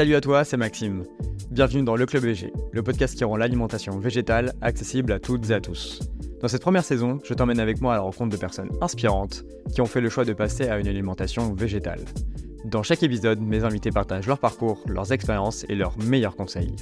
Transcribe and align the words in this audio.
Salut 0.00 0.14
à 0.14 0.22
toi, 0.22 0.44
c'est 0.44 0.56
Maxime. 0.56 1.04
Bienvenue 1.50 1.82
dans 1.82 1.94
Le 1.94 2.06
Club 2.06 2.22
VG, 2.22 2.54
le 2.72 2.82
podcast 2.82 3.14
qui 3.14 3.22
rend 3.22 3.36
l'alimentation 3.36 3.98
végétale 3.98 4.54
accessible 4.62 5.12
à 5.12 5.18
toutes 5.18 5.50
et 5.50 5.52
à 5.52 5.60
tous. 5.60 6.00
Dans 6.40 6.48
cette 6.48 6.62
première 6.62 6.84
saison, 6.84 7.18
je 7.22 7.34
t'emmène 7.34 7.60
avec 7.60 7.82
moi 7.82 7.92
à 7.92 7.96
la 7.96 8.02
rencontre 8.02 8.30
de 8.30 8.40
personnes 8.40 8.70
inspirantes 8.80 9.44
qui 9.74 9.82
ont 9.82 9.86
fait 9.86 10.00
le 10.00 10.08
choix 10.08 10.24
de 10.24 10.32
passer 10.32 10.70
à 10.70 10.78
une 10.78 10.88
alimentation 10.88 11.52
végétale. 11.52 12.00
Dans 12.64 12.82
chaque 12.82 13.02
épisode, 13.02 13.42
mes 13.42 13.62
invités 13.62 13.90
partagent 13.90 14.26
leur 14.26 14.38
parcours, 14.38 14.82
leurs 14.86 15.12
expériences 15.12 15.66
et 15.68 15.74
leurs 15.74 15.98
meilleurs 15.98 16.34
conseils. 16.34 16.76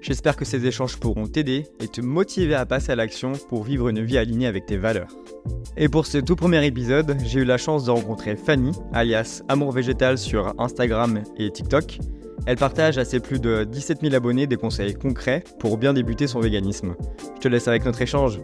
J'espère 0.00 0.36
que 0.36 0.46
ces 0.46 0.64
échanges 0.64 0.96
pourront 0.96 1.26
t'aider 1.26 1.66
et 1.78 1.88
te 1.88 2.00
motiver 2.00 2.54
à 2.54 2.64
passer 2.64 2.92
à 2.92 2.96
l'action 2.96 3.32
pour 3.50 3.64
vivre 3.64 3.90
une 3.90 4.02
vie 4.02 4.16
alignée 4.16 4.46
avec 4.46 4.64
tes 4.64 4.78
valeurs. 4.78 5.14
Et 5.76 5.90
pour 5.90 6.06
ce 6.06 6.16
tout 6.16 6.36
premier 6.36 6.64
épisode, 6.64 7.18
j'ai 7.22 7.40
eu 7.40 7.44
la 7.44 7.58
chance 7.58 7.84
de 7.84 7.90
rencontrer 7.90 8.34
Fanny, 8.34 8.72
alias 8.94 9.42
Amour 9.50 9.72
Végétal 9.72 10.16
sur 10.16 10.54
Instagram 10.58 11.22
et 11.36 11.50
TikTok. 11.50 11.98
Elle 12.46 12.56
partage 12.56 12.98
à 12.98 13.04
ses 13.04 13.20
plus 13.20 13.40
de 13.40 13.64
17 13.64 14.00
000 14.02 14.14
abonnés 14.14 14.46
des 14.46 14.56
conseils 14.56 14.94
concrets 14.94 15.44
pour 15.60 15.78
bien 15.78 15.92
débuter 15.92 16.26
son 16.26 16.40
véganisme. 16.40 16.94
Je 17.36 17.40
te 17.40 17.48
laisse 17.48 17.68
avec 17.68 17.84
notre 17.84 18.02
échange. 18.02 18.40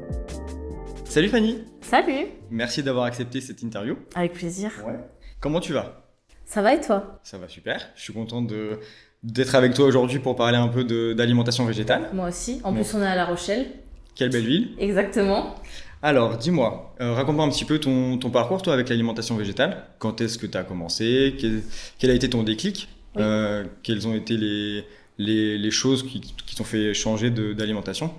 Salut 1.05 1.29
Fanny 1.29 1.59
Salut 1.81 2.27
Merci 2.51 2.83
d'avoir 2.83 3.05
accepté 3.07 3.41
cette 3.41 3.63
interview. 3.63 3.97
Avec 4.15 4.35
plaisir. 4.35 4.71
Ouais. 4.87 4.99
Comment 5.41 5.59
tu 5.61 5.73
vas? 5.73 6.05
Ça 6.45 6.63
va 6.63 6.75
et 6.75 6.81
toi? 6.81 7.19
Ça 7.25 7.39
va 7.39 7.49
super. 7.49 7.89
Je 7.97 8.03
suis 8.03 8.13
content 8.13 8.43
de 8.43 8.79
d'être 9.25 9.57
avec 9.57 9.75
toi 9.75 9.85
aujourd'hui 9.87 10.21
pour 10.21 10.37
parler 10.37 10.57
un 10.59 10.69
peu 10.69 10.85
de- 10.85 11.13
d'alimentation 11.13 11.65
végétale. 11.67 12.09
Moi 12.13 12.29
aussi. 12.29 12.61
En 12.63 12.71
Bon. 12.71 12.77
plus, 12.83 12.95
on 12.95 13.03
est 13.03 13.07
à 13.07 13.17
La 13.17 13.25
Rochelle. 13.27 13.67
Quelle 14.15 14.31
belle 14.31 14.47
ville. 14.47 14.69
Exactement. 14.79 15.57
Alors, 16.03 16.37
dis-moi, 16.37 16.95
euh, 17.01 17.13
raconte-moi 17.15 17.45
un 17.45 17.49
petit 17.49 17.65
peu 17.65 17.81
ton, 17.81 18.17
ton 18.19 18.31
parcours, 18.31 18.63
toi, 18.63 18.75
avec 18.75 18.89
l'alimentation 18.89 19.35
végétale. 19.37 19.87
Quand 19.99 20.21
est-ce 20.21 20.39
que 20.39 20.47
tu 20.47 20.57
as 20.57 20.63
commencé? 20.63 21.35
Quel, 21.41 21.63
quel 21.99 22.11
a 22.11 22.15
été 22.15 22.31
ton 22.31 22.45
déclic? 22.45 22.89
Oui. 23.15 23.23
Euh, 23.23 23.65
Quelles 23.83 24.07
ont 24.09 24.15
été 24.15 24.37
les, 24.37 24.87
les, 25.19 25.59
les 25.59 25.71
choses 25.71 26.03
qui, 26.05 26.21
qui 26.21 26.57
t'ont 26.57 26.65
fait 26.65 26.95
changer 26.95 27.31
d'alimentation? 27.31 28.13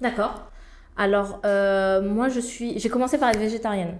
D'accord. 0.00 0.50
Alors, 0.96 1.40
euh, 1.44 2.02
moi, 2.02 2.28
je 2.28 2.40
suis. 2.40 2.78
J'ai 2.78 2.88
commencé 2.88 3.18
par 3.18 3.30
être 3.30 3.38
végétarienne. 3.38 3.98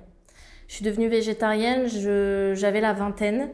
Je 0.69 0.77
suis 0.77 0.85
devenue 0.85 1.09
végétarienne, 1.09 1.89
je- 1.89 2.55
j'avais 2.57 2.81
la 2.83 2.95
vingtaine. 2.95 3.51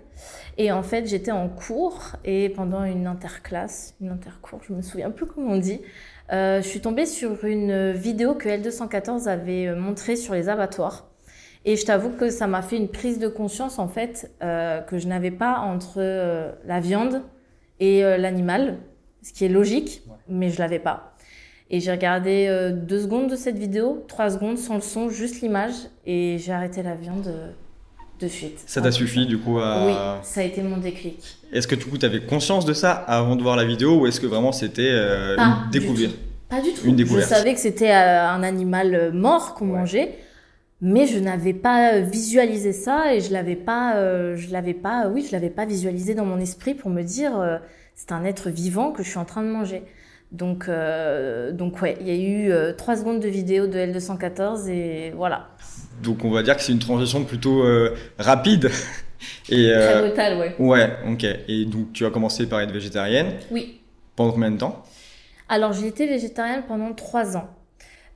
Et 0.58 0.72
en 0.72 0.83
fait, 0.84 1.06
j'étais 1.08 1.33
en 1.33 1.48
cours 1.50 2.16
et 2.24 2.50
pendant 2.50 2.84
une 2.84 3.06
interclasse, 3.08 3.96
une 4.00 4.11
intercours, 4.11 4.61
je 4.68 4.74
me 4.74 4.83
souviens 4.83 5.11
plus 5.11 5.27
comment 5.27 5.52
on 5.55 5.58
dit, 5.58 5.80
euh, 6.33 6.62
je 6.62 6.68
suis 6.68 6.80
tombée 6.80 7.06
sur 7.06 7.44
une 7.44 7.92
vidéo 7.92 8.34
que 8.36 8.48
L214 8.48 9.28
avait 9.28 9.74
montrée 9.74 10.16
sur 10.16 10.34
les 10.34 10.48
abattoirs. 10.50 11.09
Et 11.64 11.77
je 11.77 11.84
t'avoue 11.84 12.11
que 12.11 12.30
ça 12.30 12.47
m'a 12.47 12.62
fait 12.62 12.77
une 12.78 12.89
prise 12.89 13.19
de 13.19 13.28
conscience, 13.28 13.78
en 13.78 13.89
fait, 13.89 14.30
euh, 14.42 14.80
que 14.80 14.98
je 14.98 15.06
n'avais 15.06 15.30
pas 15.30 15.58
entre 15.58 15.94
euh, 15.98 16.52
la 16.67 16.80
viande 16.80 17.22
et 17.80 18.02
euh, 18.05 18.17
l'animal, 18.17 18.78
ce 19.22 19.33
qui 19.33 19.44
est 19.44 19.48
logique, 19.48 20.02
Ouais. 20.08 20.14
mais 20.28 20.48
je 20.50 20.58
l'avais 20.58 20.78
pas. 20.78 21.14
Et 21.69 21.78
j'ai 21.80 21.92
regardé 21.92 22.72
deux 22.72 23.00
secondes 23.02 23.30
de 23.30 23.36
cette 23.36 23.56
vidéo, 23.56 24.05
trois 24.08 24.28
secondes 24.30 24.58
sans 24.58 24.75
le 24.75 24.80
son, 24.80 25.08
juste 25.08 25.41
l'image, 25.41 25.75
et 26.05 26.36
j'ai 26.39 26.50
arrêté 26.50 26.83
la 26.83 26.97
viande 26.97 27.33
de 28.19 28.27
suite. 28.27 28.58
Ça 28.67 28.80
t'a 28.80 28.91
suffi, 28.91 29.24
du 29.27 29.39
coup, 29.39 29.61
à... 29.61 29.86
Oui, 29.86 29.92
ça 30.24 30.41
a 30.41 30.45
été 30.45 30.62
mon 30.62 30.78
déclic. 30.78 31.39
Est-ce 31.52 31.69
que, 31.69 31.77
du 31.77 31.84
coup, 31.84 31.97
tu 31.97 32.05
avais 32.05 32.22
conscience 32.22 32.64
de 32.64 32.72
ça 32.72 32.91
avant 32.91 33.36
de 33.36 33.42
voir 33.42 33.55
la 33.55 33.64
vidéo 33.64 34.00
ou 34.00 34.06
est-ce 34.08 34.19
que 34.19 34.27
vraiment 34.27 34.50
c'était 34.50 34.91
une 34.91 35.70
découverte? 35.70 36.17
Pas 36.48 36.61
du 36.61 36.72
tout. 36.72 36.86
Une 36.89 36.97
découverte. 36.97 37.28
Je 37.28 37.34
savais 37.36 37.55
que 37.55 37.61
c'était 37.61 37.92
un 37.92 38.42
animal 38.42 39.12
mort 39.12 39.55
qu'on 39.55 39.67
Ouais. 39.70 39.78
mangeait, 39.78 40.19
mais 40.83 41.06
je 41.06 41.19
n'avais 41.19 41.53
pas 41.55 41.95
euh, 41.95 42.00
visualisé 42.00 42.73
ça 42.73 43.14
et 43.14 43.20
je 43.20 43.33
l'avais 43.33 43.56
pas, 43.56 43.97
euh, 43.97 44.36
je 44.36 44.50
l'avais 44.50 44.75
pas, 44.75 45.09
oui, 45.09 45.25
je 45.27 45.33
l'avais 45.33 45.50
pas 45.50 45.67
visualisé 45.67 46.14
dans 46.14 46.25
mon 46.25 46.39
esprit 46.39 46.75
pour 46.75 46.91
me 46.91 47.03
dire 47.03 47.39
euh, 47.39 47.59
c'est 47.95 48.12
un 48.12 48.25
être 48.25 48.48
vivant 48.50 48.92
que 48.92 49.03
je 49.03 49.08
suis 49.08 49.19
en 49.19 49.25
train 49.25 49.42
de 49.42 49.48
manger. 49.48 49.83
Donc, 50.33 50.69
euh, 50.69 51.51
donc 51.53 51.83
ouais, 51.83 51.97
il 52.01 52.06
y 52.06 52.11
a 52.11 52.14
eu 52.14 52.53
euh, 52.53 52.73
trois 52.73 52.97
secondes 52.97 53.20
de 53.20 53.28
vidéo 53.28 53.67
de 53.67 53.77
L214 53.78 54.69
et 54.69 55.11
voilà. 55.11 55.48
Donc, 56.02 56.24
on 56.24 56.30
va 56.30 56.42
dire 56.42 56.57
que 56.57 56.63
c'est 56.63 56.73
une 56.73 56.79
transition 56.79 57.24
plutôt 57.24 57.63
euh, 57.64 57.95
rapide. 58.19 58.70
Et, 59.51 59.67
Très 59.67 59.96
euh, 59.96 60.07
brutal, 60.08 60.39
ouais. 60.39 60.55
ouais, 60.58 60.90
ok. 61.11 61.27
Et 61.48 61.67
donc, 61.67 61.92
tu 61.92 62.07
as 62.07 62.11
commencé 62.11 62.48
par 62.48 62.61
être 62.61 62.73
végétarienne 62.73 63.35
Oui. 63.51 63.80
pendant 64.17 64.33
combien 64.33 64.51
de 64.51 64.57
temps? 64.57 64.83
Alors, 65.51 65.74
j'ai 65.74 65.89
été 65.89 66.07
végétarienne 66.07 66.63
pendant 66.67 66.95
trois 66.95 67.36
ans. 67.36 67.48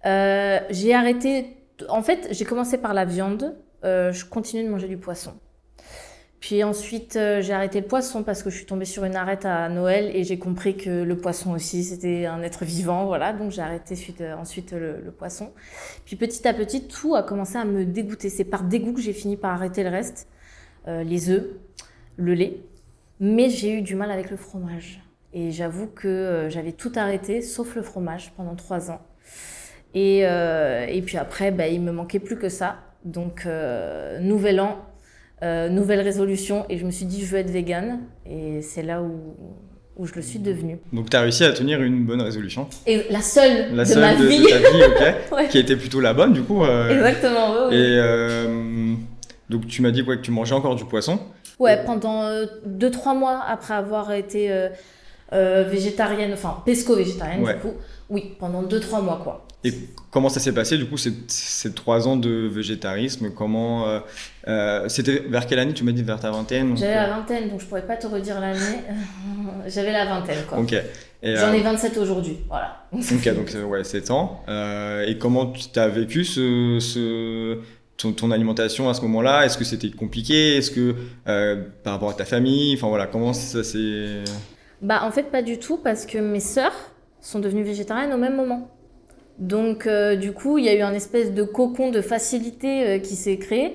Euh, 0.07 0.61
j'ai 0.71 0.95
arrêté. 0.95 1.47
En 1.89 2.03
fait, 2.03 2.28
j'ai 2.31 2.45
commencé 2.45 2.78
par 2.78 2.95
la 2.95 3.05
viande. 3.05 3.56
Euh, 3.84 4.12
je 4.12 4.25
continue 4.25 4.65
de 4.65 4.69
manger 4.69 4.89
du 4.89 4.97
poisson. 4.97 5.34
Puis 6.41 6.62
ensuite, 6.62 7.17
euh, 7.17 7.41
j'ai 7.41 7.55
arrêté 7.55 7.81
le 7.81 7.87
poisson 7.87 8.22
parce 8.22 8.43
que 8.43 8.50
je 8.50 8.56
suis 8.56 8.67
tombée 8.67 8.84
sur 8.84 9.05
une 9.05 9.17
arête 9.17 9.47
à 9.47 9.69
Noël 9.71 10.11
et 10.15 10.25
j'ai 10.25 10.39
compris 10.39 10.77
que 10.77 11.03
le 11.03 11.17
poisson 11.17 11.53
aussi, 11.53 11.84
c'était 11.84 12.27
un 12.27 12.43
être 12.43 12.65
vivant. 12.65 13.06
Voilà, 13.06 13.33
donc 13.33 13.50
j'ai 13.50 13.62
arrêté 13.62 13.94
euh, 14.21 14.37
ensuite 14.37 14.73
le, 14.73 15.00
le 15.00 15.11
poisson. 15.11 15.53
Puis 16.05 16.17
petit 16.17 16.47
à 16.47 16.53
petit, 16.53 16.87
tout 16.87 17.15
a 17.15 17.23
commencé 17.23 17.56
à 17.56 17.65
me 17.65 17.84
dégoûter. 17.84 18.28
C'est 18.28 18.44
par 18.44 18.65
dégoût 18.65 18.93
que 18.93 19.00
j'ai 19.00 19.15
fini 19.15 19.37
par 19.37 19.53
arrêter 19.53 19.83
le 19.83 19.91
reste. 19.91 20.28
Les 20.87 21.31
œufs, 21.31 21.47
le 22.19 22.34
lait. 22.34 22.61
Mais 23.19 23.49
j'ai 23.49 23.73
eu 23.73 23.81
du 23.81 23.94
mal 23.94 24.11
avec 24.11 24.31
le 24.31 24.37
fromage. 24.37 25.03
Et 25.33 25.50
j'avoue 25.50 25.87
que 25.87 26.49
j'avais 26.50 26.73
tout 26.73 26.93
arrêté, 26.94 27.41
sauf 27.41 27.75
le 27.75 27.81
fromage, 27.81 28.34
pendant 28.37 28.55
trois 28.55 28.91
ans. 28.91 29.00
Et, 29.94 30.21
euh, 30.25 30.87
et 30.88 31.03
puis 31.03 31.16
après, 31.19 31.50
bah, 31.50 31.69
il 31.69 31.81
me 31.81 31.93
manquait 31.93 32.19
plus 32.19 32.37
que 32.37 32.49
ça. 32.49 32.77
Donc, 33.05 33.43
euh, 33.47 34.19
nouvel 34.19 34.60
an, 34.60 34.78
euh, 35.43 35.69
nouvelle 35.69 36.00
résolution. 36.00 36.65
Et 36.69 36.78
je 36.78 36.84
me 36.84 36.91
suis 36.91 37.05
dit, 37.06 37.25
je 37.25 37.31
veux 37.31 37.38
être 37.38 37.50
végane. 37.50 38.00
Et 38.28 38.60
c'est 38.62 38.82
là 38.82 39.03
où, 39.03 39.37
où 39.97 40.06
je 40.06 40.15
le 40.15 40.22
suis 40.22 40.38
devenue. 40.41 40.78
Donc, 40.93 41.10
tu 41.10 41.16
as 41.16 41.21
réussi 41.21 41.44
à 41.44 41.53
tenir 41.53 41.81
une 41.82 42.05
bonne 42.05 42.22
résolution. 42.22 42.66
Et 42.87 43.03
la 43.10 43.21
seule 43.21 43.75
La 43.75 43.84
de 43.84 43.88
seule 43.88 44.00
ma 44.00 44.15
de, 44.16 44.25
vie. 44.25 44.38
de 44.38 44.49
ta 44.49 44.59
vie, 44.59 44.82
ok. 44.88 45.15
Ouais. 45.37 45.49
Qui 45.49 45.59
était 45.59 45.77
plutôt 45.77 46.00
la 46.00 46.12
bonne, 46.15 46.32
du 46.32 46.43
coup. 46.43 46.65
euh, 46.65 46.91
Exactement, 46.91 47.53
ouais, 47.53 47.66
ouais. 47.69 47.76
Et 47.76 47.99
euh, 48.00 48.94
donc, 49.50 49.66
tu 49.69 49.82
m'as 49.82 49.91
dit 49.93 50.05
quoi, 50.05 50.16
que 50.16 50.22
tu 50.22 50.31
mangeais 50.32 50.55
encore 50.55 50.75
du 50.76 50.84
poisson. 50.84 51.19
Ouais, 51.61 51.78
pendant 51.87 52.28
2-3 52.66 53.16
mois 53.16 53.44
après 53.47 53.75
avoir 53.75 54.11
été 54.12 54.50
euh, 54.50 54.69
euh, 55.32 55.65
végétarienne, 55.71 56.32
enfin 56.32 56.56
pesco-végétarienne 56.66 57.44
du 57.44 57.55
coup. 57.61 57.75
Oui, 58.11 58.35
pendant 58.39 58.63
2-3 58.63 59.03
mois 59.03 59.21
quoi. 59.23 59.47
Et 59.67 59.73
comment 60.11 60.29
ça 60.29 60.41
s'est 60.41 60.53
passé, 60.53 60.77
du 60.77 60.85
coup, 60.85 60.99
ces, 60.99 61.15
ces 61.27 61.73
trois 61.73 62.07
ans 62.07 62.17
de 62.17 62.47
végétarisme? 62.53 63.31
Comment 63.31 63.89
euh, 63.89 64.01
euh, 64.47 64.89
C'était 64.91 65.23
vers 65.27 65.47
quelle 65.47 65.59
année? 65.59 65.73
Tu 65.73 65.85
m'as 65.85 65.93
dit 65.93 66.03
vers 66.03 66.21
ta 66.21 66.31
vingtaine 66.31 66.77
J'avais 66.77 66.93
euh, 66.93 66.97
la 66.97 67.09
vingtaine, 67.09 67.49
donc 67.49 67.63
je 67.63 67.67
pourrais 67.67 67.87
pas 67.87 67.97
te 67.97 68.07
redire 68.07 68.41
l'année. 68.41 68.83
J'avais 69.67 69.93
la 69.93 70.05
vingtaine 70.05 70.45
quoi. 70.47 70.59
Ok. 70.59 70.75
J'en 71.23 71.49
euh, 71.49 71.53
ai 71.55 71.61
27 71.61 71.97
aujourd'hui, 71.97 72.41
voilà. 72.49 72.85
Ok, 72.93 73.35
donc 73.35 73.55
euh, 73.55 73.65
ouais, 73.65 73.83
7 73.83 74.11
ans. 74.11 74.43
Euh, 74.49 75.07
et 75.07 75.17
comment 75.17 75.47
tu 75.47 75.79
as 75.79 75.89
vécu 75.89 76.25
ce, 76.25 76.79
ce, 76.79 77.59
ton, 77.97 78.13
ton 78.13 78.31
alimentation 78.31 78.91
à 78.91 78.95
ce 78.95 79.01
moment-là? 79.01 79.47
Est-ce 79.47 79.57
que 79.57 79.65
c'était 79.65 79.91
compliqué? 79.91 80.59
Est-ce 80.59 80.71
que 80.71 80.95
euh, 81.27 81.65
par 81.83 81.95
rapport 81.95 82.11
à 82.11 82.15
ta 82.15 82.27
famille? 82.27 82.75
Enfin 82.75 82.89
voilà, 82.89 83.07
comment 83.07 83.33
ça 83.33 83.65
s'est. 83.65 84.25
Bah 84.83 85.01
en 85.05 85.11
fait 85.11 85.31
pas 85.31 85.41
du 85.41 85.59
tout 85.59 85.79
parce 85.79 86.05
que 86.05 86.19
mes 86.19 86.41
sœurs 86.41 86.75
sont 87.25 87.41
devenues 87.41 87.62
végétariennes 87.62 88.12
au 88.12 88.19
même 88.19 88.37
moment. 88.37 88.69
Donc 89.39 89.87
euh, 89.87 90.15
du 90.15 90.33
coup 90.33 90.59
il 90.59 90.65
y 90.65 90.69
a 90.69 90.75
eu 90.75 90.83
un 90.83 90.93
espèce 90.93 91.33
de 91.33 91.43
cocon 91.43 91.91
de 91.91 92.01
facilité 92.01 92.87
euh, 92.87 92.99
qui 92.99 93.17
s'est 93.17 93.39
créé 93.39 93.73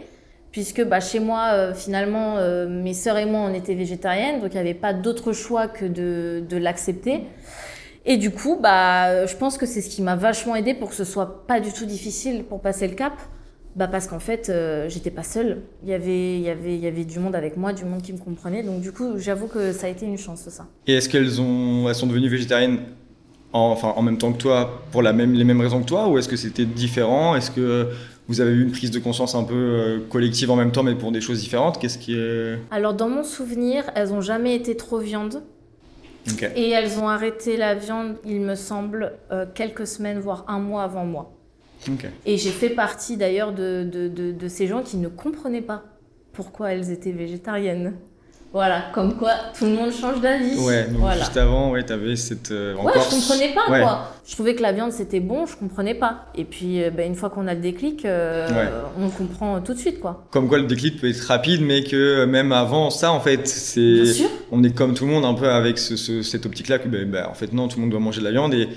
puisque 0.51 0.83
bah, 0.83 1.01
chez 1.01 1.19
moi 1.19 1.49
euh, 1.51 1.73
finalement 1.73 2.37
mes 2.67 2.93
sœurs 2.93 3.17
et 3.17 3.25
moi 3.25 3.41
on 3.41 3.53
était 3.53 3.75
végétariennes 3.75 4.39
donc 4.39 4.51
il 4.51 4.55
n'y 4.55 4.61
avait 4.61 4.73
pas 4.73 4.93
d'autre 4.93 5.33
choix 5.33 5.67
que 5.67 5.85
de, 5.85 6.57
l'accepter. 6.57 7.21
Et 8.05 8.17
du 8.17 8.31
coup 8.31 8.57
bah 8.61 9.25
je 9.25 9.35
pense 9.35 9.57
que 9.57 9.65
c'est 9.65 9.81
ce 9.81 9.89
qui 9.89 10.01
m'a 10.01 10.15
vachement 10.15 10.55
aidé 10.55 10.73
pour 10.73 10.89
que 10.89 10.95
ce 10.95 11.03
soit 11.03 11.45
pas 11.45 11.59
du 11.59 11.73
tout 11.73 11.85
difficile 11.85 12.43
pour 12.43 12.61
passer 12.61 12.87
le 12.87 12.95
cap. 12.95 13.13
Bah 13.75 13.87
parce 13.87 14.07
qu'en 14.07 14.19
fait, 14.19 14.51
j'étais 14.87 15.11
pas 15.11 15.21
seule. 15.21 15.61
Il 15.83 15.89
y 15.89 15.93
avait, 15.93 16.39
y 16.39 16.49
avait, 16.49 16.75
y 16.75 16.87
avait 16.87 17.05
du 17.05 17.19
monde 17.19 17.35
avec 17.35 17.55
moi, 17.55 17.71
du 17.71 17.85
monde 17.85 18.01
qui 18.01 18.11
me 18.11 18.17
comprenait. 18.17 18.63
Donc 18.63 18.81
du 18.81 18.91
coup, 18.91 19.19
j'avoue 19.19 19.47
que 19.47 19.71
ça 19.71 19.85
a 19.85 19.89
été 19.91 20.07
une 20.07 20.17
chance 20.17 20.49
ça. 20.49 20.65
Et 20.87 20.95
est-ce 20.95 21.07
qu'elles 21.07 21.39
ont, 21.39 21.87
elles 21.87 21.95
sont 21.95 22.07
devenues 22.07 22.29
végétariennes 22.29 22.79
en, 23.53 23.71
enfin, 23.71 23.93
en 23.95 24.01
même 24.01 24.17
temps 24.17 24.31
que 24.31 24.37
toi 24.37 24.83
pour 24.91 25.01
la 25.01 25.13
même, 25.13 25.33
les 25.33 25.43
mêmes 25.43 25.61
raisons 25.61 25.81
que 25.81 25.87
toi 25.87 26.07
Ou 26.07 26.17
est-ce 26.17 26.29
que 26.29 26.35
c'était 26.35 26.65
différent? 26.65 27.35
Est-ce 27.35 27.51
que 27.51 27.89
vous 28.27 28.41
avez 28.41 28.51
eu 28.51 28.63
une 28.63 28.71
prise 28.71 28.91
de 28.91 28.99
conscience 28.99 29.33
un 29.33 29.43
peu 29.43 29.55
euh, 29.55 29.99
collective 30.09 30.51
en 30.51 30.55
même 30.55 30.71
temps, 30.71 30.83
mais 30.83 30.95
pour 30.95 31.11
des 31.11 31.21
choses 31.21 31.39
différentes? 31.39 31.79
Qu'est-ce 31.79 31.97
qui 31.97 32.15
est. 32.15 32.59
Alors 32.69 32.93
dans 32.93 33.09
mon 33.09 33.23
souvenir, 33.23 33.89
elles 33.95 34.13
ont 34.13 34.21
jamais 34.21 34.55
été 34.55 34.77
trop 34.77 34.99
viande 34.99 35.41
et 36.55 36.69
elles 36.69 36.99
ont 36.99 37.07
arrêté 37.07 37.57
la 37.57 37.73
viande, 37.75 38.17
il 38.25 38.41
me 38.41 38.55
semble, 38.55 39.13
euh, 39.31 39.45
quelques 39.53 39.87
semaines 39.87 40.19
voire 40.19 40.45
un 40.47 40.59
mois 40.59 40.83
avant 40.83 41.05
moi. 41.05 41.33
Et 42.25 42.37
j'ai 42.37 42.51
fait 42.51 42.69
partie 42.69 43.17
d'ailleurs 43.17 43.53
de, 43.53 43.87
de, 43.89 44.07
de, 44.09 44.31
de 44.31 44.47
ces 44.47 44.67
gens 44.67 44.83
qui 44.83 44.97
ne 44.97 45.07
comprenaient 45.07 45.61
pas 45.61 45.83
pourquoi 46.33 46.73
elles 46.73 46.91
étaient 46.91 47.11
végétariennes. 47.13 47.95
Voilà, 48.51 48.85
comme 48.95 49.15
quoi 49.15 49.31
tout 49.57 49.65
le 49.65 49.73
monde 49.73 49.91
change 49.91 50.21
d'avis. 50.21 50.57
Ouais, 50.57 50.85
donc 50.87 51.01
Voilà. 51.01 51.19
juste 51.19 51.37
avant, 51.37 51.69
ouais, 51.71 51.83
t'avais 51.83 52.15
cette. 52.15 52.49
euh, 52.51 52.73
Ouais, 52.73 52.79
encore... 52.81 53.03
je 53.03 53.09
comprenais 53.15 53.53
pas 53.53 53.71
Ouais. 53.71 53.81
quoi. 53.81 54.07
Je 54.27 54.33
trouvais 54.33 54.55
que 54.55 54.63
la 54.63 54.71
viande 54.71 54.91
c'était 54.91 55.19
bon, 55.19 55.45
je 55.45 55.55
comprenais 55.55 55.93
pas. 55.93 56.25
Et 56.35 56.45
puis 56.45 56.81
euh, 56.83 56.89
bah, 56.89 57.03
une 57.03 57.13
fois 57.13 57.29
qu'on 57.29 57.47
a 57.47 57.53
le 57.53 57.59
déclic, 57.61 58.05
euh, 58.05 58.47
Ouais. 58.49 58.69
on 58.99 59.09
comprend 59.09 59.61
tout 59.61 59.73
de 59.75 59.77
suite 59.79 59.99
quoi. 59.99 60.25
Comme 60.31 60.47
quoi 60.47 60.57
le 60.57 60.63
déclic 60.65 60.99
peut 60.99 61.07
être 61.09 61.21
rapide, 61.27 61.61
mais 61.61 61.83
que 61.83 62.25
même 62.25 62.51
avant 62.51 62.89
ça, 62.89 63.11
en 63.11 63.19
fait, 63.19 63.47
c'est. 63.47 64.01
Bien 64.01 64.13
sûr. 64.13 64.29
On 64.51 64.63
est 64.63 64.75
comme 64.75 64.95
tout 64.95 65.05
le 65.05 65.11
monde 65.11 65.25
un 65.25 65.35
peu 65.35 65.47
avec 65.47 65.77
ce, 65.77 65.95
ce- 65.95 66.23
cette 66.23 66.47
optique-là 66.47 66.79
que, 66.79 66.87
ben, 66.87 67.27
en 67.29 67.35
fait, 67.35 67.53
non, 67.53 67.67
tout 67.67 67.77
le 67.77 67.81
monde 67.81 67.91
doit 67.91 67.99
manger 67.99 68.19
de 68.21 68.25
la 68.25 68.31
viande 68.31 68.55
et 68.55 68.67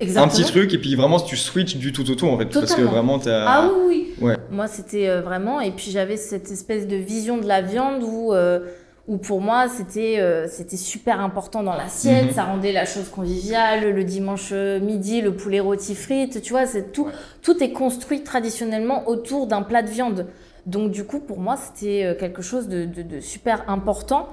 Exactement. 0.00 0.24
un 0.26 0.28
petit 0.36 0.44
truc, 0.50 0.74
et 0.74 0.78
puis 0.78 0.96
vraiment, 0.96 1.18
tu 1.18 1.36
switches 1.38 1.76
du 1.76 1.92
tout 1.92 2.10
au 2.10 2.14
tout, 2.14 2.26
en 2.26 2.36
fait. 2.36 2.44
Parce 2.46 2.74
que 2.74 2.82
vraiment. 2.82 3.18
Ah 3.26 3.70
oui, 3.88 4.12
oui. 4.20 4.26
Ouais. 4.28 4.36
Moi, 4.50 4.66
c'était 4.66 5.20
vraiment. 5.22 5.62
Et 5.62 5.70
puis, 5.70 5.90
j'avais 5.90 6.18
cette 6.18 6.50
espèce 6.50 6.86
de 6.86 6.96
vision 6.96 7.38
de 7.38 7.46
la 7.46 7.62
viande 7.62 8.02
où, 8.02 8.34
euh, 8.34 8.60
où 9.06 9.18
pour 9.18 9.40
moi, 9.40 9.68
c'était 9.68 10.18
euh, 10.18 10.46
c'était 10.48 10.76
super 10.78 11.20
important 11.20 11.62
dans 11.62 11.74
l'assiette. 11.74 12.26
Mhm. 12.26 12.32
Ça 12.32 12.44
rendait 12.44 12.72
la 12.72 12.86
chose 12.86 13.08
conviviale. 13.10 13.92
Le 13.92 14.04
dimanche 14.04 14.50
euh, 14.52 14.80
midi, 14.80 15.20
le 15.20 15.34
poulet 15.34 15.60
rôti 15.60 15.94
frites. 15.94 16.40
Tu 16.42 16.52
vois, 16.52 16.66
c'est 16.66 16.92
tout, 16.92 17.04
Ouais. 17.06 17.12
tout 17.42 17.62
est 17.62 17.72
construit 17.72 18.22
traditionnellement 18.22 19.08
autour 19.08 19.46
d'un 19.46 19.62
plat 19.62 19.82
de 19.82 19.90
viande. 19.90 20.26
Donc, 20.66 20.90
du 20.90 21.04
coup, 21.04 21.20
pour 21.20 21.38
moi, 21.38 21.56
c'était 21.58 22.04
euh, 22.04 22.14
quelque 22.14 22.40
chose 22.40 22.68
de, 22.68 22.86
de, 22.86 23.02
de 23.02 23.20
super 23.20 23.68
important. 23.68 24.28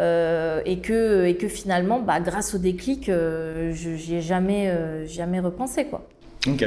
Euh, 0.00 0.60
et 0.64 0.78
que 0.78 1.24
et 1.26 1.34
que 1.36 1.48
finalement 1.48 1.98
bah 1.98 2.20
grâce 2.20 2.54
au 2.54 2.58
déclic 2.58 3.08
euh, 3.08 3.72
je 3.74 3.96
j'y 3.96 4.14
ai 4.14 4.20
jamais 4.22 4.72
jamais 5.08 5.40
repensé 5.40 5.86
quoi 5.86 6.06
Ok. 6.46 6.62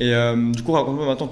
Et 0.00 0.12
euh, 0.12 0.34
du 0.50 0.64
coup, 0.64 0.72
raconte-moi 0.72 1.06
maintenant 1.06 1.30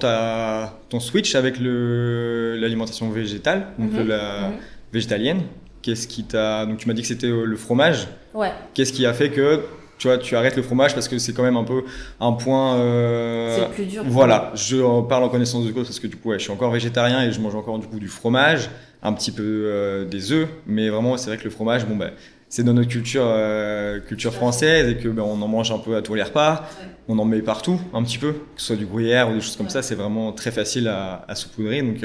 ton 0.87 0.99
switch 1.01 1.35
avec 1.35 1.55
l'alimentation 1.59 3.09
végétale, 3.09 3.67
donc 3.77 3.91
Mhm. 3.91 4.07
la 4.07 4.49
Mhm. 4.49 4.53
Végétalienne. 4.95 5.41
Qu'est-ce 5.83 6.07
qui 6.07 6.23
t'a. 6.23 6.65
Donc, 6.65 6.77
tu 6.79 6.87
m'as 6.87 6.93
dit 6.95 7.01
que 7.03 7.07
c'était 7.07 7.27
euh, 7.27 7.45
le 7.45 7.55
fromage. 7.57 8.07
ouais 8.33 8.51
Qu'est-ce 8.73 8.91
qui 8.91 9.05
a 9.05 9.13
fait 9.13 9.29
que 9.29 9.61
tu 9.97 10.07
vois, 10.07 10.17
tu 10.17 10.35
arrêtes 10.35 10.57
le 10.57 10.61
fromage 10.63 10.93
parce 10.93 11.07
que 11.07 11.17
c'est 11.19 11.31
quand 11.31 11.43
même 11.43 11.55
un 11.55 11.63
peu 11.63 11.83
un 12.19 12.33
point. 12.33 12.75
euh, 12.75 13.55
c'est 13.55 13.61
le 13.67 13.73
plus 13.73 13.85
dur 13.85 14.03
Voilà, 14.05 14.51
je 14.55 14.77
parle 15.07 15.23
en 15.23 15.29
connaissance 15.29 15.65
de 15.65 15.71
cause 15.71 15.85
parce 15.87 15.99
que 15.99 16.07
du 16.07 16.17
coup, 16.17 16.29
ouais, 16.29 16.37
je 16.39 16.43
suis 16.43 16.51
encore 16.51 16.71
végétarien 16.71 17.23
et 17.23 17.31
je 17.31 17.39
mange 17.39 17.55
encore 17.55 17.79
du 17.79 17.87
coup 17.87 17.99
du 17.99 18.07
fromage, 18.09 18.69
un 19.03 19.13
petit 19.13 19.31
peu 19.31 19.43
euh, 19.43 20.03
des 20.05 20.31
œufs, 20.33 20.49
mais 20.67 20.89
vraiment, 20.89 21.15
c'est 21.17 21.27
vrai 21.29 21.37
que 21.37 21.45
le 21.45 21.49
fromage, 21.49 21.85
bon 21.85 21.95
ben, 21.95 22.11
c'est 22.49 22.63
dans 22.63 22.73
notre 22.73 22.89
culture, 22.89 23.23
euh, 23.25 23.99
culture 24.01 24.33
française 24.33 24.89
et 24.89 24.97
que 24.97 25.07
ben, 25.07 25.21
on 25.23 25.41
en 25.41 25.47
mange 25.47 25.71
un 25.71 25.77
peu 25.79 25.95
à 25.95 26.01
tous 26.01 26.15
les 26.15 26.23
repas, 26.23 26.67
Ouais. 26.81 26.87
on 27.07 27.17
en 27.19 27.23
met 27.25 27.41
partout, 27.41 27.79
un 27.93 28.03
petit 28.03 28.17
peu, 28.17 28.33
que 28.33 28.39
ce 28.57 28.65
soit 28.67 28.75
du 28.75 28.85
gruyère 28.87 29.29
ou 29.29 29.33
des 29.35 29.39
choses 29.41 29.55
comme 29.55 29.69
ça, 29.69 29.81
c'est 29.81 29.95
vraiment 29.95 30.33
très 30.33 30.51
facile 30.51 30.89
à, 30.89 31.23
à 31.27 31.35
saupoudrer. 31.35 31.81
Donc, 31.81 32.03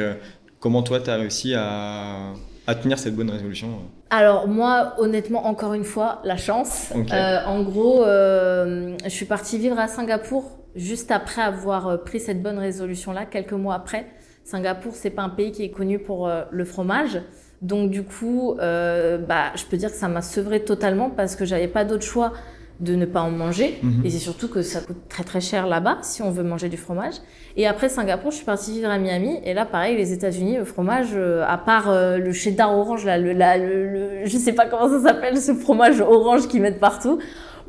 comment 0.60 0.82
toi, 0.84 1.00
tu 1.00 1.10
as 1.10 1.16
réussi 1.16 1.54
à, 1.54 2.34
à 2.70 2.74
tenir 2.76 3.00
cette 3.00 3.16
bonne 3.16 3.30
résolution 3.30 3.80
Alors 4.10 4.46
moi, 4.46 4.94
honnêtement, 4.98 5.46
encore 5.46 5.74
une 5.74 5.84
fois, 5.84 6.20
la 6.24 6.36
chance. 6.36 6.92
Euh, 6.94 7.38
en 7.44 7.62
gros, 7.62 8.04
euh, 8.04 8.96
je 9.02 9.08
suis 9.08 9.26
partie 9.26 9.58
vivre 9.58 9.78
à 9.78 9.88
Singapour 9.88 10.58
juste 10.76 11.10
après 11.10 11.42
avoir 11.42 11.88
euh, 11.88 11.96
pris 11.96 12.20
cette 12.20 12.40
bonne 12.40 12.58
résolution-là, 12.58 13.26
quelques 13.26 13.54
mois 13.54 13.74
après. 13.74 14.06
Singapour, 14.44 14.92
c'est 14.94 15.10
pas 15.10 15.22
un 15.22 15.30
pays 15.30 15.50
qui 15.50 15.64
est 15.64 15.70
connu 15.70 15.98
pour 15.98 16.28
euh, 16.28 16.42
le 16.52 16.64
fromage. 16.64 17.20
Donc 17.60 17.90
du 17.90 18.04
coup, 18.04 18.54
bah, 18.56 19.52
je 19.54 19.64
peux 19.66 19.76
dire 19.76 19.90
que 19.90 19.96
ça 19.96 20.08
m'a 20.08 20.22
sevré 20.22 20.64
totalement 20.64 21.10
parce 21.10 21.36
que 21.36 21.44
j'avais 21.44 21.68
pas 21.68 21.84
d'autre 21.84 22.04
choix 22.04 22.32
de 22.80 22.94
ne 22.94 23.04
pas 23.04 23.20
en 23.20 23.30
manger. 23.30 23.78
Mhm. 23.82 24.02
Et 24.04 24.10
c'est 24.10 24.18
surtout 24.18 24.48
que 24.48 24.62
ça 24.62 24.80
coûte 24.80 24.96
très 25.08 25.22
très 25.24 25.40
cher 25.40 25.66
là-bas 25.66 25.98
si 26.02 26.22
on 26.22 26.30
veut 26.30 26.42
manger 26.42 26.68
du 26.68 26.76
fromage. 26.76 27.14
Et 27.56 27.66
après 27.66 27.88
Singapour, 27.88 28.30
je 28.30 28.36
suis 28.36 28.44
partie 28.46 28.72
vivre 28.72 28.88
à 28.90 28.98
Miami. 28.98 29.38
Et 29.44 29.54
là, 29.54 29.66
pareil, 29.66 29.96
les 29.96 30.12
États-Unis, 30.12 30.56
le 30.56 30.64
fromage, 30.64 31.08
euh, 31.14 31.44
à 31.46 31.58
part 31.58 31.90
euh, 31.90 32.16
le 32.18 32.32
cheddar 32.32 32.76
orange, 32.76 33.04
là, 33.04 33.18
le, 33.18 33.32
le, 33.32 33.86
le- 33.88 34.08
je 34.24 34.36
sais 34.38 34.52
pas 34.52 34.66
comment 34.66 34.88
ça 34.88 35.02
s'appelle, 35.08 35.36
ce 35.38 35.52
fromage 35.54 36.00
orange 36.00 36.48
qu'ils 36.48 36.62
mettent 36.62 36.80
partout, 36.80 37.18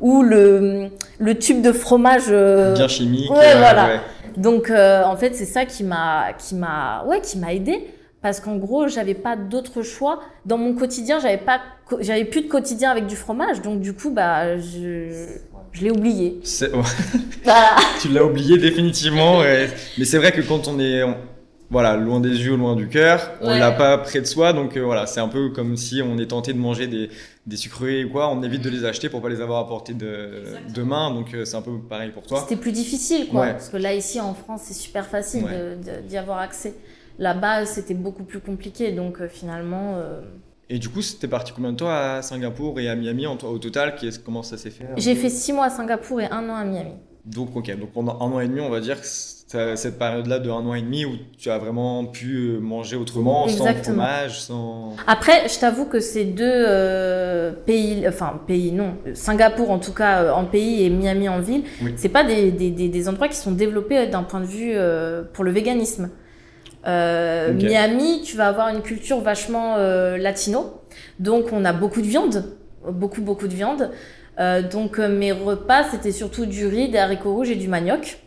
ou 0.00 0.22
le, 0.22 0.88
le 1.18 1.38
tube 1.38 1.62
de 1.62 1.72
fromage. 1.72 2.24
euh, 2.30 2.74
Bien 2.74 2.88
chimique. 2.88 3.30
ouais, 3.30 3.56
voilà. 3.56 4.00
donc 4.36 4.70
euh, 4.70 5.02
en 5.04 5.16
fait, 5.16 5.34
c'est 5.34 5.44
ça 5.44 5.64
qui 5.66 5.84
m'a 5.84 6.32
qui 6.38 6.54
m'a 6.54 7.04
ouais, 7.06 7.20
qui 7.20 7.38
m'a 7.38 7.52
aidé 7.52 7.86
parce 8.22 8.40
qu'en 8.40 8.56
gros, 8.56 8.88
j'avais 8.88 9.14
pas 9.14 9.36
d'autre 9.36 9.82
choix 9.82 10.20
dans 10.46 10.58
mon 10.58 10.74
quotidien, 10.74 11.18
j'avais 11.20 11.38
pas 11.38 11.60
j'avais 12.00 12.24
plus 12.24 12.42
de 12.42 12.48
quotidien 12.48 12.90
avec 12.90 13.06
du 13.06 13.16
fromage. 13.16 13.60
Donc 13.62 13.80
du 13.80 13.92
coup, 13.92 14.10
bah 14.10 14.56
je 14.58 15.26
je 15.72 15.82
l'ai 15.84 15.90
oublié. 15.90 16.40
Voilà. 17.44 17.76
tu 18.00 18.08
l'as 18.08 18.24
oublié 18.24 18.56
définitivement. 18.58 19.40
Mais 19.98 20.04
c'est 20.04 20.18
vrai 20.18 20.32
que 20.32 20.40
quand 20.42 20.68
on 20.68 20.78
est 20.78 21.02
on- 21.02 21.16
voilà, 21.70 21.96
loin 21.96 22.20
des 22.20 22.28
yeux, 22.28 22.54
loin 22.54 22.76
du 22.76 22.86
cœur, 22.88 23.30
on 23.40 23.48
Ouais. 23.48 23.58
l'a 23.58 23.72
pas 23.72 23.96
près 23.96 24.20
de 24.20 24.26
soi. 24.26 24.52
Donc 24.52 24.76
euh, 24.76 24.80
voilà, 24.82 25.06
c'est 25.06 25.20
un 25.20 25.28
peu 25.28 25.48
comme 25.48 25.78
si 25.78 26.02
on 26.02 26.18
est 26.18 26.26
tenté 26.26 26.52
de 26.52 26.58
manger 26.58 26.86
des, 26.86 27.08
des 27.46 27.56
sucrés 27.56 28.04
ou 28.04 28.10
quoi. 28.10 28.28
On 28.30 28.42
évite 28.42 28.60
de 28.62 28.68
les 28.68 28.84
acheter 28.84 29.08
pour 29.08 29.22
pas 29.22 29.30
les 29.30 29.40
avoir 29.40 29.58
à 29.60 29.66
portée 29.66 29.94
de, 29.94 30.42
Exactement. 30.44 30.72
de 30.74 30.82
main. 30.82 31.10
Donc 31.14 31.32
euh, 31.34 31.46
c'est 31.46 31.56
un 31.56 31.62
peu 31.62 31.78
pareil 31.88 32.10
pour 32.10 32.24
toi. 32.24 32.40
C'était 32.46 32.60
plus 32.60 32.72
difficile 32.72 33.28
quoi 33.28 33.40
Ouais. 33.40 33.52
parce 33.52 33.70
que 33.70 33.78
là 33.78 33.94
ici 33.94 34.20
en 34.20 34.34
France, 34.34 34.60
c'est 34.64 34.74
super 34.74 35.06
facile 35.06 35.44
Ouais. 35.44 36.00
d'y 36.06 36.18
avoir 36.18 36.38
accès. 36.40 36.74
Là-bas, 37.18 37.66
c'était 37.66 37.94
beaucoup 37.94 38.24
plus 38.24 38.40
compliqué. 38.40 38.92
Donc 38.92 39.20
euh, 39.20 39.28
finalement 39.28 39.94
euh, 39.96 40.20
Et 40.70 40.78
du 40.78 40.88
coup, 40.88 41.02
c'était 41.02 41.28
parti 41.28 41.52
combien 41.54 41.72
de 41.72 41.76
temps 41.76 41.90
à 41.90 42.22
Singapour 42.22 42.80
et 42.80 42.88
à 42.88 42.94
Miami 42.96 43.26
en, 43.26 43.36
au 43.36 43.58
total? 43.58 43.94
Comment 44.24 44.42
ça 44.42 44.56
s'est 44.56 44.70
fait? 44.70 44.86
J'ai 44.96 45.14
fait 45.14 45.30
six 45.30 45.52
mois 45.52 45.66
à 45.66 45.70
Singapour 45.70 46.20
et 46.20 46.26
un 46.26 46.48
an 46.48 46.54
à 46.54 46.64
Miami. 46.64 46.92
Donc 47.24 47.54
ok, 47.54 47.78
donc 47.78 47.90
pendant 47.92 48.18
un 48.20 48.32
an 48.32 48.40
et 48.40 48.48
demi, 48.48 48.60
on 48.60 48.68
va 48.68 48.80
dire 48.80 49.00
que 49.00 49.06
cette 49.06 49.96
période-là 49.98 50.40
de 50.40 50.50
un 50.50 50.66
an 50.66 50.74
et 50.74 50.82
demi 50.82 51.04
où 51.04 51.12
tu 51.38 51.50
as 51.50 51.58
vraiment 51.58 52.04
pu 52.06 52.58
manger 52.60 52.96
autrement, 52.96 53.46
sans 53.46 53.66
Exactement. 53.66 54.02
fromage, 54.02 54.40
sans. 54.40 54.96
Après, 55.06 55.46
je 55.48 55.56
t'avoue 55.60 55.84
que 55.84 56.00
ces 56.00 56.24
deux 56.24 56.42
euh, 56.50 57.52
pays, 57.52 58.08
enfin 58.08 58.40
pays 58.46 58.72
non, 58.72 58.94
Singapour 59.14 59.70
en 59.70 59.78
tout 59.78 59.92
cas 59.92 60.22
euh, 60.24 60.32
en 60.32 60.46
pays 60.46 60.82
et 60.84 60.90
Miami 60.90 61.28
en 61.28 61.38
ville, 61.38 61.62
Oui. 61.82 61.92
c'est 61.96 62.08
pas 62.08 62.24
des, 62.24 62.50
des, 62.50 62.70
des, 62.70 62.88
des 62.88 63.08
endroits 63.08 63.28
qui 63.28 63.36
sont 63.36 63.52
développés 63.52 63.98
euh, 63.98 64.06
d'un 64.10 64.24
point 64.24 64.40
de 64.40 64.46
vue 64.46 64.72
euh, 64.74 65.22
pour 65.32 65.44
le 65.44 65.52
véganisme. 65.52 66.10
Euh. 66.86 67.52
Miami, 67.52 68.22
tu 68.22 68.36
vas 68.36 68.48
avoir 68.48 68.68
une 68.68 68.82
culture 68.82 69.20
vachement 69.20 69.76
euh, 69.76 70.16
latino, 70.16 70.80
donc 71.20 71.52
on 71.52 71.64
a 71.64 71.72
beaucoup 71.72 72.00
de 72.02 72.06
viande, 72.06 72.44
beaucoup 72.90 73.22
beaucoup 73.22 73.48
de 73.48 73.54
viande. 73.54 73.90
Euh, 74.40 74.62
donc 74.62 74.98
euh, 74.98 75.08
mes 75.08 75.30
repas 75.30 75.84
c'était 75.90 76.12
surtout 76.12 76.46
du 76.46 76.66
riz, 76.66 76.88
des 76.88 76.98
haricots 76.98 77.34
rouges 77.34 77.50
et 77.50 77.56
du 77.56 77.68
manioc. 77.68 78.18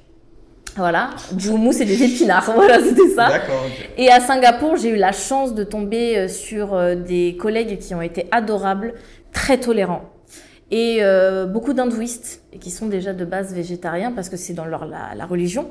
Voilà, 0.77 1.11
du 1.31 1.49
houmous 1.49 1.81
et 1.81 1.85
des 1.85 2.03
épinards. 2.03 2.51
Voilà, 2.55 2.79
c'était 2.81 3.07
ça. 3.15 3.29
Et 3.97 4.11
à 4.11 4.19
Singapour, 4.19 4.75
j'ai 4.75 4.89
eu 4.89 4.97
la 4.97 5.13
chance 5.13 5.55
de 5.55 5.63
tomber 5.63 6.17
euh, 6.17 6.27
sur 6.27 6.73
euh, 6.73 6.95
des 6.95 7.37
collègues 7.39 7.79
qui 7.79 7.95
ont 7.95 8.01
été 8.01 8.27
adorables, 8.31 8.93
très 9.31 9.57
tolérants. 9.57 10.03
Et 10.71 10.97
euh, 11.01 11.45
beaucoup 11.45 11.73
d'hindouistes, 11.73 12.41
et 12.51 12.57
qui 12.57 12.71
sont 12.71 12.87
déjà 12.87 13.13
de 13.13 13.23
base 13.23 13.53
végétariens 13.53 14.11
parce 14.11 14.29
que 14.29 14.37
c'est 14.37 14.53
dans 14.53 14.65
leur 14.65 14.85
la, 14.85 15.13
la 15.15 15.25
religion. 15.27 15.69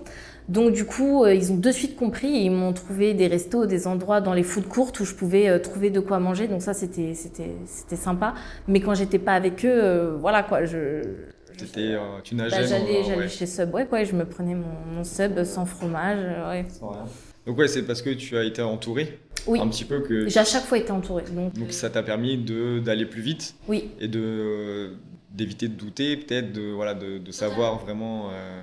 Donc 0.49 0.73
du 0.73 0.85
coup, 0.85 1.25
euh, 1.25 1.35
ils 1.35 1.50
ont 1.50 1.56
de 1.56 1.70
suite 1.73 1.96
compris 1.96 2.29
et 2.37 2.41
ils 2.43 2.50
m'ont 2.52 2.73
trouvé 2.73 3.12
des 3.14 3.26
restos, 3.26 3.67
des 3.67 3.87
endroits 3.87 4.20
dans 4.20 4.35
les 4.35 4.44
food 4.44 4.69
courts 4.69 4.93
où 5.00 5.05
je 5.05 5.14
pouvais 5.14 5.49
euh, 5.49 5.58
trouver 5.58 5.91
de 5.91 6.00
quoi 6.00 6.20
manger. 6.20 6.46
Donc 6.46 6.62
ça, 6.62 6.75
c'était 6.75 7.14
c'était 7.14 7.50
c'était 7.67 7.96
sympa. 7.96 8.35
Mais 8.69 8.81
quand 8.81 8.94
j'étais 8.94 9.19
pas 9.19 9.32
avec 9.32 9.64
eux, 9.64 9.69
euh, 9.73 10.17
voilà 10.17 10.43
quoi, 10.44 10.64
je, 10.64 10.76
euh, 10.76 12.20
tu 12.22 12.34
nageais 12.34 12.56
bah, 12.60 12.67
j'allais 12.67 13.03
j'allais 13.05 13.22
ouais, 13.22 13.29
chez 13.29 13.46
Subway 13.46 13.86
quoi, 13.86 14.03
et 14.03 14.05
je 14.05 14.15
me 14.15 14.24
prenais 14.24 14.55
mon, 14.55 14.94
mon 14.94 15.05
sub 15.05 15.43
sans 15.44 15.65
fromage. 15.65 16.19
ouais. 16.48 16.67
sans 16.69 16.91
rien. 16.91 17.05
Donc 17.46 17.58
ouais, 17.58 17.69
c'est 17.69 17.82
parce 17.82 18.01
que 18.03 18.10
tu 18.10 18.36
as 18.36 18.44
été 18.44 18.63
entouré 18.63 19.19
Oui. 19.46 19.60
un 19.60 19.69
petit 19.69 19.84
peu 19.84 20.01
que 20.01 20.29
J'ai 20.29 20.41
à 20.41 20.44
chaque 20.44 20.65
fois 20.65 20.79
été 20.79 20.91
entourée. 20.93 21.24
Donc, 21.31 21.53
donc 21.55 21.72
ça 21.72 21.91
t'a 21.91 22.03
permis 22.03 22.39
de 22.39 22.79
d'aller 22.79 23.05
plus 23.06 23.20
vite 23.22 23.55
oui. 23.69 23.91
et 24.01 24.08
de 24.08 24.94
d'éviter 25.31 25.69
de 25.69 25.74
douter, 25.74 26.17
peut-être 26.17 26.53
de 26.53 26.70
voilà 26.70 26.94
de, 26.94 27.19
de 27.19 27.32
savoir 27.32 27.79
vraiment. 27.79 28.31
euh. 28.32 28.63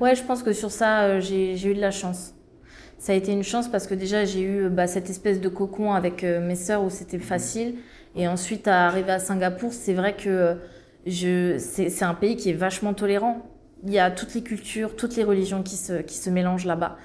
Ouais, 0.00 0.16
je 0.16 0.22
pense 0.24 0.42
que 0.42 0.52
sur 0.52 0.70
ça, 0.70 1.02
euh, 1.04 1.20
j'ai 1.20 1.56
j'ai 1.56 1.70
eu 1.70 1.74
de 1.74 1.80
la 1.80 1.90
chance. 1.92 2.34
Ça 2.98 3.12
a 3.12 3.14
été 3.14 3.30
une 3.30 3.44
chance 3.44 3.68
parce 3.68 3.86
que 3.86 3.94
déjà, 3.94 4.24
j'ai 4.24 4.40
eu 4.40 4.64
euh, 4.64 4.68
bah, 4.68 4.88
cette 4.88 5.08
espèce 5.08 5.40
de 5.40 5.48
cocon 5.48 5.92
avec 5.92 6.24
euh, 6.24 6.40
mes 6.44 6.56
sœurs 6.56 6.82
où 6.82 6.90
c'était 6.90 7.20
facile. 7.20 7.76
Et 8.16 8.26
ensuite, 8.26 8.66
à 8.66 8.88
arriver 8.88 9.12
à 9.12 9.20
Singapour, 9.20 9.72
c'est 9.72 9.94
vrai 9.94 10.16
que 10.16 10.28
euh, 10.28 10.54
je, 11.06 11.56
c'est 11.58 11.90
c'est 11.90 12.04
un 12.04 12.14
pays 12.14 12.36
qui 12.36 12.50
est 12.50 12.54
vachement 12.54 12.92
tolérant. 12.94 13.48
Il 13.86 13.92
y 13.92 14.00
a 14.00 14.10
toutes 14.10 14.34
les 14.34 14.42
cultures, 14.42 14.96
toutes 14.96 15.14
les 15.14 15.22
religions 15.22 15.62
qui 15.62 15.76
se, 15.76 16.02
qui 16.02 16.16
se 16.16 16.28
mélangent 16.28 16.64
là-bas. 16.66 16.98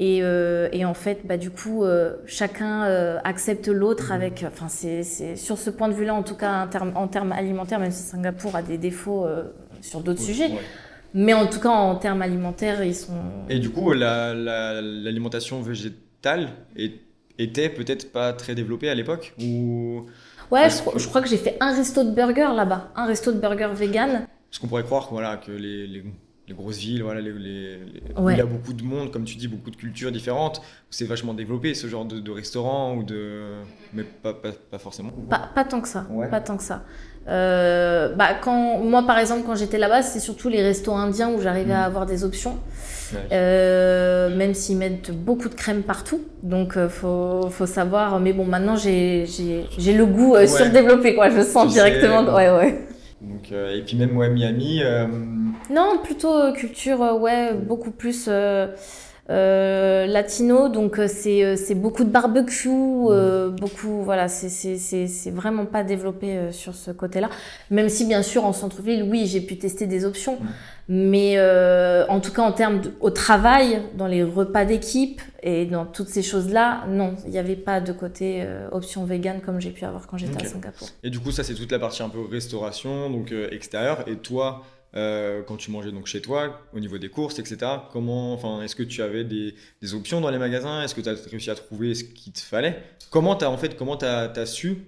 Et, 0.00 0.20
euh, 0.22 0.68
et 0.72 0.84
en 0.84 0.94
fait, 0.94 1.20
bah, 1.24 1.36
du 1.36 1.50
coup, 1.50 1.82
euh, 1.84 2.14
chacun 2.24 2.84
euh, 2.84 3.18
accepte 3.24 3.66
l'autre 3.68 4.12
avec. 4.12 4.44
Enfin, 4.46 4.68
c'est 4.68 5.02
sur 5.36 5.58
ce 5.58 5.70
point 5.70 5.88
de 5.88 5.94
vue-là, 5.94 6.14
en 6.14 6.22
tout 6.22 6.36
cas, 6.36 6.62
en 6.64 6.68
termes, 6.68 6.92
en 6.94 7.08
termes 7.08 7.32
alimentaires, 7.32 7.80
même 7.80 7.90
si 7.90 8.02
Singapour 8.02 8.54
a 8.54 8.62
des 8.62 8.78
défauts 8.78 9.26
sur 9.80 10.00
d'autres 10.00 10.20
sujets. 10.22 10.48
Ouais. 10.48 10.58
Mais 11.14 11.32
en 11.34 11.46
tout 11.46 11.58
cas, 11.58 11.70
en 11.70 11.96
termes 11.96 12.22
alimentaires, 12.22 12.84
ils 12.84 12.94
sont. 12.94 13.12
Et 13.48 13.58
du 13.58 13.70
coup, 13.70 13.92
la- 13.92 14.34
la- 14.34 14.80
l'alimentation 14.82 15.60
végétale 15.62 16.50
est- 16.76 17.00
était 17.38 17.68
peut-être 17.70 18.12
pas 18.12 18.32
très 18.32 18.54
développée 18.54 18.88
à 18.90 18.94
l'époque 18.94 19.34
ou 19.42 20.06
Ouais, 20.50 20.68
je, 20.70 20.76
crois- 20.80 20.92
que- 20.94 20.98
je 20.98 21.08
crois 21.08 21.22
que 21.22 21.28
j'ai 21.28 21.36
fait 21.36 21.56
un 21.60 21.74
resto 21.74 22.04
de 22.04 22.10
burger 22.10 22.48
là-bas, 22.54 22.90
un 22.96 23.06
resto 23.06 23.32
de 23.32 23.38
burger 23.38 23.68
vegan. 23.74 24.26
Parce 24.50 24.58
qu'on 24.60 24.66
pourrait 24.68 24.82
croire 24.84 25.08
voilà, 25.10 25.36
que 25.38 25.50
les, 25.52 25.86
les, 25.86 26.04
les 26.48 26.54
grosses 26.54 26.78
villes, 26.78 27.02
voilà, 27.02 27.20
les, 27.20 27.30
il 27.30 28.36
y 28.36 28.40
a 28.40 28.46
beaucoup 28.46 28.72
de 28.72 28.82
monde, 28.82 29.10
comme 29.12 29.24
tu 29.24 29.36
dis, 29.36 29.48
beaucoup 29.48 29.70
de 29.70 29.76
cultures 29.76 30.10
différentes, 30.10 30.62
c'est 30.90 31.04
vachement 31.04 31.34
développé 31.34 31.74
ce 31.74 31.86
genre 31.86 32.04
de, 32.06 32.18
de 32.20 32.30
restaurant 32.30 32.94
ou 32.96 33.02
de. 33.02 33.42
Mais 33.92 34.02
pas, 34.02 34.32
pas, 34.34 34.50
pas 34.70 34.78
forcément. 34.78 35.10
Pas, 35.28 35.50
pas 35.54 35.64
tant 35.64 35.80
que 35.80 35.88
ça. 35.88 36.06
Ouais. 36.10 36.28
Pas 36.28 36.40
tant 36.40 36.56
que 36.56 36.62
ça. 36.62 36.82
Euh, 37.28 38.14
bah, 38.14 38.28
quand, 38.40 38.78
moi, 38.78 39.02
par 39.06 39.18
exemple, 39.18 39.42
quand 39.44 39.54
j'étais 39.54 39.76
là-bas, 39.76 40.00
c'est 40.02 40.20
surtout 40.20 40.48
les 40.48 40.62
restos 40.62 40.94
indiens 40.94 41.30
où 41.30 41.40
j'arrivais 41.42 41.74
Mm. 41.74 41.76
à 41.76 41.84
avoir 41.84 42.06
des 42.06 42.24
options. 42.24 42.56
Ouais. 43.12 43.18
Euh, 43.32 44.34
même 44.34 44.54
s'ils 44.54 44.78
mettent 44.78 45.10
beaucoup 45.10 45.50
de 45.50 45.54
crème 45.54 45.82
partout. 45.82 46.22
Donc, 46.42 46.76
euh, 46.78 46.88
faut, 46.88 47.50
faut 47.50 47.66
savoir. 47.66 48.18
Mais 48.20 48.32
bon, 48.32 48.46
maintenant, 48.46 48.76
j'ai, 48.76 49.26
le 49.26 50.04
goût 50.06 50.36
surdéveloppé, 50.46 51.14
quoi. 51.14 51.28
Je 51.28 51.42
sens 51.42 51.66
Tu 51.68 51.74
directement. 51.74 52.24
ouais, 52.34 52.50
ouais. 52.50 52.86
Donc, 53.20 53.50
euh, 53.50 53.76
et 53.76 53.82
puis 53.82 53.96
même 53.96 54.16
ouais, 54.16 54.30
Miami, 54.30 54.80
euh, 54.82 55.06
Non, 55.70 55.98
plutôt 56.02 56.34
euh, 56.34 56.52
culture, 56.52 57.00
ouais, 57.20 57.52
beaucoup 57.52 57.90
plus 57.90 58.28
euh, 59.30 60.06
latino. 60.06 60.68
Donc, 60.68 61.00
c'est, 61.06 61.74
beaucoup 61.74 62.04
de 62.04 62.10
barbecue, 62.10 62.68
euh, 62.70 63.50
beaucoup, 63.50 64.02
voilà, 64.02 64.28
c'est, 64.28 65.30
vraiment 65.30 65.66
pas 65.66 65.82
développé 65.82 66.36
euh, 66.36 66.52
sur 66.52 66.74
ce 66.74 66.90
côté-là. 66.90 67.28
Même 67.70 67.88
si, 67.88 68.06
bien 68.06 68.22
sûr, 68.22 68.44
en 68.44 68.52
centre-ville, 68.52 69.02
oui, 69.02 69.26
j'ai 69.26 69.40
pu 69.40 69.58
tester 69.58 69.86
des 69.86 70.04
options. 70.04 70.38
Mais 70.90 71.34
euh, 71.36 72.06
en 72.08 72.18
tout 72.20 72.32
cas, 72.32 72.40
en 72.42 72.52
termes 72.52 72.80
de- 72.80 72.92
au 73.00 73.10
travail, 73.10 73.82
dans 73.94 74.06
les 74.06 74.22
repas 74.22 74.64
d'équipe 74.64 75.20
et 75.42 75.66
dans 75.66 75.84
toutes 75.84 76.08
ces 76.08 76.22
choses-là, 76.22 76.86
non, 76.88 77.14
il 77.26 77.30
n'y 77.30 77.38
avait 77.38 77.56
pas 77.56 77.82
de 77.82 77.92
côté 77.92 78.42
euh, 78.42 78.68
option 78.72 79.04
vegan 79.04 79.42
comme 79.42 79.60
j'ai 79.60 79.70
pu 79.70 79.84
avoir 79.84 80.06
quand 80.06 80.16
j'étais 80.16 80.42
à 80.42 80.46
Singapour. 80.48 80.88
Et 81.02 81.10
du 81.10 81.20
coup, 81.20 81.30
ça, 81.30 81.44
c'est 81.44 81.52
toute 81.54 81.70
la 81.70 81.78
partie 81.78 82.02
un 82.02 82.08
peu 82.08 82.24
restauration, 82.24 83.10
donc 83.10 83.32
euh, 83.32 83.48
extérieure. 83.50 84.04
Et 84.08 84.16
toi, 84.16 84.62
euh, 84.96 85.42
quand 85.46 85.58
tu 85.58 85.70
mangeais 85.70 85.92
donc 85.92 86.06
chez 86.06 86.22
toi, 86.22 86.58
au 86.72 86.80
niveau 86.80 86.96
des 86.96 87.10
courses, 87.10 87.38
etc., 87.38 87.58
comment, 87.92 88.32
enfin, 88.32 88.62
est-ce 88.62 88.74
que 88.74 88.82
tu 88.82 89.02
avais 89.02 89.24
des, 89.24 89.54
des 89.82 89.92
options 89.94 90.22
dans 90.22 90.30
les 90.30 90.38
magasins? 90.38 90.82
Est-ce 90.82 90.94
que 90.94 91.02
tu 91.02 91.10
as 91.10 91.16
réussi 91.30 91.50
à 91.50 91.54
trouver 91.54 91.94
ce 91.94 92.04
qu'il 92.04 92.32
te 92.32 92.40
fallait? 92.40 92.82
Comment 93.10 93.36
tu 93.36 93.44
as, 93.44 93.50
en 93.50 93.58
fait, 93.58 93.76
comment 93.76 93.98
tu 93.98 94.06
as, 94.06 94.46
su 94.46 94.78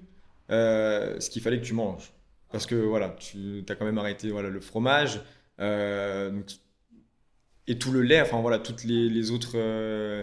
ce 0.49 1.29
qu'il 1.31 1.43
fallait 1.43 1.61
que 1.61 1.67
tu 1.67 1.75
manges? 1.75 2.11
Parce 2.51 2.65
que 2.65 2.75
voilà, 2.75 3.15
tu 3.19 3.63
as 3.69 3.75
quand 3.75 3.85
même 3.85 3.99
arrêté 3.99 4.31
voilà, 4.31 4.49
le 4.49 4.61
fromage 4.61 5.21
donc- 6.31 6.51
et 7.67 7.79
tout 7.79 7.93
le 7.93 8.03
lait, 8.03 8.21
enfin 8.21 8.41
voilà, 8.41 8.59
toutes 8.59 8.85
les, 8.85 9.09
les 9.09 9.31
autres. 9.31 9.53
euh, 9.55 10.23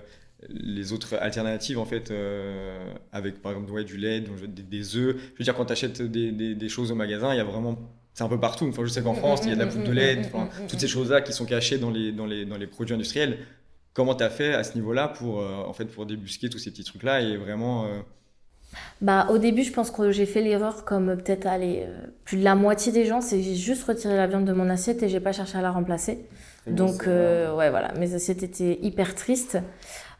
les 0.49 0.93
autres 0.93 1.15
alternatives 1.15 1.79
en 1.79 1.85
fait 1.85 2.11
euh, 2.11 2.93
avec 3.11 3.41
par 3.41 3.53
exemple 3.53 3.71
ouais, 3.71 3.83
du 3.83 3.97
lait 3.97 4.21
des, 4.21 4.61
des 4.61 4.95
œufs. 4.95 5.15
Je 5.33 5.39
veux 5.39 5.43
dire 5.43 5.55
quand 5.55 5.65
tu 5.65 5.71
achètes 5.73 5.99
des, 5.99 6.31
des, 6.31 6.53
des 6.53 6.69
choses 6.69 6.91
au 6.91 6.95
magasin 6.95 7.33
il 7.33 7.37
y 7.37 7.39
a 7.39 7.43
vraiment 7.43 7.75
c'est 8.13 8.23
un 8.23 8.29
peu 8.29 8.39
partout. 8.39 8.67
Enfin 8.67 8.83
je 8.85 8.89
sais 8.89 9.01
qu'en 9.01 9.15
France 9.15 9.41
il 9.45 9.49
y 9.49 9.51
a 9.53 9.55
de 9.55 9.61
la 9.61 9.65
poudre 9.65 9.85
de 9.85 9.91
lait 9.91 10.19
enfin, 10.25 10.47
toutes 10.69 10.79
ces 10.79 10.87
choses 10.87 11.09
là 11.09 11.21
qui 11.21 11.33
sont 11.33 11.45
cachées 11.47 11.79
dans 11.79 11.89
les 11.89 12.11
dans 12.11 12.27
les 12.27 12.45
dans 12.45 12.55
les 12.57 12.67
produits 12.67 12.93
industriels. 12.93 13.39
Comment 13.93 14.13
tu 14.13 14.23
as 14.23 14.29
fait 14.29 14.53
à 14.53 14.63
ce 14.63 14.75
niveau 14.75 14.93
là 14.93 15.07
pour 15.07 15.41
euh, 15.41 15.55
en 15.65 15.73
fait 15.73 15.85
pour 15.85 16.05
débusquer 16.05 16.49
tous 16.49 16.59
ces 16.59 16.69
petits 16.69 16.83
trucs 16.83 17.01
là 17.01 17.19
et 17.19 17.35
vraiment 17.35 17.85
euh, 17.87 17.99
Bah, 19.01 19.27
au 19.29 19.37
début, 19.37 19.63
je 19.63 19.71
pense 19.71 19.91
que 19.91 20.11
j'ai 20.11 20.25
fait 20.25 20.41
l'erreur, 20.41 20.83
comme 20.85 21.15
peut-être 21.17 21.45
aller 21.45 21.85
plus 22.25 22.37
de 22.37 22.43
la 22.43 22.55
moitié 22.55 22.91
des 22.91 23.05
gens, 23.05 23.21
c'est 23.21 23.37
que 23.37 23.43
j'ai 23.43 23.55
juste 23.55 23.83
retiré 23.83 24.15
la 24.17 24.27
viande 24.27 24.45
de 24.45 24.53
mon 24.53 24.69
assiette 24.69 25.03
et 25.03 25.09
j'ai 25.09 25.19
pas 25.19 25.33
cherché 25.33 25.57
à 25.57 25.61
la 25.61 25.71
remplacer. 25.71 26.25
Donc, 26.65 27.07
euh, 27.07 27.55
ouais, 27.55 27.69
voilà, 27.69 27.93
mes 27.99 28.13
assiettes 28.13 28.43
étaient 28.43 28.79
hyper 28.81 29.15
tristes. 29.15 29.57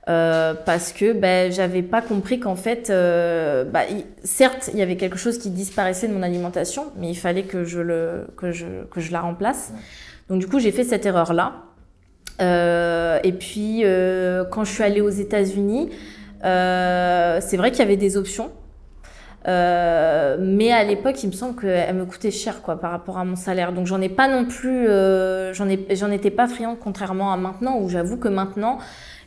Euh, 0.10 0.54
parce 0.66 0.94
que 0.94 1.12
ben, 1.12 1.52
j'avais 1.52 1.82
pas 1.82 2.02
compris 2.02 2.40
qu'en 2.40 2.56
fait, 2.56 2.90
euh, 2.90 3.66
bah, 3.66 3.82
il- 3.90 4.06
certes, 4.24 4.70
il 4.72 4.80
y 4.80 4.82
avait 4.82 4.96
quelque 4.96 5.18
chose 5.18 5.38
qui 5.38 5.50
disparaissait 5.50 6.08
de 6.08 6.14
mon 6.14 6.24
alimentation, 6.24 6.94
mais 6.98 7.10
il 7.10 7.16
fallait 7.16 7.44
que 7.44 7.66
je, 7.66 7.82
le, 7.82 8.28
que 8.38 8.54
je, 8.54 8.86
que 8.90 9.02
je 9.02 9.12
la 9.12 9.20
remplace. 9.20 9.74
Donc 10.30 10.40
du 10.40 10.48
coup, 10.48 10.60
j'ai 10.60 10.72
fait 10.72 10.86
cette 10.86 11.06
erreur-là. 11.06 11.64
Euh, 12.42 13.20
et 13.26 13.34
puis, 13.34 13.82
euh, 13.84 14.46
quand 14.46 14.64
je 14.64 14.72
suis 14.72 14.84
allée 14.84 15.02
aux 15.02 15.10
États-Unis, 15.10 15.90
euh, 16.44 17.40
c'est 17.42 17.58
vrai 17.58 17.72
qu'il 17.72 17.80
y 17.80 17.84
avait 17.84 17.98
des 17.98 18.18
options. 18.18 18.52
Euh, 19.48 20.36
mais 20.40 20.72
à 20.72 20.84
l'époque, 20.84 21.24
il 21.24 21.28
me 21.28 21.32
semble 21.32 21.60
qu'elle 21.60 21.96
me 21.96 22.06
coûtait 22.06 22.32
cher 22.32 22.62
quoi 22.62 22.80
par 22.80 22.92
rapport 22.92 23.18
à 23.18 23.24
mon 23.24 23.36
salaire. 23.36 23.72
Donc 23.72 23.86
j'en 23.86 24.02
ai 24.02 24.10
pas 24.10 24.28
non 24.28 24.46
plus, 24.46 24.88
euh, 24.90 25.54
j'en 25.54 25.70
ai, 25.70 25.88
j'en 25.96 26.12
étais 26.12 26.32
pas 26.32 26.48
friande 26.48 26.78
contrairement 26.80 27.32
à 27.32 27.38
maintenant 27.38 27.80
où 27.80 27.88
j'avoue 27.88 28.18
que 28.18 28.28
maintenant 28.28 28.78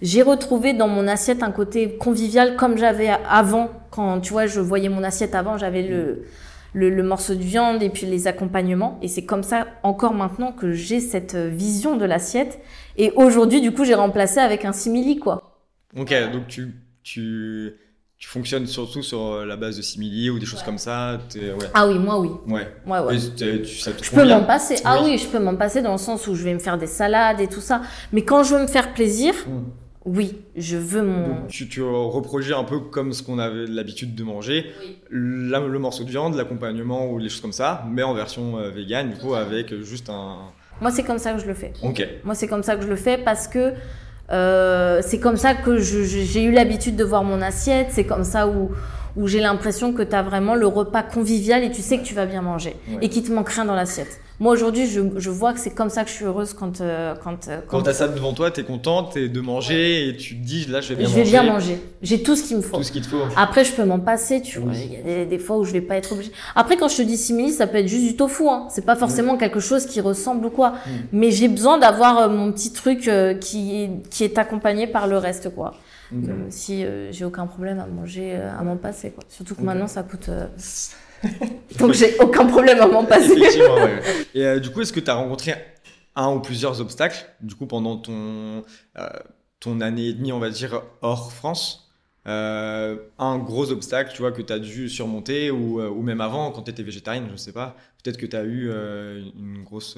j'ai 0.03 0.23
retrouvé 0.23 0.73
dans 0.73 0.89
mon 0.89 1.07
assiette 1.09 1.43
un 1.43 1.53
côté 1.53 1.97
convivial 1.97 2.57
comme 2.57 2.77
j'avais 2.77 3.11
avant 3.29 3.71
quand 3.91 4.21
tu 4.21 4.33
vois 4.33 4.47
je 4.47 4.61
voyais 4.61 4.89
mon 4.89 5.03
assiette 5.03 5.35
avant 5.35 5.59
j'avais 5.59 5.83
le, 5.83 6.25
le 6.73 6.89
le 6.89 7.03
morceau 7.03 7.35
de 7.35 7.43
viande 7.43 7.83
et 7.83 7.91
puis 7.91 8.07
les 8.07 8.27
accompagnements 8.27 8.99
et 9.03 9.09
c'est 9.09 9.25
comme 9.25 9.43
ça 9.43 9.67
encore 9.83 10.15
maintenant 10.15 10.53
que 10.53 10.73
j'ai 10.73 11.01
cette 11.01 11.35
vision 11.37 11.97
de 11.97 12.07
l'assiette 12.07 12.61
et 12.97 13.13
aujourd'hui 13.15 13.61
du 13.61 13.73
coup 13.73 13.85
j'ai 13.85 13.95
remplacé 13.95 14.41
avec 14.41 14.65
un 14.65 14.73
simili 14.73 15.19
quoi. 15.19 15.61
ok 15.97 16.15
donc 16.33 16.47
tu 16.49 16.75
tu 17.15 17.75
tu 18.19 18.29
fonctionnes 18.29 18.67
surtout 18.67 19.03
sur 19.03 19.21
euh, 19.23 19.47
la 19.47 19.57
base 19.57 19.79
de 19.79 19.83
simili 19.83 20.29
ou 20.29 20.39
des 20.39 20.45
choses 20.45 20.63
comme 20.63 20.77
ça 20.77 21.19
ouais 21.35 21.55
Ah 21.73 21.89
oui 21.89 21.99
moi 21.99 22.21
oui 22.21 22.29
ouais, 22.49 22.69
ouais 22.87 22.99
ouais. 22.99 23.17
Et 23.17 23.63
tu, 23.63 23.77
ça 23.79 23.93
te 23.93 24.05
Je 24.05 24.11
peux 24.11 24.29
m'en 24.29 24.45
passer. 24.45 24.75
Ah 24.85 25.01
Oui. 25.03 25.17
je 25.17 25.27
peux 25.27 25.39
m'en 25.39 25.57
passer 25.57 25.81
dans 25.81 25.93
le 25.93 25.99
sens 25.99 26.27
où 26.27 26.35
je 26.35 26.45
vais 26.45 26.53
me 26.53 26.59
faire 26.59 26.77
des 26.77 26.87
salades 26.87 27.41
et 27.41 27.47
tout 27.49 27.63
ça. 27.63 27.81
Mais 28.13 28.23
quand 28.23 28.43
je 28.45 28.55
veux 28.55 28.61
me 28.63 28.67
faire 28.67 28.93
plaisir, 28.93 29.33
Mm. 29.47 29.63
oui, 30.05 30.37
je 30.55 30.77
veux 30.77 31.01
mon. 31.03 31.29
Donc, 31.29 31.49
tu, 31.49 31.67
tu 31.67 31.81
reproduis 31.83 32.53
un 32.53 32.65
peu 32.65 32.81
comme 32.81 33.15
ce 33.15 33.23
qu'on 33.23 33.39
avait 33.39 33.65
l'habitude 33.67 34.15
de 34.15 34.23
manger, 34.23 34.67
Oui. 34.83 34.99
la- 35.51 35.61
le 35.67 35.79
morceau 35.79 36.05
de 36.05 36.11
viande, 36.11 36.35
l'accompagnement 36.37 37.07
ou 37.11 37.17
les 37.19 37.31
choses 37.31 37.41
comme 37.41 37.53
ça, 37.53 37.87
mais 37.91 38.03
en 38.03 38.13
version 38.13 38.59
euh, 38.59 38.69
vegan, 38.71 39.09
du 39.13 39.17
coup, 39.17 39.33
avec 39.35 39.75
juste 39.83 40.11
un. 40.11 40.37
Moi, 40.83 40.91
c'est 40.91 41.05
comme 41.05 41.19
ça 41.19 41.33
que 41.33 41.41
je 41.41 41.47
le 41.47 41.55
fais. 41.55 41.73
Ok. 41.83 42.07
Moi, 42.25 42.35
c'est 42.35 42.49
comme 42.49 42.63
ça 42.63 42.77
que 42.77 42.83
je 42.83 42.89
le 42.89 42.97
fais 42.97 43.17
parce 43.17 43.49
que 43.49 43.73
euh, 44.33 45.01
c'est 45.05 45.19
comme 45.19 45.37
ça 45.37 45.55
que 45.55 45.79
j'ai 45.79 46.43
eu 46.45 46.53
l'habitude 46.53 46.97
de 46.97 47.05
voir 47.05 47.25
mon 47.25 47.43
assiette. 47.43 47.89
C'est 47.91 48.05
comme 48.05 48.25
ça 48.25 48.47
où, 48.49 48.71
où 49.17 49.27
j'ai 49.27 49.41
l'impression 49.41 49.93
que 49.93 50.03
tu 50.03 50.15
as 50.15 50.23
vraiment 50.23 50.55
le 50.55 50.67
repas 50.67 51.03
convivial 51.03 51.65
et 51.65 51.71
tu 51.71 51.83
sais 51.83 51.99
que 51.99 52.05
tu 52.05 52.15
vas 52.15 52.27
bien 52.27 52.43
manger 52.43 52.77
Ouais. 52.89 52.99
et 53.03 53.09
qu'il 53.09 53.23
te 53.25 53.33
manque 53.33 53.49
rien 53.51 53.65
dans 53.65 53.75
l'assiette. 53.75 54.21
Moi, 54.41 54.55
aujourd'hui, 54.55 54.87
je, 54.87 55.03
je 55.19 55.29
vois 55.29 55.53
que 55.53 55.61
c'est 55.61 55.75
comme 55.75 55.91
ça 55.91 56.03
que 56.03 56.09
je 56.09 56.15
suis 56.15 56.25
heureuse 56.25 56.55
quand, 56.55 56.81
euh, 56.81 57.15
quand, 57.23 57.47
euh, 57.49 57.61
Quand 57.69 57.83
t'as 57.83 57.93
ça 57.93 58.09
devant 58.09 58.33
toi, 58.33 58.51
t'es 58.51 58.63
contente 58.63 59.13
t'es 59.13 59.29
de 59.29 59.41
manger 59.43 60.09
et 60.09 60.17
tu 60.17 60.35
te 60.35 60.43
dis 60.43 60.65
là, 60.65 60.81
je 60.81 60.89
vais 60.95 60.97
bien 60.97 61.09
je 61.09 61.13
vais 61.15 61.21
manger. 61.21 61.31
bien 61.31 61.43
manger. 61.43 61.81
J'ai 62.01 62.23
tout 62.23 62.35
ce 62.35 62.45
qu'il 62.45 62.57
me 62.57 62.63
faut. 62.63 62.79
Tout 62.79 62.83
ce 62.83 62.91
qu'il 62.91 63.03
te 63.03 63.07
faut. 63.09 63.21
Après, 63.37 63.65
je 63.67 63.73
peux 63.73 63.85
m'en 63.85 64.01
passer, 64.01 64.41
tu 64.41 64.59
vois. 64.59 64.73
Il 64.75 64.93
y 64.95 64.97
a 64.97 65.03
des, 65.03 65.27
des 65.27 65.39
fois 65.39 65.59
où 65.59 65.65
je 65.65 65.73
vais 65.73 65.83
pas 65.83 65.97
être 65.97 66.13
obligée. 66.13 66.33
Après, 66.57 66.79
quand 66.79 66.89
je 66.89 66.97
te 66.97 67.03
dis 67.03 67.19
simili, 67.19 67.53
ça 67.53 67.67
peut 67.67 67.77
être 67.77 67.87
juste 67.89 68.07
du 68.07 68.17
tofu, 68.17 68.49
hein. 68.49 68.67
C'est 68.71 68.87
pas 68.87 68.97
forcément 68.97 69.37
quelque 69.37 69.61
chose 69.61 69.85
qui 69.85 70.01
ressemble 70.01 70.47
ou 70.47 70.51
quoi. 70.51 70.71
Mm. 70.71 70.91
Mais 71.13 71.31
j'ai 71.31 71.49
besoin 71.49 71.77
d'avoir 71.79 72.19
euh, 72.19 72.29
mon 72.31 72.51
petit 72.51 72.73
truc 72.73 73.09
euh, 73.09 73.35
qui, 73.35 73.77
est- 73.83 74.09
qui 74.09 74.25
est 74.25 74.39
accompagné 74.39 74.87
par 74.87 75.07
le 75.07 75.19
reste, 75.19 75.55
quoi. 75.55 75.75
Même 76.13 76.47
si 76.49 76.83
euh, 76.85 77.13
j'ai 77.13 77.25
aucun 77.27 77.47
problème 77.47 77.79
à 77.79 77.87
manger, 77.87 78.33
euh, 78.35 78.51
à 78.59 78.65
m'en 78.65 78.77
passer, 78.77 79.11
quoi. 79.11 79.23
Surtout 79.29 79.55
que 79.55 79.63
maintenant, 79.63 79.87
ça 79.87 80.03
coûte. 80.03 80.31
Donc, 81.79 81.93
j'ai 81.93 82.19
aucun 82.19 82.47
problème 82.47 82.81
à 82.81 82.87
m'en 82.87 83.05
passer. 83.05 83.33
Effectivement, 83.33 83.75
ouais. 83.77 84.01
Et 84.35 84.45
euh, 84.45 84.61
du 84.61 84.71
coup, 84.71 84.81
est-ce 84.81 84.93
que 84.93 85.01
tu 85.01 85.11
as 85.11 85.15
rencontré 85.15 85.55
un 86.17 86.33
ou 86.33 86.41
plusieurs 86.41 86.81
obstacles, 86.81 87.25
du 87.41 87.55
coup, 87.55 87.67
pendant 87.67 87.97
ton, 87.97 88.65
euh, 88.99 89.09
ton 89.61 89.81
année 89.81 90.09
et 90.09 90.13
demie, 90.13 90.33
on 90.33 90.39
va 90.39 90.51
dire, 90.51 90.83
hors 91.03 91.33
France 91.33 91.91
Euh, 92.27 92.97
Un 93.19 93.39
gros 93.39 93.71
obstacle, 93.71 94.13
tu 94.15 94.23
vois, 94.23 94.33
que 94.33 94.43
tu 94.43 94.53
as 94.53 94.59
dû 94.59 94.89
surmonter, 94.89 95.51
ou, 95.51 95.81
ou 95.81 96.03
même 96.03 96.21
avant, 96.21 96.51
quand 96.51 96.63
tu 96.63 96.71
étais 96.71 96.83
végétarienne, 96.83 97.29
je 97.31 97.37
sais 97.37 97.53
pas, 97.53 97.77
peut-être 98.03 98.19
que 98.19 98.27
tu 98.27 98.37
as 98.37 98.45
eu 98.45 98.71
une 98.71 99.63
grosse... 99.65 99.97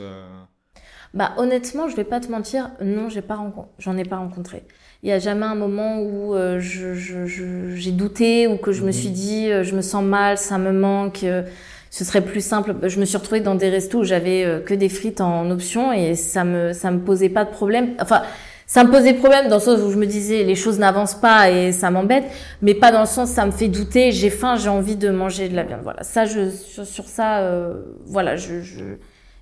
Bah 1.14 1.34
honnêtement, 1.36 1.88
je 1.88 1.96
vais 1.96 2.04
pas 2.04 2.20
te 2.20 2.30
mentir, 2.30 2.70
non, 2.80 3.10
j'ai 3.10 3.20
pas 3.20 3.38
j'en 3.78 3.98
ai 3.98 4.04
pas 4.04 4.16
rencontré. 4.16 4.64
Il 5.04 5.08
y 5.08 5.12
a 5.12 5.18
jamais 5.18 5.46
un 5.46 5.56
moment 5.56 5.98
où 6.00 6.32
euh, 6.34 6.60
je, 6.60 6.94
je, 6.94 7.26
je- 7.26 7.74
j'ai 7.74 7.90
douté 7.90 8.46
ou 8.46 8.56
que 8.56 8.70
je 8.70 8.82
me 8.82 8.86
Mhm. 8.86 8.92
suis 8.92 9.10
dit 9.10 9.50
euh, 9.50 9.64
je 9.64 9.74
me 9.74 9.82
sens 9.82 10.04
mal, 10.04 10.38
ça 10.38 10.58
me 10.58 10.70
manque, 10.72 11.24
euh, 11.24 11.42
ce 11.90 12.04
serait 12.04 12.20
plus 12.20 12.40
simple. 12.44 12.76
Je 12.84 13.00
me 13.00 13.04
suis 13.04 13.16
retrouvée 13.16 13.40
dans 13.40 13.56
des 13.56 13.68
restos 13.68 13.98
où 14.00 14.04
j'avais 14.04 14.44
euh, 14.44 14.60
que 14.60 14.74
des 14.74 14.88
frites 14.88 15.20
en 15.20 15.50
option 15.50 15.92
et 15.92 16.14
ça 16.14 16.44
me 16.44 16.72
ça 16.72 16.92
me 16.92 17.00
posait 17.00 17.30
pas 17.30 17.44
de 17.44 17.50
problème. 17.50 17.94
Enfin, 18.00 18.22
ça 18.68 18.84
me 18.84 18.92
posait 18.92 19.14
problème 19.14 19.48
dans 19.48 19.56
le 19.56 19.60
sens 19.62 19.80
où 19.80 19.90
je 19.90 19.96
me 19.98 20.06
disais 20.06 20.44
les 20.44 20.54
choses 20.54 20.78
n'avancent 20.78 21.16
pas 21.20 21.50
et 21.50 21.72
ça 21.72 21.90
m'embête, 21.90 22.24
mais 22.62 22.74
pas 22.74 22.92
dans 22.92 23.00
le 23.00 23.06
sens 23.06 23.28
ça 23.28 23.44
me 23.44 23.50
fait 23.50 23.66
douter, 23.68 24.12
j'ai 24.12 24.30
faim, 24.30 24.54
j'ai 24.56 24.68
envie 24.68 24.94
de 24.96 25.10
manger 25.10 25.48
de 25.48 25.56
la 25.56 25.64
viande. 25.64 25.80
Voilà, 25.82 26.04
ça 26.04 26.26
je 26.26 26.48
sur, 26.48 26.86
sur 26.86 27.06
ça 27.06 27.40
euh, 27.40 27.74
voilà, 28.06 28.36
je, 28.36 28.60
je 28.62 28.84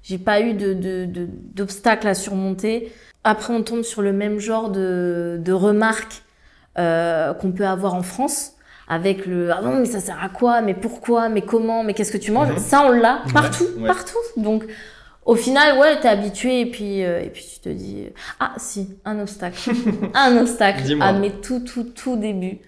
j'ai 0.02 0.16
pas 0.16 0.40
eu 0.40 0.54
de, 0.54 0.72
de, 0.72 1.04
de- 1.04 1.28
d'obstacles 1.54 2.08
à 2.08 2.14
surmonter. 2.14 2.90
Après, 3.24 3.52
on 3.52 3.62
tombe 3.62 3.82
sur 3.82 4.02
le 4.02 4.12
même 4.12 4.38
genre 4.38 4.70
de, 4.70 5.38
de 5.42 5.52
remarques 5.52 6.22
euh, 6.78 7.34
qu'on 7.34 7.52
peut 7.52 7.66
avoir 7.66 7.94
en 7.94 8.02
France, 8.02 8.52
avec 8.88 9.26
le 9.26 9.52
ah 9.52 9.60
non 9.62 9.78
mais 9.78 9.84
ça 9.84 10.00
sert 10.00 10.22
à 10.22 10.28
quoi, 10.28 10.62
mais 10.62 10.74
pourquoi, 10.74 11.28
mais 11.28 11.42
comment, 11.42 11.84
mais 11.84 11.94
qu'est-ce 11.94 12.12
que 12.12 12.18
tu 12.18 12.32
manges? 12.32 12.50
Mhm. 12.50 12.58
Ça, 12.58 12.86
on 12.86 12.90
l'a 12.90 13.22
partout, 13.32 13.66
ouais. 13.78 13.86
partout. 13.86 14.18
Donc, 14.36 14.64
au 15.26 15.36
final, 15.36 15.78
ouais, 15.78 16.00
t'es 16.00 16.08
habitué 16.08 16.60
et 16.60 16.66
puis 16.66 17.04
euh, 17.04 17.20
et 17.22 17.28
puis 17.28 17.46
tu 17.54 17.60
te 17.60 17.68
dis 17.68 18.06
ah 18.40 18.52
si 18.56 18.96
un 19.04 19.20
obstacle, 19.20 19.70
un 20.14 20.38
obstacle 20.38 20.96
à 21.00 21.12
mes 21.12 21.30
tout 21.30 21.60
tout 21.60 21.84
tout 21.84 22.16
début. 22.16 22.58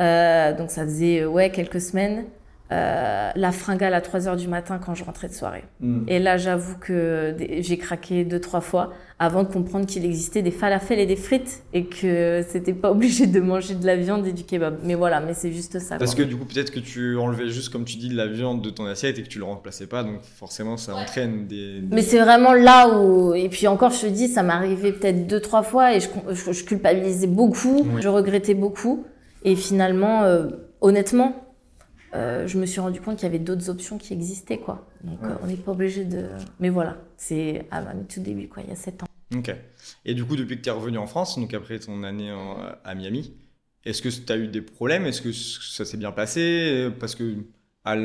Euh, 0.00 0.56
donc 0.56 0.70
ça 0.70 0.82
faisait 0.84 1.24
ouais 1.24 1.50
quelques 1.50 1.80
semaines. 1.80 2.24
Euh, 2.72 3.30
la 3.36 3.52
fringale 3.52 3.92
à 3.94 4.00
3 4.00 4.28
heures 4.28 4.36
du 4.36 4.48
matin 4.48 4.80
quand 4.84 4.94
je 4.94 5.04
rentrais 5.04 5.28
de 5.28 5.34
soirée. 5.34 5.64
Hmm. 5.80 6.04
Et 6.08 6.18
là, 6.18 6.38
j'avoue 6.38 6.76
que 6.78 7.36
j'ai 7.60 7.76
craqué 7.76 8.24
deux, 8.24 8.40
trois 8.40 8.60
fois 8.62 8.92
avant 9.18 9.42
de 9.44 9.48
comprendre 9.48 9.86
qu'il 9.86 10.04
existait 10.04 10.42
des 10.42 10.50
falafels 10.50 10.98
et 10.98 11.06
des 11.06 11.16
frites 11.16 11.62
et 11.72 11.84
que 11.84 12.42
c'était 12.48 12.72
pas 12.72 12.90
obligé 12.96 13.26
de 13.26 13.40
manger 13.40 13.74
de 13.74 13.86
la 13.86 13.96
viande 13.96 14.26
et 14.26 14.32
du 14.32 14.44
kebab. 14.44 14.78
Mais 14.84 14.94
voilà, 14.94 15.20
mais 15.20 15.34
c'est 15.34 15.52
juste 15.52 15.78
ça. 15.78 15.96
Parce 15.98 16.14
quoi. 16.14 16.24
que 16.24 16.28
du 16.28 16.36
coup, 16.36 16.44
peut-être 16.46 16.70
que 16.72 16.80
tu 16.80 17.16
enlevais 17.18 17.48
juste, 17.48 17.68
comme 17.70 17.84
tu 17.84 17.96
dis, 17.98 18.08
de 18.08 18.16
la 18.16 18.26
viande 18.26 18.62
de 18.62 18.70
ton 18.70 18.86
assiette 18.86 19.18
et 19.18 19.22
que 19.22 19.28
tu 19.28 19.38
le 19.38 19.44
remplaçais 19.44 19.86
pas, 19.86 20.02
donc 20.02 20.22
forcément, 20.22 20.76
ça 20.76 20.94
entraîne 20.96 21.46
des. 21.46 21.80
des- 21.80 21.94
Mais 21.94 22.02
c'est 22.02 22.20
vraiment 22.20 22.52
là 22.54 22.98
où, 22.98 23.34
et 23.34 23.48
puis 23.48 23.66
encore, 23.66 23.90
je 23.90 24.00
te 24.02 24.06
dis, 24.06 24.28
ça 24.28 24.42
m'est 24.42 24.52
arrivé 24.52 24.92
peut-être 24.92 25.26
deux, 25.26 25.40
trois 25.40 25.62
fois 25.62 25.94
et 25.94 26.00
je, 26.00 26.08
je, 26.30 26.52
je 26.52 26.64
culpabilisais 26.64 27.26
beaucoup, 27.26 27.86
Oui. 27.94 28.00
je 28.02 28.08
regrettais 28.08 28.54
beaucoup. 28.54 29.04
Et 29.44 29.56
finalement, 29.56 30.22
euh, 30.22 30.46
honnêtement, 30.80 31.41
euh, 32.14 32.46
je 32.46 32.58
me 32.58 32.66
suis 32.66 32.80
rendu 32.80 33.00
compte 33.00 33.16
qu'il 33.16 33.24
y 33.24 33.28
avait 33.28 33.38
d'autres 33.38 33.70
options 33.70 33.98
qui 33.98 34.12
existaient, 34.12 34.58
quoi. 34.58 34.86
Donc, 35.04 35.20
Ouais. 35.22 35.28
euh, 35.30 35.34
on 35.42 35.46
n'est 35.46 35.56
pas 35.56 35.72
obligé 35.72 36.04
de. 36.04 36.28
Mais 36.60 36.68
voilà, 36.68 36.98
c'est 37.16 37.66
à 37.70 37.80
ma 37.82 37.94
tout 37.94 38.20
début, 38.20 38.48
quoi, 38.48 38.62
il 38.62 38.68
y 38.68 38.72
a 38.72 38.76
sept 38.76 39.02
ans. 39.02 39.06
Ok. 39.34 39.54
Et 40.04 40.14
du 40.14 40.24
coup, 40.24 40.36
depuis 40.36 40.56
que 40.58 40.62
tu 40.62 40.68
es 40.68 40.72
revenu 40.72 40.98
en 40.98 41.06
France, 41.06 41.38
donc 41.38 41.54
après 41.54 41.78
ton 41.78 42.02
année 42.02 42.30
en- 42.32 42.58
à 42.84 42.94
Miami, 42.94 43.34
est-ce 43.84 44.02
que 44.02 44.08
tu 44.10 44.30
as 44.32 44.36
eu 44.36 44.48
des 44.48 44.60
problèmes? 44.62 45.06
Est-ce 45.06 45.22
que 45.22 45.32
ça 45.32 45.84
s'est 45.84 45.96
bien 45.96 46.12
passé? 46.12 46.88
Parce 47.00 47.14
que 47.14 47.36
à 47.84 47.96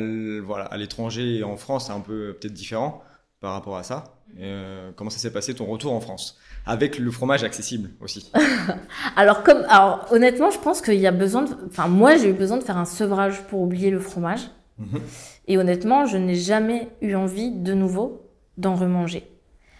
l'étranger 0.76 1.36
et 1.36 1.44
en 1.44 1.56
France, 1.56 1.86
c'est 1.86 1.92
un 1.92 2.00
peu 2.00 2.36
peut-être 2.40 2.52
différent 2.54 3.02
par 3.40 3.52
rapport 3.52 3.76
à 3.76 3.82
ça. 3.82 4.18
Euh, 4.38 4.90
comment 4.96 5.10
ça 5.10 5.18
s'est 5.18 5.32
passé 5.32 5.54
ton 5.54 5.66
retour 5.66 5.92
en 5.92 6.00
France? 6.00 6.38
Avec 6.66 6.98
le 6.98 7.10
fromage 7.10 7.44
accessible 7.44 7.90
aussi. 8.00 8.30
Alors, 9.16 9.42
comme, 9.42 9.64
alors, 9.68 10.06
honnêtement, 10.10 10.50
je 10.50 10.58
pense 10.58 10.82
qu'il 10.82 10.94
y 10.94 11.06
a 11.06 11.12
besoin 11.12 11.42
de. 11.42 11.54
Enfin, 11.66 11.88
moi, 11.88 12.16
j'ai 12.16 12.28
eu 12.28 12.34
besoin 12.34 12.58
de 12.58 12.62
faire 12.62 12.76
un 12.76 12.84
sevrage 12.84 13.42
pour 13.48 13.60
oublier 13.62 13.90
le 13.90 14.00
fromage. 14.00 14.50
Mhm. 14.78 15.00
Et 15.46 15.58
honnêtement, 15.58 16.06
je 16.06 16.18
n'ai 16.18 16.34
jamais 16.34 16.88
eu 17.00 17.14
envie 17.14 17.50
de 17.50 17.72
nouveau 17.72 18.30
d'en 18.58 18.74
remanger. 18.74 19.26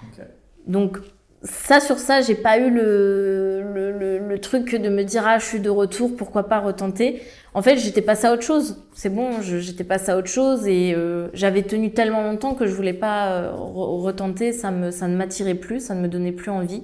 Ok. 0.02 0.24
Donc, 0.66 0.98
ça 1.44 1.78
sur 1.80 1.98
ça, 1.98 2.20
j'ai 2.20 2.34
pas 2.34 2.58
eu 2.58 2.70
le, 2.70 3.62
le, 3.74 3.92
le, 3.92 4.18
le 4.18 4.38
truc 4.40 4.74
de 4.74 4.88
me 4.88 5.04
dire, 5.04 5.22
ah, 5.26 5.38
je 5.38 5.44
suis 5.44 5.60
de 5.60 5.70
retour, 5.70 6.16
pourquoi 6.16 6.48
pas 6.48 6.58
retenter. 6.58 7.22
En 7.54 7.62
fait, 7.62 7.76
j'étais 7.76 8.02
passée 8.02 8.26
à 8.26 8.32
autre 8.32 8.42
chose. 8.42 8.84
C'est 8.94 9.08
bon, 9.08 9.40
j'étais 9.40 9.84
passée 9.84 10.10
à 10.10 10.16
autre 10.18 10.28
chose 10.28 10.66
et 10.66 10.94
euh, 10.96 11.28
j'avais 11.34 11.62
tenu 11.62 11.92
tellement 11.92 12.22
longtemps 12.22 12.54
que 12.54 12.66
je 12.66 12.74
voulais 12.74 12.92
pas 12.92 13.28
euh, 13.32 13.52
re- 13.52 14.02
retenter. 14.02 14.52
Ça, 14.52 14.70
me, 14.70 14.90
ça 14.90 15.06
ne 15.08 15.16
m'attirait 15.16 15.54
plus, 15.54 15.80
ça 15.80 15.94
ne 15.94 16.00
me 16.00 16.08
donnait 16.08 16.32
plus 16.32 16.50
envie. 16.50 16.82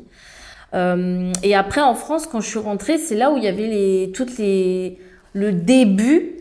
Euh, 0.74 1.32
et 1.42 1.54
après, 1.54 1.80
en 1.80 1.94
France, 1.94 2.26
quand 2.26 2.40
je 2.40 2.48
suis 2.48 2.58
rentrée, 2.58 2.98
c'est 2.98 3.14
là 3.16 3.30
où 3.32 3.36
il 3.36 3.44
y 3.44 3.48
avait 3.48 3.66
les, 3.66 4.12
toutes 4.14 4.38
les, 4.38 4.98
le 5.32 5.52
début. 5.52 6.36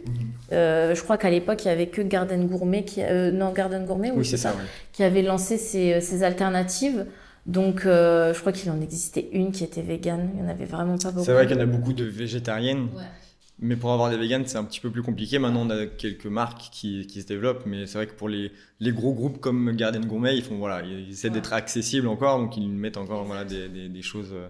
Euh, 0.52 0.94
je 0.94 1.02
crois 1.04 1.18
qu'à 1.18 1.32
l'époque, 1.32 1.66
il 1.66 1.68
y 1.68 1.72
avait 1.72 1.88
que 1.88 2.02
Garden 2.04 2.46
Gourmet, 2.46 2.84
qui, 2.84 3.02
euh, 3.02 3.32
non, 3.32 3.52
Garden 3.52 3.86
Gourmet, 3.86 4.12
Oui, 4.16 4.24
c'est 4.26 4.38
ça. 4.38 4.50
ouais. 4.52 4.64
qui 4.92 5.04
avait 5.04 5.24
lancé 5.24 5.58
ces, 5.58 6.00
ces 6.00 6.24
alternatives. 6.24 7.06
Donc, 7.46 7.86
euh, 7.86 8.34
je 8.34 8.40
crois 8.40 8.52
qu'il 8.54 8.72
en 8.72 8.80
existait 8.82 9.30
une 9.34 9.52
qui 9.52 9.64
était 9.64 9.82
végane. 9.82 10.30
Il 10.34 10.42
n'y 10.42 10.48
en 10.48 10.50
avait 10.50 10.66
vraiment 10.66 10.98
pas 10.98 11.12
beaucoup. 11.12 11.26
C'est 11.26 11.34
vrai 11.34 11.46
qu'il 11.46 11.56
y 11.58 11.60
en 11.60 11.64
a 11.64 11.66
beaucoup 11.66 11.94
de 11.94 12.06
végétariennes. 12.06 12.90
Ouais. 12.96 13.04
Mais 13.60 13.76
pour 13.76 13.92
avoir 13.94 14.10
des 14.10 14.18
véganes, 14.18 14.46
c'est 14.46 14.58
un 14.58 14.64
petit 14.64 14.80
peu 14.80 14.90
plus 14.90 15.04
compliqué. 15.04 15.40
Maintenant, 15.40 15.68
on 15.68 15.70
a 15.70 15.86
quelques 15.86 16.26
marques 16.26 16.70
qui, 16.72 17.06
qui 17.06 17.22
se 17.22 17.28
développent, 17.28 17.66
mais 17.66 17.86
c'est 17.86 17.98
vrai 17.98 18.08
que 18.08 18.14
pour 18.14 18.28
les, 18.30 18.52
les 18.80 18.92
gros 18.92 19.14
groupes 19.14 19.40
comme 19.40 19.72
Garden 19.76 20.06
Gourmet, 20.06 20.36
ils 20.38 20.44
font 20.44 20.58
voilà, 20.58 20.82
ils 20.86 21.12
essaient 21.12 21.28
Ouais. 21.28 21.34
d'être 21.36 21.54
accessibles 21.54 22.08
encore, 22.08 22.40
donc 22.40 22.58
ils 22.58 22.68
mettent 22.68 22.98
encore 22.98 23.24
voilà 23.26 23.46
des, 23.46 23.70
des, 23.70 23.90
des 23.90 24.02
choses. 24.02 24.32
euh, 24.34 24.48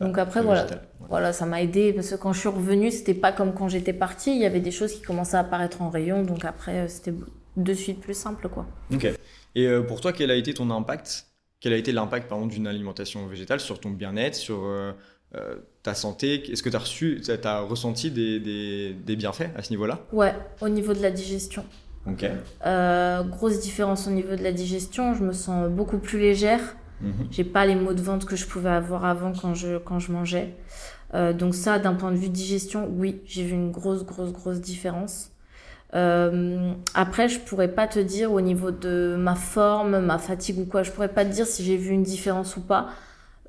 Donc 0.00 0.18
euh, 0.18 0.22
après, 0.22 0.42
voilà. 0.42 0.66
Voilà, 1.08 1.32
ça 1.32 1.46
m'a 1.46 1.62
aidé 1.62 1.92
parce 1.92 2.10
que 2.10 2.16
quand 2.16 2.32
je 2.34 2.40
suis 2.40 2.48
revenue, 2.48 2.90
c'était 2.90 3.14
pas 3.14 3.32
comme 3.32 3.54
quand 3.54 3.68
j'étais 3.68 3.94
partie. 3.94 4.32
Il 4.34 4.40
y 4.42 4.46
avait 4.46 4.60
des 4.60 4.70
choses 4.70 4.92
qui 4.92 5.00
commençaient 5.02 5.38
à 5.38 5.40
apparaître 5.40 5.80
en 5.80 5.90
rayon. 5.90 6.22
Donc 6.22 6.44
après, 6.44 6.80
euh, 6.80 6.88
c'était 6.88 7.14
de 7.56 7.72
suite 7.74 8.00
plus 8.00 8.14
simple, 8.14 8.48
quoi. 8.48 8.66
Ok. 8.92 9.08
Et 9.54 9.66
pour 9.88 10.02
toi, 10.02 10.12
quel 10.12 10.30
a 10.30 10.34
été 10.34 10.52
ton 10.52 10.70
impact 10.70 11.26
Quel 11.60 11.72
a 11.72 11.76
été 11.76 11.92
l'impact, 11.92 12.28
par 12.28 12.38
d'une 12.46 12.66
alimentation 12.66 13.26
végétale 13.26 13.60
sur 13.60 13.80
ton 13.80 13.90
bien-être, 13.90 14.34
sur 14.34 14.64
euh, 14.64 14.92
euh, 15.34 15.56
ta 15.82 15.94
santé? 15.94 16.52
Est-ce 16.52 16.62
que 16.62 16.68
tu 16.68 16.76
as 16.76 16.80
reçu, 16.80 17.22
as 17.44 17.60
ressenti 17.60 18.10
des, 18.10 18.38
des, 18.40 18.92
des 18.92 19.16
bienfaits 19.16 19.50
à 19.56 19.62
ce 19.62 19.70
niveau-là? 19.70 20.00
Ouais, 20.12 20.34
au 20.60 20.68
niveau 20.68 20.92
de 20.92 21.00
la 21.00 21.10
digestion. 21.10 21.64
Ok. 22.06 22.24
Euh, 22.66 23.22
grosse 23.24 23.58
différence 23.60 24.06
au 24.06 24.10
niveau 24.10 24.36
de 24.36 24.42
la 24.42 24.52
digestion. 24.52 25.14
Je 25.14 25.24
me 25.24 25.32
sens 25.32 25.68
beaucoup 25.70 25.98
plus 25.98 26.18
légère. 26.18 26.76
Mhm. 27.00 27.28
J'ai 27.30 27.44
pas 27.44 27.66
les 27.66 27.74
maux 27.74 27.94
de 27.94 28.02
ventre 28.02 28.26
que 28.26 28.36
je 28.36 28.46
pouvais 28.46 28.70
avoir 28.70 29.04
avant 29.04 29.32
quand 29.32 29.54
je, 29.54 29.78
quand 29.78 29.98
je 29.98 30.12
mangeais. 30.12 30.54
Donc 31.38 31.54
ça, 31.54 31.78
d'un 31.78 31.94
point 31.94 32.12
de 32.12 32.16
vue 32.16 32.28
digestion, 32.28 32.90
oui, 32.92 33.22
j'ai 33.24 33.42
vu 33.42 33.54
une 33.54 33.70
grosse, 33.70 34.04
grosse, 34.04 34.32
grosse 34.32 34.60
différence. 34.60 35.30
Euh, 35.94 36.72
après, 36.94 37.28
je 37.28 37.38
pourrais 37.40 37.68
pas 37.68 37.86
te 37.86 37.98
dire 37.98 38.32
au 38.32 38.40
niveau 38.40 38.70
de 38.70 39.16
ma 39.18 39.34
forme, 39.34 40.00
ma 40.00 40.18
fatigue 40.18 40.58
ou 40.58 40.64
quoi, 40.64 40.82
je 40.82 40.90
pourrais 40.90 41.08
pas 41.08 41.24
te 41.24 41.30
dire 41.32 41.46
si 41.46 41.64
j'ai 41.64 41.76
vu 41.76 41.90
une 41.92 42.02
différence 42.02 42.56
ou 42.56 42.60
pas. 42.60 42.88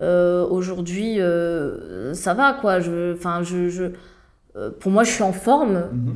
Euh, 0.02 0.46
Aujourd'hui, 0.48 1.20
euh, 1.20 2.14
ça 2.14 2.34
va 2.34 2.54
quoi. 2.54 2.80
Je, 2.80 3.14
enfin, 3.16 3.42
je, 3.44 3.70
je, 3.70 3.86
pour 4.80 4.92
moi, 4.92 5.04
je 5.04 5.12
suis 5.12 5.24
en 5.24 5.34
forme. 5.34 5.90
Mhm. 5.92 6.16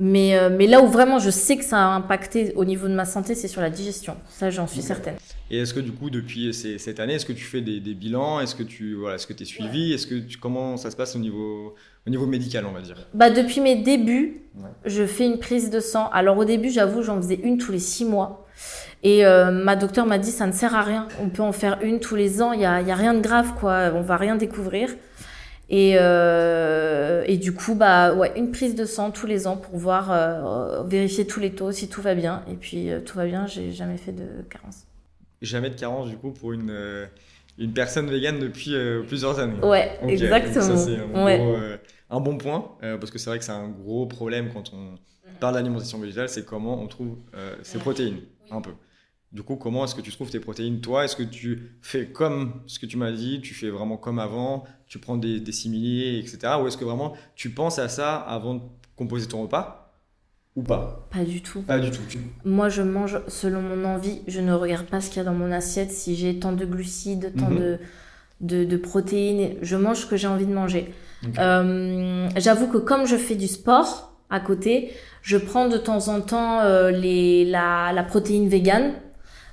Mais, 0.00 0.38
mais 0.50 0.68
là 0.68 0.80
où 0.80 0.86
vraiment 0.86 1.18
je 1.18 1.28
sais 1.28 1.56
que 1.56 1.64
ça 1.64 1.76
a 1.78 1.88
impacté 1.96 2.52
au 2.54 2.64
niveau 2.64 2.86
de 2.86 2.92
ma 2.94 3.04
santé, 3.04 3.34
c'est 3.34 3.48
sur 3.48 3.60
la 3.60 3.68
digestion. 3.68 4.16
Ça, 4.28 4.48
j'en 4.48 4.68
suis 4.68 4.80
certaine. 4.80 5.16
Et 5.50 5.58
est-ce 5.58 5.74
que 5.74 5.80
du 5.80 5.90
coup, 5.90 6.08
depuis 6.08 6.54
ces- 6.54 6.78
cette 6.78 7.00
année, 7.00 7.14
est-ce 7.14 7.26
que 7.26 7.32
tu 7.32 7.42
fais 7.44 7.60
des, 7.62 7.80
des 7.80 7.94
bilans? 7.94 8.38
Est-ce 8.38 8.54
que 8.54 8.62
tu 8.62 8.94
voilà, 8.94 9.16
est-ce 9.16 9.26
que 9.26 9.32
es 9.42 9.44
suivi? 9.44 9.92
Est-ce 9.92 10.06
que 10.06 10.14
tu, 10.20 10.38
comment 10.38 10.76
ça 10.76 10.92
se 10.92 10.96
passe 10.96 11.16
au 11.16 11.18
niveau 11.18 11.74
au 12.08 12.10
niveau 12.10 12.26
médical, 12.26 12.64
on 12.66 12.72
va 12.72 12.80
dire 12.80 12.96
Bah, 13.14 13.30
depuis 13.30 13.60
mes 13.60 13.76
débuts, 13.76 14.42
Ouais. 14.56 14.70
je 14.86 15.04
fais 15.06 15.24
une 15.26 15.38
prise 15.38 15.70
de 15.70 15.78
sang. 15.78 16.08
Alors 16.12 16.36
au 16.38 16.44
début, 16.44 16.70
j'avoue, 16.70 17.02
j'en 17.02 17.16
faisais 17.18 17.38
une 17.44 17.58
tous 17.58 17.70
les 17.70 17.78
six 17.78 18.04
mois. 18.04 18.46
Et 19.04 19.24
euh, 19.24 19.52
ma 19.52 19.76
docteur 19.76 20.04
m'a 20.06 20.18
dit, 20.18 20.32
ça 20.32 20.46
ne 20.48 20.52
sert 20.52 20.74
à 20.74 20.82
rien. 20.82 21.06
On 21.22 21.28
peut 21.28 21.42
en 21.42 21.52
faire 21.52 21.78
une 21.82 22.00
tous 22.00 22.16
les 22.16 22.42
ans. 22.42 22.52
Il 22.52 22.60
y 22.60 22.64
a, 22.64 22.80
y 22.80 22.90
a 22.90 22.94
rien 22.96 23.14
de 23.14 23.20
grave, 23.20 23.52
quoi. 23.60 23.92
On 23.94 24.00
va 24.00 24.16
rien 24.16 24.34
découvrir. 24.34 24.88
Et, 25.70 25.96
euh, 26.00 27.22
et 27.26 27.36
du 27.36 27.52
coup, 27.54 27.74
bah 27.76 28.14
ouais, 28.14 28.32
une 28.36 28.50
prise 28.50 28.74
de 28.74 28.84
sang 28.86 29.10
tous 29.12 29.26
les 29.26 29.46
ans 29.46 29.56
pour 29.58 29.76
voir, 29.76 30.10
euh, 30.10 30.82
vérifier 30.84 31.26
tous 31.26 31.38
les 31.40 31.52
taux, 31.52 31.70
si 31.70 31.88
tout 31.88 32.00
va 32.02 32.14
bien. 32.14 32.42
Et 32.50 32.54
puis 32.54 32.88
tout 33.04 33.16
va 33.18 33.26
bien, 33.26 33.46
j'ai 33.46 33.70
jamais 33.70 33.98
fait 33.98 34.12
de 34.12 34.24
carence. 34.50 34.86
Jamais 35.42 35.70
de 35.70 35.74
carence 35.78 36.08
du 36.08 36.16
coup 36.16 36.30
pour 36.32 36.52
une 36.52 36.72
une 37.58 37.72
personne 37.72 38.08
végane 38.08 38.38
depuis 38.38 38.74
plusieurs 39.06 39.38
années. 39.40 39.60
Ouais, 39.62 39.98
exactement. 40.08 40.68
donc 40.68 40.78
ça, 40.78 40.84
c'est 40.84 41.80
un, 42.10 42.16
euh, 42.16 42.20
bon 42.20 42.38
point, 42.38 42.72
euh, 42.82 42.98
parce 42.98 43.10
que 43.10 43.18
c'est 43.18 43.30
vrai 43.30 43.38
que 43.38 43.44
c'est 43.44 43.52
un 43.52 43.68
gros 43.68 44.06
problème 44.06 44.50
quand 44.52 44.72
on 44.74 44.94
parle 45.40 45.54
d'alimentation 45.54 45.98
végétale, 45.98 46.28
c'est 46.28 46.44
comment 46.44 46.80
on 46.82 46.86
trouve 46.88 47.16
euh, 47.34 47.56
ses 47.62 47.78
protéines, 47.78 48.20
un 48.50 48.60
peu. 48.60 48.72
Du 49.30 49.42
coup, 49.42 49.56
comment 49.56 49.84
est-ce 49.84 49.94
que 49.94 50.00
tu 50.00 50.10
trouves 50.10 50.30
tes 50.30 50.40
protéines 50.40 50.80
Toi, 50.80 51.04
est-ce 51.04 51.14
que 51.14 51.22
tu 51.22 51.72
fais 51.82 52.06
comme 52.06 52.62
ce 52.66 52.78
que 52.78 52.86
tu 52.86 52.96
m'as 52.96 53.12
dit 53.12 53.40
Tu 53.42 53.52
fais 53.52 53.68
vraiment 53.68 53.98
comme 53.98 54.18
avant 54.18 54.64
Tu 54.86 54.98
prends 54.98 55.18
des, 55.18 55.38
des 55.38 55.52
similiers, 55.52 56.18
etc. 56.18 56.58
Ou 56.62 56.66
est-ce 56.66 56.78
que 56.78 56.84
vraiment 56.86 57.12
tu 57.36 57.50
penses 57.50 57.78
à 57.78 57.88
ça 57.90 58.16
avant 58.16 58.54
de 58.54 58.62
composer 58.96 59.26
ton 59.28 59.42
repas? 59.42 59.92
Ou 60.56 60.62
pas? 60.62 61.06
Pas 61.10 61.24
du 61.24 61.42
tout. 61.42 61.60
Pas 61.60 61.78
du 61.78 61.90
tout. 61.90 62.00
Tu- 62.08 62.18
Moi, 62.46 62.70
je 62.70 62.80
mange 62.80 63.20
selon 63.28 63.60
mon 63.60 63.84
envie. 63.84 64.22
Je 64.26 64.40
ne 64.40 64.54
regarde 64.54 64.86
pas 64.86 65.02
ce 65.02 65.08
qu'il 65.10 65.18
y 65.18 65.20
a 65.20 65.24
dans 65.24 65.34
mon 65.34 65.52
assiette. 65.52 65.92
Si 65.92 66.16
j'ai 66.16 66.40
tant 66.40 66.52
de 66.52 66.64
glucides, 66.64 67.34
tant 67.38 67.50
Mhm. 67.50 67.58
de, 67.58 67.78
de, 68.40 68.64
de 68.64 68.76
protéines, 68.78 69.56
je 69.60 69.76
mange 69.76 69.98
ce 69.98 70.06
que 70.06 70.16
j'ai 70.16 70.26
envie 70.26 70.46
de 70.46 70.54
manger. 70.54 70.92
Euh, 71.38 72.28
J'avoue 72.36 72.68
que 72.68 72.78
comme 72.78 73.06
je 73.06 73.16
fais 73.16 73.34
du 73.34 73.48
sport 73.48 74.12
à 74.30 74.40
côté, 74.40 74.92
je 75.22 75.36
prends 75.36 75.68
de 75.68 75.76
temps 75.76 76.08
en 76.08 76.20
temps 76.20 76.60
euh, 76.60 76.90
les, 76.90 77.44
la, 77.44 77.92
la 77.94 78.02
protéine 78.02 78.48
végane. 78.48 78.92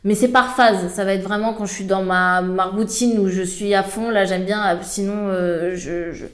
Mais 0.04 0.13
c'est 0.13 0.28
par 0.28 0.56
phase. 0.56 0.89
Ça 0.89 1.04
va 1.04 1.13
être 1.13 1.23
vraiment 1.23 1.54
quand 1.54 1.65
je 1.65 1.73
suis 1.73 1.86
dans 1.86 2.04
ma, 2.04 2.41
ma 2.41 2.65
routine 2.65 3.17
où 3.17 3.28
je 3.28 3.41
suis 3.41 3.73
à 3.73 3.82
fond. 3.82 4.10
Là, 4.12 4.25
j'aime 4.25 4.45
bien. 4.45 4.75
euh, 4.75 4.78
Sinon, 4.84 5.30
euh, 5.30 5.75
je, 5.75 6.12
je, 6.12 6.25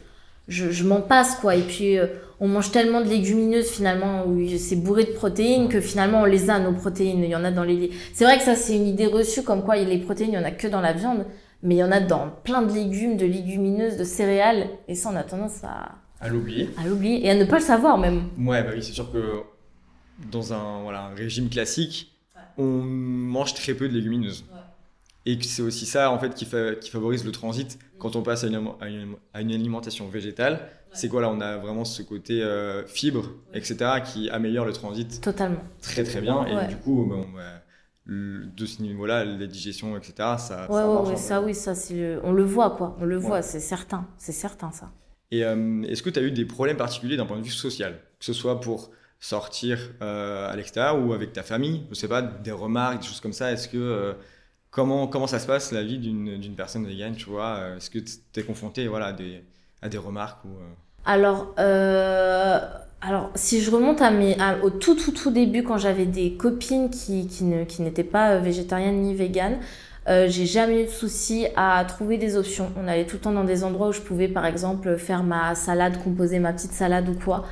je, 0.50 0.72
je 0.72 0.84
m'en 0.84 1.00
passe, 1.00 1.36
quoi. 1.36 1.56
Et 1.56 1.62
puis, 1.62 1.98
euh, 1.98 2.08
on 2.42 2.50
mange 2.50 2.72
tellement 2.72 3.00
de 3.00 3.08
légumineuses, 3.08 3.70
finalement, 3.70 4.26
où 4.28 4.46
c'est 4.58 4.76
bourré 4.76 5.06
de 5.06 5.12
protéines, 5.12 5.70
que 5.70 5.80
finalement, 5.80 6.22
on 6.22 6.26
les 6.26 6.50
a, 6.50 6.60
nos 6.60 6.74
protéines. 6.74 7.24
Il 7.24 7.30
y 7.30 7.36
en 7.36 7.46
a 7.46 7.52
dans 7.52 7.64
les... 7.64 7.92
C'est 8.14 8.26
vrai 8.26 8.38
que 8.38 8.44
ça, 8.44 8.56
c'est 8.56 8.76
une 8.76 8.88
idée 8.88 9.06
reçue, 9.06 9.44
comme 9.44 9.64
quoi 9.64 9.78
les 9.78 10.00
protéines, 10.00 10.32
il 10.32 10.36
y 10.36 10.38
en 10.38 10.44
a 10.44 10.52
que 10.52 10.68
dans 10.68 10.82
la 10.82 10.92
viande. 10.92 11.24
Mais 11.64 11.76
il 11.76 11.78
y 11.80 11.84
en 11.84 11.92
a 11.92 12.00
dans 12.00 12.30
plein 12.44 12.62
de 12.64 12.74
légumes, 12.74 13.18
de 13.18 13.26
légumineuses, 13.26 13.98
de 13.98 14.04
céréales. 14.04 14.68
Et 14.88 14.96
ça, 14.96 15.10
on 15.12 15.16
a 15.16 15.24
tendance 15.24 15.64
à, 15.64 15.96
À 16.20 16.28
l'oublier. 16.30 16.70
à 16.78 16.88
l'oublier. 16.88 17.26
Et 17.26 17.30
à 17.30 17.36
ne 17.36 17.46
pas 17.46 17.58
le 17.60 17.64
savoir, 17.66 17.98
même. 17.98 18.24
Ouais, 18.40 18.64
bah 18.64 18.72
oui, 18.74 18.82
c'est 18.84 18.94
sûr 18.94 19.12
que 19.12 19.42
dans 20.32 20.54
un, 20.54 20.82
voilà, 20.84 21.04
un 21.06 21.16
régime 21.16 21.50
classique, 21.50 22.12
on 22.58 22.64
mange 22.64 23.54
très 23.54 23.74
peu 23.74 23.88
de 23.88 23.94
légumineuses. 23.94 24.46
Et 25.28 25.38
que 25.38 25.46
c'est 25.46 25.62
aussi 25.62 25.86
ça 25.86 26.10
en 26.10 26.18
fait 26.18 26.34
qui, 26.34 26.46
fa- 26.46 26.74
qui 26.76 26.90
favorise 26.90 27.24
le 27.26 27.32
transit 27.32 27.78
quand 28.00 28.16
on 28.16 28.24
passe 28.24 28.44
à 28.44 28.48
une, 28.48 28.60
à 28.82 28.88
une- 28.90 29.16
à 29.36 29.42
une 29.42 29.52
alimentation 29.52 30.08
végétale. 30.08 30.60
C'est 30.94 31.08
quoi 31.10 31.22
là? 31.22 31.30
On 31.30 31.40
a 31.42 31.58
vraiment 31.58 31.86
ce 31.86 32.02
côté 32.02 32.42
euh, 32.42 32.84
fibre, 32.88 33.30
etc., 33.54 33.76
qui 34.04 34.30
améliore 34.32 34.66
le 34.66 34.74
transit 34.74 35.22
Totalement. 35.22 35.62
très 35.82 36.04
très 36.04 36.22
bien. 36.22 36.44
Et 36.48 36.56
Ouais. 36.56 36.68
du 36.68 36.76
coup, 36.76 37.06
bon, 37.08 37.24
bah, 37.36 37.42
de 38.08 38.66
ce 38.66 38.82
niveau-là, 38.82 39.24
la 39.24 39.48
digestion, 39.48 39.96
etc., 39.96 40.14
ça, 40.38 40.68
Ouais, 40.70 40.82
ça 40.82 41.02
ouais, 41.02 41.16
ça, 41.16 41.42
oui, 41.42 41.54
ça, 41.54 41.76
c'est 41.76 41.94
le... 41.94 42.22
On 42.24 42.34
le 42.34 42.44
voit, 42.44 42.72
quoi. 42.72 42.96
On 43.00 43.06
le 43.06 43.18
voit, 43.18 43.42
c'est 43.42 43.60
certain. 43.60 44.08
C'est 44.18 44.32
certain, 44.32 44.72
ça. 44.72 44.92
Et 45.30 45.46
euh, 45.46 45.84
est-ce 45.84 46.04
que 46.04 46.10
tu 46.10 46.20
as 46.20 46.24
eu 46.24 46.32
des 46.32 46.46
problèmes 46.46 46.78
particuliers 46.78 47.16
d'un 47.16 47.26
point 47.26 47.38
de 47.38 47.44
vue 47.44 47.52
social? 47.52 48.00
Que 48.20 48.26
ce 48.26 48.34
soit 48.34 48.60
pour 48.60 48.92
sortir 49.20 49.78
à 50.02 50.54
l'extérieur 50.56 51.00
ou 51.04 51.14
avec 51.14 51.32
ta 51.32 51.44
famille? 51.44 51.84
Je 51.90 51.96
sais 51.96 52.08
pas, 52.08 52.22
des 52.22 52.52
remarques, 52.52 53.02
des 53.02 53.08
choses 53.08 53.22
comme 53.22 53.34
ça. 53.34 53.52
Est-ce 53.52 53.70
que 53.70 54.16
comment, 54.72 55.08
comment 55.08 55.28
ça 55.28 55.40
se 55.40 55.48
passe 55.48 55.72
la 55.72 55.84
vie 55.84 56.00
d'une 56.00 56.56
personne 56.56 56.86
végane, 56.86 57.16
tu 57.16 57.30
vois? 57.30 57.76
Est-ce 57.78 57.90
que 57.90 58.00
tu 58.00 58.40
es 58.40 58.44
confronté 58.44 58.88
voilà, 58.88 59.08
à, 59.08 59.14
des, 59.14 59.44
à 59.82 59.90
des 59.90 59.98
remarques 60.00 60.44
ou, 60.44 60.50
Alors, 61.06 61.54
alors, 63.02 63.32
si 63.34 63.62
je 63.62 63.72
remonte 63.72 64.00
à 64.02 64.12
mes, 64.12 64.38
au 64.62 64.70
tout, 64.70 64.96
tout, 64.96 65.12
tout 65.12 65.32
début, 65.32 65.64
quand 65.64 65.80
j'avais 65.80 66.06
des 66.06 66.34
copines 66.34 66.92
qui, 66.92 67.28
qui, 67.28 67.46
qui 67.68 67.82
n'étaient 67.82 68.04
pas 68.04 68.34
euh, 68.34 68.40
végétariennes 68.40 69.02
ni 69.02 69.16
véganes, 69.16 69.58
euh, 70.08 70.28
j'ai 70.30 70.46
jamais 70.46 70.84
eu 70.84 70.86
de 70.86 70.92
souci 70.92 71.48
à 71.56 71.84
trouver 71.88 72.18
des 72.18 72.38
options. 72.38 72.72
On 72.82 72.88
allait 72.88 73.06
tout 73.06 73.16
le 73.16 73.22
temps 73.22 73.32
dans 73.32 73.44
des 73.44 73.64
endroits 73.64 73.88
où 73.88 73.92
je 73.92 74.02
pouvais, 74.02 74.28
par 74.28 74.46
exemple, 74.46 74.98
faire 74.98 75.24
ma 75.24 75.56
salade, 75.56 75.98
composer 76.04 76.38
ma 76.38 76.54
petite 76.54 76.74
salade 76.74 77.10
ou 77.10 77.16
quoi. 77.16 77.46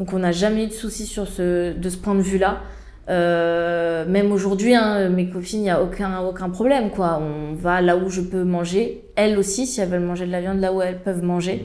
Donc, 0.00 0.12
on 0.12 0.18
n'a 0.18 0.32
jamais 0.32 0.64
eu 0.64 0.66
de 0.66 0.72
souci 0.72 1.06
sur 1.06 1.28
ce, 1.28 1.72
de 1.72 1.88
ce 1.88 1.96
point 1.96 2.16
de 2.16 2.20
vue-là. 2.20 2.60
Euh, 3.08 4.04
même 4.04 4.32
aujourd'hui, 4.32 4.74
hein, 4.74 5.08
mes 5.10 5.28
copines, 5.30 5.60
il 5.60 5.62
n'y 5.62 5.70
a 5.70 5.80
aucun, 5.80 6.20
aucun 6.22 6.50
problème, 6.50 6.90
quoi. 6.90 7.22
On 7.22 7.54
va 7.54 7.80
là 7.80 7.96
où 7.96 8.10
je 8.10 8.20
peux 8.20 8.42
manger. 8.42 9.04
Elles 9.14 9.38
aussi, 9.38 9.66
si 9.66 9.80
elles 9.80 9.88
veulent 9.88 10.00
manger 10.00 10.26
de 10.26 10.32
la 10.32 10.40
viande, 10.40 10.58
là 10.58 10.72
où 10.72 10.82
elles 10.82 10.98
peuvent 10.98 11.22
manger. 11.22 11.64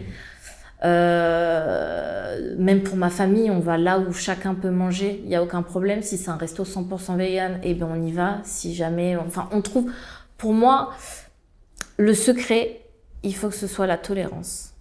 Euh, 0.86 2.56
même 2.58 2.84
pour 2.84 2.98
ma 2.98 3.10
famille, 3.10 3.50
on 3.50 3.60
va 3.60 3.78
là 3.78 4.00
où 4.00 4.12
chacun 4.14 4.54
peut 4.54 4.70
manger, 4.70 5.22
il 5.24 5.30
n'y 5.30 5.36
a 5.36 5.44
aucun 5.44 5.62
problème. 5.62 6.02
Si 6.02 6.18
c'est 6.18 6.30
un 6.30 6.36
resto 6.36 6.64
100% 6.64 7.18
vegan, 7.18 7.60
eh 7.64 7.74
ben 7.74 7.88
on 7.90 8.02
y 8.02 8.12
va. 8.12 8.40
Si 8.44 8.76
jamais, 8.76 9.16
enfin, 9.16 9.48
on 9.52 9.62
trouve. 9.62 9.92
Pour 10.38 10.54
moi, 10.54 10.92
le 11.98 12.14
secret, 12.14 12.82
il 13.24 13.36
faut 13.36 13.50
que 13.50 13.56
ce 13.56 13.68
soit 13.68 13.88
la 13.88 13.98
tolérance. 13.98 14.74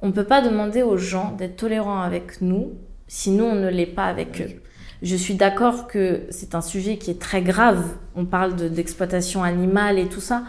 On 0.00 0.08
ne 0.08 0.12
peut 0.12 0.24
pas 0.24 0.40
demander 0.42 0.82
aux 0.82 0.96
gens 0.96 1.32
d'être 1.32 1.56
tolérants 1.56 2.00
avec 2.00 2.40
nous 2.40 2.72
si 3.06 3.30
nous 3.30 3.44
on 3.44 3.54
ne 3.54 3.68
l'est 3.68 3.86
pas 3.86 4.04
avec 4.04 4.40
eux. 4.40 4.60
Je 5.02 5.14
suis 5.16 5.34
d'accord 5.34 5.86
que 5.86 6.22
c'est 6.30 6.54
un 6.54 6.60
sujet 6.60 6.98
qui 6.98 7.10
est 7.10 7.20
très 7.20 7.42
grave. 7.42 7.84
On 8.16 8.24
parle 8.24 8.54
d'exploitation 8.70 9.42
animale 9.42 9.98
et 9.98 10.08
tout 10.08 10.20
ça. 10.20 10.42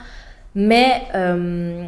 Mais 0.56 1.04
euh, 1.16 1.86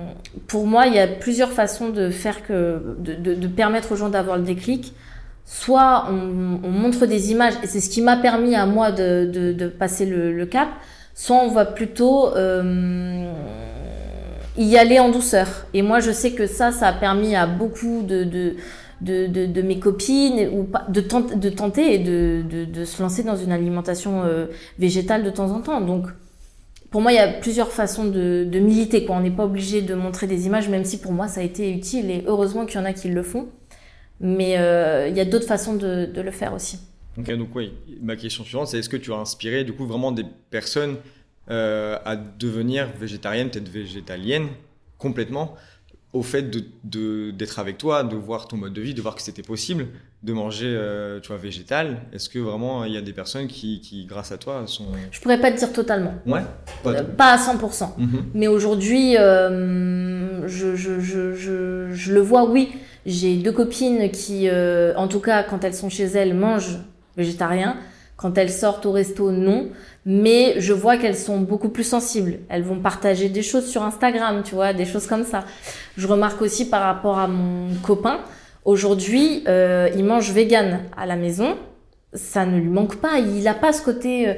pour 0.48 0.68
moi, 0.68 0.88
il 0.88 0.94
y 0.94 1.00
a 1.00 1.08
plusieurs 1.08 1.52
façons 1.52 1.90
de 1.90 2.10
faire 2.10 2.46
que, 2.46 2.96
de, 3.00 3.14
de, 3.16 3.34
de 3.34 3.48
permettre 3.48 3.92
aux 3.92 3.96
gens 3.96 4.10
d'avoir 4.10 4.38
le 4.38 4.44
déclic. 4.44 4.94
Soit 5.46 6.08
on, 6.10 6.60
on, 6.64 6.70
montre 6.70 7.06
des 7.08 7.32
images, 7.32 7.56
et 7.64 7.68
c'est 7.68 7.82
ce 7.82 7.90
qui 7.90 8.02
m'a 8.02 8.16
permis 8.18 8.56
à 8.56 8.66
moi 8.66 8.92
de, 8.92 9.30
de, 9.54 9.68
passer 9.68 10.06
le, 10.06 10.32
le, 10.32 10.46
cap. 10.46 10.70
Soit 11.16 11.38
on 11.38 11.50
va 11.50 11.66
plutôt 11.66 12.34
euh, 12.36 13.30
y 14.58 14.78
aller 14.78 15.00
en 15.00 15.10
douceur. 15.10 15.48
Et 15.74 15.82
moi, 15.82 16.00
je 16.00 16.12
sais 16.12 16.32
que 16.32 16.46
ça, 16.46 16.72
ça 16.72 16.88
a 16.88 16.94
permis 16.94 17.36
à 17.36 17.48
beaucoup 17.48 18.04
de, 18.04 18.24
de 18.24 18.56
de, 19.02 19.26
de, 19.48 19.62
mes 19.64 19.80
copines 19.80 20.48
ou 20.54 20.68
de, 20.90 21.02
tenter, 21.02 21.36
de 21.36 21.50
tenter 21.50 21.96
et 21.96 21.98
de, 21.98 22.44
de, 22.48 22.66
de, 22.66 22.86
se 22.86 23.02
lancer 23.02 23.24
dans 23.24 23.36
une 23.36 23.52
alimentation 23.52 24.24
euh, 24.24 24.46
végétale 24.78 25.24
de 25.24 25.32
temps 25.32 25.52
en 25.52 25.62
temps. 25.62 25.82
Donc, 25.82 26.06
pour 26.92 27.02
moi, 27.02 27.14
il 27.14 27.16
y 27.16 27.20
a 27.20 27.30
plusieurs 27.30 27.72
façons 27.72 28.06
de, 28.06 28.46
de 28.50 28.60
militer. 28.60 29.06
On 29.10 29.22
n'est 29.22 29.32
pas 29.32 29.46
obligé 29.46 29.82
de 29.82 29.96
montrer 29.96 30.28
des 30.28 30.46
images, 30.46 30.68
même 30.68 30.84
si 30.84 31.00
pour 31.00 31.14
moi, 31.14 31.30
ça 31.30 31.40
a 31.40 31.44
été 31.44 31.72
utile. 31.72 32.12
Et 32.12 32.24
heureusement 32.28 32.66
qu'il 32.66 32.80
y 32.80 32.84
en 32.84 32.86
a 32.86 32.92
qui 32.92 33.08
le 33.08 33.24
font. 33.24 33.48
Mais 34.20 34.58
euh, 34.60 35.08
il 35.08 35.16
y 35.16 35.22
a 35.22 35.26
d'autres 35.26 35.48
façons 35.48 35.74
de, 35.76 36.06
de, 36.06 36.22
le 36.22 36.32
faire 36.32 36.54
aussi. 36.54 36.80
Donc 37.18 37.28
ma 38.02 38.16
question 38.16 38.44
suivante, 38.44 38.68
c'est 38.68 38.78
est-ce 38.78 38.90
que 38.90 38.98
tu 38.98 39.12
as 39.12 39.16
inspiré 39.16 39.64
du 39.64 39.74
coup 39.74 39.88
vraiment 39.88 40.12
des 40.12 40.26
personnes 40.52 40.98
euh, 41.50 41.98
à 42.06 42.16
devenir 42.16 42.90
végétariennes, 43.00 43.50
peut-être 43.50 43.70
végétaliennes, 43.70 44.50
complètement 45.00 45.56
au 46.14 46.24
fait 46.24 46.44
de, 46.84 47.32
d'être 47.32 47.60
avec 47.60 47.78
toi, 47.78 48.04
de 48.04 48.16
voir 48.16 48.48
ton 48.48 48.58
mode 48.58 48.74
de 48.74 48.82
vie, 48.82 48.94
de 48.94 49.02
voir 49.02 49.16
que 49.16 49.22
c'était 49.22 49.44
possible 49.44 49.88
de 50.24 50.34
manger, 50.34 50.68
euh, 50.68 51.20
tu 51.20 51.30
vois, 51.30 51.38
végétal. 51.38 51.98
Est-ce 52.14 52.30
que 52.30 52.38
vraiment 52.38 52.86
il 52.86 52.94
y 52.94 52.98
a 52.98 53.02
des 53.02 53.14
personnes 53.14 53.48
qui, 53.48 53.82
qui, 53.82 54.06
grâce 54.06 54.32
à 54.32 54.38
toi, 54.38 54.64
sont... 54.68 54.86
Je 55.12 55.20
pourrais 55.20 55.42
pas 55.42 55.52
te 55.52 55.58
dire 55.58 55.74
totalement. 55.74 56.14
Ouais. 56.28 56.42
Pas, 56.84 56.92
euh, 56.92 57.04
pas 57.04 57.34
à 57.34 57.38
100%. 57.38 57.98
Mm 57.98 58.06
-hmm. 58.06 58.22
Mais 58.36 58.48
aujourd'hui, 58.48 59.18
euh, 59.18 60.48
je, 60.48 60.76
je, 60.76 61.00
je, 61.00 61.34
je, 61.92 62.14
le 62.14 62.22
vois, 62.22 62.44
oui. 62.44 62.70
J'ai 63.06 63.36
deux 63.38 63.52
copines 63.52 64.12
qui, 64.12 64.48
en 64.96 65.08
tout 65.08 65.22
cas, 65.22 65.44
quand 65.44 65.64
elles 65.64 65.74
sont 65.74 65.90
chez 65.90 66.10
elles, 66.20 66.36
mangent 66.36 66.78
végétarien. 67.18 67.78
Quand 68.16 68.38
elles 68.38 68.52
sortent 68.52 68.86
au 68.86 68.92
resto, 68.92 69.32
non. 69.32 69.70
Mais 70.06 70.56
je 70.58 70.74
vois 70.74 70.98
qu'elles 70.98 71.18
sont 71.18 71.40
beaucoup 71.40 71.70
plus 71.70 71.84
sensibles. 71.84 72.40
Elles 72.50 72.64
vont 72.64 72.80
partager 72.80 73.30
des 73.30 73.44
choses 73.44 73.68
sur 73.68 73.84
Instagram, 73.84 74.42
tu 74.44 74.56
vois, 74.56 74.74
des 74.74 74.86
choses 74.86 75.06
comme 75.06 75.24
ça. 75.24 75.46
Je 75.96 76.08
remarque 76.08 76.42
aussi 76.42 76.70
par 76.70 76.82
rapport 76.82 77.20
à 77.20 77.28
mon 77.28 77.76
copain, 77.84 78.20
aujourd'hui, 78.66 79.44
euh, 79.48 79.90
il 79.96 80.04
mange 80.04 80.32
vegan 80.32 80.82
à 80.98 81.06
la 81.06 81.16
maison. 81.16 81.56
Ça 82.14 82.46
ne 82.46 82.60
lui 82.60 82.70
manque 82.70 82.98
pas. 82.98 83.20
Il 83.20 83.44
n'a 83.44 83.54
pas 83.54 83.74
ce 83.74 83.84
côté. 83.84 84.28
Euh, 84.28 84.34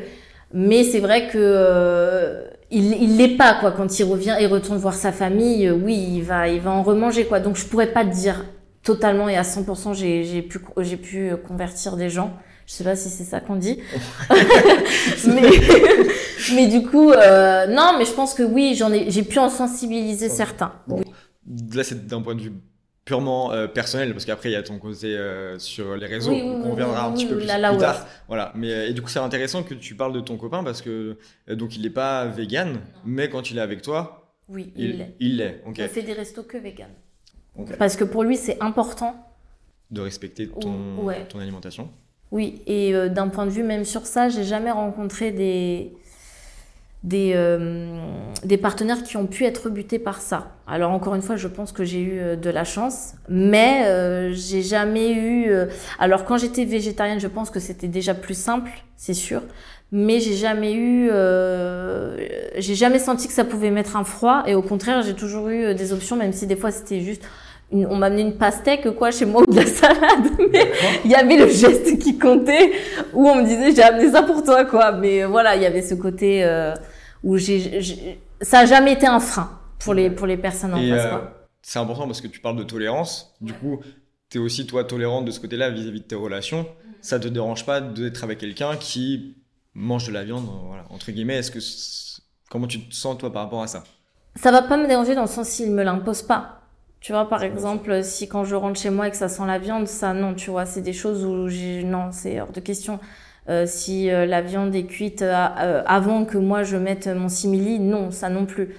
mais 0.53 0.83
c'est 0.83 0.99
vrai 0.99 1.27
que 1.27 1.37
euh, 1.39 2.45
il, 2.69 3.17
l'est 3.17 3.35
pas 3.37 3.55
quoi. 3.55 3.71
Quand 3.71 3.99
il 3.99 4.03
revient 4.03 4.35
et 4.39 4.45
retourne 4.45 4.77
voir 4.77 4.93
sa 4.93 5.11
famille, 5.11 5.67
euh, 5.67 5.73
oui, 5.73 5.95
il 5.95 6.21
va, 6.21 6.47
il 6.47 6.61
va 6.61 6.71
en 6.71 6.83
remanger 6.83 7.25
quoi. 7.25 7.39
Donc 7.39 7.57
je 7.57 7.65
pourrais 7.65 7.91
pas 7.91 8.05
te 8.05 8.11
dire 8.11 8.45
totalement 8.83 9.27
et 9.29 9.35
à 9.35 9.41
100% 9.41 9.95
j'ai, 9.95 10.23
j'ai 10.23 10.41
pu, 10.43 10.59
j'ai 10.77 10.97
pu 10.97 11.31
convertir 11.47 11.97
des 11.97 12.09
gens. 12.09 12.33
Je 12.65 12.73
sais 12.73 12.83
pas 12.83 12.95
si 12.95 13.09
c'est 13.09 13.23
ça 13.23 13.39
qu'on 13.39 13.55
dit. 13.55 13.79
mais, 15.27 15.51
mais 16.55 16.67
du 16.67 16.83
coup, 16.83 17.11
euh, 17.11 17.67
non, 17.67 17.95
mais 17.97 18.05
je 18.05 18.13
pense 18.13 18.33
que 18.33 18.43
oui, 18.43 18.75
j'en 18.75 18.91
ai, 18.91 19.11
j'ai 19.11 19.23
pu 19.23 19.39
en 19.39 19.49
sensibiliser 19.49 20.29
certains. 20.29 20.73
Bon. 20.87 20.97
Oui. 20.97 21.05
Là, 21.73 21.83
c'est 21.83 22.07
d'un 22.07 22.21
point 22.21 22.35
de 22.35 22.41
vue 22.41 22.53
purement 23.05 23.51
euh, 23.51 23.67
personnel, 23.67 24.13
parce 24.13 24.23
qu'après, 24.23 24.49
il 24.49 24.53
y 24.53 24.55
a 24.55 24.63
ton 24.63 24.79
côté 24.79 25.17
euh, 25.17 25.59
sur 25.59 25.95
les 25.97 26.05
réseaux, 26.05 26.31
oui, 26.31 26.41
oui, 26.41 26.61
on 26.63 26.71
reviendra 26.71 27.05
un 27.05 27.11
petit 27.11 27.25
peu 27.25 27.35
plus, 27.37 27.45
là, 27.45 27.57
là, 27.57 27.69
plus 27.69 27.77
ouais. 27.77 27.83
tard. 27.83 28.07
Voilà. 28.27 28.53
Mais, 28.55 28.89
et 28.89 28.93
du 28.93 29.01
coup, 29.01 29.09
c'est 29.09 29.19
intéressant 29.19 29.63
que 29.63 29.73
tu 29.73 29.95
parles 29.95 30.13
de 30.13 30.21
ton 30.21 30.37
copain, 30.37 30.63
parce 30.63 30.81
que 30.81 31.17
donc 31.49 31.75
il 31.75 31.81
n'est 31.81 31.89
pas 31.89 32.25
vegan, 32.25 32.79
mais 33.05 33.29
quand 33.29 33.51
il 33.51 33.57
est 33.57 33.61
avec 33.61 33.81
toi, 33.81 34.23
oui, 34.47 34.71
il 34.75 34.97
l'est. 34.97 35.15
Il 35.19 35.87
fait 35.89 36.01
des 36.01 36.13
restos 36.13 36.43
que 36.43 36.57
vegan. 36.57 36.89
Okay. 37.57 37.75
Parce 37.77 37.95
que 37.95 38.03
pour 38.03 38.23
lui, 38.23 38.35
c'est 38.35 38.61
important 38.61 39.15
de 39.91 40.01
respecter 40.01 40.47
ton, 40.47 40.97
ouais. 40.97 41.27
ton 41.27 41.39
alimentation. 41.39 41.91
Oui, 42.33 42.63
et 42.65 42.95
euh, 42.95 43.09
d'un 43.09 43.27
point 43.27 43.45
de 43.45 43.51
vue 43.51 43.61
même 43.61 43.85
sur 43.85 44.07
ça, 44.07 44.27
j'ai 44.27 44.43
jamais 44.43 44.71
rencontré 44.71 45.31
euh, 47.13 48.01
des 48.43 48.57
partenaires 48.57 49.03
qui 49.03 49.17
ont 49.17 49.27
pu 49.27 49.45
être 49.45 49.69
butés 49.69 49.99
par 49.99 50.19
ça. 50.19 50.47
Alors 50.65 50.89
encore 50.89 51.13
une 51.13 51.21
fois, 51.21 51.35
je 51.35 51.47
pense 51.47 51.71
que 51.71 51.83
j'ai 51.83 51.99
eu 51.99 52.19
euh, 52.19 52.35
de 52.35 52.49
la 52.49 52.63
chance, 52.63 53.13
mais 53.29 53.85
j'ai 54.33 54.63
jamais 54.63 55.13
eu. 55.13 55.53
alors 55.99 56.25
quand 56.25 56.37
j'étais 56.37 56.65
végétarienne, 56.65 57.19
je 57.19 57.27
pense 57.27 57.51
que 57.51 57.59
c'était 57.59 57.87
déjà 57.87 58.15
plus 58.15 58.35
simple, 58.35 58.71
c'est 58.97 59.13
sûr, 59.13 59.43
mais 59.91 60.19
j'ai 60.19 60.33
jamais 60.33 60.73
eu, 60.73 61.11
j'ai 62.57 62.73
jamais 62.73 62.97
senti 62.97 63.27
que 63.27 63.33
ça 63.33 63.45
pouvait 63.45 63.69
mettre 63.69 63.95
un 63.95 64.03
froid, 64.03 64.41
et 64.47 64.55
au 64.55 64.63
contraire, 64.63 65.03
j'ai 65.03 65.13
toujours 65.13 65.49
eu 65.49 65.75
des 65.75 65.93
options, 65.93 66.15
même 66.15 66.33
si 66.33 66.47
des 66.47 66.55
fois 66.55 66.71
c'était 66.71 67.01
juste 67.01 67.21
une, 67.71 67.87
on 67.87 67.95
m'a 67.95 68.07
amené 68.07 68.21
une 68.21 68.37
pastèque 68.37 68.89
quoi 68.95 69.11
chez 69.11 69.25
moi 69.25 69.41
ou 69.41 69.51
de 69.51 69.55
la 69.55 69.65
salade. 69.65 70.29
Mais 70.51 70.71
il 71.05 71.11
y 71.11 71.15
avait 71.15 71.37
le 71.37 71.47
geste 71.47 71.97
qui 71.99 72.17
comptait 72.17 72.71
où 73.13 73.27
on 73.27 73.35
me 73.35 73.45
disait 73.45 73.73
j'ai 73.75 73.83
amené 73.83 74.11
ça 74.11 74.23
pour 74.23 74.43
toi 74.43 74.65
quoi. 74.65 74.91
Mais 74.91 75.23
euh, 75.23 75.27
voilà 75.27 75.55
il 75.55 75.61
y 75.61 75.65
avait 75.65 75.81
ce 75.81 75.95
côté 75.95 76.43
euh, 76.43 76.73
où 77.23 77.37
j'ai 77.37 78.19
ça 78.41 78.59
a 78.59 78.65
jamais 78.65 78.93
été 78.93 79.07
un 79.07 79.19
frein 79.19 79.59
pour 79.79 79.93
les 79.93 80.09
pour 80.09 80.27
les 80.27 80.37
personnes 80.37 80.73
en 80.73 80.77
Et, 80.77 80.89
face 80.89 81.05
euh, 81.05 81.19
c'est 81.61 81.79
important 81.79 82.05
parce 82.05 82.21
que 82.21 82.27
tu 82.27 82.39
parles 82.39 82.57
de 82.57 82.63
tolérance. 82.63 83.35
Du 83.41 83.53
coup 83.53 83.79
tu 84.29 84.37
es 84.37 84.41
aussi 84.41 84.65
toi 84.65 84.83
tolérante 84.83 85.25
de 85.25 85.31
ce 85.31 85.39
côté-là 85.39 85.69
vis-à-vis 85.69 86.01
de 86.01 86.05
tes 86.05 86.15
relations. 86.15 86.67
Ça 87.01 87.19
te 87.19 87.27
dérange 87.27 87.65
pas 87.65 87.81
d'être 87.81 88.23
avec 88.23 88.39
quelqu'un 88.39 88.77
qui 88.77 89.35
mange 89.73 90.07
de 90.07 90.13
la 90.13 90.23
viande 90.23 90.47
voilà, 90.67 90.85
entre 90.89 91.11
guillemets. 91.11 91.37
Est-ce 91.37 91.51
que 91.51 91.59
comment 92.49 92.67
tu 92.67 92.79
te 92.79 92.93
sens 92.93 93.17
toi 93.17 93.31
par 93.31 93.43
rapport 93.43 93.61
à 93.61 93.67
ça? 93.67 93.83
Ça 94.35 94.51
va 94.51 94.63
pas 94.63 94.77
me 94.77 94.87
déranger 94.87 95.15
dans 95.15 95.21
le 95.21 95.27
sens 95.27 95.47
s'il 95.47 95.71
me 95.71 95.83
l'impose 95.83 96.23
pas 96.23 96.62
tu 97.03 97.11
vois, 97.11 97.27
par 97.27 97.43
exemple, 97.43 98.01
si 98.01 98.29
quand 98.29 98.45
je 98.45 98.55
rentre 98.55 98.79
chez 98.79 98.89
moi 98.89 99.09
et 99.09 99.11
que 99.11 99.17
ça 99.17 99.27
sent 99.27 99.43
la 99.45 99.59
viande, 99.59 99.87
ça, 99.87 100.13
non, 100.13 100.33
tu 100.33 100.51
vois, 100.51 100.65
c'est 100.65 100.79
des 100.81 100.93
choses 100.93 101.25
où 101.25 101.49
j'ai, 101.49 101.83
non, 101.83 102.13
c'est 102.13 102.39
hors 102.39 102.53
de 102.53 102.61
question. 102.61 102.97
Euh, 103.49 103.65
si 103.67 104.09
euh, 104.09 104.25
la 104.25 104.41
viande 104.41 104.73
est 104.73 104.85
cuite 104.85 105.21
euh, 105.21 105.83
avant 105.85 106.23
que 106.23 106.37
moi 106.37 106.63
je 106.63 106.77
mette 106.77 107.07
mon 107.07 107.27
simili, 107.27 107.77
non, 107.79 108.11
ça 108.11 108.29
non 108.29 108.45
plus. 108.45 108.77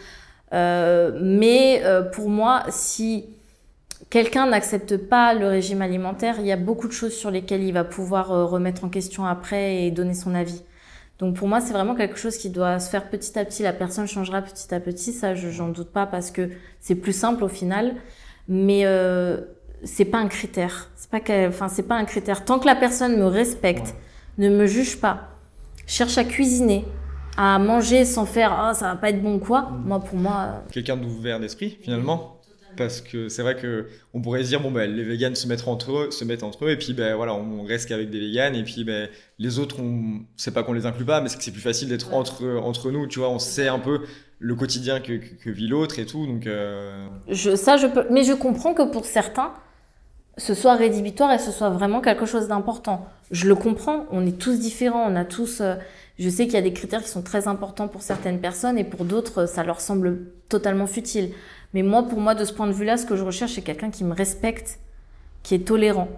Euh, 0.54 1.18
mais 1.22 1.82
euh, 1.84 2.00
pour 2.02 2.30
moi, 2.30 2.62
si 2.70 3.26
quelqu'un 4.08 4.46
n'accepte 4.46 4.96
pas 4.96 5.34
le 5.34 5.46
régime 5.48 5.82
alimentaire, 5.82 6.37
il 6.38 6.46
y 6.46 6.52
a 6.52 6.56
beaucoup 6.56 6.88
de 6.88 6.94
choses 6.94 7.12
sur 7.14 7.30
lesquelles 7.30 7.62
il 7.62 7.72
va 7.74 7.84
pouvoir 7.84 8.28
remettre 8.28 8.84
en 8.84 8.88
question 8.88 9.26
après 9.26 9.84
et 9.84 9.90
donner 9.90 10.14
son 10.14 10.34
avis. 10.34 10.62
Donc 11.18 11.37
pour 11.37 11.46
moi, 11.46 11.61
c'est 11.61 11.72
vraiment 11.72 11.94
quelque 11.94 12.16
chose 12.16 12.37
qui 12.37 12.50
doit 12.50 12.81
se 12.81 12.90
faire 12.90 13.09
petit 13.09 13.38
à 13.38 13.44
petit. 13.44 13.62
La 13.62 13.72
personne 13.72 14.07
changera 14.07 14.42
petit 14.42 14.74
à 14.74 14.81
petit, 14.81 15.12
ça, 15.12 15.35
je 15.35 15.48
j'en 15.50 15.68
doute 15.68 15.90
pas 15.90 16.07
parce 16.07 16.31
que 16.31 16.50
c'est 16.81 16.96
plus 16.96 17.12
simple 17.12 17.44
au 17.44 17.48
final. 17.48 17.94
Mais 18.48 18.85
euh, 18.85 19.40
c'est 19.85 20.05
pas 20.05 20.18
un 20.18 20.29
critère. 20.29 20.90
C'est 20.96 21.11
pas, 21.11 21.20
enfin 21.48 21.68
c'est 21.68 21.85
pas 21.85 21.96
un 21.96 22.05
critère. 22.05 22.44
Tant 22.44 22.59
que 22.59 22.66
la 22.66 22.74
personne 22.74 23.16
me 23.16 23.27
respecte, 23.27 23.94
ouais. 24.38 24.48
ne 24.48 24.57
me 24.57 24.66
juge 24.66 25.00
pas, 25.00 25.29
cherche 25.87 26.18
à 26.18 26.24
cuisiner, 26.24 26.85
à 27.37 27.59
manger 27.59 28.05
sans 28.05 28.27
faire 28.27 28.53
ah 28.53 28.70
oh, 28.72 28.74
ça 28.74 28.88
va 28.88 28.96
pas 28.96 29.11
être 29.11 29.22
bon 29.22 29.38
quoi. 29.38 29.62
Mmh. 29.62 29.83
Moi 29.87 30.00
pour 30.00 30.18
moi. 30.18 30.62
Quelqu'un 30.72 30.96
d'ouvert 30.96 31.38
d'esprit 31.38 31.79
finalement. 31.81 32.34
Parce 32.76 33.00
que 33.00 33.28
c'est 33.28 33.42
vrai 33.42 33.56
que 33.56 33.87
on 34.12 34.20
pourrait 34.20 34.42
se 34.42 34.48
dire 34.48 34.60
bon 34.60 34.70
ben 34.70 34.90
les 34.90 35.04
véganes 35.04 35.34
se 35.34 35.46
mettent 35.46 35.66
entre 35.66 35.92
eux, 35.92 36.10
se 36.10 36.24
mettent 36.24 36.42
entre 36.42 36.64
eux 36.66 36.70
et 36.70 36.76
puis 36.76 36.92
ben 36.92 37.14
voilà 37.16 37.34
on 37.34 37.64
reste 37.64 37.88
qu'avec 37.88 38.10
des 38.10 38.20
véganes 38.20 38.54
et 38.54 38.62
puis 38.62 38.84
ben 38.84 39.08
les 39.38 39.58
autres 39.58 39.80
on 39.80 40.20
c'est 40.37 40.52
pas 40.52 40.62
qu'on 40.62 40.72
les 40.72 40.87
inclut 40.87 41.04
pas 41.04 41.20
mais 41.20 41.28
c'est 41.28 41.38
que 41.38 41.44
c'est 41.44 41.52
plus 41.52 41.60
facile 41.60 41.88
d'être 41.88 42.14
entre 42.14 42.44
entre 42.62 42.90
nous 42.90 43.06
tu 43.06 43.18
vois 43.18 43.30
on 43.30 43.38
sait 43.38 43.68
un 43.68 43.78
peu 43.78 44.00
le 44.38 44.54
quotidien 44.54 45.00
que, 45.00 45.12
que, 45.12 45.50
vit 45.50 45.68
l'autre 45.68 45.98
et 45.98 46.06
tout 46.06 46.26
donc 46.26 46.46
euh... 46.46 47.06
je 47.28 47.56
ça 47.56 47.76
je 47.76 47.87
peux 47.87 48.06
mais 48.10 48.24
je 48.24 48.32
comprends 48.32 48.74
que 48.74 48.90
pour 48.90 49.04
certains 49.04 49.52
ce 50.37 50.54
soit 50.54 50.74
rédhibitoire 50.74 51.32
et 51.32 51.38
ce 51.38 51.52
soit 51.52 51.70
vraiment 51.70 52.00
quelque 52.00 52.26
chose 52.26 52.48
d'important. 52.48 53.06
Je 53.30 53.46
le 53.46 53.54
comprends 53.54 54.06
on 54.10 54.26
est 54.26 54.38
tous 54.38 54.58
différents 54.58 55.06
on 55.10 55.16
a 55.16 55.24
tous 55.24 55.60
euh, 55.60 55.76
je 56.18 56.28
sais 56.28 56.44
qu'il 56.44 56.54
y 56.54 56.58
a 56.58 56.62
des 56.62 56.72
critères 56.72 57.02
qui 57.02 57.08
sont 57.08 57.22
très 57.22 57.48
importants 57.48 57.88
pour 57.88 58.02
certaines 58.02 58.40
personnes 58.40 58.78
et 58.78 58.84
pour 58.84 59.04
d'autres 59.04 59.46
ça 59.46 59.64
leur 59.64 59.80
semble 59.80 60.32
totalement 60.48 60.87
futile 60.87 61.30
mais 61.74 61.82
moi, 61.82 62.04
pour 62.08 62.20
moi, 62.20 62.34
de 62.34 62.44
ce 62.44 62.52
point 62.52 62.66
de 62.68 62.72
vue-là, 62.72 62.96
ce 62.96 63.04
que 63.04 63.16
je 63.16 63.24
recherche, 63.24 63.52
c'est 63.54 63.62
quelqu'un 63.62 63.90
qui 63.90 64.04
me 64.04 64.14
respecte, 64.14 64.78
qui 65.42 65.54
est 65.56 65.66
tolérant. 65.66 66.08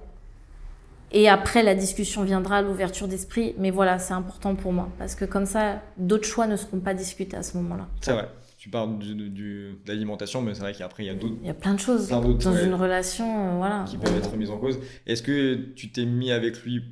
Et 1.13 1.29
après, 1.29 1.63
la 1.63 1.75
discussion 1.75 2.23
viendra, 2.25 2.63
l'ouverture 2.63 3.09
d'esprit. 3.09 3.55
Mais 3.59 3.71
voilà, 3.71 3.99
c'est 3.99 4.13
important 4.13 4.55
pour 4.55 4.73
moi. 4.73 4.91
Parce 4.99 5.15
que 5.15 5.25
comme 5.25 5.47
ça, 5.47 5.81
d'autres 5.97 6.27
choix 6.27 6.47
ne 6.47 6.57
seront 6.57 6.81
pas 6.81 6.95
discutés 6.95 7.37
à 7.37 7.43
ce 7.43 7.57
moment-là. 7.57 7.87
C'est 8.03 8.13
vrai. 8.13 8.29
Tu 8.59 8.69
parles 8.69 8.99
du, 8.99 9.15
de 9.15 9.77
l'alimentation, 9.87 10.43
mais 10.43 10.53
c'est 10.55 10.61
vrai 10.61 10.75
qu'après, 10.75 11.05
il 11.05 11.07
y 11.07 11.11
a 11.11 11.15
d'autres. 11.15 11.37
Il 11.41 11.47
y 11.47 11.51
a 11.51 11.55
plein 11.55 11.75
de 11.75 11.79
choses. 11.81 12.09
dans 12.09 12.57
une 12.57 12.75
relation, 12.75 13.25
euh, 13.55 13.57
voilà. 13.57 13.85
Qui 13.89 13.97
peuvent 13.97 14.17
être 14.17 14.37
mises 14.37 14.51
en 14.51 14.59
cause. 14.59 14.79
Est-ce 15.07 15.23
que 15.23 15.55
tu 15.75 15.91
t'es 15.91 16.05
mis 16.05 16.33
avec 16.33 16.63
lui 16.65 16.83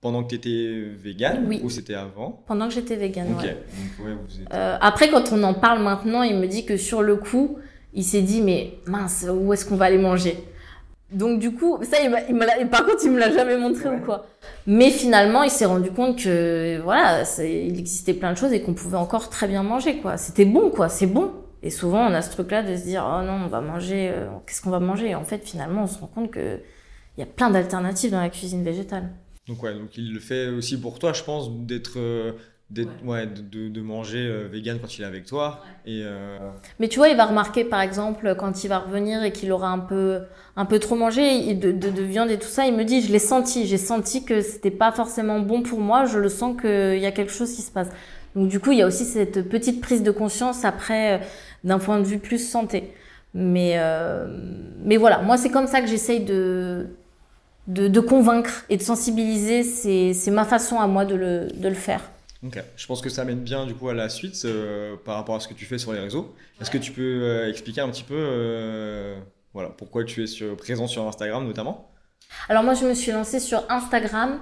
pendant 0.00 0.24
que 0.24 0.30
tu 0.30 0.34
étais 0.34 0.82
vegan 0.96 1.44
oui. 1.46 1.60
ou 1.62 1.70
c'était 1.70 1.94
avant 1.94 2.42
Pendant 2.46 2.68
que 2.68 2.74
j'étais 2.74 2.96
vegan, 2.96 3.28
Ok. 3.32 3.42
ouais. 3.42 3.48
Donc, 3.54 4.06
ouais 4.06 4.12
vous 4.14 4.40
êtes... 4.40 4.52
euh, 4.52 4.76
après, 4.80 5.10
quand 5.10 5.30
on 5.32 5.42
en 5.44 5.54
parle 5.54 5.82
maintenant, 5.82 6.22
il 6.22 6.36
me 6.36 6.46
dit 6.46 6.64
que 6.66 6.76
sur 6.76 7.02
le 7.02 7.16
coup, 7.16 7.58
il 7.94 8.04
s'est 8.04 8.22
dit 8.22 8.40
mais 8.40 8.78
mince 8.86 9.26
où 9.28 9.52
est-ce 9.52 9.64
qu'on 9.64 9.76
va 9.76 9.86
aller 9.86 9.98
manger? 9.98 10.36
Donc 11.12 11.40
du 11.40 11.52
coup 11.52 11.78
ça 11.82 11.96
il, 12.00 12.14
il 12.28 12.36
me 12.36 12.68
par 12.68 12.86
contre 12.86 13.04
il 13.04 13.10
me 13.10 13.18
l'a 13.18 13.32
jamais 13.32 13.56
montré 13.56 13.88
ou 13.88 13.98
quoi. 13.98 14.26
Mais 14.66 14.90
finalement 14.90 15.42
il 15.42 15.50
s'est 15.50 15.64
rendu 15.64 15.90
compte 15.90 16.22
que 16.22 16.80
voilà 16.82 17.24
il 17.38 17.78
existait 17.78 18.14
plein 18.14 18.32
de 18.32 18.38
choses 18.38 18.52
et 18.52 18.62
qu'on 18.62 18.74
pouvait 18.74 18.96
encore 18.96 19.28
très 19.28 19.48
bien 19.48 19.64
manger 19.64 19.96
quoi. 19.98 20.16
C'était 20.16 20.44
bon 20.44 20.70
quoi 20.70 20.88
c'est 20.88 21.08
bon. 21.08 21.32
Et 21.62 21.70
souvent 21.70 22.06
on 22.06 22.14
a 22.14 22.22
ce 22.22 22.30
truc 22.30 22.52
là 22.52 22.62
de 22.62 22.76
se 22.76 22.84
dire 22.84 23.04
oh 23.04 23.24
non 23.24 23.40
on 23.44 23.48
va 23.48 23.60
manger 23.60 24.10
euh, 24.14 24.28
qu'est-ce 24.46 24.62
qu'on 24.62 24.70
va 24.70 24.78
manger? 24.78 25.10
Et 25.10 25.14
en 25.16 25.24
fait 25.24 25.44
finalement 25.44 25.82
on 25.82 25.86
se 25.88 25.98
rend 25.98 26.06
compte 26.06 26.30
que 26.30 26.60
il 27.16 27.20
y 27.20 27.22
a 27.24 27.26
plein 27.26 27.50
d'alternatives 27.50 28.12
dans 28.12 28.20
la 28.20 28.30
cuisine 28.30 28.62
végétale. 28.62 29.10
Donc 29.48 29.62
ouais 29.64 29.74
donc 29.74 29.96
il 29.96 30.14
le 30.14 30.20
fait 30.20 30.46
aussi 30.48 30.80
pour 30.80 31.00
toi 31.00 31.12
je 31.12 31.24
pense 31.24 31.50
d'être 31.50 31.98
euh, 31.98 32.32
ouais. 33.04 33.26
de, 33.26 33.68
de, 33.68 33.80
manger 33.80 34.26
euh, 34.26 34.48
vegan 34.50 34.78
quand 34.80 34.96
il 34.96 35.02
est 35.02 35.06
avec 35.06 35.26
toi. 35.26 35.62
Et, 35.86 36.02
euh... 36.04 36.38
Mais 36.78 36.88
tu 36.88 36.98
vois, 36.98 37.08
il 37.08 37.16
va 37.16 37.26
remarquer 37.26 37.64
par 37.64 37.80
exemple 37.80 38.34
quand 38.38 38.64
il 38.64 38.68
va 38.68 38.78
revenir 38.78 39.22
et 39.22 39.32
qu'il 39.32 39.50
aura 39.52 39.68
un 39.68 39.78
peu, 39.78 40.20
un 40.56 40.64
peu 40.64 40.78
trop 40.78 40.96
mangé 40.96 41.54
de, 41.54 41.72
de, 41.72 41.90
de, 41.90 42.02
viande 42.02 42.30
et 42.30 42.38
tout 42.38 42.48
ça, 42.48 42.66
il 42.66 42.74
me 42.74 42.84
dit 42.84 43.02
je 43.02 43.12
l'ai 43.12 43.18
senti, 43.18 43.66
j'ai 43.66 43.78
senti 43.78 44.24
que 44.24 44.40
c'était 44.40 44.70
pas 44.70 44.92
forcément 44.92 45.40
bon 45.40 45.62
pour 45.62 45.80
moi, 45.80 46.04
je 46.04 46.18
le 46.18 46.28
sens 46.28 46.60
qu'il 46.60 46.98
y 46.98 47.06
a 47.06 47.12
quelque 47.12 47.32
chose 47.32 47.52
qui 47.54 47.62
se 47.62 47.70
passe. 47.70 47.88
Donc 48.36 48.48
du 48.48 48.60
coup, 48.60 48.72
il 48.72 48.78
y 48.78 48.82
a 48.82 48.86
aussi 48.86 49.04
cette 49.04 49.48
petite 49.48 49.80
prise 49.80 50.02
de 50.02 50.10
conscience 50.10 50.64
après 50.64 51.14
euh, 51.14 51.24
d'un 51.64 51.78
point 51.78 51.98
de 51.98 52.04
vue 52.04 52.18
plus 52.18 52.38
santé. 52.38 52.92
Mais, 53.34 53.74
euh, 53.76 54.26
mais 54.84 54.96
voilà, 54.96 55.18
moi 55.18 55.36
c'est 55.36 55.50
comme 55.50 55.66
ça 55.66 55.80
que 55.80 55.86
j'essaye 55.86 56.20
de, 56.20 56.88
de, 57.68 57.86
de, 57.86 58.00
convaincre 58.00 58.64
et 58.68 58.76
de 58.76 58.82
sensibiliser. 58.82 59.62
C'est 59.62 60.30
ma 60.30 60.44
façon 60.44 60.78
à 60.80 60.86
moi 60.86 61.04
de 61.04 61.14
le, 61.14 61.48
de 61.54 61.68
le 61.68 61.74
faire. 61.74 62.02
Ok, 62.42 62.62
je 62.74 62.86
pense 62.86 63.02
que 63.02 63.10
ça 63.10 63.24
mène 63.24 63.40
bien 63.40 63.66
du 63.66 63.74
coup 63.74 63.90
à 63.90 63.94
la 63.94 64.08
suite 64.08 64.40
euh, 64.46 64.96
par 65.04 65.16
rapport 65.16 65.34
à 65.34 65.40
ce 65.40 65.48
que 65.48 65.52
tu 65.52 65.66
fais 65.66 65.76
sur 65.76 65.92
les 65.92 66.00
réseaux. 66.00 66.34
Est-ce 66.60 66.70
que 66.70 66.78
tu 66.78 66.92
peux 66.92 67.02
euh, 67.02 67.50
expliquer 67.50 67.82
un 67.82 67.90
petit 67.90 68.02
peu 68.02 68.16
euh, 68.16 69.18
voilà, 69.52 69.68
pourquoi 69.68 70.04
tu 70.04 70.22
es 70.22 70.26
sur, 70.26 70.56
présent 70.56 70.86
sur 70.86 71.06
Instagram 71.06 71.46
notamment? 71.46 71.90
Alors 72.48 72.62
moi 72.62 72.72
je 72.72 72.86
me 72.86 72.94
suis 72.94 73.12
lancée 73.12 73.40
sur 73.40 73.64
Instagram. 73.68 74.38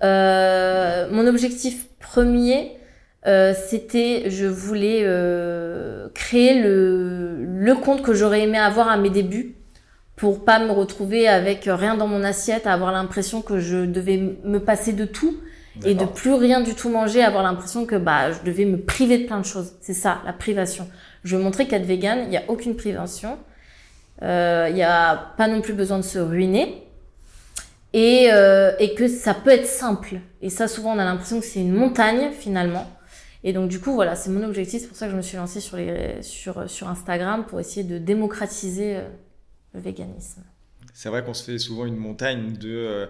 mon 0.00 1.26
objectif 1.26 1.88
premier 1.98 2.78
c'était 3.24 4.30
je 4.30 4.46
voulais 4.46 5.02
créer 6.14 6.62
le, 6.62 7.44
le 7.44 7.74
compte 7.74 8.02
que 8.02 8.14
j'aurais 8.14 8.42
aimé 8.42 8.58
avoir 8.58 8.88
à 8.88 8.96
mes 8.96 9.10
débuts 9.10 9.56
pour 10.16 10.44
pas 10.44 10.58
me 10.58 10.70
retrouver 10.70 11.28
avec 11.28 11.64
rien 11.66 11.96
dans 11.96 12.06
mon 12.06 12.22
assiette, 12.22 12.66
avoir 12.66 12.92
l'impression 12.92 13.42
que 13.42 13.58
je 13.58 13.84
devais 13.84 14.38
me 14.44 14.58
passer 14.58 14.92
de 14.92 15.04
tout 15.04 15.36
et 15.84 15.94
de 15.94 16.04
plus 16.04 16.34
rien 16.34 16.60
du 16.60 16.74
tout 16.74 16.90
manger, 16.90 17.22
avoir 17.22 17.42
l'impression 17.42 17.86
que 17.86 17.96
bah 17.96 18.32
je 18.32 18.40
devais 18.44 18.64
me 18.64 18.78
priver 18.78 19.18
de 19.18 19.26
plein 19.26 19.40
de 19.40 19.46
choses. 19.46 19.72
C'est 19.80 19.94
ça, 19.94 20.20
la 20.24 20.32
privation. 20.32 20.88
Je 21.24 21.36
veux 21.36 21.42
montrer 21.42 21.66
qu'être 21.66 21.86
vegan, 21.86 22.20
il 22.24 22.28
n'y 22.28 22.36
a 22.36 22.44
aucune 22.48 22.76
privation. 22.76 23.38
Euh, 24.22 24.66
il 24.68 24.74
n'y 24.74 24.82
a 24.82 25.32
pas 25.36 25.48
non 25.48 25.60
plus 25.60 25.72
besoin 25.72 25.98
de 25.98 26.04
se 26.04 26.18
ruiner. 26.18 26.84
Et, 27.94 28.28
euh, 28.32 28.72
et 28.78 28.94
que 28.94 29.06
ça 29.06 29.34
peut 29.34 29.50
être 29.50 29.66
simple. 29.66 30.20
Et 30.40 30.48
ça, 30.48 30.66
souvent, 30.66 30.94
on 30.94 30.98
a 30.98 31.04
l'impression 31.04 31.40
que 31.40 31.46
c'est 31.46 31.60
une 31.60 31.74
montagne, 31.74 32.30
finalement. 32.32 32.90
Et 33.44 33.52
donc, 33.52 33.68
du 33.68 33.80
coup, 33.80 33.92
voilà, 33.92 34.14
c'est 34.14 34.30
mon 34.30 34.42
objectif. 34.44 34.82
C'est 34.82 34.88
pour 34.88 34.96
ça 34.96 35.06
que 35.06 35.12
je 35.12 35.16
me 35.16 35.22
suis 35.22 35.36
lancée 35.36 35.60
sur, 35.60 35.76
les, 35.76 36.22
sur, 36.22 36.70
sur 36.70 36.88
Instagram 36.88 37.44
pour 37.46 37.60
essayer 37.60 37.84
de 37.84 37.98
démocratiser 37.98 38.96
euh, 38.96 39.08
le 39.74 39.80
véganisme. 39.80 40.42
C'est 40.94 41.08
vrai 41.08 41.24
qu'on 41.24 41.34
se 41.34 41.44
fait 41.44 41.58
souvent 41.58 41.84
une 41.84 41.96
montagne 41.96 42.52
de 42.52 42.70
euh, 42.70 43.06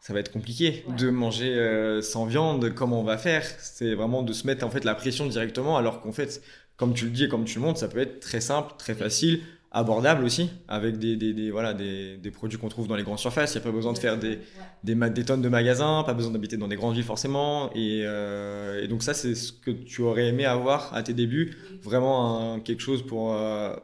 ça 0.00 0.12
va 0.12 0.20
être 0.20 0.32
compliqué 0.32 0.84
de 0.98 1.10
manger 1.10 1.54
euh, 1.54 2.00
sans 2.00 2.26
viande, 2.26 2.72
comment 2.74 3.00
on 3.00 3.04
va 3.04 3.18
faire? 3.18 3.44
C'est 3.58 3.94
vraiment 3.94 4.22
de 4.22 4.32
se 4.32 4.46
mettre 4.46 4.64
en 4.64 4.70
fait 4.70 4.84
la 4.84 4.94
pression 4.94 5.26
directement, 5.26 5.76
alors 5.76 6.00
qu'en 6.00 6.12
fait, 6.12 6.42
comme 6.76 6.94
tu 6.94 7.06
le 7.06 7.10
dis 7.10 7.24
et 7.24 7.28
comme 7.28 7.44
tu 7.44 7.58
le 7.58 7.64
montres, 7.64 7.80
ça 7.80 7.88
peut 7.88 7.98
être 7.98 8.20
très 8.20 8.40
simple, 8.40 8.74
très 8.78 8.94
facile, 8.94 9.40
abordable 9.72 10.24
aussi, 10.24 10.50
avec 10.68 10.98
des, 10.98 11.16
des, 11.16 11.34
des 11.34 11.50
voilà, 11.50 11.74
des, 11.74 12.16
des 12.16 12.30
produits 12.30 12.58
qu'on 12.58 12.68
trouve 12.68 12.88
dans 12.88 12.96
les 12.96 13.02
grandes 13.02 13.18
surfaces. 13.18 13.54
Il 13.54 13.58
n'y 13.58 13.62
a 13.62 13.64
pas 13.64 13.72
besoin 13.72 13.92
de 13.92 13.98
faire 13.98 14.16
des, 14.18 14.38
des, 14.84 14.94
des, 14.94 15.24
tonnes 15.24 15.42
de 15.42 15.48
magasins, 15.48 16.02
pas 16.04 16.14
besoin 16.14 16.32
d'habiter 16.32 16.56
dans 16.56 16.68
des 16.68 16.76
grandes 16.76 16.94
villes 16.94 17.04
forcément. 17.04 17.70
Et, 17.74 18.02
euh, 18.04 18.82
et 18.82 18.88
donc 18.88 19.02
ça, 19.02 19.12
c'est 19.12 19.34
ce 19.34 19.52
que 19.52 19.70
tu 19.70 20.00
aurais 20.02 20.28
aimé 20.28 20.46
avoir 20.46 20.94
à 20.94 21.02
tes 21.02 21.12
débuts, 21.12 21.56
vraiment 21.82 22.54
un, 22.54 22.60
quelque 22.60 22.80
chose 22.80 23.04
pour, 23.04 23.34
euh, 23.34 23.74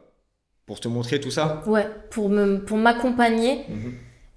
pour 0.65 0.79
te 0.79 0.87
montrer 0.87 1.19
tout 1.19 1.31
ça? 1.31 1.63
Ouais, 1.67 1.87
pour 2.09 2.29
m'accompagner. 2.29 3.65
Pour 3.65 3.75
mmh 3.75 3.93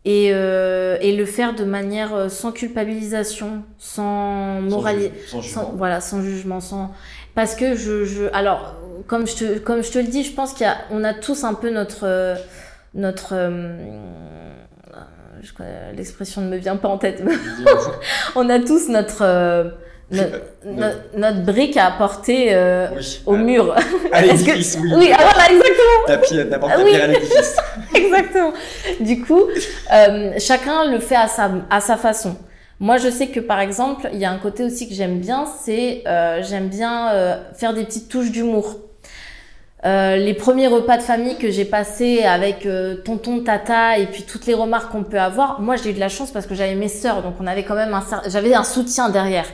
et, 0.07 0.31
euh, 0.33 0.97
et, 1.01 1.17
le 1.17 1.27
faire 1.27 1.55
de 1.55 1.65
manière 1.65 2.15
euh, 2.15 2.29
sans 2.29 2.53
culpabilisation, 2.53 3.65
sans 3.77 4.61
moralité, 4.61 5.13
sans, 5.27 5.43
sans, 5.43 5.73
voilà, 5.77 6.01
sans 6.01 6.23
jugement, 6.23 6.61
sans 6.61 6.93
parce 7.35 7.57
que 7.57 7.75
je, 7.75 8.05
je 8.05 8.33
alors 8.33 8.77
comme 9.09 9.27
je 9.27 9.35
te 9.35 9.59
comme 9.59 9.83
je 9.83 9.91
te 9.91 9.99
le 9.99 10.07
dis, 10.07 10.23
je 10.23 10.33
pense 10.33 10.53
qu'il 10.53 10.65
y 10.65 10.71
a 10.71 10.77
on 10.93 11.03
a 11.03 11.13
tous 11.13 11.43
un 11.43 11.55
peu 11.55 11.71
notre 11.71 12.05
euh, 12.05 12.37
notre 12.95 13.35
euh, 13.35 14.23
l'expression 15.97 16.41
ne 16.41 16.51
me 16.51 16.57
vient 16.57 16.77
pas 16.77 16.89
en 16.89 16.99
tête. 16.99 17.25
on 18.37 18.49
a 18.49 18.61
tous 18.61 18.89
notre 18.89 19.75
notre, 20.11 20.99
notre, 21.17 21.43
brique 21.43 21.77
à 21.77 21.87
apporter 21.87 22.55
euh, 22.55 22.89
oui, 22.97 23.21
au 23.27 23.37
mur. 23.37 23.75
À 24.13 24.23
l'édifice, 24.23 24.79
oui. 24.81 24.91
Oui, 24.95 25.11
ah, 25.13 25.19
voilà, 25.21 25.51
exactement. 25.51 26.09
La 26.09 26.19
pierre, 26.19 26.47
la 26.49 26.59
pierre 26.85 27.05
à 27.05 27.07
l'édifice. 27.09 27.57
exactement. 27.95 28.53
Du 29.01 29.21
coup, 29.23 29.43
euh, 29.93 30.33
chacun 30.39 30.91
le 30.91 31.01
fait 31.01 31.17
à 31.17 31.29
sa, 31.29 31.51
à 31.71 31.81
sa 31.81 31.97
façon. 31.97 32.37
Moi, 32.79 32.99
je 32.99 33.09
sais 33.09 33.29
que 33.29 33.41
par 33.41 33.61
exemple, 33.61 34.09
il 34.13 34.19
y 34.19 34.25
a 34.25 34.31
un 34.31 34.39
côté 34.39 34.63
aussi 34.63 34.89
que 34.89 34.95
j'aime 34.95 35.19
bien, 35.19 35.47
c'est 35.65 36.03
euh, 36.07 36.43
j'aime 36.43 36.69
bien 36.69 37.11
euh, 37.13 37.37
faire 37.55 37.73
des 37.73 37.85
petites 37.85 38.09
touches 38.09 38.31
d'humour. 38.31 38.77
Euh, 39.85 40.17
les 40.17 40.35
premiers 40.35 40.67
repas 40.67 40.97
de 40.97 41.03
famille 41.03 41.37
que 41.37 41.51
j'ai 41.51 41.65
passés 41.65 42.25
avec 42.25 42.67
euh, 42.67 42.97
tonton, 42.97 43.41
tata 43.41 43.99
et 43.99 44.07
puis 44.07 44.25
toutes 44.25 44.47
les 44.47 44.55
remarques 44.55 44.91
qu'on 44.91 45.05
peut 45.05 45.21
avoir, 45.21 45.61
moi 45.61 45.77
j'ai 45.77 45.91
eu 45.91 45.93
de 45.93 46.01
la 46.01 46.09
chance 46.09 46.31
parce 46.33 46.47
que 46.47 46.55
j'avais 46.55 46.75
mes 46.75 46.89
sœurs, 46.89 47.23
donc 47.23 47.35
on 47.41 47.47
avait 47.47 47.63
quand 47.63 47.75
même 47.77 47.95
un, 47.95 48.03
j'avais 48.27 48.55
un 48.55 48.65
soutien 48.65 49.11
derrière. 49.11 49.47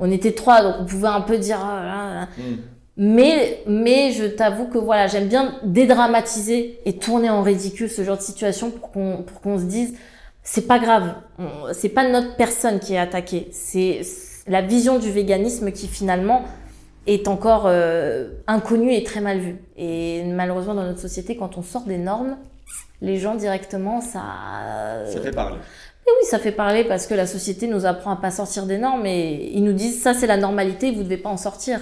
On 0.00 0.10
était 0.10 0.32
trois, 0.32 0.62
donc 0.62 0.74
on 0.80 0.84
pouvait 0.84 1.08
un 1.08 1.20
peu 1.20 1.38
dire. 1.38 1.58
Oh 1.62 1.66
là 1.66 2.14
là. 2.14 2.28
Mm. 2.38 2.56
Mais, 2.96 3.62
mais 3.66 4.12
je 4.12 4.24
t'avoue 4.24 4.66
que 4.66 4.76
voilà, 4.76 5.06
j'aime 5.06 5.28
bien 5.28 5.54
dédramatiser 5.62 6.80
et 6.84 6.98
tourner 6.98 7.30
en 7.30 7.42
ridicule 7.42 7.88
ce 7.88 8.04
genre 8.04 8.18
de 8.18 8.22
situation 8.22 8.70
pour 8.70 8.90
qu'on 8.90 9.22
pour 9.22 9.40
qu'on 9.40 9.58
se 9.58 9.64
dise 9.64 9.94
c'est 10.42 10.66
pas 10.66 10.78
grave, 10.78 11.14
c'est 11.72 11.90
pas 11.90 12.08
notre 12.08 12.36
personne 12.36 12.80
qui 12.80 12.94
est 12.94 12.98
attaquée, 12.98 13.48
c'est 13.52 14.00
la 14.46 14.62
vision 14.62 14.98
du 14.98 15.10
véganisme 15.10 15.70
qui 15.70 15.86
finalement 15.86 16.44
est 17.06 17.28
encore 17.28 17.64
euh, 17.66 18.30
inconnue 18.46 18.92
et 18.92 19.02
très 19.02 19.20
mal 19.20 19.38
vue. 19.38 19.56
Et 19.76 20.24
malheureusement 20.24 20.74
dans 20.74 20.84
notre 20.84 21.00
société, 21.00 21.36
quand 21.36 21.56
on 21.56 21.62
sort 21.62 21.84
des 21.84 21.98
normes, 21.98 22.36
les 23.00 23.16
gens 23.16 23.34
directement 23.34 24.00
ça 24.00 24.22
ça 25.06 25.20
fait 25.20 25.30
parler. 25.30 25.56
Et 26.10 26.12
oui, 26.20 26.26
ça 26.28 26.38
fait 26.38 26.52
parler 26.52 26.82
parce 26.84 27.06
que 27.06 27.14
la 27.14 27.26
société 27.26 27.68
nous 27.68 27.86
apprend 27.86 28.10
à 28.10 28.16
pas 28.16 28.30
sortir 28.30 28.66
des 28.66 28.78
normes 28.78 29.06
et 29.06 29.50
ils 29.54 29.62
nous 29.62 29.72
disent 29.72 30.02
ça 30.02 30.14
c'est 30.14 30.26
la 30.26 30.36
normalité, 30.36 30.90
vous 30.90 31.02
devez 31.04 31.18
pas 31.18 31.28
en 31.28 31.36
sortir 31.36 31.80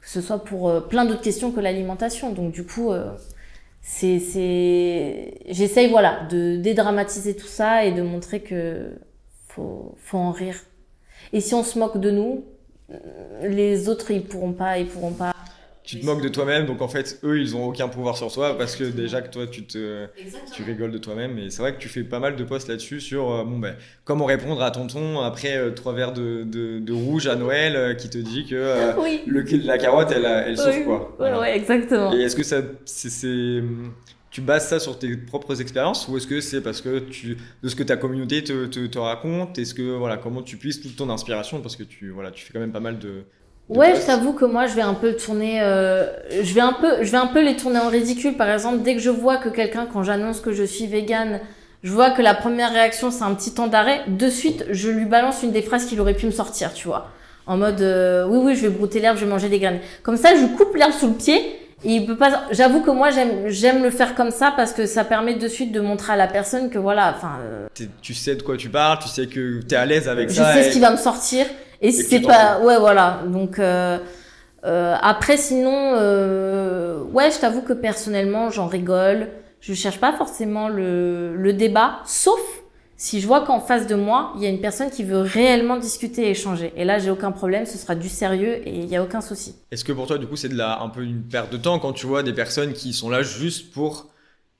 que 0.00 0.08
ce 0.08 0.20
soit 0.20 0.44
pour 0.44 0.68
euh, 0.68 0.80
plein 0.80 1.04
d'autres 1.04 1.22
questions 1.22 1.52
que 1.52 1.60
l'alimentation. 1.60 2.32
Donc 2.32 2.52
du 2.52 2.64
coup, 2.64 2.92
euh, 2.92 3.12
c'est, 3.80 4.18
c'est, 4.18 5.34
j'essaye 5.48 5.88
voilà 5.88 6.26
de 6.30 6.56
dédramatiser 6.56 7.34
tout 7.34 7.46
ça 7.46 7.84
et 7.84 7.92
de 7.92 8.02
montrer 8.02 8.40
que 8.40 8.90
faut, 9.48 9.94
faut 9.98 10.18
en 10.18 10.32
rire. 10.32 10.56
Et 11.32 11.40
si 11.40 11.54
on 11.54 11.62
se 11.62 11.78
moque 11.78 11.98
de 11.98 12.10
nous, 12.10 12.44
les 13.42 13.88
autres 13.88 14.10
ils 14.10 14.24
pourront 14.24 14.52
pas, 14.52 14.78
ils 14.78 14.86
pourront 14.86 15.12
pas. 15.12 15.32
Tu 15.84 15.98
te 15.98 16.06
moques 16.06 16.22
de 16.22 16.28
toi-même, 16.28 16.66
donc 16.66 16.80
en 16.80 16.88
fait, 16.88 17.18
eux, 17.24 17.40
ils 17.40 17.56
ont 17.56 17.66
aucun 17.66 17.88
pouvoir 17.88 18.16
sur 18.16 18.32
toi 18.32 18.56
parce 18.56 18.76
que 18.76 18.84
déjà 18.84 19.20
que 19.20 19.30
toi, 19.30 19.46
tu 19.48 19.64
te, 19.64 20.06
tu 20.52 20.62
rigoles 20.62 20.92
de 20.92 20.98
toi-même. 20.98 21.38
Et 21.38 21.50
c'est 21.50 21.60
vrai 21.60 21.74
que 21.74 21.80
tu 21.80 21.88
fais 21.88 22.04
pas 22.04 22.20
mal 22.20 22.36
de 22.36 22.44
posts 22.44 22.68
là-dessus 22.68 23.00
sur, 23.00 23.30
euh, 23.32 23.44
bon, 23.44 23.58
ben, 23.58 23.74
comment 24.04 24.24
répondre 24.24 24.62
à 24.62 24.70
tonton 24.70 25.20
après 25.20 25.56
euh, 25.56 25.70
trois 25.70 25.92
verres 25.92 26.12
de, 26.12 26.44
de, 26.44 26.92
rouge 26.92 27.26
à 27.26 27.34
Noël 27.34 27.74
euh, 27.74 27.94
qui 27.94 28.08
te 28.08 28.18
dit 28.18 28.46
que 28.46 28.92
le, 29.26 29.42
la 29.64 29.78
carotte, 29.78 30.12
elle, 30.14 30.24
elle 30.24 30.56
souffre, 30.56 30.84
quoi. 30.84 31.16
Ouais, 31.18 31.36
ouais, 31.36 31.56
exactement. 31.56 32.12
Et 32.14 32.20
est-ce 32.20 32.36
que 32.36 32.44
ça, 32.44 32.62
c'est, 32.84 33.62
tu 34.30 34.40
bases 34.40 34.68
ça 34.68 34.78
sur 34.78 34.98
tes 34.98 35.16
propres 35.16 35.60
expériences 35.60 36.06
ou 36.06 36.16
est-ce 36.16 36.28
que 36.28 36.40
c'est 36.40 36.60
parce 36.60 36.80
que 36.80 37.00
tu, 37.00 37.36
de 37.62 37.68
ce 37.68 37.74
que 37.74 37.82
ta 37.82 37.96
communauté 37.96 38.44
te, 38.44 38.66
te, 38.66 38.86
te 38.86 38.98
raconte? 38.98 39.58
Est-ce 39.58 39.74
que, 39.74 39.96
voilà, 39.96 40.16
comment 40.16 40.42
tu 40.42 40.58
puisses 40.58 40.80
toute 40.80 40.94
ton 40.94 41.10
inspiration? 41.10 41.60
Parce 41.60 41.74
que 41.74 41.82
tu, 41.82 42.10
voilà, 42.10 42.30
tu 42.30 42.44
fais 42.44 42.52
quand 42.52 42.60
même 42.60 42.72
pas 42.72 42.80
mal 42.80 43.00
de, 43.00 43.24
Ouais, 43.74 43.94
je 43.94 44.06
t'avoue 44.06 44.32
que 44.32 44.44
moi, 44.44 44.66
je 44.66 44.74
vais 44.74 44.82
un 44.82 44.94
peu 44.94 45.14
tourner, 45.14 45.60
euh, 45.62 46.06
je 46.30 46.54
vais 46.54 46.60
un 46.60 46.74
peu, 46.74 47.02
je 47.02 47.10
vais 47.10 47.18
un 47.18 47.26
peu 47.26 47.42
les 47.42 47.56
tourner 47.56 47.78
en 47.78 47.88
ridicule. 47.88 48.36
Par 48.36 48.50
exemple, 48.50 48.82
dès 48.82 48.94
que 48.94 49.00
je 49.00 49.10
vois 49.10 49.36
que 49.36 49.48
quelqu'un, 49.48 49.86
quand 49.90 50.02
j'annonce 50.02 50.40
que 50.40 50.52
je 50.52 50.62
suis 50.62 50.86
végane, 50.86 51.40
je 51.82 51.92
vois 51.92 52.10
que 52.10 52.22
la 52.22 52.34
première 52.34 52.72
réaction 52.72 53.10
c'est 53.10 53.24
un 53.24 53.34
petit 53.34 53.54
temps 53.54 53.66
d'arrêt, 53.66 54.02
de 54.06 54.28
suite, 54.28 54.64
je 54.70 54.90
lui 54.90 55.04
balance 55.04 55.42
une 55.42 55.50
des 55.50 55.62
phrases 55.62 55.86
qu'il 55.86 56.00
aurait 56.00 56.14
pu 56.14 56.26
me 56.26 56.30
sortir, 56.30 56.72
tu 56.74 56.86
vois, 56.86 57.08
en 57.46 57.56
mode 57.56 57.80
euh, 57.80 58.26
oui 58.28 58.38
oui, 58.42 58.54
je 58.54 58.62
vais 58.62 58.68
brouter 58.68 59.00
l'herbe, 59.00 59.16
je 59.16 59.24
vais 59.24 59.30
manger 59.30 59.48
des 59.48 59.58
graines. 59.58 59.80
Comme 60.02 60.16
ça, 60.16 60.30
je 60.36 60.46
coupe 60.56 60.74
l'herbe 60.76 60.92
sous 60.92 61.08
le 61.08 61.14
pied. 61.14 61.58
Et 61.84 61.94
il 61.94 62.06
peut 62.06 62.16
pas. 62.16 62.44
J'avoue 62.52 62.80
que 62.80 62.92
moi 62.92 63.10
j'aime 63.10 63.48
j'aime 63.48 63.82
le 63.82 63.90
faire 63.90 64.14
comme 64.14 64.30
ça 64.30 64.52
parce 64.56 64.72
que 64.72 64.86
ça 64.86 65.02
permet 65.02 65.34
de 65.34 65.48
suite 65.48 65.72
de 65.72 65.80
montrer 65.80 66.12
à 66.12 66.16
la 66.16 66.28
personne 66.28 66.70
que 66.70 66.78
voilà, 66.78 67.12
enfin. 67.16 67.38
Euh, 67.42 67.66
tu 68.00 68.14
sais 68.14 68.36
de 68.36 68.42
quoi 68.42 68.56
tu 68.56 68.68
parles, 68.68 69.00
tu 69.00 69.08
sais 69.08 69.26
que 69.26 69.60
tu 69.60 69.74
es 69.74 69.76
à 69.76 69.84
l'aise 69.84 70.08
avec 70.08 70.30
ça. 70.30 70.54
Je 70.54 70.58
sais 70.58 70.68
ce 70.68 70.72
qui 70.72 70.78
va 70.78 70.92
me 70.92 70.96
sortir. 70.96 71.44
Et, 71.82 71.90
si 71.90 72.04
c'est 72.04 72.20
pas, 72.20 72.60
ouais, 72.60 72.78
voilà. 72.78 73.22
Donc 73.26 73.58
euh, 73.58 73.98
euh, 74.64 74.96
après, 75.00 75.36
sinon, 75.36 75.94
euh, 75.96 77.02
ouais, 77.12 77.30
je 77.30 77.38
t'avoue 77.38 77.62
que 77.62 77.72
personnellement, 77.72 78.50
j'en 78.50 78.66
rigole. 78.68 79.28
Je 79.60 79.74
cherche 79.74 80.00
pas 80.00 80.12
forcément 80.12 80.68
le, 80.68 81.36
le 81.36 81.52
débat, 81.52 82.00
sauf 82.04 82.40
si 82.96 83.20
je 83.20 83.26
vois 83.26 83.44
qu'en 83.44 83.60
face 83.60 83.86
de 83.88 83.96
moi, 83.96 84.32
il 84.36 84.42
y 84.42 84.46
a 84.46 84.48
une 84.48 84.60
personne 84.60 84.90
qui 84.90 85.02
veut 85.02 85.20
réellement 85.20 85.76
discuter 85.76 86.26
et 86.26 86.30
échanger. 86.30 86.72
Et 86.76 86.84
là, 86.84 87.00
j'ai 87.00 87.10
aucun 87.10 87.32
problème, 87.32 87.66
ce 87.66 87.76
sera 87.76 87.96
du 87.96 88.08
sérieux 88.08 88.66
et 88.66 88.78
il 88.78 88.86
n'y 88.86 88.96
a 88.96 89.02
aucun 89.02 89.20
souci. 89.20 89.56
Est-ce 89.72 89.84
que 89.84 89.92
pour 89.92 90.06
toi, 90.06 90.18
du 90.18 90.26
coup, 90.26 90.36
c'est 90.36 90.48
de 90.48 90.56
la, 90.56 90.80
un 90.80 90.88
peu 90.88 91.02
une 91.02 91.22
perte 91.22 91.52
de 91.52 91.56
temps 91.56 91.80
quand 91.80 91.92
tu 91.92 92.06
vois 92.06 92.22
des 92.22 92.32
personnes 92.32 92.72
qui 92.72 92.92
sont 92.92 93.10
là 93.10 93.22
juste 93.22 93.72
pour 93.72 94.06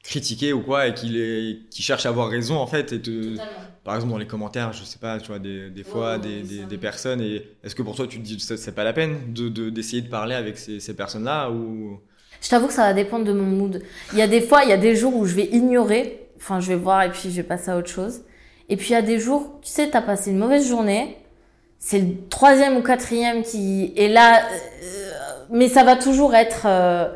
critiquer 0.02 0.52
ou 0.52 0.60
quoi 0.60 0.88
et 0.88 0.94
qui, 0.94 1.08
les, 1.08 1.60
qui 1.70 1.82
cherchent 1.82 2.06
à 2.06 2.08
avoir 2.08 2.28
raison 2.28 2.56
en 2.56 2.66
fait 2.66 2.92
et 2.92 3.00
te, 3.00 3.36
par 3.84 3.94
exemple 3.96 4.12
dans 4.12 4.18
les 4.18 4.26
commentaires 4.26 4.72
je 4.72 4.84
sais 4.84 4.98
pas 4.98 5.18
tu 5.18 5.28
vois 5.28 5.38
des, 5.38 5.70
des 5.70 5.84
fois 5.84 6.18
des, 6.18 6.42
des, 6.42 6.64
des, 6.64 6.78
personnes 6.78 7.20
et 7.20 7.48
est-ce 7.64 7.74
que 7.74 7.82
pour 7.82 7.96
toi 7.96 8.06
tu 8.06 8.18
te 8.18 8.24
dis 8.24 8.38
c'est 8.38 8.74
pas 8.74 8.84
la 8.84 8.92
peine 8.92 9.32
de 9.32 9.70
d'essayer 9.70 10.02
de, 10.02 10.08
parler 10.08 10.34
avec 10.34 10.58
ces, 10.58 10.80
ces 10.80 10.94
personnes 10.94 11.24
là 11.24 11.50
ou? 11.50 11.98
Je 12.42 12.48
t'avoue 12.48 12.66
que 12.66 12.72
ça 12.72 12.82
va 12.82 12.92
dépendre 12.92 13.24
de 13.24 13.32
mon 13.32 13.44
mood. 13.44 13.82
Il 14.12 14.18
y 14.18 14.22
a 14.22 14.26
des 14.26 14.40
fois 14.40 14.64
il 14.64 14.70
y 14.70 14.72
a 14.72 14.76
des 14.76 14.96
jours 14.96 15.16
où 15.16 15.26
je 15.26 15.34
vais 15.34 15.44
ignorer. 15.44 16.28
Enfin 16.36 16.60
je 16.60 16.68
vais 16.68 16.76
voir 16.76 17.02
et 17.04 17.10
puis 17.10 17.30
je 17.30 17.36
vais 17.36 17.44
passer 17.44 17.70
à 17.70 17.78
autre 17.78 17.88
chose. 17.88 18.22
Et 18.68 18.76
puis 18.76 18.90
il 18.90 18.92
y 18.92 18.96
a 18.96 19.02
des 19.02 19.18
jours 19.18 19.60
tu 19.62 19.70
sais 19.70 19.88
t'as 19.88 20.02
passé 20.02 20.32
une 20.32 20.38
mauvaise 20.38 20.68
journée. 20.68 21.16
C'est 21.78 22.00
le 22.00 22.28
troisième 22.28 22.76
ou 22.76 22.82
quatrième 22.82 23.42
qui 23.42 23.92
est 23.96 24.08
là 24.08 24.42
euh, 24.42 25.12
mais 25.50 25.68
ça 25.68 25.84
va 25.84 25.96
toujours 25.96 26.34
être 26.34 26.66
euh, 26.66 27.08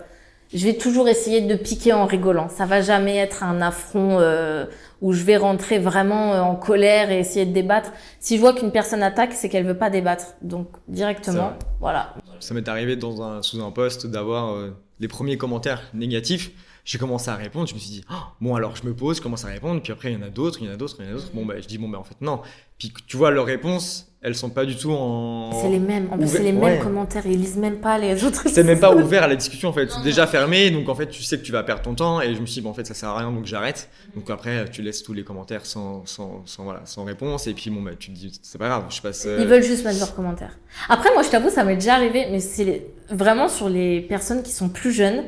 je 0.54 0.64
vais 0.64 0.74
toujours 0.74 1.08
essayer 1.08 1.40
de 1.40 1.56
piquer 1.56 1.92
en 1.92 2.06
rigolant. 2.06 2.48
Ça 2.48 2.66
va 2.66 2.80
jamais 2.80 3.16
être 3.16 3.42
un 3.42 3.60
affront 3.60 4.18
euh, 4.20 4.66
où 5.00 5.12
je 5.12 5.22
vais 5.22 5.36
rentrer 5.36 5.78
vraiment 5.78 6.32
euh, 6.32 6.40
en 6.40 6.56
colère 6.56 7.10
et 7.10 7.18
essayer 7.18 7.46
de 7.46 7.52
débattre. 7.52 7.92
Si 8.20 8.36
je 8.36 8.40
vois 8.40 8.54
qu'une 8.54 8.72
personne 8.72 9.02
attaque, 9.02 9.32
c'est 9.32 9.48
qu'elle 9.48 9.66
veut 9.66 9.76
pas 9.76 9.90
débattre. 9.90 10.34
Donc 10.42 10.68
directement, 10.88 11.52
voilà. 11.80 12.14
Ça 12.40 12.54
m'est 12.54 12.68
arrivé 12.68 12.96
dans 12.96 13.22
un, 13.22 13.42
sous 13.42 13.62
un 13.62 13.70
poste 13.70 14.06
d'avoir 14.06 14.54
euh, 14.54 14.70
les 15.00 15.08
premiers 15.08 15.36
commentaires 15.36 15.82
négatifs. 15.94 16.50
J'ai 16.84 16.98
commencé 16.98 17.28
à 17.30 17.34
répondre, 17.34 17.66
je 17.66 17.74
me 17.74 17.80
suis 17.80 17.90
dit, 17.90 18.04
oh, 18.12 18.14
bon 18.40 18.54
alors 18.54 18.76
je 18.76 18.84
me 18.86 18.94
pose, 18.94 19.16
je 19.16 19.22
commence 19.22 19.44
à 19.44 19.48
répondre, 19.48 19.82
puis 19.82 19.92
après 19.92 20.12
il 20.12 20.20
y 20.20 20.22
en 20.22 20.24
a 20.24 20.30
d'autres, 20.30 20.60
il 20.60 20.68
y 20.68 20.70
en 20.70 20.72
a 20.72 20.76
d'autres, 20.76 20.94
il 21.00 21.04
y 21.04 21.08
en 21.08 21.10
a 21.10 21.14
d'autres. 21.14 21.32
Bon 21.34 21.44
ben 21.44 21.60
je 21.60 21.66
dis, 21.66 21.78
bon 21.78 21.88
ben 21.88 21.98
en 21.98 22.04
fait 22.04 22.20
non. 22.20 22.42
Puis 22.78 22.92
tu 23.08 23.16
vois 23.16 23.32
leurs 23.32 23.46
réponses, 23.46 24.12
elles 24.26 24.34
sont 24.34 24.50
pas 24.50 24.64
du 24.64 24.74
tout 24.74 24.90
en. 24.90 25.52
C'est 25.52 25.68
les 25.68 25.78
mêmes. 25.78 26.08
En 26.10 26.18
plus, 26.18 26.26
c'est 26.26 26.42
les 26.42 26.50
mêmes 26.50 26.82
commentaires. 26.82 27.22
Ils 27.26 27.38
lisent 27.38 27.56
même 27.56 27.76
pas 27.76 27.96
les 27.96 28.24
autres. 28.24 28.42
C'est 28.52 28.64
même 28.64 28.80
pas 28.80 28.92
ouvert 28.92 29.22
à 29.22 29.28
la 29.28 29.36
discussion 29.36 29.68
en 29.68 29.72
fait. 29.72 29.88
C'est 29.88 30.02
déjà 30.02 30.26
fermé. 30.26 30.72
Donc 30.72 30.88
en 30.88 30.96
fait, 30.96 31.06
tu 31.06 31.22
sais 31.22 31.38
que 31.38 31.44
tu 31.44 31.52
vas 31.52 31.62
perdre 31.62 31.82
ton 31.82 31.94
temps. 31.94 32.20
Et 32.20 32.34
je 32.34 32.40
me 32.40 32.46
suis 32.46 32.54
dit, 32.54 32.60
bon, 32.62 32.70
en 32.70 32.74
fait, 32.74 32.84
ça 32.84 32.94
sert 32.94 33.08
à 33.10 33.18
rien. 33.18 33.30
Donc 33.30 33.46
j'arrête. 33.46 33.88
Donc 34.16 34.28
après, 34.28 34.64
tu 34.68 34.82
laisses 34.82 35.04
tous 35.04 35.12
les 35.12 35.22
commentaires 35.22 35.64
sans, 35.64 36.04
sans, 36.06 36.42
sans 36.44 36.64
voilà, 36.64 36.80
sans 36.86 37.04
réponse. 37.04 37.46
Et 37.46 37.54
puis 37.54 37.70
bon, 37.70 37.82
bah, 37.82 37.92
tu 37.96 38.10
te 38.10 38.16
dis, 38.16 38.36
c'est 38.42 38.58
pas 38.58 38.66
grave. 38.66 38.86
Je 38.90 39.00
passe. 39.00 39.26
Euh, 39.26 39.38
Ils 39.40 39.46
veulent 39.46 39.62
juste 39.62 39.84
mettre 39.84 40.00
leurs 40.00 40.16
commentaires. 40.16 40.58
Après, 40.88 41.12
moi, 41.14 41.22
je 41.22 41.30
t'avoue, 41.30 41.50
ça 41.50 41.62
m'est 41.62 41.76
déjà 41.76 41.94
arrivé. 41.94 42.26
Mais 42.32 42.40
c'est 42.40 42.84
vraiment 43.08 43.48
sur 43.48 43.68
les 43.68 44.00
personnes 44.00 44.42
qui 44.42 44.50
sont 44.50 44.68
plus 44.68 44.90
jeunes, 44.90 45.22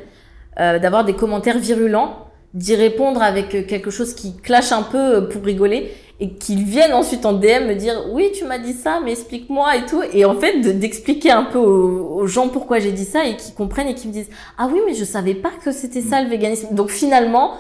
euh, 0.59 0.81
d'avoir 0.81 1.05
des 1.05 1.15
commentaires 1.15 1.61
virulents 1.61 2.25
d'y 2.55 2.75
répondre 2.75 3.23
avec 3.23 3.67
quelque 3.69 3.91
chose 3.91 4.15
qui 4.15 4.37
clash 4.39 4.73
un 4.73 4.83
peu 4.83 5.29
pour 5.29 5.45
rigoler 5.45 5.93
et 6.21 6.35
qu'ils 6.35 6.65
viennent 6.65 6.95
ensuite 6.95 7.25
en 7.25 7.33
DM 7.33 7.67
me 7.69 7.75
dire 7.75 8.07
oui 8.11 8.31
tu 8.37 8.45
m'as 8.45 8.59
dit 8.59 8.73
ça 8.73 9.01
mais 9.05 9.13
explique-moi 9.13 9.77
et 9.77 9.87
tout. 9.87 10.03
Et 10.13 10.25
en 10.25 10.39
fait 10.39 10.61
d'expliquer 10.61 11.31
un 11.31 11.45
peu 11.45 11.59
aux, 11.59 12.27
gens 12.27 12.49
pourquoi 12.49 12.81
j'ai 12.81 12.93
dit 12.93 13.05
ça 13.05 13.25
et 13.27 13.37
qu'ils 13.37 13.55
comprennent 13.55 13.89
et 13.89 13.95
qu'ils 13.95 14.09
me 14.09 14.15
disent 14.15 14.31
ah 14.57 14.69
oui 14.73 14.81
mais 14.87 14.95
je 14.95 15.05
savais 15.05 15.35
pas 15.35 15.53
que 15.65 15.73
c'était 15.73 16.03
ça 16.03 16.23
le 16.23 16.29
véganisme. 16.29 16.75
Donc 16.75 16.91
finalement 16.91 17.55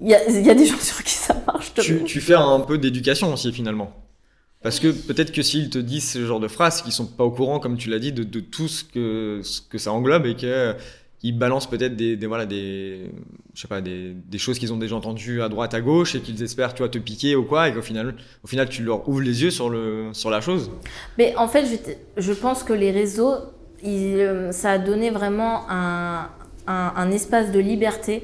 il 0.00 0.08
y 0.08 0.14
a, 0.14 0.30
y 0.30 0.50
a, 0.50 0.54
des 0.54 0.66
gens 0.66 0.76
sur 0.80 1.02
qui 1.02 1.14
ça 1.14 1.34
marche 1.46 1.74
tu, 1.74 2.04
tu 2.04 2.20
fais 2.20 2.34
un 2.34 2.60
peu 2.60 2.78
d'éducation 2.78 3.32
aussi 3.32 3.52
finalement. 3.52 3.92
Parce 4.62 4.80
que 4.80 4.88
peut-être 4.88 5.30
que 5.30 5.42
s'ils 5.42 5.70
te 5.70 5.78
disent 5.78 6.10
ce 6.10 6.26
genre 6.26 6.40
de 6.40 6.48
phrases 6.48 6.82
qu'ils 6.82 6.92
sont 6.92 7.06
pas 7.06 7.24
au 7.24 7.30
courant 7.30 7.60
comme 7.60 7.76
tu 7.76 7.90
l'as 7.90 8.00
dit 8.00 8.12
de, 8.12 8.24
de 8.24 8.40
tout 8.40 8.68
ce 8.68 8.84
que 8.84 9.40
ce 9.42 9.60
que 9.60 9.78
ça 9.78 9.92
englobe 9.92 10.26
et 10.26 10.34
que 10.34 10.74
ils 11.22 11.36
balancent 11.36 11.68
peut-être 11.68 11.96
des, 11.96 12.16
voilà 12.26 12.46
des 12.46 13.10
je 13.54 13.62
sais 13.62 13.68
pas 13.68 13.80
des, 13.80 14.14
des 14.14 14.38
choses 14.38 14.58
qu'ils 14.58 14.72
ont 14.72 14.76
déjà 14.76 14.94
entendues 14.94 15.42
à 15.42 15.48
droite 15.48 15.74
à 15.74 15.80
gauche 15.80 16.14
et 16.14 16.20
qu'ils 16.20 16.42
espèrent 16.42 16.74
tu 16.74 16.78
vois 16.78 16.88
te 16.88 16.98
piquer 16.98 17.34
ou 17.34 17.44
quoi 17.44 17.68
et 17.68 17.74
qu'au 17.74 17.82
final 17.82 18.14
au 18.44 18.46
final 18.46 18.68
tu 18.68 18.84
leur 18.84 19.08
ouvres 19.08 19.22
les 19.22 19.42
yeux 19.42 19.50
sur 19.50 19.68
le 19.68 20.10
sur 20.12 20.30
la 20.30 20.40
chose. 20.40 20.70
Mais 21.18 21.34
en 21.36 21.48
fait 21.48 21.66
je, 21.66 22.22
je 22.22 22.32
pense 22.32 22.62
que 22.62 22.72
les 22.72 22.92
réseaux 22.92 23.34
euh, 23.84 24.52
ça 24.52 24.72
a 24.72 24.78
donné 24.78 25.10
vraiment 25.10 25.68
un, 25.68 26.28
un, 26.66 26.92
un, 26.96 27.10
espace 27.10 27.52
de 27.52 27.60
liberté 27.60 28.22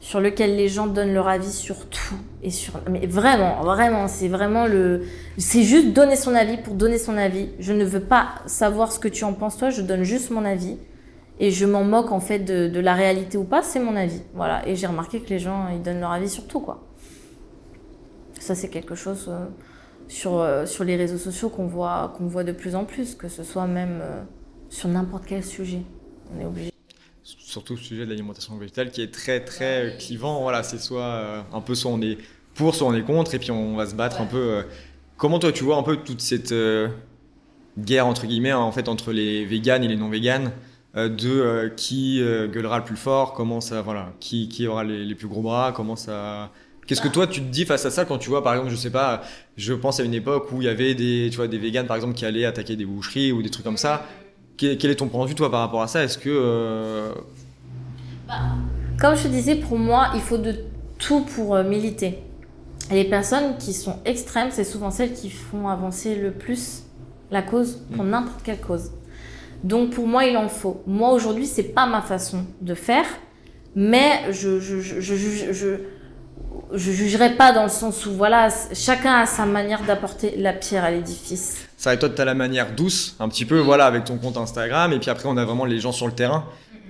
sur 0.00 0.20
lequel 0.20 0.56
les 0.56 0.68
gens 0.68 0.86
donnent 0.86 1.12
leur 1.14 1.28
avis 1.28 1.52
sur 1.52 1.86
tout 1.88 2.16
et 2.42 2.50
sur 2.50 2.74
mais 2.90 3.06
vraiment 3.06 3.62
vraiment 3.62 4.06
c'est 4.06 4.28
vraiment 4.28 4.66
le 4.66 5.02
c'est 5.38 5.62
juste 5.62 5.94
donner 5.94 6.16
son 6.16 6.34
avis 6.34 6.58
pour 6.58 6.74
donner 6.74 6.98
son 6.98 7.16
avis. 7.16 7.48
Je 7.58 7.72
ne 7.72 7.84
veux 7.84 8.00
pas 8.00 8.34
savoir 8.46 8.92
ce 8.92 8.98
que 8.98 9.08
tu 9.08 9.24
en 9.24 9.32
penses 9.32 9.56
toi 9.56 9.70
je 9.70 9.80
donne 9.80 10.04
juste 10.04 10.30
mon 10.30 10.44
avis 10.44 10.76
et 11.40 11.50
je 11.50 11.66
m'en 11.66 11.84
moque 11.84 12.12
en 12.12 12.20
fait 12.20 12.40
de, 12.40 12.80
la 12.80 12.94
réalité 12.94 13.36
ou 13.36 13.44
pas, 13.44 13.62
c'est 13.62 13.80
mon 13.80 13.96
avis. 13.96 14.22
Voilà. 14.34 14.66
Et 14.68 14.76
j'ai 14.76 14.86
remarqué 14.86 15.20
que 15.20 15.28
les 15.30 15.38
gens 15.38 15.68
ils 15.68 15.82
donnent 15.82 16.00
leur 16.00 16.12
avis 16.12 16.28
sur 16.28 16.46
tout 16.46 16.60
quoi. 16.60 16.86
Ça 18.38 18.54
c'est 18.54 18.68
quelque 18.68 18.94
chose 18.94 19.26
euh, 19.28 19.46
sur 20.06 20.38
euh, 20.38 20.66
sur 20.66 20.84
les 20.84 20.96
réseaux 20.96 21.18
sociaux 21.18 21.48
qu'on 21.48 21.66
voit 21.66 22.12
qu'on 22.16 22.26
voit 22.26 22.44
de 22.44 22.52
plus 22.52 22.76
en 22.76 22.84
plus, 22.84 23.14
que 23.14 23.28
ce 23.28 23.42
soit 23.42 23.66
même 23.66 24.00
euh, 24.02 24.22
sur 24.68 24.88
n'importe 24.88 25.24
quel 25.26 25.42
sujet. 25.42 25.82
On 26.34 26.40
est 26.40 26.44
obligé. 26.44 26.70
Surtout 27.24 27.74
le 27.74 27.80
sujet 27.80 28.04
de 28.04 28.10
l'alimentation 28.10 28.56
végétale 28.56 28.90
qui 28.90 29.02
est 29.02 29.12
très 29.12 29.40
très 29.40 29.96
clivant. 29.98 30.42
Voilà, 30.42 30.62
c'est 30.62 30.78
soit 30.78 31.44
un 31.52 31.60
peu 31.60 31.74
soit 31.74 31.90
on 31.90 32.00
est 32.00 32.18
pour, 32.54 32.74
soit 32.74 32.86
on 32.86 32.94
est 32.94 33.02
contre, 33.02 33.34
et 33.34 33.38
puis 33.38 33.50
on 33.50 33.76
va 33.76 33.86
se 33.86 33.94
battre 33.94 34.20
un 34.20 34.26
peu. 34.26 34.64
Comment 35.16 35.38
toi 35.38 35.52
tu 35.52 35.64
vois 35.64 35.76
un 35.76 35.82
peu 35.82 35.96
toute 35.96 36.20
cette 36.20 36.52
guerre 37.78 38.06
entre 38.06 38.26
guillemets 38.26 38.52
en 38.52 38.72
fait 38.72 38.88
entre 38.88 39.12
les 39.12 39.44
véganes 39.46 39.84
et 39.84 39.88
les 39.88 39.96
non 39.96 40.10
véganes? 40.10 40.46
Euh, 40.48 40.73
de 40.94 41.28
euh, 41.28 41.68
qui 41.68 42.22
euh, 42.22 42.46
gueulera 42.46 42.78
le 42.78 42.84
plus 42.84 42.96
fort, 42.96 43.32
comment 43.32 43.60
ça, 43.60 43.82
voilà, 43.82 44.12
qui, 44.20 44.48
qui 44.48 44.66
aura 44.66 44.84
les, 44.84 45.04
les 45.04 45.14
plus 45.14 45.26
gros 45.26 45.42
bras, 45.42 45.72
comment 45.74 45.96
ça. 45.96 46.50
Qu'est-ce 46.86 47.00
que 47.00 47.08
toi 47.08 47.26
tu 47.26 47.40
te 47.40 47.46
dis 47.46 47.64
face 47.64 47.86
à 47.86 47.90
ça 47.90 48.04
quand 48.04 48.18
tu 48.18 48.28
vois 48.28 48.44
par 48.44 48.52
exemple 48.52 48.70
je 48.70 48.76
sais 48.76 48.90
pas 48.90 49.22
je 49.56 49.72
pense 49.72 50.00
à 50.00 50.02
une 50.02 50.12
époque 50.12 50.52
où 50.52 50.60
il 50.60 50.66
y 50.66 50.68
avait 50.68 50.94
des 50.94 51.28
tu 51.30 51.36
vois 51.36 51.48
des 51.48 51.56
véganes 51.56 51.86
par 51.86 51.96
exemple 51.96 52.12
qui 52.12 52.26
allaient 52.26 52.44
attaquer 52.44 52.76
des 52.76 52.84
boucheries 52.84 53.32
ou 53.32 53.42
des 53.42 53.48
trucs 53.48 53.64
comme 53.64 53.78
ça 53.78 54.04
quel, 54.58 54.90
est 54.90 54.96
ton 54.96 55.08
point 55.08 55.24
de 55.24 55.30
vue 55.30 55.34
toi 55.34 55.50
par 55.50 55.60
rapport 55.60 55.80
à 55.80 55.86
ça? 55.88 56.04
Est-ce 56.04 56.18
que 56.18 57.14
bah, 58.28 58.34
comme 59.00 59.16
je 59.16 59.22
te 59.22 59.28
disais 59.28 59.54
pour 59.54 59.78
moi 59.78 60.10
il 60.14 60.20
faut 60.20 60.36
de 60.36 60.54
tout 60.98 61.22
pour 61.22 61.56
militer 61.64 62.18
les 62.90 63.04
personnes 63.04 63.56
qui 63.56 63.72
sont 63.72 63.96
extrêmes 64.04 64.50
c'est 64.50 64.64
souvent 64.64 64.90
celles 64.90 65.14
qui 65.14 65.30
font 65.30 65.68
avancer 65.68 66.16
le 66.16 66.32
plus 66.32 66.82
la 67.30 67.40
cause 67.40 67.80
pour 67.94 68.04
mm. 68.04 68.10
n'importe 68.10 68.42
quelle 68.44 68.60
cause 68.60 68.90
donc 69.64 69.90
pour 69.90 70.06
moi, 70.06 70.26
il 70.26 70.36
en 70.36 70.48
faut. 70.48 70.82
Moi 70.86 71.10
aujourd'hui, 71.10 71.46
c'est 71.46 71.74
pas 71.74 71.86
ma 71.86 72.02
façon 72.02 72.44
de 72.60 72.74
faire, 72.74 73.06
mais 73.74 74.30
je 74.30 74.60
je 74.60 74.78
je 74.78 75.00
je, 75.00 75.76
je, 76.72 76.92
jugerai 76.92 77.30
pas 77.36 77.52
dans 77.52 77.62
le 77.62 77.70
sens 77.70 78.04
où 78.04 78.12
voilà, 78.12 78.48
chacun 78.74 79.14
a 79.14 79.26
sa 79.26 79.46
manière 79.46 79.82
d'apporter 79.82 80.34
la 80.36 80.52
pierre 80.52 80.84
à 80.84 80.90
l'édifice. 80.90 81.66
Ça 81.78 81.94
et 81.94 81.98
toi, 81.98 82.10
tu 82.10 82.20
as 82.20 82.26
la 82.26 82.34
manière 82.34 82.74
douce, 82.74 83.16
un 83.18 83.28
petit 83.30 83.46
peu, 83.46 83.58
voilà, 83.58 83.86
avec 83.86 84.04
ton 84.04 84.18
compte 84.18 84.36
Instagram, 84.36 84.92
et 84.92 84.98
puis 84.98 85.08
après, 85.08 85.30
on 85.30 85.36
a 85.38 85.44
vraiment 85.46 85.64
les 85.64 85.80
gens 85.80 85.92
sur 85.92 86.06
le 86.06 86.12
terrain. 86.12 86.44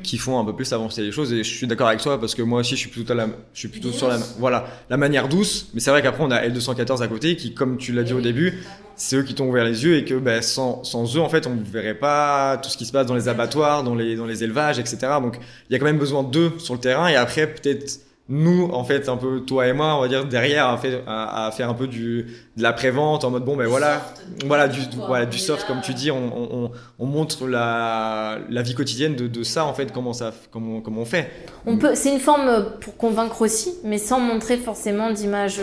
Qui 0.05 0.19
font 0.19 0.38
un 0.38 0.45
peu 0.45 0.55
plus 0.55 0.73
avancer 0.73 1.03
les 1.03 1.11
choses. 1.11 1.33
Et 1.33 1.43
je 1.43 1.53
suis 1.53 1.67
d'accord 1.67 1.88
avec 1.88 2.01
toi 2.01 2.21
parce 2.21 2.35
que 2.35 2.43
moi 2.43 2.61
aussi, 2.61 2.77
je 2.77 2.81
suis 2.81 2.90
plutôt, 2.90 3.14
la, 3.14 3.27
je 3.53 3.59
suis 3.59 3.69
plutôt 3.69 3.90
sur 3.90 4.07
la, 4.07 4.19
voilà, 4.38 4.67
la 4.88 4.97
manière 4.97 5.29
douce. 5.29 5.71
Mais 5.75 5.81
c'est 5.81 5.90
vrai 5.90 6.03
qu'après, 6.03 6.23
on 6.23 6.31
a 6.31 6.47
L214 6.47 7.03
à 7.03 7.09
côté 7.09 7.35
qui, 7.35 7.55
comme 7.55 7.76
tu 7.76 7.93
l'as 7.93 8.05
dit 8.05 8.12
au 8.12 8.20
début, 8.20 8.62
c'est 8.95 9.16
eux 9.16 9.22
qui 9.24 9.35
t'ont 9.35 9.49
ouvert 9.49 9.64
les 9.64 9.85
yeux 9.85 9.97
et 9.97 10.05
que 10.05 10.14
ben, 10.14 10.41
sans, 10.43 10.85
sans 10.85 11.16
eux, 11.16 11.20
en 11.20 11.28
fait, 11.28 11.47
on 11.49 11.55
ne 11.57 11.64
verrait 11.64 11.99
pas 11.99 12.59
tout 12.59 12.70
ce 12.70 12.76
qui 12.76 12.87
se 12.87 12.93
passe 12.93 13.07
dans 13.07 13.14
les 13.16 13.28
abattoirs, 13.28 13.83
dans 13.83 13.97
les, 13.97 14.14
dans 14.14 14.26
les 14.26 14.45
élevages, 14.45 14.78
etc. 14.78 14.99
Donc, 15.20 15.39
il 15.68 15.72
y 15.72 15.76
a 15.76 15.78
quand 15.81 15.87
même 15.87 15.99
besoin 15.99 16.22
d'eux 16.22 16.53
sur 16.59 16.74
le 16.74 16.81
terrain. 16.81 17.09
Et 17.09 17.16
après, 17.16 17.47
peut-être 17.49 18.01
nous, 18.29 18.70
en 18.72 18.85
fait, 18.85 19.11
un 19.11 19.18
peu 19.18 19.41
toi 19.41 19.66
et 19.66 19.75
moi, 19.75 19.97
on 19.97 20.01
va 20.01 20.09
dire 20.09 20.25
derrière, 20.25 20.68
à 20.68 20.79
faire, 20.79 21.03
à, 21.07 21.51
faire 21.53 21.68
un 21.68 21.75
peu 21.75 21.87
du 21.87 22.27
de 22.57 22.62
la 22.62 22.72
prévente 22.72 23.22
en 23.25 23.31
mode 23.31 23.45
bon 23.45 23.55
ben 23.57 23.66
voilà, 23.66 24.01
voilà 24.47 24.66
du 24.66 24.81
voilà 25.07 25.27
du 25.27 25.37
soft 25.39 25.66
comme 25.66 25.83
tu 25.83 25.93
dis, 25.93 26.11
on, 26.11 26.33
on, 26.35 26.70
on 26.99 27.07
montre 27.07 27.47
la, 27.47 28.39
la 28.49 28.62
vie 28.62 28.75
quotidienne 28.75 29.14
de, 29.14 29.27
de 29.29 29.43
ça 29.43 29.66
en 29.66 29.75
fait, 29.75 29.93
comment 29.93 30.14
ça 30.14 30.33
comment 30.51 30.81
comment 30.81 31.03
on 31.03 31.05
fait. 31.05 31.31
On 31.66 31.77
peut, 31.77 31.95
c'est 31.95 32.12
une 32.12 32.20
forme 32.20 32.64
pour 32.81 32.97
convaincre 32.97 33.43
aussi, 33.43 33.75
mais 33.85 33.99
sans 33.99 34.20
montrer 34.20 34.57
forcément 34.57 35.11
d'images 35.11 35.61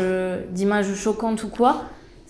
d'images 0.51 0.93
choquantes 0.93 1.43
ou 1.43 1.49
quoi 1.49 1.81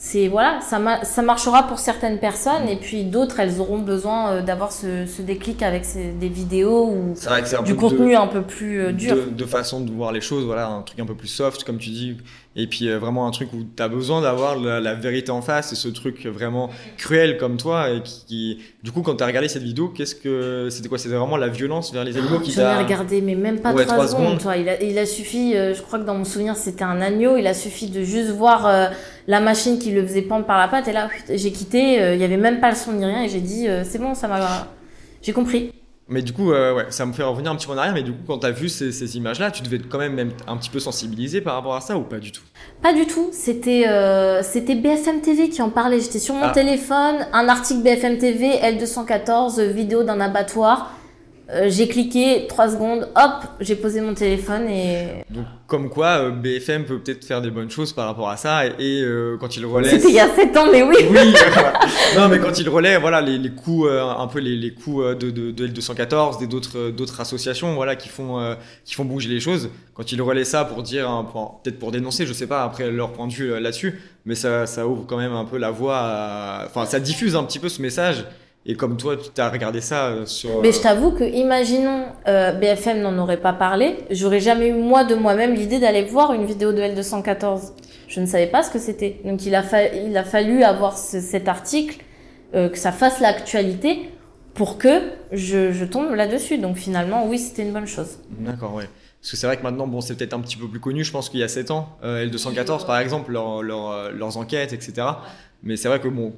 c'est 0.04 0.30
voilà, 0.30 0.60
ça, 0.62 1.04
ça 1.04 1.22
marchera 1.22 1.68
pour 1.68 1.78
certaines 1.78 2.18
personnes 2.18 2.68
et 2.68 2.76
puis 2.76 3.04
d'autres, 3.04 3.40
elles 3.40 3.60
auront 3.60 3.78
besoin 3.78 4.32
euh, 4.32 4.42
d'avoir 4.42 4.72
ce, 4.72 5.06
ce, 5.06 5.22
déclic 5.22 5.62
avec 5.62 5.86
des 6.20 6.28
vidéos 6.28 6.88
ou 6.88 7.14
du 7.64 7.76
contenu 7.76 8.16
un 8.16 8.26
peu 8.26 8.42
plus 8.42 8.82
euh, 8.82 8.92
dur. 8.94 9.16
De, 9.16 9.30
de, 9.30 9.46
façon 9.46 9.80
de 9.80 9.92
voir 9.92 10.12
les 10.12 10.20
choses, 10.20 10.44
voilà, 10.44 10.70
un 10.70 10.82
truc 10.82 11.00
un 11.00 11.06
peu 11.06 11.14
plus 11.14 11.28
soft, 11.28 11.64
comme 11.64 11.78
tu 11.78 11.92
dis, 11.92 12.18
et 12.56 12.68
puis 12.68 12.90
euh, 12.90 13.00
vraiment 13.00 13.28
un 13.28 13.32
truc 13.32 13.54
où 13.54 13.64
tu 13.64 13.82
as 13.82 13.88
besoin 13.88 14.22
d'avoir 14.22 14.58
la, 14.58 14.94
vérité 14.94 15.32
en 15.32 15.42
face 15.42 15.72
et 15.72 15.76
ce 15.76 15.88
truc 15.88 16.26
vraiment 16.26 16.70
cruel 16.98 17.38
comme 17.38 17.56
toi 17.56 17.90
et 17.90 18.02
qui, 18.04 18.60
du 18.84 18.92
coup 18.92 19.02
quand 19.02 19.16
tu 19.16 19.24
as 19.24 19.28
regardé 19.28 19.48
cette 19.48 19.64
vidéo 19.64 19.88
qu'est-ce 19.88 20.16
que 20.16 20.68
c'était 20.70 20.90
quoi? 20.90 20.98
C'était 20.98 21.16
vraiment 21.16 21.38
la 21.38 21.48
violence 21.48 21.94
vers 21.94 22.04
les 22.04 22.18
animaux 22.18 22.40
qui 22.40 22.54
t'a 22.54 22.80
regardé 22.80 23.22
mais 23.22 23.36
même 23.36 23.62
pas 23.62 23.74
trois 23.86 24.08
secondes, 24.08 24.40
Toi. 24.40 24.58
Il, 24.58 24.68
a, 24.68 24.82
il 24.82 24.98
a 24.98 25.06
suffi 25.06 25.56
euh, 25.56 25.74
je 25.74 25.82
crois 25.82 26.00
que 26.00 26.04
dans 26.04 26.16
mon 26.16 26.26
souvenir 26.26 26.56
c'était 26.58 26.84
un 26.84 27.00
agneau. 27.00 27.38
Il 27.38 27.48
a 27.48 27.54
suffi 27.54 27.90
de 27.90 28.04
juste 28.04 28.32
voir 28.32 28.68
euh, 28.68 28.88
la 29.28 29.40
machine 29.40 29.80
qui 29.80 29.92
le 29.92 30.06
faisait 30.06 30.22
pendre 30.22 30.46
par 30.46 30.60
la 30.60 30.68
patte 30.68 30.88
et 30.88 30.94
là 30.94 31.10
j'ai 31.30 31.52
quitté. 31.52 32.14
Il 32.14 32.20
y 32.20 32.24
avait 32.24 32.38
même 32.38 32.60
pas 32.60 32.70
le 32.70 32.76
son 32.76 32.92
ni 32.92 33.06
rien 33.06 33.24
et 33.24 33.30
j'ai 33.30 33.40
dit 33.40 33.68
c'est 33.84 34.00
bon 34.00 34.14
ça 34.14 34.28
m'a 34.28 34.68
j'ai 35.22 35.34
compris 35.34 35.72
mais 36.12 36.22
du 36.22 36.34
coup, 36.34 36.52
euh, 36.52 36.76
ouais, 36.76 36.86
ça 36.90 37.06
me 37.06 37.14
fait 37.14 37.24
revenir 37.24 37.52
un 37.52 37.56
petit 37.56 37.66
peu 37.66 37.72
en 37.72 37.78
arrière. 37.78 37.94
Mais 37.94 38.04
du 38.04 38.12
coup, 38.12 38.20
quand 38.28 38.40
tu 38.40 38.46
as 38.46 38.52
vu 38.52 38.68
ces, 38.68 38.92
ces 38.92 39.16
images-là, 39.16 39.50
tu 39.50 39.64
devais 39.64 39.80
quand 39.80 39.98
même, 39.98 40.14
même 40.14 40.32
un 40.46 40.58
petit 40.58 40.70
peu 40.70 40.80
sensibiliser 40.80 41.40
par 41.40 41.56
rapport 41.56 41.74
à 41.74 41.80
ça 41.80 41.98
ou 41.98 42.02
pas 42.02 42.20
du 42.20 42.34
tout? 42.34 42.42
Pas 42.82 42.94
du 42.94 43.08
tout. 43.08 43.30
C'était 43.32 43.88
euh, 43.88 44.44
c'était 44.44 44.76
BFM 44.76 45.22
TV 45.22 45.50
qui 45.50 45.62
en 45.62 45.70
parlait. 45.70 46.02
J'étais 46.02 46.20
sur 46.20 46.36
mon 46.36 46.48
ah. 46.48 46.52
téléphone, 46.52 47.26
un 47.32 47.48
article 47.48 47.82
BFM 47.82 48.18
TV, 48.18 48.58
L214, 48.58 49.62
vidéo 49.72 50.04
d'un 50.04 50.20
abattoir. 50.20 50.92
Euh, 51.54 51.68
j'ai 51.70 51.90
cliqué, 51.90 52.46
3 52.48 52.70
secondes, 52.70 53.10
hop, 53.14 53.44
j'ai 53.60 53.76
posé 53.76 54.00
mon 54.00 54.14
téléphone 54.14 54.70
et... 54.70 55.26
Donc 55.30 55.46
comme 55.68 55.90
quoi 55.90 56.22
euh, 56.22 56.32
BFM 56.32 56.86
peut 56.86 57.00
peut-être 57.00 57.26
faire 57.26 57.42
des 57.42 57.52
bonnes 57.52 57.70
choses 57.70 57.92
par 57.92 58.06
rapport 58.06 58.30
à 58.30 58.38
ça 58.38 58.66
et, 58.66 59.02
euh, 59.02 59.36
quand 59.38 59.58
il 59.58 59.66
relaie... 59.66 59.90
C'était 59.90 60.10
il 60.10 60.16
y 60.16 60.20
a 60.20 60.34
7 60.34 60.56
ans 60.56 60.72
mais 60.72 60.82
oui. 60.82 60.96
Oui 61.10 61.34
Non 62.16 62.30
mais 62.30 62.40
quand 62.40 62.58
il 62.58 62.70
relaie, 62.70 62.98
voilà, 62.98 63.20
les, 63.20 63.38
les 63.38 63.50
coups, 63.50 63.90
un 63.90 64.28
peu 64.28 64.40
les, 64.40 64.56
les 64.56 64.74
coups 64.74 65.18
de, 65.18 65.30
de, 65.30 65.52
de 65.52 65.68
L214, 65.68 66.40
des 66.40 66.48
d'autres 66.48 66.90
d'autres 66.90 67.20
associations 67.20 67.76
voilà, 67.76 67.98
qui, 67.98 68.08
font, 68.08 68.56
qui 68.86 68.94
font 68.96 69.04
bouger 69.04 69.28
les 69.28 69.42
choses, 69.42 69.70
quand 69.94 70.10
il 70.14 70.22
relaie 70.22 70.46
ça 70.46 70.64
pour 70.64 70.84
dire, 70.84 71.26
peut-être 71.64 71.80
pour 71.80 71.92
dénoncer, 71.92 72.26
je 72.26 72.34
sais 72.34 72.48
pas, 72.48 72.64
après 72.64 72.90
leur 72.92 73.12
point 73.12 73.28
de 73.28 73.34
vue 73.34 73.60
là-dessus, 73.60 74.00
mais 74.26 74.36
ça, 74.36 74.66
ça 74.66 74.88
ouvre 74.88 75.06
quand 75.06 75.18
même 75.18 75.34
un 75.34 75.46
peu 75.46 75.58
la 75.58 75.72
voie, 75.72 76.64
enfin 76.66 76.86
ça 76.86 77.02
diffuse 77.02 77.36
un 77.36 77.44
petit 77.44 77.60
peu 77.60 77.68
ce 77.68 77.82
message 77.82 78.24
et 78.66 78.76
comme 78.76 78.96
toi, 78.96 79.16
tu 79.18 79.42
as 79.42 79.50
regardé 79.50 79.82
ça 79.82 80.08
euh, 80.08 80.26
sur. 80.26 80.62
Mais 80.62 80.72
je 80.72 80.80
t'avoue 80.82 81.12
que, 81.12 81.24
imaginons, 81.24 82.06
euh, 82.28 82.52
BFM 82.52 83.02
n'en 83.02 83.18
aurait 83.18 83.42
pas 83.42 83.54
parlé, 83.54 83.98
j'aurais 84.12 84.40
jamais 84.40 84.68
eu 84.68 84.74
moi 84.74 85.04
de 85.04 85.16
moi-même 85.16 85.56
l'idée 85.56 85.80
d'aller 85.80 86.04
voir 86.04 86.34
une 86.34 86.46
vidéo 86.46 86.72
de 86.72 86.82
L214. 86.82 87.72
Je 88.08 88.20
ne 88.20 88.26
savais 88.28 88.48
pas 88.48 88.62
ce 88.62 88.70
que 88.70 88.78
c'était. 88.78 89.20
Donc 89.26 89.46
il 89.46 89.56
a, 89.56 89.64
il 89.96 90.16
a 90.16 90.24
fallu 90.24 90.64
avoir 90.64 90.96
cet 90.98 91.48
article, 91.48 92.04
euh, 92.54 92.70
que 92.70 92.78
ça 92.78 92.92
fasse 92.92 93.20
l'actualité 93.20 94.12
pour 94.54 94.78
que 94.78 95.02
je, 95.32 95.72
je 95.72 95.86
tombe 95.86 96.14
là-dessus. 96.14 96.60
Donc 96.60 96.76
finalement, 96.76 97.26
oui, 97.28 97.40
c'était 97.40 97.64
une 97.64 97.74
bonne 97.74 97.88
chose. 97.88 98.20
D'accord, 98.30 98.76
ouais. 98.76 98.88
Parce 99.22 99.32
que 99.32 99.38
c'est 99.38 99.48
vrai 99.48 99.58
que 99.58 99.64
maintenant, 99.64 99.88
bon, 99.88 100.02
c'est 100.02 100.16
peut-être 100.16 100.34
un 100.34 100.40
petit 100.40 100.58
peu 100.58 100.68
plus 100.68 100.80
connu, 100.80 101.04
je 101.04 101.12
pense 101.12 101.30
qu'il 101.30 101.40
y 101.40 101.44
a 101.44 101.48
7 101.48 101.72
ans, 101.72 101.90
euh, 102.04 102.28
L214 102.28 102.86
par 102.86 102.98
exemple, 103.00 103.32
leur, 103.32 103.64
leur, 103.64 104.12
leurs 104.12 104.38
enquêtes, 104.38 104.74
etc. 104.74 105.08
Mais 105.64 105.78
c'est 105.78 105.88
vrai 105.88 106.00
que 106.00 106.08
bon, 106.08 106.34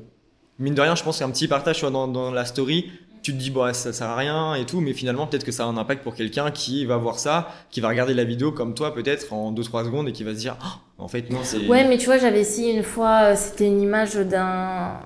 mine 0.59 0.75
de 0.75 0.81
rien, 0.81 0.95
je 0.95 1.03
pense 1.03 1.19
qu'un 1.19 1.29
petit 1.29 1.47
partage 1.47 1.79
soit 1.79 1.91
dans, 1.91 2.07
dans, 2.07 2.31
la 2.31 2.45
story, 2.45 2.91
tu 3.21 3.31
te 3.33 3.37
dis, 3.37 3.49
bon, 3.49 3.73
ça 3.73 3.93
sert 3.93 4.07
à 4.07 4.15
rien 4.15 4.55
et 4.55 4.65
tout, 4.65 4.81
mais 4.81 4.93
finalement, 4.93 5.27
peut-être 5.27 5.45
que 5.45 5.51
ça 5.51 5.63
a 5.63 5.67
un 5.67 5.77
impact 5.77 6.03
pour 6.03 6.15
quelqu'un 6.15 6.51
qui 6.51 6.85
va 6.85 6.97
voir 6.97 7.19
ça, 7.19 7.49
qui 7.71 7.79
va 7.79 7.87
regarder 7.89 8.13
la 8.13 8.25
vidéo 8.25 8.51
comme 8.51 8.73
toi, 8.73 8.93
peut-être 8.93 9.31
en 9.33 9.53
2-3 9.53 9.85
secondes 9.85 10.09
et 10.09 10.11
qui 10.11 10.23
va 10.23 10.31
se 10.31 10.39
dire, 10.39 10.57
oh, 10.61 11.03
en 11.03 11.07
fait, 11.07 11.29
non, 11.29 11.39
c'est. 11.43 11.67
Ouais, 11.67 11.87
mais 11.87 11.97
tu 11.97 12.05
vois, 12.05 12.17
j'avais 12.17 12.41
essayé 12.41 12.75
une 12.75 12.83
fois, 12.83 13.31
euh, 13.31 13.35
c'était 13.35 13.67
une 13.67 13.81
image 13.81 14.15
d'un 14.15 14.99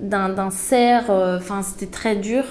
d'un 0.00 0.50
cerf, 0.50 1.10
euh, 1.10 1.38
enfin, 1.38 1.62
c'était 1.62 1.90
très 1.90 2.16
dur. 2.16 2.44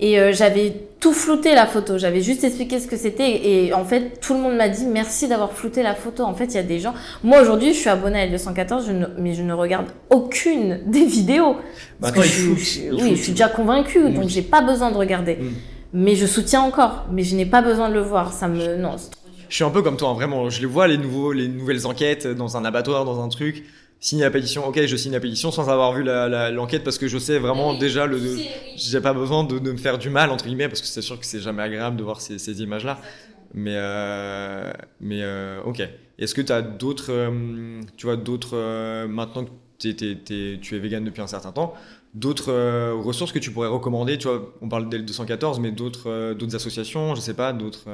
Et 0.00 0.18
euh, 0.18 0.32
j'avais 0.32 0.87
tout 1.00 1.12
flouté 1.12 1.54
la 1.54 1.66
photo. 1.66 1.98
J'avais 1.98 2.20
juste 2.20 2.44
expliqué 2.44 2.80
ce 2.80 2.86
que 2.86 2.96
c'était. 2.96 3.46
Et 3.46 3.72
en 3.72 3.84
fait, 3.84 4.20
tout 4.20 4.34
le 4.34 4.40
monde 4.40 4.56
m'a 4.56 4.68
dit 4.68 4.86
merci 4.86 5.28
d'avoir 5.28 5.52
flouté 5.52 5.82
la 5.82 5.94
photo. 5.94 6.24
En 6.24 6.34
fait, 6.34 6.46
il 6.46 6.54
y 6.54 6.58
a 6.58 6.62
des 6.62 6.80
gens. 6.80 6.94
Moi, 7.22 7.40
aujourd'hui, 7.40 7.72
je 7.72 7.78
suis 7.78 7.88
abonnée 7.88 8.20
à 8.20 8.26
L214, 8.26 8.86
je 8.86 8.92
ne... 8.92 9.06
mais 9.18 9.34
je 9.34 9.42
ne 9.42 9.52
regarde 9.52 9.86
aucune 10.10 10.80
des 10.86 11.04
vidéos. 11.04 11.56
Parce 12.00 12.12
que 12.12 12.22
je, 12.22 12.50
oui, 12.92 13.16
je 13.16 13.22
suis 13.22 13.32
déjà 13.32 13.48
convaincue, 13.48 14.10
donc 14.10 14.28
j'ai 14.28 14.42
pas 14.42 14.60
besoin 14.60 14.90
de 14.90 14.96
regarder. 14.96 15.36
Mm. 15.36 15.52
Mais 15.94 16.16
je 16.16 16.26
soutiens 16.26 16.62
encore. 16.62 17.06
Mais 17.12 17.22
je 17.22 17.36
n'ai 17.36 17.46
pas 17.46 17.62
besoin 17.62 17.88
de 17.88 17.94
le 17.94 18.02
voir. 18.02 18.32
Ça 18.32 18.48
me. 18.48 18.76
Non, 18.76 18.96
je 19.48 19.54
suis 19.54 19.64
un 19.64 19.70
peu 19.70 19.82
comme 19.82 19.96
toi, 19.96 20.10
hein, 20.10 20.14
vraiment. 20.14 20.50
Je 20.50 20.60
les 20.60 20.66
vois, 20.66 20.88
les, 20.88 20.98
nouveaux, 20.98 21.32
les 21.32 21.48
nouvelles 21.48 21.86
enquêtes 21.86 22.26
dans 22.26 22.56
un 22.56 22.64
abattoir, 22.64 23.04
dans 23.04 23.22
un 23.22 23.28
truc 23.28 23.64
signer 24.00 24.24
la 24.24 24.30
pétition, 24.30 24.66
ok, 24.66 24.86
je 24.86 24.96
signe 24.96 25.12
la 25.12 25.20
pétition 25.20 25.50
sans 25.50 25.68
avoir 25.68 25.92
vu 25.92 26.04
l'enquête 26.04 26.84
parce 26.84 26.98
que 26.98 27.08
je 27.08 27.18
sais 27.18 27.38
vraiment 27.38 27.74
déjà 27.74 28.06
le, 28.06 28.20
j'ai 28.76 29.00
pas 29.00 29.12
besoin 29.12 29.44
de, 29.44 29.58
de, 29.58 29.72
me 29.72 29.76
faire 29.76 29.98
du 29.98 30.08
mal 30.10 30.30
entre 30.30 30.44
guillemets 30.44 30.68
parce 30.68 30.80
que 30.80 30.86
c'est 30.86 31.02
sûr 31.02 31.18
que 31.18 31.26
c'est 31.26 31.40
jamais 31.40 31.62
agréable 31.62 31.96
de 31.96 32.04
voir 32.04 32.20
ces, 32.20 32.38
ces 32.38 32.62
images 32.62 32.84
là. 32.84 32.98
Mais 33.54 33.74
euh, 33.76 34.72
mais 35.00 35.20
euh, 35.22 35.60
ok. 35.64 35.82
Est-ce 36.18 36.34
que 36.34 36.42
tu 36.42 36.52
as 36.52 36.62
d'autres, 36.62 37.10
euh, 37.12 37.80
tu 37.96 38.06
vois, 38.06 38.16
d'autres 38.16 39.06
maintenant 39.06 39.44
que 39.44 39.50
tu 39.78 39.88
es 39.90 40.78
vegan 40.78 41.04
depuis 41.04 41.22
un 41.22 41.28
certain 41.28 41.52
temps, 41.52 41.74
d'autres 42.14 42.52
ressources 42.92 43.32
que 43.32 43.38
tu 43.38 43.52
pourrais 43.52 43.68
recommander? 43.68 44.18
Tu 44.18 44.28
vois, 44.28 44.52
on 44.60 44.68
parle 44.68 44.88
d'L 44.88 45.04
214, 45.04 45.60
mais 45.60 45.70
d'autres 45.70 46.34
d'autres 46.34 46.56
associations, 46.56 47.14
je 47.14 47.20
sais 47.20 47.34
pas, 47.34 47.52
d'autres. 47.52 47.86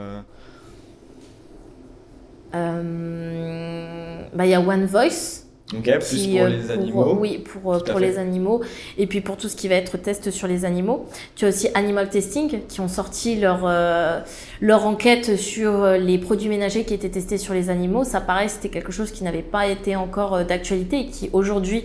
Bah 2.52 4.46
il 4.46 4.50
y 4.50 4.54
a 4.54 4.60
One 4.60 4.86
Voice 4.86 5.43
Ok, 5.72 5.84
plus 5.98 6.26
pour 6.26 6.40
euh, 6.42 6.48
les 6.48 6.70
animaux. 6.70 7.18
oui, 7.18 7.38
pour, 7.38 7.74
euh, 7.74 7.78
pour 7.78 7.98
les 7.98 8.18
animaux. 8.18 8.60
Et 8.98 9.06
puis 9.06 9.22
pour 9.22 9.38
tout 9.38 9.48
ce 9.48 9.56
qui 9.56 9.66
va 9.68 9.76
être 9.76 9.96
test 9.96 10.30
sur 10.30 10.46
les 10.46 10.66
animaux. 10.66 11.06
Tu 11.36 11.46
as 11.46 11.48
aussi 11.48 11.68
Animal 11.72 12.10
Testing 12.10 12.60
qui 12.68 12.80
ont 12.80 12.88
sorti 12.88 13.36
leur, 13.36 13.62
euh, 13.64 14.20
leur 14.60 14.86
enquête 14.86 15.36
sur 15.36 15.86
les 15.92 16.18
produits 16.18 16.50
ménagers 16.50 16.84
qui 16.84 16.92
étaient 16.92 17.08
testés 17.08 17.38
sur 17.38 17.54
les 17.54 17.70
animaux. 17.70 18.04
Ça 18.04 18.20
paraît 18.20 18.48
c'était 18.48 18.68
quelque 18.68 18.92
chose 18.92 19.10
qui 19.10 19.24
n'avait 19.24 19.42
pas 19.42 19.66
été 19.66 19.96
encore 19.96 20.44
d'actualité 20.44 21.00
et 21.00 21.06
qui 21.06 21.30
aujourd'hui 21.32 21.84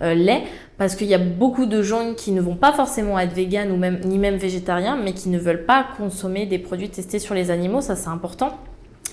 l'est. 0.00 0.44
Parce 0.78 0.94
qu'il 0.94 1.08
y 1.08 1.14
a 1.14 1.18
beaucoup 1.18 1.66
de 1.66 1.82
gens 1.82 2.14
qui 2.16 2.30
ne 2.30 2.40
vont 2.40 2.54
pas 2.54 2.72
forcément 2.72 3.18
être 3.18 3.34
véganes 3.34 3.72
ou 3.72 3.76
même, 3.76 4.00
ni 4.04 4.16
même 4.16 4.36
végétariens, 4.36 4.96
mais 4.96 5.12
qui 5.12 5.28
ne 5.28 5.38
veulent 5.38 5.66
pas 5.66 5.84
consommer 5.96 6.46
des 6.46 6.58
produits 6.58 6.88
testés 6.88 7.18
sur 7.18 7.34
les 7.34 7.50
animaux. 7.50 7.80
Ça, 7.80 7.96
c'est 7.96 8.08
important. 8.08 8.56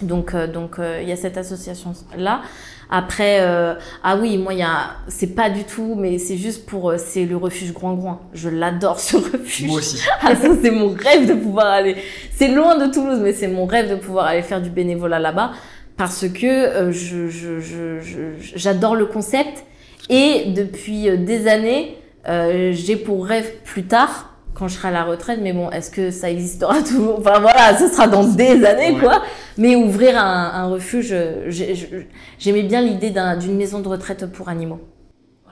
Donc, 0.04 0.36
donc 0.36 0.78
il 0.80 1.10
y 1.10 1.12
a 1.12 1.16
cette 1.16 1.38
association-là. 1.38 2.42
Après, 2.90 3.40
euh, 3.42 3.74
ah 4.04 4.18
oui, 4.18 4.38
moi, 4.38 4.54
il 4.54 4.60
y 4.60 4.64
a, 4.64 4.92
c'est 5.08 5.36
pas 5.36 5.50
du 5.50 5.64
tout, 5.64 5.96
mais 5.96 6.18
c'est 6.18 6.38
juste 6.38 6.66
pour, 6.66 6.92
euh, 6.92 6.98
c'est 6.98 7.26
le 7.26 7.36
refuge 7.38 7.74
Grand 7.74 7.94
Grand. 7.94 8.22
Je 8.34 8.50
l'adore 8.50 9.00
ce 9.00 9.18
refuge. 9.18 9.68
Moi 9.68 9.80
aussi. 9.80 10.02
ah 10.22 10.36
ça, 10.36 10.50
c'est 10.62 10.72
mon 10.72 10.90
rêve 10.90 11.28
de 11.28 11.34
pouvoir 11.34 11.68
aller. 11.68 11.96
C'est 12.32 12.50
loin 12.50 12.78
de 12.78 12.92
Toulouse, 12.92 13.20
mais 13.22 13.34
c'est 13.34 13.48
mon 13.48 13.66
rêve 13.66 13.90
de 13.90 13.96
pouvoir 13.96 14.28
aller 14.28 14.42
faire 14.44 14.62
du 14.62 14.70
bénévolat 14.70 15.20
là-bas 15.20 15.52
parce 15.98 16.28
que 16.28 16.46
euh, 16.46 16.92
je, 16.92 17.30
je, 17.30 17.60
je, 17.60 18.02
j'adore 18.56 18.96
le 18.96 19.06
concept 19.06 19.64
et 20.10 20.52
depuis 20.52 21.10
euh, 21.10 21.18
des 21.18 21.48
années, 21.48 21.98
j'ai 22.28 22.96
pour 22.96 23.26
rêve 23.26 23.52
plus 23.64 23.84
tard 23.84 24.35
quand 24.56 24.68
je 24.68 24.76
serai 24.76 24.88
à 24.88 24.92
la 24.92 25.04
retraite, 25.04 25.40
mais 25.42 25.54
bon, 25.54 25.70
est-ce 25.70 25.92
que 25.92 26.10
ça 26.10 26.32
existera 26.32 26.82
toujours? 26.88 27.20
Enfin 27.20 27.40
voilà, 27.40 27.78
ce 27.78 27.88
sera 27.88 28.08
dans 28.08 28.24
des 28.24 28.66
années, 28.66 28.98
quoi. 28.98 29.22
Mais 29.58 29.76
ouvrir 29.76 30.18
un, 30.18 30.52
un 30.54 30.68
refuge, 30.68 31.14
j'aimais 32.40 32.64
bien 32.64 32.82
l'idée 32.82 33.14
d'une 33.40 33.56
maison 33.56 33.82
de 33.82 33.88
retraite 33.88 34.26
pour 34.32 34.50
animaux. 34.50 34.80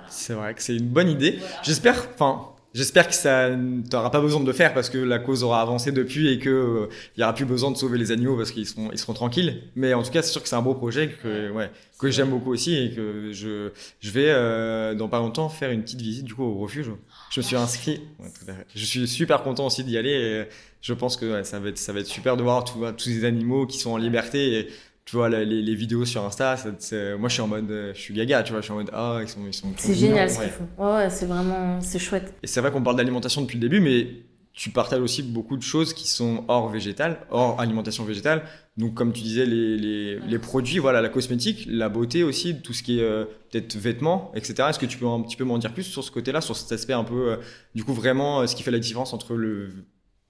C'est 0.08 0.34
vrai 0.34 0.54
que 0.54 0.62
c'est 0.62 0.76
une 0.76 0.88
bonne 0.88 1.10
idée. 1.10 1.40
J'espère, 1.64 2.08
enfin, 2.14 2.53
J'espère 2.74 3.08
que 3.08 3.14
ça 3.14 3.52
t'auras 3.90 4.10
pas 4.10 4.20
besoin 4.20 4.40
de 4.40 4.48
le 4.48 4.54
faire 4.54 4.74
parce 4.74 4.90
que 4.90 4.98
la 4.98 5.20
cause 5.20 5.44
aura 5.44 5.62
avancé 5.62 5.92
depuis 5.92 6.30
et 6.30 6.40
que 6.40 6.50
euh, 6.50 6.90
y 7.18 7.24
aura 7.24 7.34
plus 7.34 7.46
besoin 7.46 7.70
de 7.70 7.78
sauver 7.78 8.00
les 8.00 8.12
animaux 8.12 8.36
parce 8.36 8.52
qu'ils 8.52 8.66
seront 8.66 8.90
ils 8.92 8.98
seront 8.98 9.14
tranquilles. 9.14 9.62
Mais 9.76 9.94
en 9.94 10.02
tout 10.02 10.12
cas, 10.12 10.24
c'est 10.24 10.32
sûr 10.32 10.42
que 10.42 10.50
c'est 10.50 10.56
un 10.56 10.62
beau 10.64 10.74
projet 10.74 11.10
que 11.22 11.52
ouais 11.52 11.70
que 12.00 12.10
j'aime 12.10 12.32
beaucoup 12.32 12.52
aussi 12.52 12.76
et 12.76 12.92
que 12.92 13.32
je 13.32 13.70
je 14.00 14.12
vais 14.12 14.30
euh, 14.30 14.96
dans 14.96 15.08
pas 15.08 15.20
longtemps 15.20 15.50
faire 15.50 15.70
une 15.70 15.84
petite 15.84 16.02
visite 16.02 16.26
du 16.26 16.34
coup 16.34 16.44
au 16.44 16.58
refuge. 16.58 16.90
Je 17.30 17.40
me 17.40 17.44
suis 17.44 17.56
inscrit. 17.56 18.02
Je 18.76 18.86
suis 18.86 19.08
super 19.08 19.44
content 19.44 19.68
aussi 19.68 19.84
d'y 19.84 19.98
aller. 19.98 20.12
Et 20.12 20.44
je 20.82 20.94
pense 20.94 21.16
que 21.16 21.32
ouais, 21.32 21.44
ça 21.44 21.60
va 21.60 21.70
être 21.70 21.78
ça 21.78 21.94
va 21.94 22.00
être 22.00 22.08
super 22.08 22.38
de 22.38 22.44
voir 22.44 22.64
tous 22.64 23.04
ces 23.04 23.24
animaux 23.24 23.68
qui 23.68 23.78
sont 23.78 23.92
en 23.92 23.98
liberté 23.98 24.60
et 24.60 24.68
tu 25.06 25.16
vois 25.16 25.30
les, 25.30 25.46
les, 25.46 25.76
vidéos 25.76 26.06
sur 26.06 26.24
Insta 26.24 26.56
moi 27.20 27.30
je 27.30 27.34
suis 27.34 27.42
en 27.42 27.48
mode 27.48 27.92
je 27.94 28.00
suis 28.00 28.14
gaga 28.14 28.44
tu 28.44 28.52
vois 28.52 28.62
je 28.62 28.66
suis 28.66 28.74
en 28.74 28.78
mode 28.78 28.90
ah 28.94 29.20
ils 29.22 29.28
sont 29.28 29.42
ils 29.46 29.54
sont 29.54 29.68
c'est 29.78 29.94
génial 29.94 30.30
ce 30.30 30.40
qu'ils 30.40 30.50
font. 30.50 30.68
Ouais, 30.78 31.10
c'est 31.10 31.26
vraiment 31.26 31.80
c'est 31.82 32.00
chouette. 32.00 32.34
Et 32.42 32.48
c'est 32.48 32.62
vrai 32.62 32.72
qu'on 32.72 32.82
parle 32.82 32.96
d'alimentation 32.96 33.42
depuis 33.42 33.56
le 33.56 33.62
début 33.62 33.82
mais 33.82 34.08
tu 34.54 34.70
partages 34.70 35.02
aussi 35.02 35.24
beaucoup 35.24 35.58
de 35.58 35.64
choses 35.64 35.94
qui 35.94 36.08
sont 36.08 36.46
hors 36.48 36.70
végétal 36.70 37.20
hors 37.32 37.60
alimentation 37.60 38.06
végétale. 38.06 38.44
Donc 38.78 38.94
comme 38.94 39.14
tu 39.14 39.22
disais 39.22 39.46
les, 39.46 39.78
les, 39.78 40.20
les 40.20 40.40
produits 40.40 40.80
voilà 40.80 41.02
la 41.02 41.10
cosmétique 41.10 41.68
la 41.70 41.90
beauté 41.90 42.24
aussi 42.24 42.62
tout 42.62 42.74
ce 42.74 42.82
qui 42.82 43.00
est 43.00 43.04
euh, 43.04 43.26
peut-être 43.52 43.76
vêtements 43.76 44.32
etc 44.36 44.70
est-ce 44.70 44.80
que 44.80 44.88
tu 44.88 44.98
peux 44.98 45.06
un 45.06 45.22
petit 45.22 45.36
peu 45.36 45.44
m'en 45.44 45.60
dire 45.60 45.74
plus 45.74 45.84
sur 45.84 46.04
ce 46.04 46.10
côté 46.10 46.32
là 46.32 46.42
sur 46.42 46.56
cet 46.56 46.72
aspect 46.72 46.94
un 46.94 47.04
peu 47.04 47.34
euh, 47.34 47.38
du 47.76 47.84
coup 47.84 47.94
vraiment 47.94 48.42
euh, 48.42 48.48
ce 48.48 48.56
qui 48.56 48.64
fait 48.64 48.72
la 48.72 48.80
différence 48.80 49.14
entre 49.14 49.36
le 49.36 49.70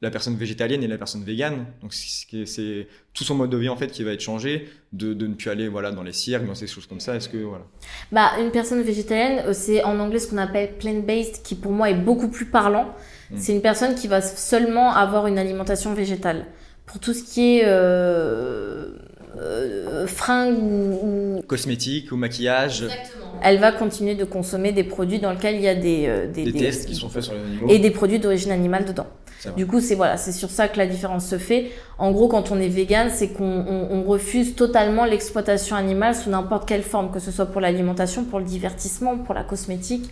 la 0.04 0.12
personne 0.12 0.36
végétalienne 0.36 0.84
et 0.84 0.88
la 0.88 0.97
personne 0.97 1.24
végane. 1.24 1.66
Donc 1.82 1.93
c'est 1.93 2.88
tout 3.14 3.24
son 3.24 3.36
mode 3.36 3.49
de 3.49 3.58
vie 3.58 3.70
en 3.70 3.78
fait 3.78 3.88
qui 3.88 4.04
va 4.04 4.12
être 4.12 4.20
changé, 4.20 4.68
de, 4.91 5.14
de 5.14 5.28
ne 5.28 5.34
plus 5.34 5.49
aller 5.49 5.70
voilà 5.70 5.91
dans 5.91 6.04
les 6.04 6.12
cirques, 6.12 6.45
dans 6.45 6.56
ces 6.56 6.68
choses 6.68 6.86
comme 6.86 6.99
ça. 6.99 7.16
Est-ce 7.16 7.30
que 7.30 7.38
voilà. 7.38 7.64
Bah 8.12 8.32
une 8.41 8.51
personne 8.51 8.82
végétalienne, 8.82 9.43
euh, 9.47 9.54
c'est 9.54 9.82
en 9.84 9.97
anglais 9.99 10.20
ce 10.20 10.28
qu'on 10.30 10.39
appelle 10.39 10.74
plant-based, 10.78 11.41
qui 11.41 11.56
pour 11.56 11.72
moi 11.72 11.89
est 11.89 11.95
beaucoup 11.95 12.28
plus 12.28 12.45
parlant. 12.45 12.93
Hmm. 13.32 13.38
C'est 13.38 13.54
une 13.54 13.62
personne 13.62 13.95
qui 13.95 14.10
va 14.10 14.22
seulement 14.22 14.93
avoir 14.93 15.26
une 15.28 15.38
alimentation 15.38 15.93
végétale. 15.93 16.47
Pour 16.86 16.99
tout 16.99 17.14
ce 17.14 17.24
qui 17.24 17.60
est 17.60 17.62
euh, 17.64 18.89
euh, 19.38 20.06
fringues 20.06 20.60
ou, 20.62 21.41
cosmétiques 21.47 22.12
ou 22.12 22.18
maquillage. 22.18 22.84
Elle 23.41 23.60
va 23.60 23.72
continuer 23.72 24.16
de 24.16 24.26
consommer 24.26 24.74
des 24.74 24.84
produits 24.84 25.20
dans 25.20 25.32
lesquels 25.32 25.56
il 25.56 25.62
y 25.62 25.68
a 25.68 25.76
des, 25.76 26.28
des, 26.34 26.43
des 26.43 26.54
tests 26.54 26.88
qui 26.88 26.95
sont 26.95 27.10
faits 27.10 27.24
sur 27.24 27.34
les 27.34 27.39
animaux 27.39 27.68
et 27.70 27.80
des 27.80 27.91
produits 27.91 28.20
d'origine 28.20 28.51
animale 28.51 28.84
dedans. 28.86 29.08
Du 29.56 29.68
coup, 29.68 29.80
c'est 29.80 29.96
voilà, 29.96 30.18
c'est 30.18 30.32
sur 30.32 30.50
ça 30.50 30.68
que 30.68 30.78
la 30.78 30.88
différence 30.88 31.26
se 31.28 31.38
fait. 31.38 31.72
En 31.98 32.12
gros, 32.12 32.28
quand 32.28 32.52
on 32.52 32.60
est 32.60 32.68
vegan, 32.68 33.10
c'est 33.14 33.30
qu'on 33.30 33.66
on, 33.91 34.04
refuse 34.04 34.56
totalement 34.56 35.06
l'exploitation 35.06 35.76
animale 35.76 36.16
sous 36.16 36.30
n'importe 36.30 36.68
quelle 36.68 36.84
forme, 36.84 37.12
que 37.12 37.20
ce 37.20 37.32
soit 37.32 37.46
pour 37.46 37.62
l'alimentation, 37.62 38.26
pour 38.26 38.39
le 38.39 38.46
divertissement, 38.46 39.18
pour 39.18 39.34
la 39.34 39.44
cosmétique 39.44 40.10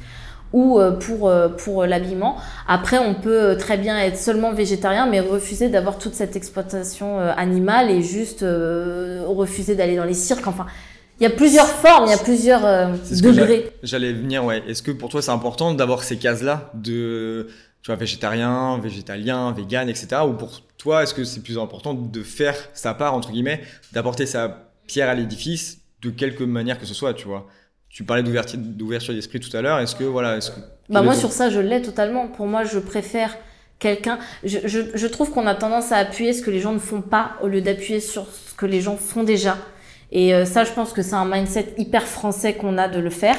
ou 0.54 0.80
euh, 0.80 0.92
pour 0.92 1.30
euh, 1.30 1.50
pour 1.50 1.86
l'habillement. 1.86 2.38
Après, 2.68 2.98
on 2.98 3.14
peut 3.14 3.56
très 3.58 3.78
bien 3.78 3.98
être 4.00 4.18
seulement 4.18 4.54
végétarien, 4.54 5.06
mais 5.06 5.20
refuser 5.20 5.70
d'avoir 5.70 5.98
toute 5.98 6.14
cette 6.14 6.36
exploitation 6.36 7.20
euh, 7.20 7.32
animale 7.36 7.90
et 7.90 8.02
juste 8.02 8.42
refuser 8.42 9.76
d'aller 9.76 9.96
dans 9.96 10.06
les 10.06 10.14
cirques. 10.14 10.48
Enfin, 10.48 10.66
il 11.20 11.24
y 11.24 11.28
a 11.28 11.30
plusieurs 11.30 11.68
formes, 11.68 12.06
il 12.08 12.12
y 12.12 12.14
a 12.14 12.18
plusieurs 12.18 12.62
degrés. 12.62 13.72
J'allais 13.84 14.14
venir, 14.14 14.44
ouais. 14.44 14.64
Est-ce 14.68 14.82
que 14.82 14.92
pour 14.92 15.10
toi 15.10 15.22
c'est 15.22 15.32
important 15.32 15.74
d'avoir 15.74 16.04
ces 16.04 16.18
cases-là 16.18 16.72
de 16.74 17.48
tu 17.82 17.88
vois, 17.88 17.96
végétarien, 17.96 18.78
végétalien, 18.78 19.52
vegan, 19.52 19.90
etc. 19.90 20.22
Ou 20.28 20.34
pour 20.34 20.62
toi, 20.78 21.04
est-ce 21.04 21.14
que 21.14 21.24
c'est 21.24 21.42
plus 21.42 21.58
important 21.58 21.94
de 21.94 22.24
faire 22.24 22.56
sa 22.74 22.94
part, 22.94 23.14
entre 23.14 23.32
guillemets, 23.32 23.62
d'apporter 23.92 24.26
sa 24.26 24.72
pierre 24.88 25.10
à 25.10 25.16
l'édifice 25.16 25.80
de 26.02 26.10
quelque 26.10 26.44
manière 26.44 26.80
que 26.80 26.86
ce 26.86 26.94
soit, 26.94 27.14
tu 27.14 27.28
vois? 27.28 27.48
Tu 27.90 28.04
parlais 28.04 28.24
d'ouverture 28.24 29.14
d'esprit 29.14 29.40
tout 29.40 29.56
à 29.56 29.62
l'heure. 29.62 29.80
Est-ce 29.80 29.96
que, 29.96 30.04
voilà, 30.04 30.38
est-ce 30.38 30.52
que... 30.52 30.60
Bah 30.90 31.02
moi, 31.02 31.14
sur 31.14 31.32
ça, 31.32 31.50
je 31.50 31.60
l'ai 31.60 31.82
totalement. 31.82 32.28
Pour 32.28 32.48
moi, 32.48 32.64
je 32.64 32.80
préfère 32.80 33.38
quelqu'un... 33.80 34.18
Je, 34.44 34.60
je, 34.66 34.80
je 34.94 35.08
trouve 35.08 35.32
qu'on 35.32 35.46
a 35.46 35.56
tendance 35.56 35.92
à 35.92 35.98
appuyer 35.98 36.34
ce 36.34 36.42
que 36.42 36.52
les 36.52 36.62
gens 36.62 36.72
ne 36.72 36.80
font 36.80 37.02
pas 37.02 37.34
au 37.42 37.48
lieu 37.48 37.62
d'appuyer 37.62 38.00
sur 38.00 38.28
ce 38.28 38.54
que 38.54 38.66
les 38.66 38.80
gens 38.80 38.96
font 38.96 39.24
déjà. 39.24 39.58
Et 40.12 40.34
euh, 40.34 40.46
ça, 40.46 40.64
je 40.64 40.72
pense 40.72 40.94
que 40.94 41.02
c'est 41.02 41.16
un 41.16 41.26
mindset 41.26 41.74
hyper 41.78 42.04
français 42.04 42.56
qu'on 42.56 42.78
a 42.78 42.88
de 42.88 43.00
le 43.00 43.10
faire. 43.10 43.36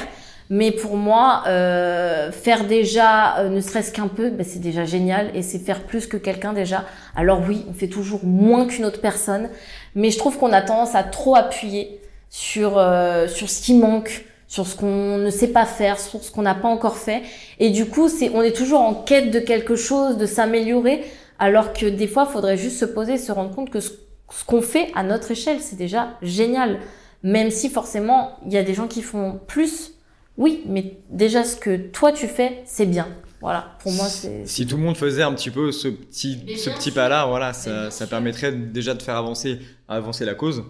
Mais 0.55 0.69
pour 0.69 0.97
moi, 0.97 1.41
euh, 1.47 2.31
faire 2.31 2.65
déjà, 2.67 3.39
euh, 3.39 3.49
ne 3.49 3.59
serait-ce 3.59 3.91
qu'un 3.91 4.07
peu, 4.07 4.29
ben 4.29 4.45
c'est 4.47 4.59
déjà 4.59 4.85
génial 4.85 5.31
et 5.33 5.41
c'est 5.41 5.57
faire 5.57 5.81
plus 5.81 6.05
que 6.05 6.15
quelqu'un 6.15 6.53
déjà. 6.53 6.85
Alors 7.15 7.41
oui, 7.49 7.65
on 7.67 7.73
fait 7.73 7.87
toujours 7.87 8.23
moins 8.23 8.67
qu'une 8.67 8.85
autre 8.85 9.01
personne, 9.01 9.49
mais 9.95 10.11
je 10.11 10.19
trouve 10.19 10.37
qu'on 10.37 10.53
a 10.53 10.61
tendance 10.61 10.93
à 10.93 11.01
trop 11.01 11.35
appuyer 11.35 11.99
sur 12.29 12.77
euh, 12.77 13.27
sur 13.27 13.49
ce 13.49 13.63
qui 13.63 13.73
manque, 13.73 14.25
sur 14.47 14.67
ce 14.67 14.75
qu'on 14.75 15.17
ne 15.17 15.31
sait 15.31 15.47
pas 15.47 15.65
faire, 15.65 15.99
sur 15.99 16.23
ce 16.23 16.29
qu'on 16.29 16.43
n'a 16.43 16.53
pas 16.53 16.67
encore 16.67 16.97
fait. 16.97 17.23
Et 17.57 17.71
du 17.71 17.87
coup, 17.87 18.07
c'est 18.07 18.29
on 18.35 18.43
est 18.43 18.55
toujours 18.55 18.81
en 18.81 18.93
quête 18.93 19.31
de 19.31 19.39
quelque 19.39 19.75
chose, 19.75 20.17
de 20.17 20.27
s'améliorer, 20.27 21.03
alors 21.39 21.73
que 21.73 21.87
des 21.87 22.07
fois, 22.07 22.27
faudrait 22.27 22.57
juste 22.57 22.77
se 22.77 22.85
poser, 22.85 23.17
se 23.17 23.31
rendre 23.31 23.55
compte 23.55 23.71
que 23.71 23.79
ce, 23.79 23.89
ce 24.29 24.45
qu'on 24.45 24.61
fait 24.61 24.91
à 24.93 25.01
notre 25.01 25.31
échelle, 25.31 25.61
c'est 25.61 25.77
déjà 25.77 26.09
génial. 26.21 26.77
Même 27.23 27.49
si 27.49 27.69
forcément, 27.69 28.33
il 28.45 28.53
y 28.53 28.57
a 28.57 28.63
des 28.63 28.75
gens 28.75 28.85
qui 28.87 29.01
font 29.01 29.39
plus 29.47 29.93
oui, 30.37 30.63
mais 30.65 30.97
déjà 31.09 31.43
ce 31.43 31.55
que 31.55 31.77
toi 31.77 32.11
tu 32.11 32.27
fais, 32.27 32.61
c'est 32.65 32.85
bien. 32.85 33.07
Voilà, 33.41 33.75
pour 33.79 33.91
moi 33.91 34.05
c'est. 34.05 34.47
Si 34.47 34.65
tout 34.65 34.77
le 34.77 34.83
monde 34.83 34.95
faisait 34.95 35.21
un 35.21 35.33
petit 35.33 35.51
peu 35.51 35.71
ce 35.71 35.89
petit, 35.89 36.39
ce 36.55 36.69
petit 36.69 36.91
pas-là, 36.91 37.25
voilà, 37.25 37.53
ça, 37.53 37.91
ça 37.91 38.07
permettrait 38.07 38.53
déjà 38.53 38.93
de 38.93 39.01
faire 39.01 39.17
avancer, 39.17 39.59
avancer 39.87 40.25
la 40.25 40.33
cause. 40.33 40.63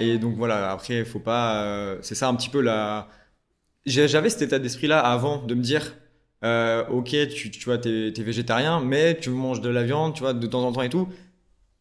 Et 0.00 0.18
donc 0.18 0.36
voilà, 0.36 0.72
après, 0.72 0.98
il 1.00 1.04
faut 1.04 1.20
pas. 1.20 1.62
Euh, 1.62 1.98
c'est 2.02 2.14
ça 2.14 2.28
un 2.28 2.34
petit 2.34 2.48
peu 2.48 2.60
la. 2.60 3.08
J'avais 3.86 4.30
cet 4.30 4.42
état 4.42 4.58
d'esprit-là 4.58 4.98
avant 5.00 5.42
de 5.42 5.54
me 5.54 5.62
dire, 5.62 5.94
euh, 6.42 6.84
ok, 6.88 7.14
tu, 7.28 7.50
tu 7.50 7.64
vois, 7.66 7.78
t'es 7.78 8.08
es 8.08 8.22
végétarien, 8.22 8.80
mais 8.80 9.18
tu 9.18 9.30
manges 9.30 9.60
de 9.60 9.68
la 9.68 9.82
viande, 9.82 10.14
tu 10.14 10.20
vois, 10.20 10.32
de 10.32 10.46
temps 10.46 10.62
en 10.66 10.72
temps 10.72 10.82
et 10.82 10.88
tout 10.88 11.08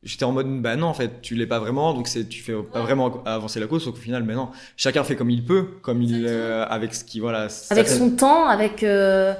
j'étais 0.04 0.26
en 0.26 0.32
mode 0.32 0.62
bah 0.62 0.76
non 0.76 0.88
en 0.88 0.94
fait 0.94 1.22
tu 1.22 1.36
l'es 1.36 1.48
pas 1.48 1.60
vraiment 1.60 1.94
donc 1.94 2.08
c'est 2.08 2.28
tu 2.28 2.42
fais 2.42 2.54
pas 2.54 2.82
vraiment 2.82 3.24
avancer 3.26 3.60
la 3.60 3.68
cause 3.68 3.88
au 3.88 3.94
final 3.94 4.24
mais 4.24 4.34
non. 4.34 4.50
Chacun 4.78 5.04
fait 5.04 5.16
comme 5.16 5.30
il 5.30 5.44
peut 5.44 5.66
comme 5.82 6.02
il 6.02 6.26
euh, 6.28 6.66
avec 6.68 6.94
ce 6.94 7.04
qui 7.04 7.20
voilà 7.20 7.48
avec 7.70 7.88
son 7.88 8.12
temps 8.12 8.46
avec 8.48 8.84
euh, 8.84 9.34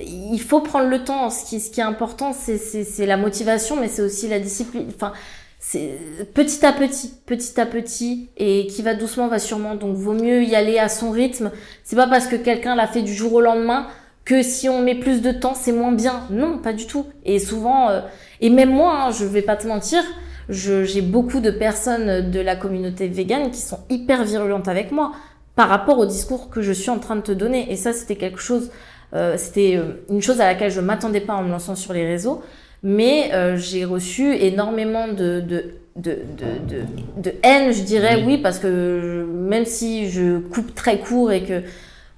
il 0.00 0.40
faut 0.40 0.60
prendre 0.60 0.88
le 0.88 1.04
temps. 1.04 1.30
Ce 1.30 1.44
qui 1.44 1.60
ce 1.60 1.70
qui 1.70 1.80
est 1.80 1.84
important 1.84 2.32
c'est 2.32 2.58
c'est 2.58 3.06
la 3.06 3.16
motivation 3.16 3.76
mais 3.76 3.88
c'est 3.88 4.02
aussi 4.02 4.28
la 4.28 4.38
discipline. 4.38 4.86
Enfin 4.94 5.12
c'est 5.60 5.98
petit 6.34 6.64
à 6.64 6.72
petit 6.72 7.12
petit 7.26 7.60
à 7.60 7.66
petit 7.66 8.28
et 8.36 8.66
qui 8.68 8.82
va 8.82 8.94
doucement 8.94 9.28
va 9.28 9.38
sûrement. 9.38 9.74
Donc 9.74 9.96
vaut 9.96 10.14
mieux 10.14 10.42
y 10.44 10.54
aller 10.54 10.78
à 10.78 10.88
son 10.88 11.10
rythme. 11.10 11.50
C'est 11.84 11.96
pas 11.96 12.06
parce 12.06 12.26
que 12.26 12.36
quelqu'un 12.36 12.74
l'a 12.76 12.86
fait 12.86 13.02
du 13.02 13.12
jour 13.12 13.32
au 13.34 13.40
lendemain 13.40 13.88
que 14.24 14.42
si 14.42 14.68
on 14.68 14.82
met 14.82 14.94
plus 14.94 15.20
de 15.20 15.32
temps 15.32 15.54
c'est 15.54 15.72
moins 15.72 15.92
bien. 15.92 16.26
Non 16.30 16.58
pas 16.58 16.72
du 16.72 16.86
tout. 16.86 17.06
Et 17.24 17.38
souvent 17.38 17.90
euh, 17.90 18.00
et 18.40 18.50
même 18.50 18.70
moi, 18.70 19.06
hein, 19.06 19.10
je 19.10 19.24
vais 19.24 19.42
pas 19.42 19.56
te 19.56 19.66
mentir, 19.66 20.02
j'ai 20.48 21.02
beaucoup 21.02 21.40
de 21.40 21.50
personnes 21.50 22.30
de 22.30 22.40
la 22.40 22.56
communauté 22.56 23.08
végane 23.08 23.50
qui 23.50 23.60
sont 23.60 23.80
hyper 23.90 24.24
virulentes 24.24 24.68
avec 24.68 24.92
moi 24.92 25.12
par 25.58 25.68
rapport 25.68 25.98
au 25.98 26.06
discours 26.06 26.50
que 26.50 26.62
je 26.62 26.70
suis 26.72 26.88
en 26.88 27.00
train 27.00 27.16
de 27.16 27.20
te 27.20 27.32
donner. 27.32 27.72
Et 27.72 27.76
ça, 27.76 27.92
c'était 27.92 28.14
quelque 28.14 28.38
chose, 28.38 28.70
euh, 29.12 29.34
c'était 29.36 29.76
euh, 29.76 30.04
une 30.08 30.22
chose 30.22 30.40
à 30.40 30.46
laquelle 30.46 30.70
je 30.70 30.80
m'attendais 30.80 31.20
pas 31.20 31.34
en 31.34 31.42
me 31.42 31.50
lançant 31.50 31.74
sur 31.74 31.92
les 31.92 32.06
réseaux. 32.06 32.42
Mais 32.84 33.32
euh, 33.34 33.56
j'ai 33.56 33.84
reçu 33.84 34.34
énormément 34.36 35.08
de, 35.08 35.40
de, 35.40 35.64
de, 35.96 36.18
de, 36.38 36.82
de, 37.20 37.32
haine, 37.42 37.72
je 37.72 37.82
dirais, 37.82 38.22
oui, 38.24 38.38
parce 38.38 38.60
que 38.60 39.26
même 39.34 39.64
si 39.64 40.08
je 40.08 40.38
coupe 40.38 40.76
très 40.76 41.00
court 41.00 41.32
et 41.32 41.42
que, 41.42 41.62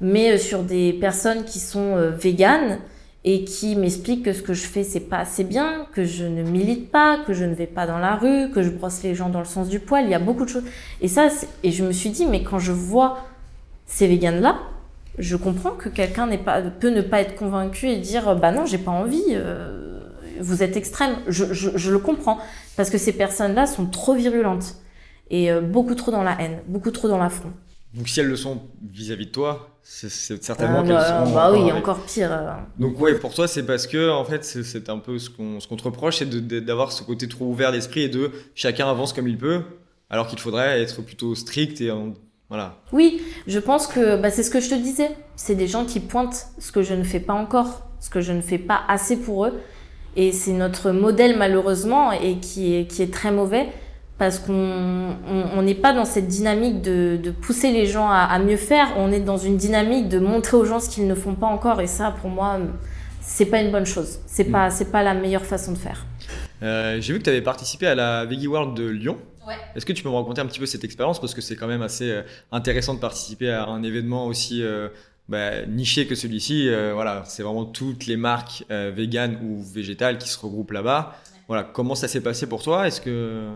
mais 0.03 0.37
sur 0.37 0.63
des 0.63 0.93
personnes 0.93 1.45
qui 1.45 1.61
sont 1.61 1.97
véganes, 2.11 2.79
et 3.25 3.45
qui 3.45 3.77
m'explique 3.77 4.25
que 4.25 4.33
ce 4.33 4.43
que 4.43 4.55
je 4.55 4.67
fais 4.67 4.83
c'est 4.83 5.01
pas 5.01 5.19
assez 5.19 5.45
bien, 5.45 5.87
que 5.93 6.05
je 6.05 6.25
ne 6.25 6.43
milite 6.43 6.91
pas, 6.91 7.19
que 7.27 7.33
je 7.33 7.45
ne 7.45 7.55
vais 7.55 7.67
pas 7.67 7.87
dans 7.87 7.99
la 7.99 8.17
rue, 8.17 8.51
que 8.51 8.63
je 8.63 8.71
brosse 8.71 9.03
les 9.03 9.15
gens 9.15 9.29
dans 9.29 9.41
le 9.41 9.45
sens 9.45 9.69
du 9.69 9.79
poil, 9.79 10.05
il 10.05 10.11
y 10.11 10.15
a 10.15 10.19
beaucoup 10.19 10.45
de 10.45 10.49
choses. 10.49 10.65
Et 11.01 11.09
ça, 11.09 11.29
et 11.63 11.71
je 11.71 11.85
me 11.85 11.93
suis 11.93 12.11
dit, 12.11 12.27
mais 12.27 12.43
quand 12.43 12.59
je 12.59 12.73
vois 12.73 13.19
ces 13.87 14.07
véganes 14.07 14.41
là, 14.41 14.57
je 15.19 15.37
comprends 15.37 15.73
que 15.73 15.89
quelqu'un 15.89 16.29
pas 16.39 16.63
peut 16.63 16.91
ne 16.91 17.03
pas 17.03 17.21
être 17.21 17.35
convaincu 17.35 17.89
et 17.89 17.99
dire 17.99 18.37
bah 18.37 18.53
non 18.53 18.65
j'ai 18.65 18.79
pas 18.79 18.93
envie, 18.93 19.23
euh, 19.31 20.01
vous 20.41 20.63
êtes 20.63 20.77
extrême. 20.77 21.17
Je, 21.27 21.53
je, 21.53 21.71
je, 21.75 21.91
le 21.91 21.99
comprends 21.99 22.39
parce 22.77 22.91
que 22.91 22.97
ces 22.99 23.13
personnes 23.13 23.55
là 23.55 23.67
sont 23.67 23.87
trop 23.87 24.15
virulentes 24.15 24.77
et 25.31 25.51
euh, 25.51 25.61
beaucoup 25.61 25.95
trop 25.95 26.11
dans 26.11 26.23
la 26.23 26.41
haine, 26.41 26.59
beaucoup 26.67 26.91
trop 26.91 27.09
dans 27.09 27.19
l'affront. 27.19 27.53
Donc 27.95 28.09
si 28.09 28.21
elles 28.21 28.29
le 28.29 28.37
sont 28.37 28.63
vis-à-vis 28.89 29.27
de 29.27 29.33
toi, 29.33 29.71
c'est 29.83 30.09
certainement 30.11 30.81
ah, 30.81 30.83
qu'elles 30.83 30.93
bah, 30.93 31.25
seront. 31.25 31.35
Bah 31.35 31.53
oui, 31.53 31.73
encore 31.73 32.01
pire. 32.05 32.33
Euh. 32.33 32.53
Donc 32.79 33.01
ouais, 33.01 33.15
pour 33.17 33.35
toi, 33.35 33.49
c'est 33.49 33.65
parce 33.65 33.87
que 33.87 34.11
en 34.11 34.25
fait, 34.25 34.45
c'est 34.45 34.89
un 34.89 34.99
peu 34.99 35.19
ce 35.19 35.29
qu'on 35.29 35.59
ce 35.59 35.67
qu'on 35.67 35.77
te 35.77 35.83
reproche, 35.83 36.19
c'est 36.19 36.31
d'avoir 36.65 36.93
ce 36.93 37.03
côté 37.03 37.29
trop 37.29 37.47
ouvert 37.47 37.73
d'esprit 37.73 38.03
et 38.03 38.09
de 38.09 38.31
chacun 38.55 38.89
avance 38.89 39.13
comme 39.13 39.27
il 39.27 39.39
peut, 39.39 39.63
alors 40.09 40.29
qu'il 40.29 40.39
faudrait 40.39 40.81
être 40.81 41.03
plutôt 41.03 41.35
strict 41.35 41.81
et 41.81 41.91
voilà. 42.49 42.77
Oui, 42.93 43.23
je 43.47 43.59
pense 43.59 43.87
que 43.87 44.21
bah, 44.21 44.31
c'est 44.31 44.43
ce 44.43 44.51
que 44.51 44.61
je 44.61 44.71
te 44.71 44.75
disais. 44.75 45.11
C'est 45.35 45.55
des 45.57 45.67
gens 45.67 45.85
qui 45.85 45.99
pointent 45.99 46.47
ce 46.59 46.71
que 46.71 46.83
je 46.83 46.95
ne 46.95 47.03
fais 47.05 47.21
pas 47.21 47.35
encore, 47.35 47.89
ce 47.99 48.11
que 48.11 48.21
je 48.21 48.33
ne 48.33 48.41
fais 48.41 48.59
pas 48.59 48.83
assez 48.87 49.17
pour 49.17 49.47
eux, 49.47 49.61
et 50.15 50.31
c'est 50.31 50.53
notre 50.53 50.93
modèle 50.93 51.37
malheureusement 51.37 52.13
et 52.13 52.39
qui 52.39 52.75
est 52.75 52.87
qui 52.87 53.03
est 53.03 53.13
très 53.13 53.33
mauvais 53.33 53.69
parce 54.21 54.39
qu'on 54.39 55.63
n'est 55.63 55.75
pas 55.75 55.95
dans 55.95 56.05
cette 56.05 56.29
dynamique 56.29 56.83
de, 56.83 57.33
pousser 57.41 57.73
les 57.73 57.87
gens 57.87 58.11
à, 58.11 58.39
mieux 58.39 58.59
faire, 58.59 58.89
on 58.99 59.11
est 59.11 59.21
dans 59.21 59.39
une 59.39 59.57
dynamique 59.57 60.11
de 60.11 60.19
montrer 60.19 60.59
aux 60.59 60.67
gens 60.67 60.79
ce 60.79 60.91
qu'ils 60.91 61.07
ne 61.07 61.15
font 61.15 61.35
pas 61.35 61.47
encore, 61.47 61.81
et 61.81 61.87
ça, 61.87 62.15
pour 62.21 62.29
moi, 62.29 62.59
c'est 63.23 63.47
pas 63.47 63.63
une 63.63 63.73
bonne 63.73 63.87
chose. 63.87 64.19
C'est 64.27 64.47
Mm. 64.47 64.53
pas, 64.53 64.71
c'est 64.71 64.93
pas 64.93 65.03
la 65.03 65.15
meilleure 65.15 65.47
façon 65.47 65.73
de 65.73 65.79
faire. 65.79 66.05
Euh, 66.63 67.01
J'ai 67.01 67.15
vu 67.15 67.19
que 67.19 67.25
tu 67.25 67.31
avais 67.31 67.41
participé 67.41 67.87
à 67.87 67.95
la 67.95 68.27
Veggie 68.27 68.47
World 68.47 68.77
de 68.77 68.87
Lyon. 68.87 69.17
Ouais. 69.49 69.55
Est-ce 69.75 69.87
que 69.87 69.95
tu 69.95 70.03
peux 70.03 70.11
me 70.11 70.15
raconter 70.15 70.43
un 70.43 70.47
petit 70.47 70.61
peu 70.61 70.67
cette 70.67 70.85
expérience? 70.85 71.19
Parce 71.19 71.33
que 71.33 71.41
c'est 71.41 71.57
quand 71.57 71.67
même 71.67 71.81
assez 71.81 72.11
euh, 72.11 72.23
intéressant 72.53 72.93
de 72.93 73.01
participer 73.01 73.51
à 73.51 73.65
un 73.69 73.83
événement 73.83 74.27
aussi 74.27 74.63
euh, 74.63 74.89
bah, 75.31 75.65
niché 75.67 76.07
que 76.07 76.15
celui-ci. 76.15 76.69
Euh, 76.69 76.93
voilà, 76.93 77.23
c'est 77.25 77.43
vraiment 77.43 77.65
toutes 77.65 78.07
les 78.07 78.19
marques 78.19 78.65
euh, 78.71 78.93
véganes 78.95 79.39
ou 79.43 79.63
végétales 79.63 80.19
qui 80.19 80.29
se 80.29 80.39
regroupent 80.39 80.73
là-bas. 80.73 81.17
Voilà, 81.51 81.65
comment 81.65 81.97
ça 81.97 82.07
s'est 82.07 82.21
passé 82.21 82.47
pour 82.47 82.63
toi? 82.63 82.87
Est-ce 82.87 83.01
que 83.01 83.49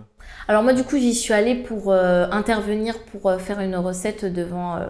Alors 0.49 0.65
moi 0.65 0.73
du 0.73 0.83
coup 0.83 0.99
j'y 0.99 1.15
suis 1.15 1.33
allée 1.33 1.55
pour 1.55 1.93
euh, 1.93 2.27
intervenir 2.33 2.99
pour 2.99 3.31
euh, 3.31 3.39
faire 3.39 3.61
une 3.61 3.77
recette 3.77 4.25
devant 4.25 4.79
euh, 4.79 4.87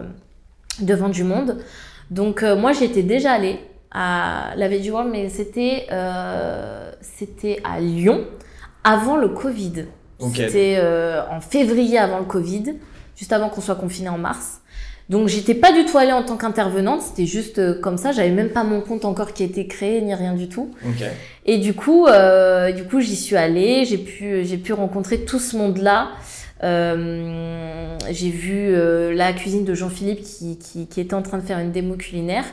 devant 0.79 1.09
du 1.09 1.23
monde. 1.23 1.59
Donc 2.09 2.41
moi 2.41 2.73
j'étais 2.73 3.03
déjà 3.03 3.33
allée 3.33 3.59
à 3.91 4.55
la 4.55 4.67
Veggie 4.67 4.89
World 4.89 5.11
mais 5.11 5.29
c'était 5.29 5.85
c'était 6.99 7.61
à 7.63 7.79
Lyon 7.79 8.25
avant 8.83 9.17
le 9.17 9.29
Covid. 9.29 9.85
C'était 10.33 10.81
en 11.29 11.41
février 11.41 11.99
avant 11.99 12.17
le 12.17 12.25
Covid, 12.25 12.73
juste 13.15 13.33
avant 13.33 13.49
qu'on 13.49 13.61
soit 13.61 13.75
confiné 13.75 14.09
en 14.09 14.17
mars. 14.17 14.61
Donc 15.09 15.27
j'étais 15.27 15.53
pas 15.53 15.71
du 15.71 15.85
tout 15.85 15.97
allée 15.97 16.11
en 16.11 16.23
tant 16.23 16.35
qu'intervenante, 16.35 17.01
c'était 17.01 17.27
juste 17.27 17.59
euh, 17.59 17.79
comme 17.79 17.97
ça, 17.97 18.11
j'avais 18.11 18.31
même 18.31 18.49
pas 18.49 18.63
mon 18.63 18.81
compte 18.81 19.05
encore 19.05 19.33
qui 19.33 19.43
était 19.43 19.67
créé 19.67 20.01
ni 20.01 20.15
rien 20.15 20.33
du 20.33 20.49
tout. 20.49 20.71
Ok. 20.83 21.05
Et 21.45 21.59
du 21.59 21.73
coup, 21.75 22.07
euh, 22.07 22.71
du 22.71 22.85
coup, 22.85 22.99
j'y 23.01 23.15
suis 23.15 23.35
allée. 23.35 23.85
J'ai 23.85 23.99
pu, 23.99 24.43
j'ai 24.43 24.57
pu 24.57 24.73
rencontrer 24.73 25.19
tout 25.19 25.39
ce 25.39 25.55
monde-là. 25.57 26.09
Euh, 26.63 27.97
j'ai 28.09 28.29
vu 28.29 28.73
euh, 28.73 29.13
la 29.13 29.31
cuisine 29.33 29.63
de 29.65 29.73
Jean-Philippe 29.75 30.21
qui, 30.23 30.57
qui, 30.57 30.87
qui 30.87 31.01
était 31.01 31.13
en 31.13 31.21
train 31.21 31.37
de 31.37 31.43
faire 31.43 31.59
une 31.59 31.71
démo 31.71 31.95
culinaire. 31.95 32.45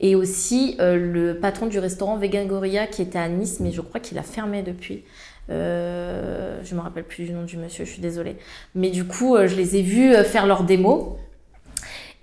Et 0.00 0.16
aussi 0.16 0.76
euh, 0.80 0.96
le 0.96 1.38
patron 1.38 1.66
du 1.66 1.78
restaurant 1.78 2.16
Vegan 2.16 2.46
Gorilla 2.46 2.86
qui 2.86 3.02
était 3.02 3.18
à 3.18 3.28
Nice, 3.28 3.58
mais 3.60 3.70
je 3.70 3.80
crois 3.82 4.00
qu'il 4.00 4.18
a 4.18 4.22
fermé 4.22 4.62
depuis. 4.62 5.04
Euh, 5.50 6.58
je 6.64 6.74
me 6.74 6.80
rappelle 6.80 7.04
plus 7.04 7.24
du 7.24 7.32
nom 7.32 7.42
du 7.44 7.56
monsieur, 7.56 7.84
je 7.84 7.90
suis 7.90 8.02
désolée. 8.02 8.36
Mais 8.74 8.90
du 8.90 9.04
coup, 9.04 9.36
euh, 9.36 9.46
je 9.46 9.56
les 9.56 9.76
ai 9.76 9.82
vus 9.82 10.14
faire 10.24 10.46
leur 10.46 10.64
démo. 10.64 11.18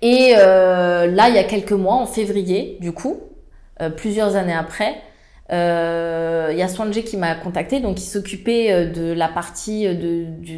Et 0.02 0.34
euh, 0.36 1.06
là, 1.06 1.28
il 1.28 1.34
y 1.34 1.38
a 1.38 1.44
quelques 1.44 1.72
mois, 1.72 1.94
en 1.94 2.06
février, 2.06 2.78
du 2.80 2.92
coup, 2.92 3.20
euh, 3.80 3.90
plusieurs 3.90 4.36
années 4.36 4.54
après, 4.54 4.96
euh, 5.52 6.48
il 6.52 6.58
y 6.58 6.62
a 6.62 6.68
Swanjay 6.68 7.02
qui 7.02 7.16
m'a 7.16 7.34
contacté, 7.34 7.80
donc 7.80 8.00
il 8.00 8.06
s'occupait 8.06 8.86
de 8.86 9.12
la 9.12 9.28
partie 9.28 9.84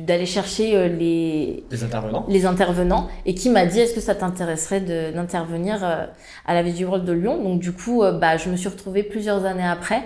d'aller 0.07 0.27
chercher 0.27 0.89
les, 0.91 1.65
Les 1.71 1.83
intervenants. 1.83 2.27
les 2.29 2.45
intervenants 2.45 3.09
et 3.25 3.35
qui 3.35 3.49
m'a 3.49 3.65
dit 3.65 3.81
est-ce 3.81 3.95
que 3.95 4.03
ça 4.03 4.15
t'intéresserait 4.15 4.81
d'intervenir 5.13 5.83
à 5.83 6.55
la 6.55 6.63
Veggie 6.63 6.85
World 6.85 7.07
de 7.07 7.13
Lyon? 7.13 7.43
Donc 7.43 7.59
du 7.59 7.73
coup, 7.73 8.03
bah, 8.21 8.37
je 8.37 8.51
me 8.51 8.57
suis 8.57 8.69
retrouvée 8.69 9.03
plusieurs 9.03 9.47
années 9.47 9.67
après 9.67 10.03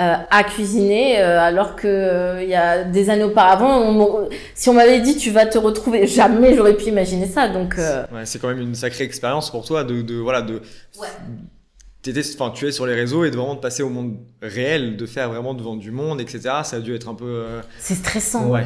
euh, 0.00 0.14
à 0.30 0.44
cuisiner 0.44 1.20
euh, 1.20 1.40
alors 1.40 1.74
que 1.76 1.86
euh, 1.88 2.42
il 2.42 2.48
y 2.48 2.54
a 2.54 2.84
des 2.84 3.10
années 3.10 3.24
auparavant, 3.24 3.80
on 3.80 4.28
si 4.54 4.68
on 4.68 4.74
m'avait 4.74 5.00
dit 5.00 5.16
tu 5.16 5.30
vas 5.30 5.46
te 5.46 5.58
retrouver, 5.58 6.06
jamais 6.06 6.54
j'aurais 6.54 6.76
pu 6.76 6.86
imaginer 6.86 7.26
ça. 7.26 7.48
Donc 7.48 7.78
euh, 7.78 8.04
Ouais, 8.12 8.24
c'est 8.24 8.38
quand 8.38 8.48
même 8.48 8.60
une 8.60 8.74
sacrée 8.74 9.04
expérience 9.04 9.50
pour 9.50 9.64
toi 9.64 9.84
de, 9.84 10.02
de 10.02 10.14
voilà 10.16 10.42
de. 10.42 10.62
Ouais. 11.00 11.08
T'étais, 12.00 12.22
enfin, 12.34 12.52
tu 12.54 12.66
es 12.68 12.70
sur 12.70 12.86
les 12.86 12.94
réseaux 12.94 13.24
et 13.24 13.30
de 13.32 13.36
vraiment 13.36 13.56
de 13.56 13.60
passer 13.60 13.82
au 13.82 13.88
monde 13.88 14.14
réel, 14.40 14.96
de 14.96 15.04
faire 15.04 15.28
vraiment 15.30 15.52
devant 15.52 15.74
du 15.74 15.90
monde, 15.90 16.20
etc. 16.20 16.40
Ça 16.62 16.76
a 16.76 16.78
dû 16.80 16.94
être 16.94 17.08
un 17.08 17.14
peu. 17.14 17.24
euh, 17.26 17.60
c'est 17.80 17.94
stressant. 17.96 18.46
Ouais. 18.48 18.64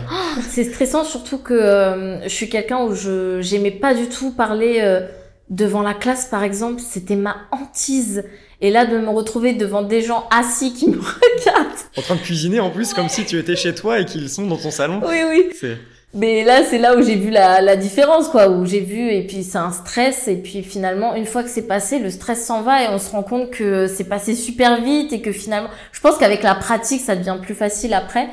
C'est 0.50 0.64
stressant 0.64 1.02
surtout 1.02 1.38
que 1.38 1.54
euh, 1.54 2.22
je 2.24 2.28
suis 2.28 2.50
quelqu'un 2.50 2.84
où 2.84 2.94
je 2.94 3.40
j'aimais 3.40 3.70
pas 3.70 3.94
du 3.94 4.08
tout 4.10 4.32
parler 4.32 4.80
euh, 4.82 5.00
devant 5.48 5.80
la 5.80 5.94
classe 5.94 6.26
par 6.26 6.42
exemple, 6.44 6.82
c'était 6.82 7.16
ma 7.16 7.36
hantise. 7.52 8.24
Et 8.62 8.70
là 8.70 8.86
de 8.86 8.96
me 8.96 9.10
retrouver 9.10 9.54
devant 9.54 9.82
des 9.82 10.02
gens 10.02 10.24
assis 10.30 10.72
qui 10.72 10.88
me 10.88 10.96
regardent. 10.98 11.78
En 11.98 12.00
train 12.00 12.14
de 12.14 12.20
cuisiner 12.20 12.60
en 12.60 12.70
plus, 12.70 12.94
comme 12.94 13.08
si 13.08 13.24
tu 13.24 13.36
étais 13.38 13.56
chez 13.56 13.74
toi 13.74 13.98
et 13.98 14.04
qu'ils 14.04 14.30
sont 14.30 14.46
dans 14.46 14.56
ton 14.56 14.70
salon. 14.70 15.02
Oui 15.04 15.18
oui. 15.28 15.74
Mais 16.14 16.44
là 16.44 16.62
c'est 16.62 16.78
là 16.78 16.96
où 16.96 17.02
j'ai 17.02 17.16
vu 17.16 17.30
la, 17.30 17.60
la 17.60 17.74
différence 17.74 18.28
quoi, 18.28 18.48
où 18.48 18.64
j'ai 18.64 18.80
vu 18.80 19.10
et 19.10 19.26
puis 19.26 19.42
c'est 19.42 19.58
un 19.58 19.72
stress 19.72 20.28
et 20.28 20.36
puis 20.36 20.62
finalement 20.62 21.14
une 21.14 21.24
fois 21.26 21.42
que 21.42 21.48
c'est 21.48 21.66
passé, 21.66 21.98
le 21.98 22.10
stress 22.10 22.44
s'en 22.44 22.62
va 22.62 22.84
et 22.84 22.88
on 22.88 22.98
se 22.98 23.10
rend 23.10 23.22
compte 23.22 23.50
que 23.50 23.88
c'est 23.88 24.04
passé 24.04 24.34
super 24.34 24.80
vite 24.82 25.12
et 25.12 25.22
que 25.22 25.32
finalement, 25.32 25.70
je 25.90 26.00
pense 26.00 26.16
qu'avec 26.18 26.42
la 26.42 26.54
pratique 26.54 27.00
ça 27.00 27.16
devient 27.16 27.38
plus 27.42 27.54
facile 27.54 27.94
après. 27.94 28.28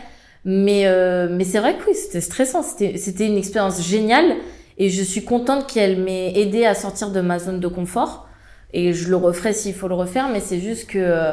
Mais 0.46 0.84
euh, 0.86 1.28
mais 1.32 1.44
c'est 1.44 1.60
vrai 1.60 1.76
que 1.76 1.90
oui, 1.90 1.96
c'était 1.96 2.22
stressant, 2.22 2.62
c'était 2.62 2.98
c'était 2.98 3.26
une 3.26 3.38
expérience 3.38 3.82
géniale 3.82 4.36
et 4.78 4.90
je 4.90 5.02
suis 5.02 5.24
contente 5.24 5.66
qu'elle 5.66 5.98
m'ait 6.02 6.38
aidé 6.40 6.66
à 6.66 6.76
sortir 6.76 7.10
de 7.10 7.20
ma 7.20 7.40
zone 7.40 7.60
de 7.60 7.68
confort 7.68 8.29
et 8.74 8.94
je 8.94 9.10
le 9.10 9.16
referai 9.16 9.54
s'il 9.54 9.74
faut 9.74 9.88
le 9.88 9.96
refaire 9.96 10.30
mais 10.30 10.40
c'est 10.40 10.60
juste 10.60 10.90
que 10.90 11.32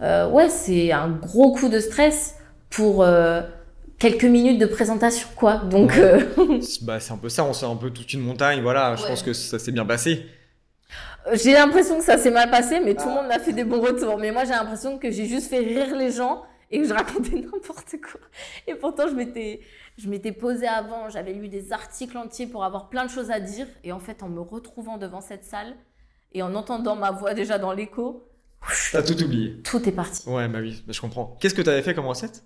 euh, 0.00 0.28
ouais, 0.30 0.48
c'est 0.48 0.92
un 0.92 1.08
gros 1.10 1.52
coup 1.52 1.68
de 1.68 1.80
stress 1.80 2.36
pour 2.70 3.02
euh, 3.02 3.42
quelques 3.98 4.24
minutes 4.24 4.58
de 4.60 4.66
présentation 4.66 5.28
quoi. 5.36 5.56
Donc 5.56 5.90
Ouais. 5.90 6.00
euh, 6.38 6.60
c'est- 6.60 6.84
Bah, 6.84 7.00
c'est 7.00 7.12
un 7.12 7.16
peu 7.16 7.28
ça, 7.28 7.44
on 7.44 7.52
sort 7.52 7.72
un 7.72 7.76
peu 7.76 7.90
toute 7.90 8.12
une 8.12 8.20
montagne, 8.20 8.60
voilà. 8.62 8.94
Je 8.96 9.02
Ouais. 9.02 9.08
pense 9.08 9.22
que 9.22 9.32
ça 9.32 9.58
s'est 9.58 9.72
bien 9.72 9.84
passé. 9.84 10.24
j'ai 11.34 11.52
l'impression 11.52 11.98
que 11.98 12.04
ça 12.04 12.16
s'est 12.16 12.30
mal 12.30 12.50
passé 12.50 12.80
mais 12.82 12.94
tout 12.94 13.06
le 13.08 13.14
monde 13.14 13.26
m'a 13.26 13.38
fait 13.38 13.52
des 13.52 13.64
bons 13.64 13.80
retours. 13.80 14.18
Mais 14.18 14.30
moi 14.30 14.44
j'ai 14.44 14.52
l'impression 14.52 14.98
que 14.98 15.10
j'ai 15.10 15.26
juste 15.26 15.48
fait 15.50 15.58
rire 15.58 15.94
les 15.96 16.10
gens 16.10 16.42
et 16.70 16.80
que 16.80 16.86
je 16.86 16.94
racontais 16.94 17.34
n'importe 17.52 17.96
quoi. 18.00 18.20
Et 18.66 18.74
pourtant 18.74 19.08
je 19.08 19.14
m'étais 19.14 19.60
je 19.98 20.08
m'étais 20.08 20.30
posée 20.32 20.68
avant, 20.68 21.08
j'avais 21.10 21.32
lu 21.32 21.48
des 21.48 21.72
articles 21.72 22.16
entiers 22.16 22.46
pour 22.46 22.62
avoir 22.64 22.88
plein 22.88 23.04
de 23.04 23.10
choses 23.10 23.30
à 23.32 23.40
dire 23.40 23.66
et 23.82 23.90
en 23.90 23.98
fait 23.98 24.22
en 24.22 24.28
me 24.28 24.40
retrouvant 24.40 24.96
devant 24.96 25.20
cette 25.20 25.44
salle 25.44 25.74
et 26.32 26.42
en 26.42 26.54
entendant 26.54 26.96
ma 26.96 27.10
voix 27.10 27.34
déjà 27.34 27.58
dans 27.58 27.72
l'écho, 27.72 28.24
T'as 28.92 29.02
tout 29.02 29.22
oublié. 29.22 29.56
tout 29.64 29.88
est 29.88 29.92
parti. 29.92 30.28
Ouais, 30.28 30.48
bah 30.48 30.58
oui, 30.60 30.82
bah, 30.86 30.92
je 30.92 31.00
comprends. 31.00 31.36
Qu'est-ce 31.40 31.54
que 31.54 31.62
t'avais 31.62 31.82
fait 31.82 31.94
comme 31.94 32.06
recette? 32.06 32.42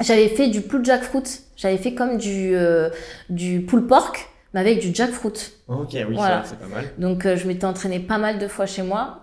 J'avais 0.00 0.28
fait 0.28 0.48
du 0.48 0.60
pulled 0.60 0.84
jackfruit. 0.84 1.22
J'avais 1.56 1.76
fait 1.78 1.94
comme 1.94 2.16
du, 2.18 2.54
euh, 2.56 2.90
du 3.30 3.60
pulled 3.62 3.86
pork, 3.86 4.28
mais 4.54 4.60
avec 4.60 4.80
du 4.80 4.94
jackfruit. 4.94 5.32
Ok, 5.68 5.90
oui, 5.92 6.04
Voilà. 6.14 6.42
ça, 6.44 6.50
c'est 6.50 6.58
pas 6.58 6.66
mal. 6.74 6.90
Donc 6.98 7.24
euh, 7.26 7.36
je 7.36 7.46
m'étais 7.46 7.64
entraînée 7.64 8.00
pas 8.00 8.18
mal 8.18 8.38
de 8.38 8.48
fois 8.48 8.66
chez 8.66 8.82
moi. 8.82 9.20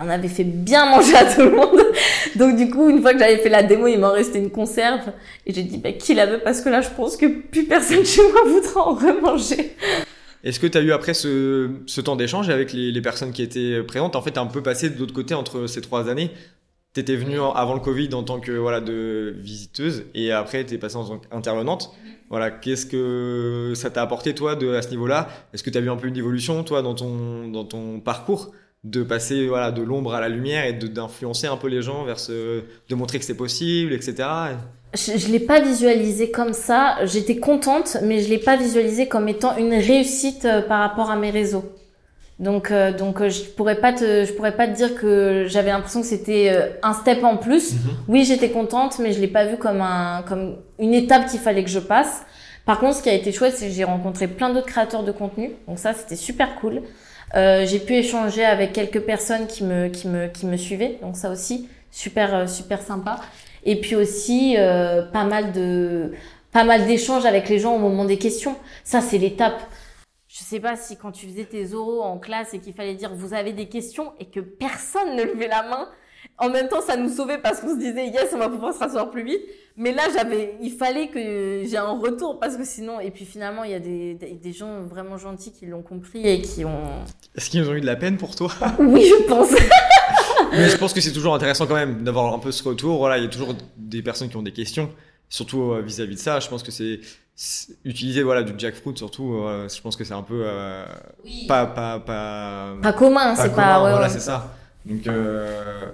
On 0.00 0.08
avait 0.08 0.26
fait 0.28 0.42
bien 0.44 0.86
manger 0.90 1.14
à 1.14 1.32
tout 1.32 1.42
le 1.42 1.50
monde. 1.50 1.80
Donc 2.36 2.56
du 2.56 2.70
coup, 2.70 2.88
une 2.88 3.00
fois 3.02 3.12
que 3.12 3.18
j'avais 3.20 3.36
fait 3.38 3.48
la 3.50 3.62
démo, 3.62 3.86
il 3.86 3.98
m'en 4.00 4.10
restait 4.12 4.38
une 4.38 4.50
conserve. 4.50 5.12
Et 5.46 5.52
j'ai 5.54 5.62
dit, 5.62 5.78
bah, 5.78 5.92
qui 5.92 6.14
la 6.14 6.26
veut? 6.26 6.40
Parce 6.42 6.60
que 6.62 6.68
là, 6.70 6.80
je 6.80 6.88
pense 6.90 7.16
que 7.16 7.26
plus 7.26 7.64
personne 7.66 8.04
chez 8.04 8.22
moi 8.32 8.40
voudra 8.46 8.80
en 8.88 8.94
remanger. 8.94 9.76
Est-ce 10.46 10.60
que 10.60 10.66
tu 10.68 10.78
as 10.78 10.80
eu 10.80 10.92
après 10.92 11.12
ce, 11.14 11.70
ce 11.86 12.00
temps 12.00 12.14
d'échange 12.16 12.48
avec 12.50 12.72
les, 12.72 12.92
les 12.92 13.00
personnes 13.02 13.32
qui 13.32 13.42
étaient 13.42 13.82
présentes? 13.82 14.14
En 14.16 14.22
fait, 14.22 14.30
t'es 14.32 14.38
un 14.38 14.46
peu 14.46 14.62
passé 14.62 14.90
de 14.90 14.98
l'autre 14.98 15.12
côté 15.12 15.34
entre 15.34 15.66
ces 15.66 15.80
trois 15.80 16.08
années. 16.08 16.30
Tu 16.94 17.00
étais 17.00 17.16
venue 17.16 17.38
en- 17.40 17.52
avant 17.52 17.74
le 17.74 17.80
Covid 17.80 18.14
en 18.14 18.22
tant 18.22 18.40
que 18.40 18.52
voilà 18.52 18.80
de 18.80 19.34
visiteuse 19.38 20.04
et 20.14 20.32
après 20.32 20.64
tu 20.64 20.74
es 20.74 20.78
passée 20.78 20.96
en 20.96 21.04
tant 21.04 21.18
qu'intervenante. 21.18 21.90
Voilà, 22.30 22.50
qu'est-ce 22.50 22.86
que 22.86 23.72
ça 23.76 23.90
t'a 23.90 24.02
apporté 24.02 24.34
toi 24.34 24.56
de 24.56 24.72
à 24.74 24.82
ce 24.82 24.90
niveau-là? 24.90 25.28
Est-ce 25.52 25.62
que 25.62 25.70
tu 25.70 25.78
as 25.78 25.80
vu 25.80 25.90
un 25.90 25.96
peu 25.96 26.08
une 26.08 26.16
évolution 26.16 26.62
toi 26.64 26.82
dans 26.82 26.94
ton 26.94 27.48
dans 27.48 27.64
ton 27.64 28.00
parcours? 28.00 28.52
De 28.86 29.02
passer 29.02 29.48
voilà 29.48 29.72
de 29.72 29.82
l'ombre 29.82 30.14
à 30.14 30.20
la 30.20 30.28
lumière 30.28 30.64
et 30.64 30.72
d'influencer 30.72 31.48
un 31.48 31.56
peu 31.56 31.66
les 31.66 31.82
gens 31.82 32.04
vers 32.04 32.20
ce 32.20 32.62
de 32.88 32.94
montrer 32.94 33.18
que 33.18 33.24
c'est 33.24 33.36
possible, 33.36 33.92
etc. 33.92 34.28
Je, 34.94 35.18
je 35.18 35.28
l'ai 35.28 35.40
pas 35.40 35.60
visualisé 35.60 36.30
comme 36.30 36.52
ça. 36.52 36.96
J'étais 37.04 37.36
contente, 37.36 37.96
mais 38.02 38.20
je 38.20 38.30
l'ai 38.30 38.38
pas 38.38 38.56
visualisé 38.56 39.08
comme 39.08 39.28
étant 39.28 39.56
une 39.56 39.74
réussite 39.74 40.44
euh, 40.44 40.62
par 40.62 40.80
rapport 40.80 41.10
à 41.10 41.16
mes 41.16 41.30
réseaux. 41.30 41.64
Donc, 42.38 42.70
euh, 42.70 42.92
donc 42.92 43.20
euh, 43.20 43.28
je 43.28 43.42
pourrais 43.42 43.80
pas 43.80 43.92
te, 43.92 44.24
je 44.24 44.32
pourrais 44.32 44.54
pas 44.54 44.68
te 44.68 44.76
dire 44.76 44.94
que 44.94 45.46
j'avais 45.48 45.70
l'impression 45.70 46.02
que 46.02 46.06
c'était 46.06 46.78
un 46.82 46.92
step 46.92 47.24
en 47.24 47.38
plus. 47.38 47.74
Oui, 48.08 48.24
j'étais 48.24 48.50
contente, 48.50 49.00
mais 49.00 49.12
je 49.12 49.20
l'ai 49.20 49.26
pas 49.26 49.46
vu 49.46 49.56
comme 49.56 49.80
un, 49.80 50.22
comme 50.28 50.58
une 50.78 50.94
étape 50.94 51.26
qu'il 51.28 51.40
fallait 51.40 51.64
que 51.64 51.70
je 51.70 51.80
passe. 51.80 52.22
Par 52.66 52.78
contre, 52.78 52.98
ce 52.98 53.02
qui 53.02 53.08
a 53.08 53.14
été 53.14 53.32
chouette, 53.32 53.54
c'est 53.56 53.66
que 53.66 53.72
j'ai 53.72 53.84
rencontré 53.84 54.28
plein 54.28 54.52
d'autres 54.52 54.66
créateurs 54.66 55.02
de 55.02 55.12
contenu. 55.12 55.52
Donc 55.66 55.78
ça, 55.78 55.92
c'était 55.92 56.16
super 56.16 56.54
cool. 56.56 56.82
Euh, 57.34 57.66
j'ai 57.66 57.80
pu 57.80 57.94
échanger 57.94 58.44
avec 58.44 58.72
quelques 58.72 59.00
personnes 59.00 59.46
qui 59.46 59.64
me, 59.64 59.88
qui 59.88 60.08
me, 60.08 60.28
qui 60.28 60.46
me 60.46 60.56
suivaient. 60.56 60.98
Donc 61.02 61.16
ça 61.16 61.30
aussi, 61.30 61.68
super, 61.90 62.34
euh, 62.34 62.46
super 62.46 62.80
sympa. 62.82 63.20
Et 63.64 63.80
puis 63.80 63.96
aussi, 63.96 64.56
euh, 64.56 65.02
pas 65.02 65.24
mal 65.24 65.52
de, 65.52 66.12
pas 66.52 66.64
mal 66.64 66.86
d'échanges 66.86 67.26
avec 67.26 67.48
les 67.48 67.58
gens 67.58 67.74
au 67.74 67.78
moment 67.78 68.04
des 68.04 68.18
questions. 68.18 68.56
Ça, 68.84 69.00
c'est 69.00 69.18
l'étape. 69.18 69.60
Je 70.28 70.38
sais 70.38 70.60
pas 70.60 70.76
si 70.76 70.96
quand 70.96 71.12
tu 71.12 71.26
faisais 71.26 71.44
tes 71.44 71.74
oraux 71.74 72.02
en 72.02 72.18
classe 72.18 72.54
et 72.54 72.60
qu'il 72.60 72.74
fallait 72.74 72.94
dire 72.94 73.14
vous 73.14 73.34
avez 73.34 73.52
des 73.52 73.68
questions 73.68 74.12
et 74.20 74.26
que 74.26 74.40
personne 74.40 75.16
ne 75.16 75.22
levait 75.22 75.48
la 75.48 75.62
main, 75.62 75.88
en 76.38 76.50
même 76.50 76.68
temps, 76.68 76.80
ça 76.82 76.96
nous 76.96 77.08
sauvait 77.08 77.38
parce 77.38 77.60
qu'on 77.60 77.70
se 77.74 77.78
disait 77.78 78.08
yes, 78.08 78.28
on 78.34 78.38
va 78.38 78.48
pouvoir 78.48 78.74
se 78.74 78.78
rasseoir 78.78 79.10
plus 79.10 79.24
vite. 79.24 79.40
Mais 79.78 79.92
là, 79.92 80.02
j'avais, 80.14 80.54
il 80.62 80.70
fallait 80.72 81.08
que 81.08 81.62
j'ai 81.68 81.76
un 81.76 81.98
retour 81.98 82.38
parce 82.40 82.56
que 82.56 82.64
sinon, 82.64 82.98
et 83.00 83.10
puis 83.10 83.24
finalement, 83.26 83.62
il 83.64 83.70
y 83.72 83.74
a 83.74 83.78
des, 83.80 84.14
des, 84.14 84.32
des 84.32 84.52
gens 84.52 84.82
vraiment 84.82 85.18
gentils 85.18 85.52
qui 85.52 85.66
l'ont 85.66 85.82
compris 85.82 86.26
et 86.26 86.40
qui 86.40 86.64
ont, 86.64 86.80
Est-ce 87.36 87.50
qu'ils 87.50 87.68
ont 87.68 87.74
eu 87.74 87.80
de 87.82 87.86
la 87.86 87.96
peine 87.96 88.16
pour 88.16 88.34
toi? 88.34 88.50
Oui, 88.78 89.04
je 89.06 89.24
pense. 89.28 89.50
Mais 90.52 90.68
je 90.70 90.76
pense 90.78 90.92
que 90.94 91.00
c'est 91.00 91.12
toujours 91.12 91.34
intéressant 91.34 91.66
quand 91.66 91.74
même 91.74 92.02
d'avoir 92.04 92.32
un 92.32 92.38
peu 92.38 92.52
ce 92.52 92.62
retour. 92.66 92.98
Voilà, 92.98 93.18
il 93.18 93.24
y 93.24 93.26
a 93.26 93.30
toujours 93.30 93.54
des 93.76 94.00
personnes 94.02 94.28
qui 94.30 94.36
ont 94.36 94.42
des 94.42 94.52
questions, 94.52 94.90
surtout 95.28 95.72
euh, 95.72 95.82
vis-à-vis 95.82 96.14
de 96.14 96.20
ça. 96.20 96.40
Je 96.40 96.48
pense 96.48 96.62
que 96.62 96.70
c'est 96.70 97.00
utiliser 97.84 98.22
voilà 98.22 98.42
du 98.42 98.54
jackfruit 98.56 98.96
surtout. 98.96 99.34
euh, 99.34 99.68
je 99.68 99.78
pense 99.82 99.94
que 99.96 100.04
c'est 100.04 100.14
un 100.14 100.22
peu 100.22 100.42
euh, 100.46 100.86
pas 101.48 101.66
pas 101.66 101.98
pas 102.00 102.72
Pas 102.82 102.92
commun, 102.94 103.34
pas 103.34 103.42
c'est 103.42 103.50
commun, 103.50 103.56
pas, 103.62 103.82
ouais, 103.84 103.90
voilà, 103.90 104.06
ouais. 104.06 104.12
c'est 104.12 104.20
ça. 104.20 104.54
Donc 104.86 105.06
euh, 105.06 105.90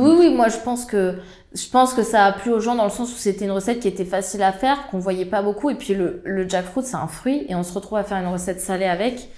Oui, 0.00 0.16
oui, 0.18 0.34
moi 0.34 0.48
je 0.48 0.58
pense 0.58 0.84
que 0.84 1.14
je 1.52 1.68
pense 1.68 1.94
que 1.94 2.02
ça 2.02 2.26
a 2.26 2.32
plu 2.32 2.52
aux 2.52 2.60
gens 2.60 2.76
dans 2.76 2.84
le 2.84 2.90
sens 2.90 3.12
où 3.12 3.16
c'était 3.16 3.44
une 3.44 3.50
recette 3.50 3.80
qui 3.80 3.88
était 3.88 4.04
facile 4.04 4.42
à 4.42 4.52
faire, 4.52 4.86
qu'on 4.88 4.98
voyait 4.98 5.24
pas 5.24 5.42
beaucoup. 5.42 5.68
Et 5.70 5.74
puis 5.74 5.94
le, 5.94 6.20
le 6.24 6.48
jackfruit, 6.48 6.84
c'est 6.84 6.96
un 6.96 7.08
fruit 7.08 7.44
et 7.48 7.54
on 7.54 7.62
se 7.62 7.72
retrouve 7.72 7.98
à 7.98 8.04
faire 8.04 8.18
une 8.18 8.32
recette 8.32 8.60
salée 8.60 8.84
avec. 8.84 9.28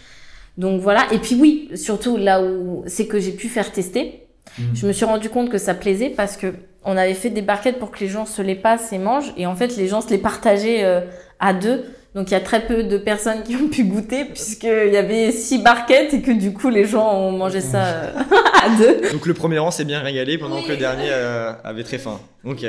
Donc 0.58 0.80
voilà. 0.80 1.10
Et 1.12 1.18
puis 1.18 1.36
oui, 1.40 1.70
surtout 1.74 2.16
là 2.16 2.42
où 2.42 2.84
c'est 2.86 3.06
que 3.06 3.18
j'ai 3.18 3.32
pu 3.32 3.48
faire 3.48 3.72
tester. 3.72 4.26
Mhm. 4.58 4.64
Je 4.74 4.86
me 4.86 4.92
suis 4.92 5.04
rendu 5.04 5.30
compte 5.30 5.48
que 5.48 5.58
ça 5.58 5.74
plaisait 5.74 6.10
parce 6.10 6.36
que 6.36 6.52
on 6.84 6.96
avait 6.96 7.14
fait 7.14 7.30
des 7.30 7.42
barquettes 7.42 7.78
pour 7.78 7.90
que 7.90 8.00
les 8.00 8.08
gens 8.08 8.26
se 8.26 8.42
les 8.42 8.56
passent 8.56 8.92
et 8.92 8.98
mangent. 8.98 9.32
Et 9.36 9.46
en 9.46 9.54
fait, 9.54 9.76
les 9.76 9.88
gens 9.88 10.00
se 10.00 10.10
les 10.10 10.18
partageaient 10.18 10.84
euh, 10.84 11.00
à 11.40 11.54
deux. 11.54 11.84
Donc 12.14 12.30
il 12.30 12.34
y 12.34 12.36
a 12.36 12.40
très 12.40 12.66
peu 12.66 12.84
de 12.84 12.98
personnes 12.98 13.42
qui 13.42 13.56
ont 13.56 13.68
pu 13.68 13.84
goûter 13.84 14.26
puisqu'il 14.26 14.92
y 14.92 14.96
avait 14.98 15.32
six 15.32 15.58
barquettes 15.58 16.12
et 16.12 16.20
que 16.20 16.30
du 16.30 16.52
coup 16.52 16.68
les 16.68 16.84
gens 16.84 17.10
ont 17.10 17.32
mangé 17.32 17.62
ça 17.62 17.86
euh, 17.86 18.12
à 18.62 18.76
deux. 18.76 19.10
Donc 19.12 19.24
le 19.24 19.32
premier 19.32 19.58
rang 19.58 19.70
s'est 19.70 19.86
bien 19.86 20.00
régalé 20.00 20.36
pendant 20.36 20.62
que 20.62 20.68
le 20.68 20.76
dernier 20.76 21.08
euh, 21.08 21.52
avait 21.64 21.84
très 21.84 21.98
faim. 21.98 22.20
Ok. 22.44 22.66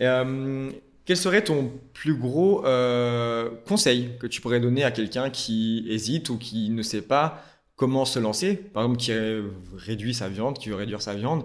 Euh, 0.00 0.70
quel 1.04 1.16
serait 1.16 1.42
ton 1.42 1.72
plus 1.92 2.14
gros 2.14 2.64
euh, 2.66 3.50
conseil 3.66 4.10
que 4.20 4.28
tu 4.28 4.40
pourrais 4.40 4.60
donner 4.60 4.84
à 4.84 4.92
quelqu'un 4.92 5.30
qui 5.30 5.84
hésite 5.88 6.30
ou 6.30 6.38
qui 6.38 6.70
ne 6.70 6.82
sait 6.82 7.02
pas 7.02 7.42
comment 7.74 8.04
se 8.04 8.20
lancer? 8.20 8.54
Par 8.54 8.84
exemple, 8.84 9.00
qui 9.00 9.12
réduit 9.76 10.14
sa 10.14 10.28
viande, 10.28 10.56
qui 10.58 10.68
veut 10.68 10.76
réduire 10.76 11.02
sa 11.02 11.14
viande. 11.14 11.42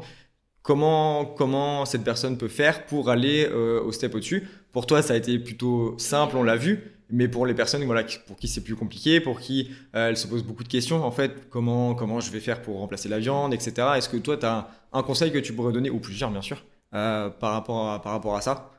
Comment, 0.61 1.25
comment 1.25 1.85
cette 1.85 2.03
personne 2.03 2.37
peut 2.37 2.47
faire 2.47 2.85
pour 2.85 3.09
aller 3.09 3.47
au 3.47 3.91
step 3.91 4.15
au-dessus? 4.15 4.47
Pour 4.71 4.85
toi, 4.85 5.01
ça 5.01 5.13
a 5.13 5.17
été 5.17 5.37
plutôt 5.39 5.95
simple, 5.97 6.37
on 6.37 6.43
l'a 6.43 6.55
vu 6.55 6.93
mais 7.09 7.27
pour 7.27 7.45
les 7.45 7.53
personnes 7.53 7.83
voilà 7.83 8.03
pour 8.27 8.37
qui 8.37 8.47
c'est 8.47 8.63
plus 8.63 8.75
compliqué 8.75 9.19
pour 9.19 9.39
qui 9.39 9.71
euh, 9.95 10.09
elles 10.09 10.17
se 10.17 10.27
posent 10.27 10.43
beaucoup 10.43 10.63
de 10.63 10.69
questions. 10.69 11.03
En 11.03 11.11
fait 11.11 11.49
comment 11.49 11.95
comment 11.95 12.19
je 12.19 12.31
vais 12.31 12.39
faire 12.39 12.61
pour 12.61 12.79
remplacer 12.79 13.09
la 13.09 13.19
viande 13.19 13.53
etc 13.53 13.87
est-ce 13.97 14.09
que 14.09 14.17
toi 14.17 14.37
tu 14.37 14.45
as 14.45 14.67
un, 14.91 15.03
conseil 15.03 15.31
que 15.31 15.39
tu 15.39 15.53
pourrais 15.53 15.73
donner 15.73 15.89
ou 15.89 15.99
plusieurs 15.99 16.31
bien 16.31 16.41
sûr 16.41 16.63
euh, 16.93 17.29
par 17.29 17.53
rapport 17.53 17.91
à, 17.91 18.01
par 18.01 18.11
rapport 18.13 18.35
à 18.35 18.41
ça? 18.41 18.71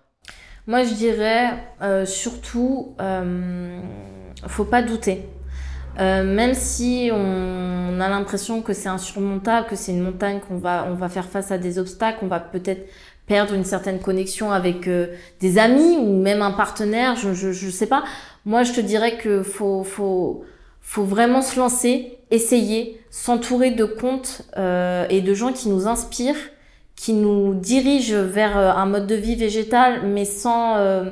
Moi 0.66 0.82
je 0.84 0.94
dirais 0.94 1.50
euh, 1.82 2.06
surtout 2.06 2.94
euh, 3.00 3.78
faut 4.46 4.64
pas 4.64 4.82
douter. 4.82 5.26
Euh, 6.00 6.24
même 6.24 6.54
si 6.54 7.10
on 7.12 8.00
a 8.00 8.08
l'impression 8.08 8.62
que 8.62 8.72
c'est 8.72 8.88
insurmontable, 8.88 9.68
que 9.68 9.76
c'est 9.76 9.92
une 9.92 10.02
montagne 10.02 10.40
qu'on 10.40 10.56
va 10.58 10.86
on 10.90 10.94
va 10.94 11.08
faire 11.08 11.26
face 11.26 11.52
à 11.52 11.58
des 11.58 11.78
obstacles, 11.78 12.18
on 12.22 12.26
va 12.26 12.40
peut-être 12.40 12.88
perdre 13.26 13.54
une 13.54 13.64
certaine 13.64 14.00
connexion 14.00 14.52
avec 14.52 14.86
euh, 14.86 15.06
des 15.40 15.58
amis 15.58 15.96
ou 15.96 16.20
même 16.20 16.42
un 16.42 16.50
partenaire, 16.50 17.16
je, 17.16 17.32
je, 17.32 17.52
je 17.52 17.70
sais 17.70 17.86
pas. 17.86 18.04
Moi, 18.44 18.62
je 18.62 18.72
te 18.72 18.80
dirais 18.80 19.16
que 19.16 19.42
faut, 19.42 19.82
faut, 19.82 20.44
faut 20.82 21.04
vraiment 21.04 21.40
se 21.40 21.58
lancer, 21.58 22.18
essayer, 22.30 23.00
s'entourer 23.10 23.70
de 23.70 23.84
comptes 23.84 24.42
euh, 24.56 25.06
et 25.08 25.20
de 25.22 25.34
gens 25.34 25.52
qui 25.52 25.68
nous 25.68 25.86
inspirent, 25.86 26.36
qui 26.96 27.12
nous 27.12 27.54
dirigent 27.54 28.22
vers 28.22 28.56
euh, 28.56 28.70
un 28.70 28.86
mode 28.86 29.06
de 29.06 29.14
vie 29.14 29.36
végétal, 29.36 30.02
mais 30.06 30.24
sans, 30.24 30.76
euh, 30.76 31.04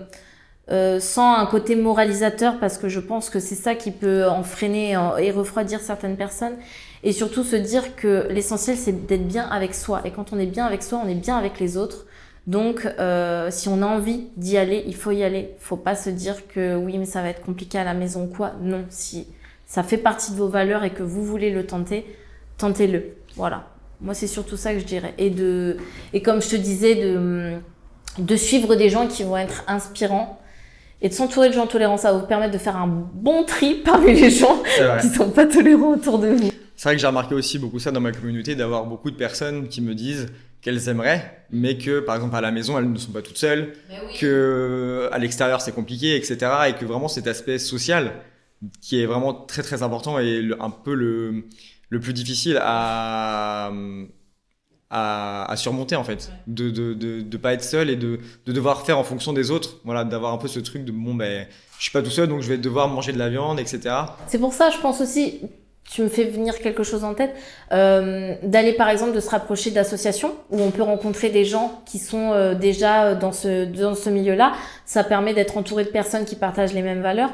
euh, 0.71 1.01
sans 1.01 1.35
un 1.35 1.47
côté 1.47 1.75
moralisateur, 1.77 2.59
parce 2.61 2.79
que 2.79 2.89
je 2.89 3.01
pense 3.01 3.31
que 3.31 3.41
c'est 3.41 3.55
ça 3.55 3.75
qui 3.75 3.91
peut 3.91 4.27
en 4.29 4.43
freiner 4.43 4.99
et 5.19 5.31
refroidir 5.31 5.81
certaines 5.81 6.17
personnes 6.17 6.57
et 7.05 7.13
surtout 7.13 7.43
se 7.43 7.57
dire 7.57 7.97
que 7.97 8.27
l'essentiel 8.31 8.77
c'est 8.77 9.07
d'être 9.07 9.27
bien 9.27 9.45
avec 9.45 9.75
soi. 9.75 10.03
Et 10.05 10.11
quand 10.11 10.33
on 10.33 10.39
est 10.39 10.47
bien 10.47 10.67
avec 10.67 10.83
soi 10.83 11.01
on 11.05 11.09
est 11.09 11.15
bien 11.15 11.37
avec 11.37 11.59
les 11.59 11.77
autres. 11.77 12.07
Donc 12.47 12.87
euh, 12.99 13.49
si 13.51 13.69
on 13.69 13.83
a 13.83 13.87
envie 13.87 14.29
d'y 14.37 14.57
aller 14.57 14.85
il 14.87 14.95
faut 14.95 15.11
y 15.11 15.23
aller. 15.25 15.55
Faut 15.59 15.77
pas 15.77 15.95
se 15.95 16.11
dire 16.11 16.47
que 16.49 16.77
oui 16.77 16.99
mais 16.99 17.05
ça 17.05 17.23
va 17.23 17.29
être 17.29 17.43
compliqué 17.43 17.79
à 17.79 17.85
la 17.85 17.95
maison 17.95 18.29
quoi. 18.29 18.53
Non 18.61 18.85
si 18.89 19.27
ça 19.67 19.83
fait 19.83 19.97
partie 19.97 20.33
de 20.33 20.37
vos 20.37 20.49
valeurs 20.49 20.85
et 20.85 20.91
que 20.91 21.03
vous 21.03 21.25
voulez 21.25 21.51
le 21.51 21.67
tenter 21.67 22.07
tentez-le. 22.59 23.17
Voilà. 23.37 23.69
Moi 24.01 24.15
c'est 24.15 24.27
surtout 24.27 24.57
ça 24.57 24.73
que 24.73 24.79
je 24.79 24.85
dirais. 24.85 25.15
Et 25.19 25.31
de 25.31 25.77
et 26.13 26.23
comme 26.23 26.41
je 26.41 26.51
te 26.51 26.57
disais 26.57 26.95
de 26.95 27.59
de 28.19 28.37
suivre 28.37 28.75
des 28.77 28.91
gens 28.91 29.07
qui 29.09 29.25
vont 29.25 29.37
être 29.37 29.65
inspirants 29.67 30.39
et 31.01 31.09
de 31.09 31.15
s'entourer 31.15 31.49
de 31.49 31.55
gens 31.55 31.67
tolérants, 31.67 31.97
ça 31.97 32.13
va 32.13 32.19
vous 32.19 32.27
permettre 32.27 32.53
de 32.53 32.59
faire 32.59 32.77
un 32.77 32.87
bon 32.87 33.43
tri 33.45 33.75
parmi 33.85 34.13
les 34.15 34.31
gens 34.31 34.63
qui 35.01 35.09
sont 35.09 35.31
pas 35.31 35.47
tolérants 35.47 35.95
autour 35.95 36.21
de 36.21 36.29
vous. 36.29 36.51
C'est 36.83 36.89
vrai 36.89 36.97
que 36.97 37.01
j'ai 37.01 37.07
remarqué 37.07 37.37
aussi 37.37 37.61
beaucoup 37.61 37.79
ça 37.79 37.93
dans 37.93 38.01
ma 38.01 38.11
communauté, 38.11 38.57
d'avoir 38.57 38.87
beaucoup 38.87 39.13
de 39.13 39.17
personnes 39.17 39.69
qui 39.69 39.81
me 39.81 39.95
disent 39.95 40.27
qu'elles 40.61 40.89
aimeraient, 40.89 41.45
mais 41.53 41.79
que 41.79 42.01
par 42.01 42.17
exemple 42.17 42.35
à 42.35 42.41
la 42.41 42.51
maison 42.51 42.77
elles 42.77 42.91
ne 42.91 42.99
sont 42.99 43.13
pas 43.13 43.23
toutes 43.23 43.39
seules, 43.39 43.75
que 44.19 45.09
à 45.13 45.19
l'extérieur 45.21 45.61
c'est 45.61 45.71
compliqué, 45.71 46.17
etc. 46.17 46.39
Et 46.71 46.73
que 46.73 46.85
vraiment 46.85 47.07
cet 47.07 47.29
aspect 47.29 47.61
social 47.61 48.11
qui 48.81 49.01
est 49.01 49.07
vraiment 49.07 49.33
très 49.33 49.63
très 49.63 49.85
important 49.85 50.19
et 50.19 50.51
un 50.59 50.71
peu 50.71 50.95
le, 50.95 51.45
le 51.89 52.01
plus 52.01 52.13
difficile 52.15 52.59
à, 52.61 53.71
à, 54.91 55.53
à 55.53 55.57
surmonter 55.57 55.95
en 55.95 56.03
fait, 56.03 56.33
de, 56.49 56.69
de, 56.71 56.95
de, 56.95 57.21
de, 57.21 57.37
pas 57.37 57.53
être 57.53 57.63
seul 57.63 57.91
et 57.91 57.97
de, 57.97 58.19
de 58.45 58.53
devoir 58.53 58.85
faire 58.85 58.99
en 58.99 59.05
fonction 59.05 59.33
des 59.33 59.53
autres, 59.53 59.79
voilà, 59.85 60.03
d'avoir 60.03 60.33
un 60.33 60.39
peu 60.39 60.49
ce 60.49 60.59
truc 60.59 60.85
de 60.85 60.91
bon 60.91 61.15
ben 61.15 61.47
je 61.79 61.83
suis 61.85 61.93
pas 61.93 62.03
tout 62.03 62.11
seul 62.11 62.27
donc 62.27 62.43
je 62.43 62.49
vais 62.49 62.59
devoir 62.59 62.89
manger 62.89 63.13
de 63.13 63.19
la 63.19 63.29
viande, 63.29 63.61
etc. 63.61 63.83
C'est 64.27 64.41
pour 64.41 64.53
ça 64.53 64.71
je 64.71 64.79
pense 64.79 65.01
aussi 65.01 65.43
tu 65.93 66.01
me 66.01 66.09
fais 66.09 66.25
venir 66.25 66.59
quelque 66.59 66.83
chose 66.83 67.05
en 67.05 67.13
tête, 67.13 67.35
euh, 67.73 68.35
d'aller 68.43 68.73
par 68.73 68.89
exemple 68.89 69.13
de 69.13 69.21
se 69.21 69.29
rapprocher 69.29 69.71
d'associations 69.71 70.33
où 70.51 70.61
on 70.61 70.71
peut 70.71 70.83
rencontrer 70.83 71.29
des 71.29 71.45
gens 71.45 71.83
qui 71.85 71.99
sont 71.99 72.33
euh, 72.33 72.55
déjà 72.55 73.15
dans 73.15 73.33
ce 73.33 73.67
dans 73.67 73.95
ce 73.95 74.09
milieu-là. 74.09 74.53
Ça 74.87 75.05
permet 75.05 75.35
d'être 75.35 75.59
entouré 75.59 75.85
de 75.85 75.91
personnes 75.91 76.25
qui 76.25 76.35
partagent 76.35 76.73
les 76.73 76.81
mêmes 76.81 77.03
valeurs. 77.03 77.31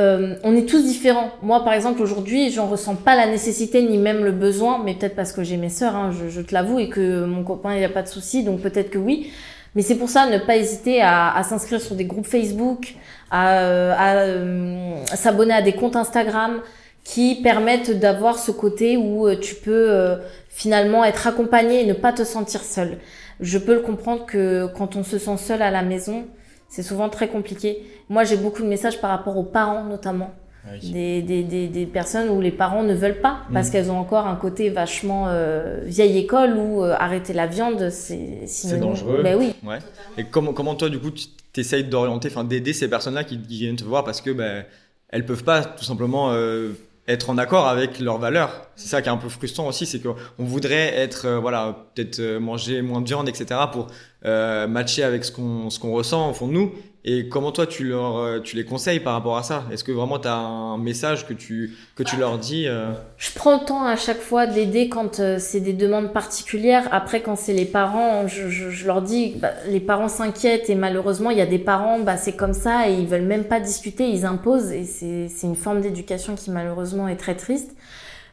Euh, 0.00 0.34
on 0.42 0.56
est 0.56 0.68
tous 0.68 0.82
différents. 0.82 1.30
Moi, 1.40 1.62
par 1.62 1.72
exemple, 1.72 2.02
aujourd'hui, 2.02 2.50
j'en 2.50 2.66
ressens 2.66 2.96
pas 2.96 3.14
la 3.14 3.26
nécessité 3.26 3.80
ni 3.82 3.96
même 3.96 4.24
le 4.24 4.32
besoin, 4.32 4.82
mais 4.84 4.94
peut-être 4.94 5.14
parce 5.14 5.30
que 5.30 5.44
j'ai 5.44 5.56
mes 5.56 5.68
sœurs, 5.68 5.94
hein, 5.94 6.10
je, 6.10 6.28
je, 6.28 6.40
te 6.40 6.52
l'avoue, 6.52 6.80
et 6.80 6.88
que 6.88 7.24
mon 7.24 7.44
copain, 7.44 7.74
il 7.74 7.78
n'y 7.78 7.84
a 7.84 7.88
pas 7.88 8.02
de 8.02 8.08
souci, 8.08 8.42
donc 8.42 8.60
peut-être 8.60 8.90
que 8.90 8.98
oui. 8.98 9.30
Mais 9.76 9.82
c'est 9.82 9.94
pour 9.94 10.08
ça 10.08 10.26
ne 10.26 10.38
pas 10.38 10.56
hésiter 10.56 11.00
à, 11.00 11.32
à 11.32 11.44
s'inscrire 11.44 11.80
sur 11.80 11.94
des 11.94 12.06
groupes 12.06 12.26
Facebook, 12.26 12.96
à, 13.30 13.60
euh, 13.60 13.94
à, 13.96 15.12
à 15.12 15.16
s'abonner 15.16 15.54
à 15.54 15.62
des 15.62 15.74
comptes 15.74 15.94
Instagram, 15.94 16.60
qui 17.04 17.36
permettent 17.42 17.98
d'avoir 17.98 18.38
ce 18.38 18.50
côté 18.50 18.96
où 18.96 19.28
euh, 19.28 19.36
tu 19.38 19.54
peux 19.54 19.90
euh, 19.90 20.16
finalement 20.48 21.04
être 21.04 21.26
accompagné 21.26 21.82
et 21.82 21.86
ne 21.86 21.92
pas 21.92 22.12
te 22.12 22.24
sentir 22.24 22.62
seul. 22.62 22.98
Je 23.40 23.58
peux 23.58 23.74
le 23.74 23.80
comprendre 23.80 24.26
que 24.26 24.66
quand 24.74 24.96
on 24.96 25.04
se 25.04 25.18
sent 25.18 25.36
seul 25.36 25.62
à 25.62 25.70
la 25.70 25.82
maison, 25.82 26.24
c'est 26.68 26.82
souvent 26.82 27.08
très 27.08 27.28
compliqué. 27.28 27.84
Moi, 28.08 28.24
j'ai 28.24 28.36
beaucoup 28.36 28.62
de 28.62 28.68
messages 28.68 29.00
par 29.00 29.10
rapport 29.10 29.36
aux 29.36 29.44
parents 29.44 29.84
notamment. 29.84 30.34
Ah 30.66 30.78
des, 30.80 31.20
des, 31.20 31.42
des, 31.42 31.68
des, 31.68 31.84
personnes 31.84 32.30
où 32.30 32.40
les 32.40 32.50
parents 32.50 32.82
ne 32.82 32.94
veulent 32.94 33.20
pas 33.20 33.40
parce 33.52 33.68
mmh. 33.68 33.72
qu'elles 33.72 33.90
ont 33.90 33.98
encore 33.98 34.26
un 34.26 34.36
côté 34.36 34.70
vachement 34.70 35.26
euh, 35.28 35.80
vieille 35.84 36.16
école 36.16 36.56
où 36.56 36.82
euh, 36.82 36.94
arrêter 36.98 37.34
la 37.34 37.46
viande 37.46 37.90
c'est 37.90 38.46
c'est 38.46 38.78
dangereux 38.78 39.20
ben 39.22 39.38
oui 39.38 39.52
ouais. 39.62 39.78
et 40.16 40.24
comment 40.24 40.54
comment 40.54 40.74
toi 40.74 40.88
du 40.88 40.98
coup 40.98 41.10
tu 41.10 41.26
t'essayes 41.52 41.84
d'orienter 41.84 42.28
enfin 42.30 42.44
d'aider 42.44 42.72
ces 42.72 42.88
personnes 42.88 43.12
là 43.12 43.24
qui, 43.24 43.38
qui, 43.38 43.58
viennent 43.58 43.76
te 43.76 43.84
voir 43.84 44.04
parce 44.04 44.22
que 44.22 44.30
ben 44.30 44.64
elles 45.10 45.26
peuvent 45.26 45.44
pas 45.44 45.64
tout 45.64 45.84
simplement 45.84 46.32
euh, 46.32 46.72
être 47.06 47.30
en 47.30 47.38
accord 47.38 47.68
avec 47.68 48.00
leurs 48.00 48.18
valeurs. 48.18 48.68
C'est 48.76 48.88
ça 48.88 49.02
qui 49.02 49.08
est 49.08 49.12
un 49.12 49.16
peu 49.16 49.28
frustrant 49.28 49.66
aussi, 49.68 49.86
c'est 49.86 50.00
qu'on 50.00 50.16
voudrait 50.38 50.94
être, 50.96 51.26
euh, 51.26 51.38
voilà, 51.38 51.86
peut-être 51.94 52.18
euh, 52.18 52.40
manger 52.40 52.82
moins 52.82 53.00
de 53.00 53.06
viande, 53.06 53.28
etc., 53.28 53.60
pour 53.70 53.88
euh, 54.26 54.66
matcher 54.66 55.02
avec 55.02 55.24
ce 55.24 55.32
qu'on 55.32 55.70
ce 55.70 55.78
qu'on 55.78 55.92
ressent 55.92 56.30
au 56.30 56.34
fond 56.34 56.46
de 56.46 56.52
nous. 56.52 56.72
Et 57.06 57.28
comment 57.28 57.52
toi 57.52 57.66
tu 57.66 57.84
leur 57.84 58.16
euh, 58.16 58.40
tu 58.40 58.56
les 58.56 58.64
conseilles 58.64 59.00
par 59.00 59.12
rapport 59.12 59.36
à 59.36 59.42
ça? 59.42 59.64
Est-ce 59.70 59.84
que 59.84 59.92
vraiment 59.92 60.18
tu 60.18 60.26
as 60.28 60.36
un 60.36 60.78
message 60.78 61.26
que 61.26 61.34
tu 61.34 61.76
que 61.94 62.02
tu 62.02 62.16
leur 62.16 62.38
dis 62.38 62.66
euh... 62.66 62.92
Je 63.18 63.30
prends 63.34 63.58
le 63.58 63.64
temps 63.66 63.84
à 63.84 63.96
chaque 63.96 64.20
fois 64.20 64.46
d'aider 64.46 64.88
quand 64.88 65.20
c'est 65.38 65.60
des 65.60 65.74
demandes 65.74 66.14
particulières. 66.14 66.88
Après 66.92 67.20
quand 67.20 67.36
c'est 67.36 67.52
les 67.52 67.66
parents, 67.66 68.26
je, 68.26 68.48
je, 68.48 68.86
leur 68.86 69.02
dis 69.02 69.34
bah, 69.36 69.50
les 69.68 69.80
parents 69.80 70.08
s'inquiètent 70.08 70.70
et 70.70 70.74
malheureusement 70.74 71.28
il 71.28 71.36
y 71.36 71.42
a 71.42 71.46
des 71.46 71.58
parents 71.58 72.00
bah 72.00 72.16
c'est 72.16 72.36
comme 72.36 72.54
ça 72.54 72.88
et 72.88 72.94
ils 72.94 73.06
veulent 73.06 73.22
même 73.22 73.44
pas 73.44 73.60
discuter, 73.60 74.08
ils 74.08 74.24
imposent 74.24 74.72
et 74.72 74.84
c'est 74.84 75.28
c'est 75.28 75.46
une 75.46 75.56
forme 75.56 75.82
d'éducation 75.82 76.36
qui 76.36 76.50
malheureusement 76.50 77.08
est 77.08 77.16
très 77.16 77.34
triste. 77.34 77.76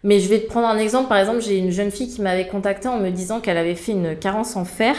Mais 0.04 0.20
je 0.20 0.30
vais 0.30 0.39
te 0.39 0.48
prendre 0.48 0.68
un 0.68 0.78
exemple. 0.78 1.10
Par 1.10 1.18
exemple, 1.18 1.42
j'ai 1.42 1.58
une 1.58 1.72
jeune 1.72 1.92
fille 1.92 2.10
qui 2.10 2.22
m'avait 2.22 2.48
contacté 2.48 2.88
en 2.88 3.00
me 3.00 3.10
disant 3.10 3.39
qu'elle 3.39 3.58
avait 3.58 3.76
fait 3.76 3.92
une 3.92 4.16
carence 4.16 4.56
en 4.56 4.66
fer. 4.66 4.96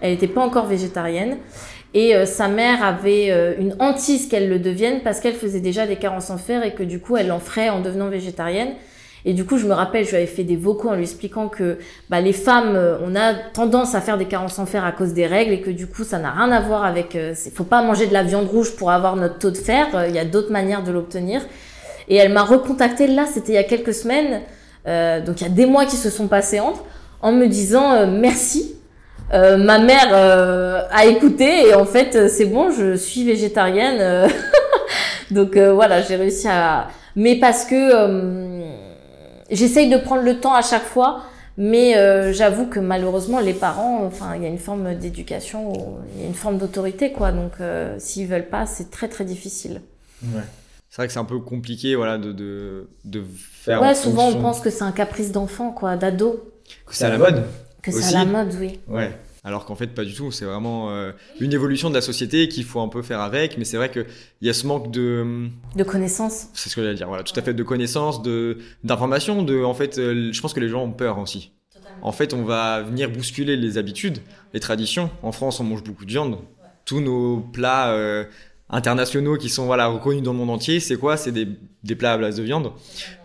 Elle 0.00 0.12
n'était 0.12 0.26
pas 0.26 0.42
encore 0.42 0.66
végétarienne 0.66 1.38
et 1.94 2.14
euh, 2.14 2.26
sa 2.26 2.48
mère 2.48 2.84
avait 2.84 3.30
euh, 3.30 3.54
une 3.58 3.74
hantise 3.78 4.28
qu'elle 4.28 4.48
le 4.48 4.58
devienne 4.58 5.00
parce 5.02 5.20
qu'elle 5.20 5.34
faisait 5.34 5.60
déjà 5.60 5.86
des 5.86 5.96
carences 5.96 6.30
en 6.30 6.38
fer 6.38 6.64
et 6.64 6.74
que 6.74 6.82
du 6.82 7.00
coup 7.00 7.16
elle 7.16 7.32
en 7.32 7.38
ferait 7.38 7.70
en 7.70 7.80
devenant 7.80 8.08
végétarienne. 8.08 8.74
Et 9.28 9.32
du 9.32 9.44
coup, 9.44 9.58
je 9.58 9.66
me 9.66 9.72
rappelle, 9.72 10.04
je 10.04 10.10
lui 10.10 10.18
avais 10.18 10.26
fait 10.26 10.44
des 10.44 10.54
vocaux 10.54 10.88
en 10.88 10.94
lui 10.94 11.02
expliquant 11.02 11.48
que 11.48 11.78
bah, 12.08 12.20
les 12.20 12.32
femmes, 12.32 12.76
euh, 12.76 12.96
on 13.04 13.16
a 13.16 13.34
tendance 13.34 13.96
à 13.96 14.00
faire 14.00 14.18
des 14.18 14.26
carences 14.26 14.60
en 14.60 14.66
fer 14.66 14.84
à 14.84 14.92
cause 14.92 15.14
des 15.14 15.26
règles 15.26 15.52
et 15.52 15.60
que 15.60 15.70
du 15.70 15.88
coup, 15.88 16.04
ça 16.04 16.20
n'a 16.20 16.30
rien 16.30 16.52
à 16.52 16.60
voir 16.60 16.84
avec. 16.84 17.14
Il 17.16 17.50
faut 17.52 17.64
pas 17.64 17.82
manger 17.82 18.06
de 18.06 18.12
la 18.12 18.22
viande 18.22 18.46
rouge 18.46 18.76
pour 18.76 18.92
avoir 18.92 19.16
notre 19.16 19.38
taux 19.38 19.50
de 19.50 19.56
fer. 19.56 19.88
Il 20.08 20.14
y 20.14 20.20
a 20.20 20.24
d'autres 20.24 20.52
manières 20.52 20.84
de 20.84 20.92
l'obtenir. 20.92 21.42
Et 22.08 22.16
elle 22.16 22.32
m'a 22.32 22.44
recontacté 22.44 23.08
là, 23.08 23.26
c'était 23.26 23.52
il 23.52 23.56
y 23.56 23.58
a 23.58 23.64
quelques 23.64 23.94
semaines. 23.94 24.42
Euh, 24.86 25.20
donc 25.20 25.40
il 25.40 25.44
y 25.44 25.50
a 25.50 25.52
des 25.52 25.66
mois 25.66 25.86
qui 25.86 25.96
se 25.96 26.10
sont 26.10 26.28
passés 26.28 26.60
entre, 26.60 26.84
en 27.20 27.32
me 27.32 27.46
disant 27.48 28.06
merci 28.06 28.76
euh, 29.34 29.56
ma 29.56 29.78
mère 29.78 30.08
euh, 30.12 30.82
a 30.90 31.06
écouté 31.06 31.68
et 31.68 31.74
en 31.74 31.84
fait 31.84 32.14
euh, 32.14 32.28
c'est 32.28 32.46
bon, 32.46 32.70
je 32.70 32.94
suis 32.96 33.24
végétarienne. 33.24 33.98
Euh. 34.00 34.28
Donc 35.32 35.56
voilà, 35.56 36.02
j'ai 36.02 36.14
réussi 36.14 36.46
à. 36.46 36.86
Mais 37.16 37.34
parce 37.40 37.64
que 37.64 37.74
j'essaye 39.50 39.90
de 39.90 39.96
prendre 39.96 40.22
le 40.22 40.38
temps 40.38 40.54
à 40.54 40.62
chaque 40.62 40.84
fois 40.84 41.22
Mais 41.56 41.94
j'avoue 42.32 42.66
que 42.66 42.78
malheureusement, 42.78 43.40
les 43.40 43.54
parents, 43.54 44.04
enfin, 44.04 44.36
il 44.36 44.42
y 44.44 44.46
a 44.46 44.48
une 44.48 44.58
forme 44.58 44.94
d'éducation, 44.94 45.72
il 46.14 46.20
y 46.22 46.24
a 46.24 46.28
une 46.28 46.34
forme 46.34 46.58
d'autorité, 46.58 47.10
quoi. 47.10 47.32
Donc, 47.32 47.54
s'ils 47.98 48.28
veulent 48.28 48.48
pas, 48.48 48.66
c'est 48.66 48.88
très 48.92 49.08
très 49.08 49.24
difficile. 49.24 49.80
Ouais. 50.22 50.42
C'est 50.90 50.98
vrai 50.98 51.06
que 51.08 51.12
c'est 51.12 51.18
un 51.18 51.24
peu 51.24 51.40
compliqué, 51.40 51.96
voilà, 51.96 52.18
de, 52.18 52.30
de, 52.30 52.88
de 53.04 53.24
faire. 53.64 53.82
Ouais, 53.82 53.96
souvent 53.96 54.28
on 54.28 54.40
pense 54.40 54.60
que 54.60 54.70
c'est 54.70 54.84
un 54.84 54.92
caprice 54.92 55.32
d'enfant, 55.32 55.72
quoi, 55.72 55.96
d'ado. 55.96 56.52
C'est 56.90 57.06
à 57.06 57.10
la 57.10 57.18
mode. 57.18 57.42
Que 57.86 58.00
c'est 58.00 58.14
à 58.14 58.24
la 58.24 58.44
mode, 58.44 58.54
oui. 58.58 58.80
Ouais. 58.88 59.12
Alors 59.44 59.64
qu'en 59.64 59.76
fait, 59.76 59.86
pas 59.86 60.04
du 60.04 60.12
tout. 60.12 60.32
C'est 60.32 60.44
vraiment 60.44 60.90
euh, 60.90 61.12
une 61.38 61.52
évolution 61.52 61.88
de 61.88 61.94
la 61.94 62.00
société 62.00 62.48
qu'il 62.48 62.64
faut 62.64 62.80
un 62.80 62.88
peu 62.88 63.02
faire 63.02 63.20
avec. 63.20 63.56
Mais 63.58 63.64
c'est 63.64 63.76
vrai 63.76 63.90
qu'il 63.92 64.06
y 64.42 64.48
a 64.48 64.52
ce 64.52 64.66
manque 64.66 64.90
de... 64.90 65.48
De 65.76 65.84
connaissances. 65.84 66.48
C'est 66.52 66.68
ce 66.68 66.74
que 66.74 66.82
j'allais 66.82 66.96
dire. 66.96 67.06
Voilà, 67.06 67.22
tout 67.22 67.38
à 67.38 67.42
fait 67.42 67.54
de 67.54 67.62
connaissances, 67.62 68.22
de 68.22 68.58
d'informations. 68.82 69.44
De, 69.44 69.62
en 69.62 69.72
fait, 69.72 69.98
euh, 69.98 70.32
je 70.32 70.40
pense 70.40 70.52
que 70.52 70.58
les 70.58 70.68
gens 70.68 70.82
ont 70.82 70.90
peur 70.90 71.20
aussi. 71.20 71.52
En 72.02 72.10
fait, 72.12 72.34
on 72.34 72.42
va 72.42 72.82
venir 72.82 73.08
bousculer 73.08 73.56
les 73.56 73.78
habitudes, 73.78 74.18
les 74.52 74.60
traditions. 74.60 75.10
En 75.22 75.30
France, 75.30 75.60
on 75.60 75.64
mange 75.64 75.84
beaucoup 75.84 76.04
de 76.04 76.10
viande. 76.10 76.38
Tous 76.84 77.00
nos 77.00 77.38
plats 77.38 77.90
euh, 77.90 78.24
internationaux 78.68 79.36
qui 79.36 79.48
sont 79.48 79.66
voilà 79.66 79.86
reconnus 79.86 80.22
dans 80.22 80.32
le 80.32 80.38
monde 80.38 80.50
entier, 80.50 80.80
c'est 80.80 80.96
quoi? 80.96 81.16
C'est 81.16 81.30
des, 81.30 81.46
des 81.84 81.94
plats 81.94 82.14
à 82.14 82.18
base 82.18 82.36
de 82.36 82.42
viande. 82.42 82.72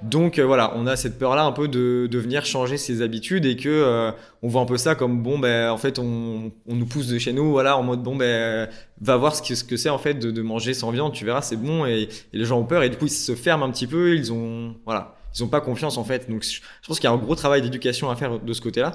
Donc 0.03 0.37
euh, 0.37 0.45
voilà, 0.45 0.73
on 0.75 0.85
a 0.85 0.95
cette 0.95 1.17
peur 1.17 1.35
là 1.35 1.43
un 1.43 1.51
peu 1.51 1.67
de, 1.67 2.07
venir 2.13 2.45
changer 2.45 2.77
ses 2.77 3.01
habitudes 3.01 3.45
et 3.45 3.55
que 3.55 3.69
euh, 3.69 4.11
on 4.43 4.47
voit 4.47 4.61
un 4.61 4.65
peu 4.65 4.77
ça 4.77 4.93
comme 4.93 5.23
bon 5.23 5.39
ben 5.39 5.71
en 5.71 5.77
fait 5.77 5.97
on, 5.97 6.51
on 6.67 6.75
nous 6.75 6.85
pousse 6.85 7.07
de 7.07 7.17
chez 7.17 7.33
nous 7.33 7.51
voilà 7.51 7.77
en 7.77 7.83
mode 7.83 8.03
bon 8.03 8.15
ben 8.15 8.69
va 9.01 9.17
voir 9.17 9.35
ce 9.35 9.41
que 9.41 9.55
ce 9.55 9.63
que 9.63 9.77
c'est 9.77 9.89
en 9.89 9.97
fait 9.97 10.13
de, 10.13 10.41
manger 10.41 10.73
sans 10.73 10.91
viande, 10.91 11.13
tu 11.13 11.25
verras 11.25 11.41
c'est 11.41 11.55
bon 11.55 11.85
et, 11.85 12.07
les 12.33 12.45
gens 12.45 12.59
ont 12.59 12.65
peur 12.65 12.83
et 12.83 12.89
du 12.89 12.97
coup 12.97 13.05
ils 13.05 13.09
se 13.09 13.35
ferment 13.35 13.65
un 13.65 13.71
petit 13.71 13.87
peu, 13.87 14.15
ils 14.15 14.31
ont 14.31 14.75
voilà, 14.85 15.15
ils 15.35 15.43
ont 15.43 15.47
pas 15.47 15.61
confiance 15.61 15.97
en 15.97 16.03
fait. 16.03 16.29
Donc 16.29 16.43
je 16.43 16.61
pense 16.87 16.99
qu'il 16.99 17.09
y 17.09 17.11
a 17.11 17.15
un 17.15 17.17
gros 17.17 17.35
travail 17.35 17.61
d'éducation 17.61 18.09
à 18.09 18.15
faire 18.15 18.39
de 18.39 18.53
ce 18.53 18.61
côté-là. 18.61 18.93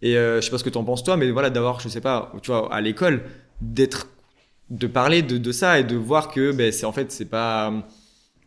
Et 0.00 0.16
euh, 0.16 0.40
je 0.40 0.46
sais 0.46 0.50
pas 0.50 0.58
ce 0.58 0.64
que 0.64 0.70
tu 0.70 0.78
en 0.78 0.84
penses 0.84 1.04
toi, 1.04 1.16
mais 1.16 1.30
voilà 1.30 1.50
d'avoir 1.50 1.80
je 1.80 1.88
sais 1.88 2.00
pas, 2.00 2.32
tu 2.42 2.50
vois 2.50 2.72
à 2.74 2.80
l'école 2.80 3.22
d'être 3.60 4.08
de 4.70 4.86
parler 4.86 5.22
de, 5.22 5.38
de, 5.38 5.52
ça 5.52 5.78
et 5.78 5.84
de 5.84 5.96
voir 5.96 6.28
que 6.28 6.52
ben, 6.52 6.72
c'est 6.72 6.86
en 6.86 6.92
fait 6.92 7.12
c'est 7.12 7.26
pas 7.26 7.72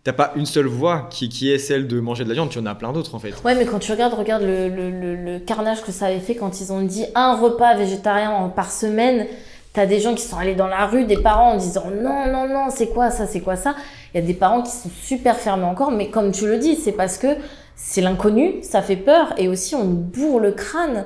t'as 0.04 0.14
pas 0.14 0.32
une 0.36 0.46
seule 0.46 0.68
voie 0.68 1.08
qui, 1.10 1.30
qui 1.30 1.52
est 1.52 1.58
celle 1.58 1.88
de 1.88 2.00
manger 2.00 2.24
de 2.24 2.30
la 2.30 2.36
viande, 2.36 2.50
tu 2.50 2.60
en 2.60 2.66
as 2.68 2.76
plein 2.76 2.94
d'autres 2.94 3.16
en 3.16 3.20
fait. 3.20 3.34
Ouais, 3.44 3.56
mais 3.56 3.66
quand 3.66 3.80
tu 3.80 3.92
regardes, 3.92 4.14
regarde 4.14 4.44
le, 4.44 4.70
le, 4.70 5.16
le, 5.16 5.40
carnage 5.40 5.82
que 5.82 5.92
ça 5.92 6.06
avait 6.06 6.20
fait 6.20 6.36
quand 6.36 6.62
ils 6.62 6.72
ont 6.72 6.82
dit 6.84 7.06
un 7.16 7.36
repas 7.36 7.76
végétarien 7.76 8.50
par 8.56 8.72
semaine. 8.72 9.28
T'as 9.74 9.88
des 9.88 10.00
gens 10.00 10.16
qui 10.16 10.22
sont 10.22 10.38
allés 10.38 10.56
dans 10.56 10.68
la 10.68 10.86
rue, 10.86 11.04
des 11.04 11.18
parents 11.18 11.52
en 11.52 11.58
disant 11.58 11.92
non, 11.92 12.32
non, 12.32 12.48
non, 12.48 12.68
c'est 12.70 12.88
quoi 12.88 13.12
ça, 13.12 13.28
c'est 13.28 13.42
quoi 13.42 13.58
ça? 13.58 13.76
Il 14.14 14.22
y 14.22 14.24
a 14.24 14.26
des 14.26 14.34
parents 14.34 14.62
qui 14.62 14.72
sont 14.72 14.90
super 15.04 15.36
fermés 15.36 15.66
encore, 15.66 15.92
mais 15.92 16.10
comme 16.10 16.32
tu 16.32 16.48
le 16.48 16.60
dis, 16.60 16.78
c'est 16.78 16.94
parce 16.94 17.18
que 17.18 17.28
c'est 17.76 18.00
l'inconnu, 18.00 18.62
ça 18.62 18.82
fait 18.82 18.96
peur, 18.96 19.34
et 19.38 19.50
aussi 19.50 19.76
on 19.76 19.84
bourre 19.84 20.40
le 20.40 20.54
crâne 20.54 21.04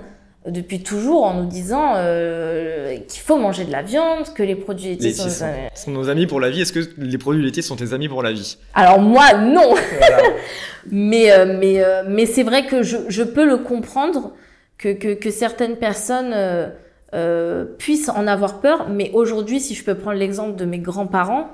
depuis 0.49 0.81
toujours 0.81 1.23
en 1.23 1.33
nous 1.33 1.47
disant 1.47 1.93
euh, 1.95 2.97
qu'il 3.07 3.21
faut 3.21 3.37
manger 3.37 3.65
de 3.65 3.71
la 3.71 3.81
viande, 3.81 4.33
que 4.35 4.43
les 4.43 4.55
produits 4.55 4.89
laitiers 4.89 5.11
sont, 5.11 5.29
sont, 5.29 5.45
sont, 5.73 5.91
nos 5.91 6.09
amis 6.09 6.27
pour 6.27 6.39
la 6.39 6.49
vie. 6.49 6.61
Est-ce 6.61 6.73
que 6.73 6.87
les 6.97 7.17
produits 7.17 7.43
laitiers 7.43 7.61
sont 7.61 7.75
tes 7.75 7.93
amis 7.93 8.09
pour 8.09 8.23
la 8.23 8.31
vie? 8.31 8.57
Alors 8.73 8.99
moi, 8.99 9.33
non. 9.33 9.75
Voilà. 9.97 10.17
mais 10.91 11.31
euh, 11.31 11.57
mais 11.59 11.83
euh, 11.83 12.03
mais 12.07 12.25
c'est 12.25 12.43
vrai 12.43 12.65
que 12.65 12.83
je, 12.83 12.97
je 13.07 13.23
peux 13.23 13.45
le 13.45 13.57
comprendre 13.57 14.33
que 14.77 14.93
que, 14.93 15.13
que 15.13 15.31
certaines 15.31 15.77
personnes 15.77 16.31
euh, 16.33 16.69
euh, 17.13 17.65
puissent 17.65 18.09
en 18.09 18.27
avoir 18.27 18.61
peur. 18.61 18.87
Mais 18.89 19.09
aujourd'hui, 19.13 19.59
si 19.59 19.73
je 19.73 19.83
peux 19.83 19.95
prendre 19.95 20.17
l'exemple 20.17 20.55
de 20.55 20.65
mes 20.65 20.79
grands-parents, 20.79 21.49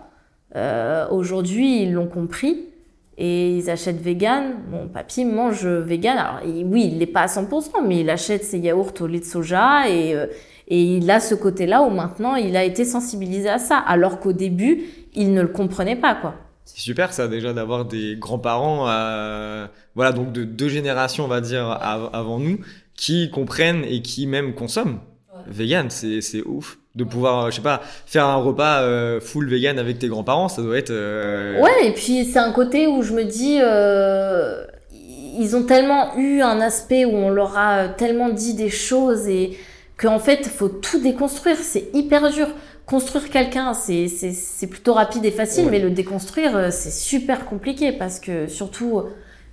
euh, 0.55 1.07
aujourd'hui 1.09 1.83
ils 1.83 1.93
l'ont 1.93 2.07
compris 2.07 2.69
et 3.17 3.57
ils 3.57 3.69
achètent 3.69 4.01
vegan. 4.01 4.55
Mon 4.69 4.87
papy 4.87 5.25
mange 5.25 5.65
vegan. 5.65 6.17
Alors 6.17 6.41
oui, 6.43 6.89
il 6.91 6.97
n'est 6.97 7.05
pas 7.05 7.21
à 7.21 7.27
100%, 7.27 7.85
mais 7.87 8.01
il 8.01 8.09
achète 8.09 8.43
ses 8.43 8.59
yaourts 8.59 8.93
au 8.99 9.07
lait 9.07 9.19
de 9.19 9.25
soja 9.25 9.89
et, 9.89 10.15
euh, 10.15 10.27
et 10.67 10.81
il 10.81 11.09
a 11.09 11.19
ce 11.19 11.35
côté-là 11.35 11.81
où 11.83 11.89
maintenant 11.89 12.35
il 12.35 12.55
a 12.57 12.63
été 12.63 12.85
sensibilisé 12.85 13.49
à 13.49 13.59
ça, 13.59 13.77
alors 13.77 14.19
qu'au 14.19 14.33
début, 14.33 14.83
il 15.13 15.33
ne 15.33 15.41
le 15.41 15.47
comprenait 15.47 15.95
pas, 15.95 16.15
quoi. 16.15 16.35
C'est 16.65 16.81
super 16.81 17.13
ça 17.13 17.27
déjà 17.27 17.53
d'avoir 17.53 17.85
des 17.85 18.15
grands-parents, 18.17 18.89
euh, 18.89 19.67
voilà 19.93 20.11
donc 20.11 20.31
de 20.31 20.43
deux 20.43 20.67
générations 20.67 21.23
on 21.23 21.27
va 21.27 21.39
dire 21.39 21.69
avant 21.69 22.39
nous, 22.39 22.57
qui 22.95 23.29
comprennent 23.29 23.83
et 23.85 24.01
qui 24.01 24.25
même 24.25 24.55
consomment 24.55 24.99
vegan, 25.45 25.91
c'est 25.91 26.21
c'est 26.21 26.41
ouf 26.41 26.79
de 26.95 27.03
pouvoir 27.03 27.51
je 27.51 27.57
sais 27.57 27.61
pas 27.61 27.81
faire 28.05 28.25
un 28.25 28.37
repas 28.37 28.81
euh, 28.81 29.19
full 29.19 29.49
vegan 29.49 29.77
avec 29.79 29.99
tes 29.99 30.07
grands-parents, 30.07 30.47
ça 30.47 30.61
doit 30.61 30.77
être 30.77 30.91
euh... 30.91 31.61
Ouais, 31.61 31.87
et 31.87 31.91
puis 31.91 32.25
c'est 32.25 32.39
un 32.39 32.51
côté 32.51 32.87
où 32.87 33.01
je 33.01 33.13
me 33.13 33.23
dis 33.23 33.57
euh, 33.61 34.65
ils 35.37 35.55
ont 35.55 35.63
tellement 35.63 36.15
eu 36.17 36.41
un 36.41 36.61
aspect 36.61 37.05
où 37.05 37.15
on 37.15 37.29
leur 37.29 37.57
a 37.57 37.89
tellement 37.89 38.29
dit 38.29 38.53
des 38.53 38.69
choses 38.69 39.27
et 39.27 39.57
qu'en 39.97 40.19
fait, 40.19 40.45
faut 40.45 40.69
tout 40.69 40.99
déconstruire, 40.99 41.57
c'est 41.57 41.89
hyper 41.93 42.31
dur. 42.31 42.47
Construire 42.85 43.29
quelqu'un, 43.29 43.73
c'est 43.73 44.07
c'est 44.07 44.31
c'est 44.31 44.67
plutôt 44.67 44.93
rapide 44.93 45.25
et 45.25 45.31
facile, 45.31 45.65
ouais. 45.65 45.71
mais 45.71 45.79
le 45.79 45.89
déconstruire, 45.89 46.55
euh, 46.55 46.69
c'est 46.71 46.91
super 46.91 47.45
compliqué 47.45 47.91
parce 47.91 48.19
que 48.19 48.47
surtout 48.47 49.01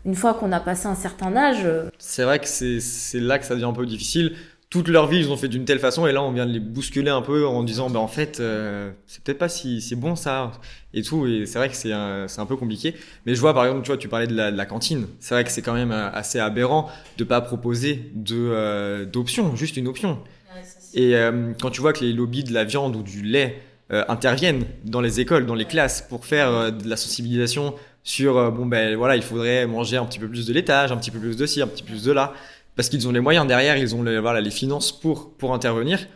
une 0.05 0.15
fois 0.15 0.35
qu'on 0.35 0.53
a 0.53 0.61
passé 0.61 0.87
un 0.87 0.95
certain 0.95 1.35
âge, 1.35 1.67
c'est 1.99 2.25
vrai 2.25 2.39
que 2.41 2.47
c'est 2.47 2.79
c'est 2.81 3.21
là 3.21 3.39
que 3.39 3.47
ça 3.47 3.55
devient 3.55 3.65
un 3.65 3.73
peu 3.73 3.87
difficile 3.87 4.35
toute 4.73 4.89
leur 4.89 5.07
vie, 5.07 5.19
ils 5.19 5.31
ont 5.31 5.37
fait 5.37 5.49
d'une 5.49 5.67
telle 5.67 5.79
façon, 5.79 6.07
et 6.07 6.13
là, 6.13 6.23
on 6.23 6.33
vient 6.33 6.47
de 6.47 6.51
les 6.51 6.59
bousculer 6.59 7.11
un 7.11 7.21
peu 7.21 7.47
en 7.47 7.63
disant, 7.63 7.91
ben 7.91 8.01
en 8.01 8.09
fait, 8.09 8.41
euh, 8.41 8.91
c'est 9.07 9.23
peut-être 9.23 9.39
pas 9.39 9.51
si 9.51 9.83
c'est 9.83 9.97
bon 9.97 10.17
ça, 10.17 10.51
et 10.95 11.03
tout. 11.03 11.27
Et 11.27 11.45
c'est 11.45 11.59
vrai 11.59 11.69
que 11.69 11.77
c'est 11.77 11.93
un, 11.93 12.27
c'est 12.27 12.41
un 12.41 12.47
peu 12.47 12.57
compliqué. 12.57 12.95
Mais 13.27 13.35
je 13.35 13.41
vois, 13.43 13.53
par 13.53 13.67
exemple, 13.67 13.83
tu 13.83 13.89
vois, 13.89 13.99
tu 13.99 14.09
parlais 14.09 14.27
de 14.27 14.35
la, 14.35 14.51
de 14.51 14.57
la 14.57 14.65
cantine. 14.65 15.09
C'est 15.21 15.35
vrai 15.35 15.45
que 15.45 15.51
c'est 15.51 15.61
quand 15.61 15.75
même 15.75 15.93
assez 15.93 16.39
aberrant 16.39 16.89
de 17.19 17.25
pas 17.25 17.43
proposer 17.43 18.11
de 18.15 18.35
euh, 18.35 19.05
d'options, 19.05 19.55
juste 19.57 19.77
une 19.77 19.89
option. 19.89 20.13
Ouais, 20.55 20.63
et 20.95 21.17
euh, 21.17 21.53
quand 21.61 21.69
tu 21.69 21.83
vois 21.83 21.93
que 21.93 22.03
les 22.03 22.15
lobbies 22.15 22.45
de 22.45 22.55
la 22.55 22.65
viande 22.65 22.97
ou 22.97 23.03
du 23.03 23.21
lait 23.21 23.61
euh, 23.93 24.05
interviennent 24.09 24.65
dans 24.85 25.03
les 25.03 25.21
écoles, 25.21 25.45
dans 25.45 25.55
les 25.55 25.67
classes, 25.67 26.01
pour 26.01 26.25
faire 26.25 26.49
euh, 26.49 26.71
de 26.71 26.89
la 26.89 26.97
sensibilisation 26.97 27.75
sur, 28.05 28.39
euh, 28.39 28.51
bon 28.51 28.65
ben 28.65 28.97
voilà, 28.97 29.17
il 29.17 29.23
faudrait 29.23 29.67
manger 29.67 29.99
un 29.99 30.07
petit 30.07 30.19
peu 30.19 30.29
plus 30.29 30.47
de 30.47 30.53
laitage, 30.55 30.93
un 30.93 30.97
petit 30.97 31.11
peu 31.11 31.19
plus 31.19 31.37
de 31.37 31.45
ci, 31.45 31.61
un 31.61 31.67
petit 31.67 31.83
peu 31.83 31.91
plus 31.91 32.05
de 32.05 32.13
là 32.13 32.33
parce 32.77 32.89
qu'ils 32.89 33.07
ont 33.09 33.13
les 33.13 33.21
moyens 33.21 33.47
derrière, 33.47 33.77
ils 33.77 33.95
ont 33.95 34.03
les, 34.03 34.19
voilà, 34.19 34.41
les 34.41 34.51
finances 34.51 34.93
pour, 34.93 35.35
pour 35.35 35.55
intervenir. 35.55 36.07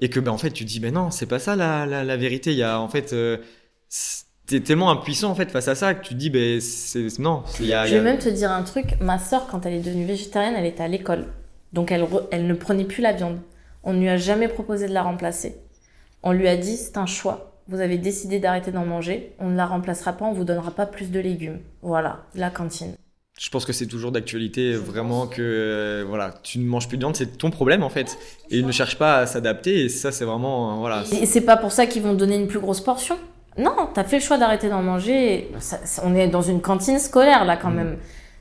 Et 0.00 0.10
que, 0.10 0.20
ben, 0.20 0.32
en 0.32 0.38
fait, 0.38 0.50
tu 0.50 0.64
te 0.64 0.68
dis, 0.68 0.80
ben 0.80 0.94
non, 0.94 1.10
c'est 1.10 1.26
pas 1.26 1.38
ça 1.38 1.56
la, 1.56 1.86
la, 1.86 2.04
la, 2.04 2.16
vérité. 2.16 2.52
Il 2.52 2.58
y 2.58 2.62
a, 2.62 2.80
en 2.80 2.88
fait, 2.88 3.12
euh, 3.12 3.38
t'es 4.46 4.60
tellement 4.60 4.90
impuissant, 4.90 5.30
en 5.30 5.34
fait, 5.34 5.50
face 5.50 5.68
à 5.68 5.74
ça, 5.74 5.94
que 5.94 6.06
tu 6.06 6.14
te 6.14 6.18
dis, 6.18 6.30
ben, 6.30 6.60
c'est, 6.60 7.18
non. 7.18 7.42
Y 7.60 7.72
a, 7.72 7.84
Je 7.86 7.90
vais 7.90 7.96
y 7.96 8.00
a... 8.00 8.02
même 8.02 8.18
te 8.18 8.28
dire 8.28 8.50
un 8.50 8.62
truc. 8.62 9.00
Ma 9.00 9.18
sœur, 9.18 9.46
quand 9.48 9.66
elle 9.66 9.74
est 9.74 9.80
devenue 9.80 10.06
végétarienne, 10.06 10.54
elle 10.56 10.66
était 10.66 10.82
à 10.82 10.88
l'école. 10.88 11.26
Donc, 11.72 11.92
elle, 11.92 12.06
elle 12.30 12.46
ne 12.46 12.54
prenait 12.54 12.84
plus 12.84 13.02
la 13.02 13.12
viande. 13.12 13.38
On 13.82 13.92
ne 13.92 14.00
lui 14.00 14.08
a 14.08 14.16
jamais 14.16 14.48
proposé 14.48 14.88
de 14.88 14.94
la 14.94 15.02
remplacer. 15.02 15.56
On 16.22 16.32
lui 16.32 16.48
a 16.48 16.56
dit, 16.56 16.76
c'est 16.76 16.96
un 16.96 17.06
choix. 17.06 17.60
Vous 17.68 17.80
avez 17.80 17.98
décidé 17.98 18.38
d'arrêter 18.38 18.72
d'en 18.72 18.86
manger. 18.86 19.34
On 19.38 19.48
ne 19.48 19.56
la 19.56 19.66
remplacera 19.66 20.12
pas, 20.14 20.24
on 20.24 20.32
vous 20.32 20.44
donnera 20.44 20.70
pas 20.70 20.86
plus 20.86 21.10
de 21.10 21.20
légumes. 21.20 21.60
Voilà, 21.82 22.24
la 22.34 22.50
cantine 22.50 22.94
je 23.38 23.50
pense 23.50 23.64
que 23.64 23.72
c'est 23.72 23.86
toujours 23.86 24.10
d'actualité 24.10 24.74
vraiment 24.74 25.26
que 25.28 25.40
euh, 25.40 26.04
voilà 26.06 26.34
tu 26.42 26.58
ne 26.58 26.66
manges 26.66 26.88
plus 26.88 26.96
de 26.96 27.02
viande 27.02 27.16
c'est 27.16 27.38
ton 27.38 27.50
problème 27.50 27.82
en 27.82 27.88
fait. 27.88 28.18
Et 28.50 28.58
ils 28.58 28.66
ne 28.66 28.72
cherchent 28.72 28.98
pas 28.98 29.18
à 29.18 29.26
s'adapter 29.26 29.84
et 29.84 29.88
ça 29.88 30.10
c'est 30.10 30.24
vraiment 30.24 30.72
euh, 30.72 30.76
voilà. 30.78 31.04
Et 31.12 31.26
c'est 31.26 31.42
pas 31.42 31.56
pour 31.56 31.70
ça 31.70 31.86
qu'ils 31.86 32.02
vont 32.02 32.14
donner 32.14 32.36
une 32.36 32.48
plus 32.48 32.58
grosse 32.58 32.80
portion. 32.80 33.16
Non 33.56 33.88
t'as 33.94 34.04
fait 34.04 34.18
le 34.18 34.22
choix 34.22 34.38
d'arrêter 34.38 34.68
d'en 34.68 34.82
manger 34.82 35.50
ça, 35.60 35.78
ça, 35.84 36.02
on 36.04 36.14
est 36.14 36.28
dans 36.28 36.42
une 36.42 36.60
cantine 36.60 36.98
scolaire 36.98 37.44
là 37.44 37.56
quand 37.56 37.70
mmh. 37.70 37.76
même 37.76 37.96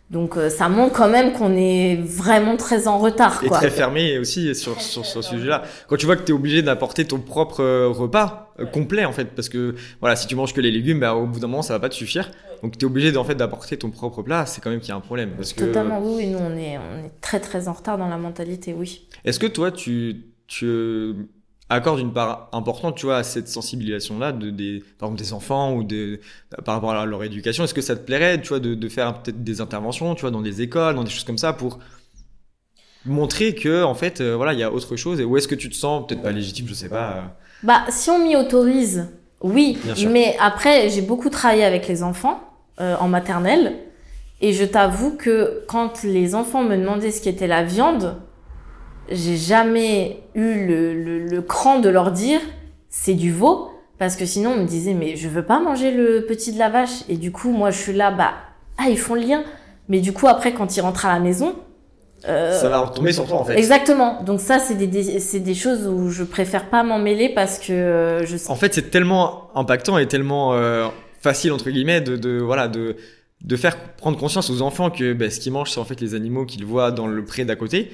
donc 0.10 0.38
euh, 0.38 0.50
ça 0.50 0.70
montre 0.70 0.94
quand 0.94 1.10
même 1.10 1.34
qu'on 1.34 1.56
est 1.58 1.98
vraiment 2.02 2.56
très 2.56 2.88
en 2.88 2.98
retard. 2.98 3.44
Et 3.44 3.48
quoi. 3.48 3.58
très 3.58 3.70
fermé 3.70 4.18
aussi 4.18 4.56
sur, 4.56 4.80
sur, 4.80 5.06
sur 5.06 5.24
ce 5.24 5.30
sujet-là. 5.32 5.64
Quand 5.88 5.98
tu 5.98 6.06
vois 6.06 6.16
que 6.16 6.24
tu 6.24 6.32
es 6.32 6.36
obligé 6.36 6.62
d'apporter 6.62 7.04
ton 7.06 7.20
propre 7.20 7.62
euh, 7.62 7.90
repas 7.90 8.54
euh, 8.60 8.66
complet 8.66 9.04
en 9.04 9.12
fait, 9.12 9.26
parce 9.36 9.50
que 9.50 9.76
voilà, 10.00 10.16
si 10.16 10.26
tu 10.28 10.36
manges 10.36 10.54
que 10.54 10.62
les 10.62 10.72
légumes, 10.72 11.02
bah, 11.02 11.16
au 11.16 11.26
bout 11.26 11.40
d'un 11.40 11.48
moment 11.48 11.62
ça 11.62 11.74
va 11.74 11.80
pas 11.80 11.90
te 11.90 11.96
suffire. 11.96 12.32
Donc 12.64 12.78
tu 12.78 12.86
es 12.86 12.88
obligé 12.88 13.16
en 13.18 13.26
fait 13.26 13.36
d'apporter 13.36 13.78
ton 13.78 13.90
propre 13.90 14.22
plat. 14.22 14.46
C'est 14.46 14.62
quand 14.62 14.70
même 14.70 14.80
qu'il 14.80 14.90
y 14.90 14.94
a 14.94 14.96
un 14.96 15.02
problème. 15.02 15.32
Parce 15.36 15.52
que... 15.52 15.66
Totalement 15.66 16.00
oui, 16.02 16.14
oui, 16.18 16.28
nous 16.28 16.40
on 16.40 16.56
est 16.56 16.78
on 16.78 17.06
est 17.06 17.12
très 17.20 17.42
très 17.42 17.68
en 17.68 17.74
retard 17.74 17.98
dans 17.98 18.08
la 18.08 18.18
mentalité, 18.18 18.74
oui. 18.74 19.08
Est-ce 19.26 19.40
que 19.40 19.48
toi 19.48 19.72
tu 19.72 20.24
tu 20.48 21.16
accorde 21.70 22.00
une 22.00 22.14
part 22.14 22.50
importante, 22.54 22.96
tu 22.96 23.08
vois, 23.08 23.18
à 23.18 23.24
cette 23.24 23.50
sensibilisation-là 23.50 24.32
de 24.32 24.50
des, 24.50 24.84
par 25.00 25.10
exemple, 25.10 25.22
des 25.22 25.34
enfants 25.34 25.74
ou 25.74 25.84
des, 25.84 26.22
par 26.64 26.76
rapport 26.76 26.92
à 26.92 27.06
leur 27.06 27.24
éducation. 27.24 27.64
Est-ce 27.64 27.74
que 27.74 27.82
ça 27.82 27.96
te 27.96 28.06
plairait, 28.06 28.42
tu 28.42 28.50
vois, 28.50 28.60
de, 28.60 28.74
de 28.74 28.90
faire 28.90 29.22
peut-être 29.22 29.44
des 29.44 29.60
interventions, 29.60 30.16
tu 30.16 30.22
vois, 30.22 30.32
dans 30.32 30.42
des 30.42 30.62
écoles, 30.62 30.96
dans 30.96 31.04
des 31.04 31.10
choses 31.10 31.26
comme 31.26 31.38
ça, 31.38 31.54
pour 31.54 31.80
montrer 33.06 33.54
que, 33.54 33.84
en 33.84 33.96
fait, 33.96 34.22
euh, 34.22 34.36
voilà, 34.36 34.54
il 34.54 34.60
y 34.60 34.64
a 34.64 34.72
autre 34.72 34.96
chose. 34.96 35.20
Et 35.20 35.26
où 35.26 35.36
est-ce 35.38 35.48
que 35.48 35.56
tu 35.56 35.70
te 35.70 35.76
sens 35.76 36.08
peut-être 36.08 36.22
pas 36.22 36.32
légitime, 36.32 36.68
je 36.68 36.74
sais 36.74 36.90
pas. 36.90 37.12
Euh... 37.12 37.22
Bah, 37.64 37.84
si 37.90 38.10
on 38.10 38.26
m'y 38.26 38.36
autorise, 38.36 39.08
oui. 39.42 39.78
Mais 40.10 40.38
après, 40.40 40.90
j'ai 40.90 41.02
beaucoup 41.02 41.30
travaillé 41.30 41.64
avec 41.64 41.88
les 41.88 42.02
enfants 42.02 42.42
euh, 42.80 42.96
en 43.00 43.08
maternelle, 43.10 43.76
et 44.40 44.54
je 44.54 44.64
t'avoue 44.64 45.18
que 45.18 45.64
quand 45.68 46.04
les 46.04 46.34
enfants 46.34 46.64
me 46.64 46.78
demandaient 46.78 47.12
ce 47.12 47.22
qu'était 47.22 47.48
la 47.48 47.64
viande, 47.64 48.22
j'ai 49.12 49.38
jamais 49.38 50.22
eu 50.36 50.66
le, 50.68 50.94
le, 50.94 51.20
le, 51.26 51.42
cran 51.42 51.80
de 51.80 51.90
leur 51.90 52.12
dire 52.12 52.40
c'est 52.90 53.14
du 53.14 53.32
veau 53.32 53.70
parce 53.98 54.16
que 54.16 54.26
sinon 54.26 54.52
on 54.52 54.62
me 54.62 54.68
disait 54.68 54.94
mais 54.94 55.16
je 55.16 55.28
veux 55.28 55.44
pas 55.44 55.60
manger 55.60 55.92
le 55.92 56.26
petit 56.26 56.52
de 56.54 56.60
la 56.60 56.70
vache 56.70 57.04
et 57.10 57.18
du 57.18 57.32
coup 57.32 57.52
moi 57.52 57.72
je 57.72 57.78
suis 57.78 57.94
là 57.94 58.12
bah 58.12 58.34
ah 58.78 58.90
ils 58.90 58.98
font 59.00 59.16
le 59.16 59.22
lien 59.22 59.44
mais 59.90 60.00
du 60.00 60.14
coup 60.14 60.28
après 60.28 60.54
quand 60.54 60.76
ils 60.78 60.82
rentrent 60.82 61.06
à 61.06 61.14
la 61.14 61.20
maison 61.20 61.56
Euh, 62.28 62.52
ça 62.60 62.68
va 62.68 62.80
retomber 62.80 63.14
sur 63.14 63.28
toi 63.28 63.38
en 63.38 63.46
fait. 63.46 63.56
Exactement. 63.58 64.24
Donc 64.24 64.40
ça, 64.42 64.58
c'est 64.58 64.74
des, 64.74 64.88
des 64.88 65.20
c'est 65.20 65.40
des 65.40 65.54
choses 65.54 65.86
où 65.86 66.10
je 66.10 66.24
préfère 66.24 66.66
pas 66.68 66.82
m'en 66.84 66.98
mêler 66.98 67.30
parce 67.30 67.60
que 67.60 67.72
euh, 67.72 68.26
je 68.26 68.38
sais. 68.38 68.50
En 68.50 68.56
fait, 68.56 68.74
c'est 68.74 68.90
tellement 68.90 69.52
impactant 69.56 70.00
et 70.00 70.08
tellement 70.08 70.54
euh, 70.54 70.88
facile 71.22 71.52
entre 71.54 71.70
guillemets 71.70 72.02
de, 72.02 72.18
de 72.18 72.40
voilà 72.40 72.68
de 72.68 72.96
de 73.42 73.56
faire 73.56 73.78
prendre 73.98 74.18
conscience 74.18 74.50
aux 74.50 74.64
enfants 74.64 74.90
que 74.90 75.14
ben, 75.14 75.30
ce 75.30 75.40
qu'ils 75.40 75.52
mangent, 75.54 75.70
c'est 75.72 75.80
en 75.80 75.86
fait 75.86 76.02
les 76.02 76.16
animaux 76.16 76.46
qu'ils 76.48 76.66
voient 76.66 76.92
dans 76.92 77.06
le 77.06 77.24
pré 77.24 77.46
d'à 77.46 77.56
côté 77.56 77.92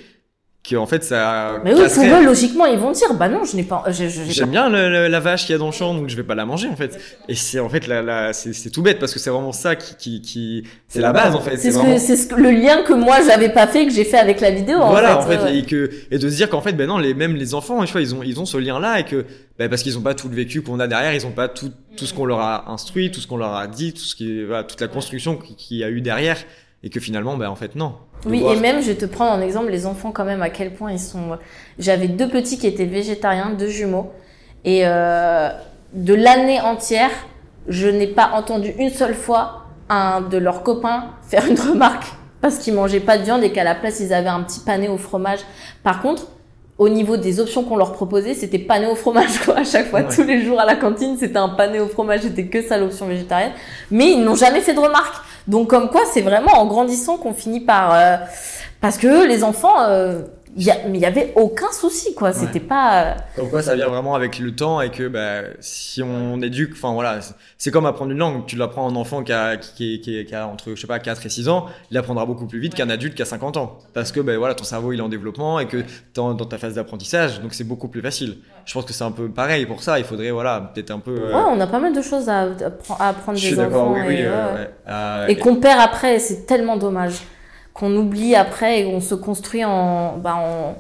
que 0.68 0.78
en 0.78 0.86
fait 0.86 1.04
ça 1.04 1.60
mais 1.66 1.74
oui 1.74 1.82
pour 1.94 2.04
eux 2.06 2.24
logiquement 2.24 2.66
ils 2.66 2.80
vont 2.80 2.92
dire 2.92 3.14
bah 3.16 3.28
non 3.28 3.44
je 3.44 3.58
n'ai 3.58 3.64
pas 3.64 3.84
J'aime 3.92 4.50
bien 4.50 4.70
le- 4.70 4.90
le- 4.90 5.08
la 5.10 5.20
vache 5.20 5.42
qu'il 5.46 5.52
y 5.52 5.56
a 5.56 5.58
dans 5.58 5.66
le 5.66 5.72
champ, 5.74 5.94
donc 5.94 6.08
je 6.08 6.16
vais 6.16 6.24
pas 6.24 6.36
la 6.36 6.46
manger 6.46 6.70
en 6.70 6.76
fait. 6.78 6.98
Et 7.28 7.36
c'est 7.36 7.60
en 7.60 7.68
fait 7.68 7.86
la, 7.86 8.02
la, 8.02 8.32
c'est 8.32 8.70
tout 8.70 8.82
bête 8.82 8.98
parce 8.98 9.14
que 9.14 9.20
c'est 9.20 9.30
vraiment 9.30 9.52
ça 9.52 9.76
qui, 9.76 9.96
qui, 9.98 10.22
qui 10.22 10.64
c'est 10.88 11.02
la 11.02 11.12
base 11.12 11.36
en 11.36 11.42
fait. 11.42 11.58
c'est 11.58 11.72
ce 11.72 11.78
vraiment- 11.78 11.98
ce 12.00 12.36
le 12.36 12.52
lien 12.52 12.82
que 12.84 12.94
moi 12.94 13.18
j'avais 13.28 13.50
pas 13.50 13.68
fait 13.68 13.86
que 13.86 13.92
j'ai 13.92 14.06
fait 14.06 14.18
avec 14.18 14.40
la 14.40 14.52
vidéo 14.52 14.78
voilà 14.80 15.18
en 15.20 15.22
fait, 15.24 15.36
ouais, 15.38 15.44
ouais. 15.44 15.58
et 15.60 15.64
que 15.64 15.90
et 16.12 16.18
de 16.18 16.30
se 16.30 16.36
dire 16.36 16.50
qu'en 16.50 16.62
fait 16.62 16.72
ben 16.74 16.88
non 16.88 16.98
les 16.98 17.14
même 17.14 17.36
les 17.36 17.54
enfants 17.54 17.84
tu 17.84 17.92
vois 17.92 18.02
ils 18.02 18.16
ont 18.16 18.24
ils 18.24 18.40
ont 18.40 18.46
ce 18.46 18.56
lien 18.58 18.80
là 18.80 19.00
et 19.02 19.04
que 19.04 19.26
ben, 19.60 19.70
parce 19.70 19.84
qu'ils 19.84 19.98
ont 19.98 20.02
pas 20.02 20.14
tout 20.14 20.30
le 20.30 20.36
vécu 20.36 20.62
qu'on 20.62 20.80
a 20.80 20.88
derrière 20.88 21.14
ils 21.14 21.26
ont 21.28 21.32
pas 21.32 21.50
tout 21.50 21.72
tout 21.98 22.06
ce 22.06 22.14
qu'on 22.14 22.26
leur 22.26 22.40
a 22.40 22.72
instruit 22.72 23.12
tout 23.12 23.20
ce 23.20 23.28
qu'on 23.28 23.38
leur 23.38 23.54
a 23.54 23.68
dit 23.68 23.92
tout 23.94 24.00
ce 24.00 24.16
qui 24.16 24.44
voilà 24.46 24.64
toute 24.64 24.80
la 24.80 24.88
construction 24.88 25.36
qui, 25.36 25.56
qui 25.58 25.78
y 25.80 25.84
a 25.84 25.90
eu 25.90 26.00
derrière 26.00 26.38
et 26.84 26.90
que 26.90 27.00
finalement 27.02 27.36
ben 27.38 27.50
en 27.50 27.56
fait 27.56 27.76
non 27.76 27.96
Oui, 28.26 28.40
voir- 28.40 28.54
et 28.54 28.60
même, 28.60 28.82
je 28.82 28.88
vais 28.88 28.96
te 28.96 29.06
prendre 29.06 29.32
en 29.32 29.42
exemple 29.42 29.70
les 29.72 29.86
enfants 29.86 30.12
quand 30.12 30.26
même, 30.26 30.42
à 30.42 30.50
quel 30.50 30.74
point 30.74 30.92
ils 30.92 31.00
sont... 31.00 31.38
J'avais 31.80 32.08
deux 32.08 32.30
petits 32.30 32.58
qui 32.58 32.68
étaient 32.68 32.86
végétariens, 32.86 33.52
deux 33.58 33.68
jumeaux. 33.68 34.12
Et 34.66 34.82
euh, 34.86 35.50
de 35.94 36.14
l'année 36.14 36.62
entière, 36.62 37.10
je 37.68 37.88
n'ai 37.88 38.08
pas 38.08 38.32
entendu 38.34 38.74
une 38.80 38.90
seule 38.90 39.16
fois 39.16 39.66
un 39.90 40.22
de 40.22 40.38
leurs 40.38 40.64
copains 40.64 41.06
faire 41.28 41.46
une 41.48 41.60
remarque 41.72 42.06
parce 42.42 42.58
qu'ils 42.58 42.74
mangeaient 42.74 43.00
pas 43.00 43.18
de 43.18 43.24
viande 43.24 43.44
et 43.44 43.52
qu'à 43.52 43.64
la 43.64 43.76
place, 43.76 44.00
ils 44.00 44.14
avaient 44.14 44.28
un 44.30 44.42
petit 44.44 44.60
pané 44.62 44.88
au 44.90 44.98
fromage. 44.98 45.40
Par 45.84 46.02
contre, 46.02 46.28
au 46.78 46.90
niveau 46.90 47.16
des 47.18 47.40
options 47.40 47.64
qu'on 47.64 47.78
leur 47.78 47.94
proposait, 47.94 48.34
c'était 48.34 48.58
pané 48.60 48.88
au 48.88 48.96
fromage, 48.96 49.40
quoi. 49.46 49.60
À 49.60 49.64
chaque 49.64 49.88
fois, 49.90 50.02
Ouais. 50.02 50.14
tous 50.14 50.24
les 50.24 50.44
jours 50.44 50.60
à 50.60 50.66
la 50.66 50.76
cantine, 50.76 51.16
c'était 51.20 51.38
un 51.38 51.50
pané 51.50 51.80
au 51.80 51.88
fromage, 51.88 52.22
c'était 52.22 52.48
que 52.48 52.62
ça 52.62 52.78
l'option 52.78 53.06
végétarienne. 53.06 53.52
Mais 53.92 54.12
ils 54.12 54.22
n'ont 54.24 54.36
jamais 54.36 54.60
fait 54.62 54.74
de 54.74 54.80
remarque. 54.80 55.24
Donc, 55.48 55.70
comme 55.70 55.90
quoi, 55.90 56.02
c'est 56.12 56.22
vraiment 56.22 56.54
en 56.54 56.66
grandissant 56.66 57.18
qu'on 57.18 57.34
finit 57.34 57.60
par, 57.60 57.94
euh, 57.94 58.18
parce 58.82 58.98
que 58.98 59.28
les 59.28 59.44
enfants, 59.44 59.82
euh, 59.84 60.22
y 60.58 60.70
a, 60.70 60.76
mais 60.88 60.98
il 60.98 61.02
y 61.02 61.06
avait 61.06 61.34
aucun 61.36 61.72
souci, 61.72 62.14
quoi. 62.14 62.32
C'était 62.34 62.60
pas, 62.60 63.04
euh, 63.04 63.14
Comme 63.36 63.50
quoi, 63.50 63.62
ça 63.64 63.76
vient 63.76 63.88
vraiment 63.88 64.14
avec 64.14 64.38
le 64.40 64.54
temps 64.56 64.82
et 64.82 64.92
que 64.92 65.08
bah, 65.08 65.42
si 65.62 66.04
on 66.04 66.42
éduque, 66.42 66.74
enfin 66.74 66.94
voilà, 66.94 67.20
c'est- 67.58 67.72
comme 67.72 67.86
apprendre 67.86 68.12
une 68.12 68.18
langue. 68.20 68.46
Tu 68.46 68.56
l'apprends 68.56 68.88
à 68.88 68.92
un 68.92 68.96
enfant 68.96 69.24
qui 69.24 69.32
a, 69.34 69.58
qui, 69.58 70.00
qui, 70.02 70.24
qui 70.26 70.36
a 70.36 70.48
entre, 70.48 70.72
je 70.76 70.82
sais 70.82 70.86
pas, 70.86 71.00
4 71.00 71.26
et 71.26 71.30
6 71.30 71.50
ans, 71.50 71.66
il 71.90 71.98
apprendra 71.98 72.26
beaucoup 72.26 72.46
plus 72.46 72.60
vite 72.60 72.76
qu'un 72.76 72.90
adulte 72.90 73.16
qui 73.16 73.22
a 73.22 73.26
50 73.26 73.58
ans. 73.58 73.80
Parce 73.94 74.12
que 74.12 74.20
ben 74.20 74.38
voilà, 74.38 74.54
ton 74.54 74.64
cerveau 74.64 74.92
il 74.94 75.00
est 75.00 75.04
en 75.04 75.10
développpement 75.10 75.60
et 75.60 75.66
que 75.68 75.78
t'es 76.14 76.20
en- 76.20 76.34
dans 76.34 76.46
ta 76.46 76.58
phase 76.58 76.76
d'apprentissage, 76.76 77.42
donc 77.42 77.54
c'est 77.54 77.64
beaucoup 77.64 77.88
plus 77.88 78.02
facile. 78.02 78.38
Je 78.66 78.74
pense 78.74 78.86
que 78.86 78.94
c'est 78.94 79.04
un 79.04 79.12
peu 79.12 79.30
pareil 79.30 79.66
pour 79.66 79.82
ça. 79.82 79.98
Il 79.98 80.06
faudrait 80.06 80.32
voilà, 80.32 80.72
peut-être 80.74 80.92
un 80.92 81.00
peu. 81.00 81.12
euh, 81.20 81.34
ouais, 81.36 81.44
on 81.50 81.60
a 81.60 81.68
pas 81.68 81.80
mal 81.80 81.94
de 81.94 82.02
choses 82.02 82.30
à, 82.30 82.42
à 82.42 82.46
appre- 82.50 82.98
à 83.00 83.10
apprendre 83.10 83.38
je 83.38 83.50
des 83.50 83.60
enfants. 83.60 83.94
oui, 83.94 84.02
oui. 84.08 84.16
euh, 84.20 84.56
ouais. 84.56 84.70
Euh, 84.88 85.28
Et 85.28 85.38
qu'on 85.38 85.56
perd 85.56 85.80
après, 85.82 86.20
c'est 86.20 86.46
tellement 86.46 86.78
dommage. 86.78 87.16
Qu'on 87.74 87.96
oublie 87.96 88.36
après 88.36 88.82
et 88.82 88.86
qu'on 88.86 89.02
se 89.02 89.16
construit 89.16 89.66
en, 89.66 90.18
bah, 90.18 90.36
en, 90.36 90.76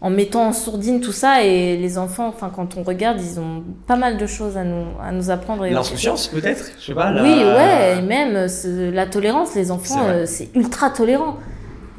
en 0.00 0.10
mettant 0.10 0.46
en 0.48 0.52
sourdine 0.52 1.00
tout 1.00 1.12
ça. 1.12 1.44
Et 1.44 1.76
les 1.76 1.98
enfants, 1.98 2.28
enfin, 2.28 2.50
quand 2.54 2.76
on 2.78 2.82
regarde, 2.82 3.20
ils 3.20 3.38
ont 3.38 3.62
pas 3.86 3.96
mal 3.96 4.16
de 4.16 4.26
choses 4.26 4.56
à 4.56 4.64
nous, 4.64 4.86
à 5.02 5.12
nous 5.12 5.30
apprendre. 5.30 5.66
L'insouciance 5.66 6.28
peut-être, 6.28 6.64
je 6.80 6.86
sais 6.86 6.94
pas. 6.94 7.10
la- 7.10 7.22
Oui, 7.22 7.28
ouais, 7.44 7.98
et 7.98 8.02
même 8.02 8.46
la 8.94 9.06
tolérance. 9.06 9.54
Les 9.54 9.70
enfants, 9.70 10.00
euh, 10.08 10.24
c'est 10.26 10.48
ultra 10.54 10.88
tolérant. 10.90 11.36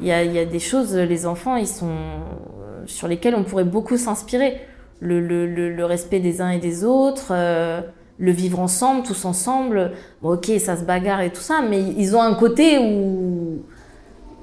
Il 0.00 0.08
y 0.08 0.12
a, 0.12 0.24
il 0.24 0.32
y 0.32 0.38
a 0.40 0.44
des 0.44 0.58
choses, 0.58 0.96
les 0.96 1.26
enfants, 1.26 1.54
ils 1.54 1.68
sont 1.68 1.86
euh, 1.86 2.82
sur 2.86 3.06
lesquelles 3.06 3.36
on 3.36 3.44
pourrait 3.44 3.62
beaucoup 3.62 3.96
s'inspirer. 3.96 4.60
Le, 4.98 5.20
le, 5.20 5.46
le, 5.46 5.72
le 5.72 5.84
respect 5.84 6.18
des 6.20 6.40
uns 6.40 6.50
et 6.50 6.58
des 6.58 6.84
autres, 6.84 7.28
euh, 7.30 7.80
le 8.18 8.32
vivre 8.32 8.58
ensemble, 8.58 9.04
tous 9.04 9.24
ensemble. 9.24 9.92
Bon, 10.20 10.34
ok, 10.34 10.50
ça 10.58 10.76
se 10.76 10.82
bagarre 10.82 11.20
et 11.20 11.30
tout 11.30 11.40
ça, 11.40 11.60
mais 11.68 11.80
ils 11.80 12.16
ont 12.16 12.22
un 12.22 12.34
côté 12.34 12.78
où 12.78 13.62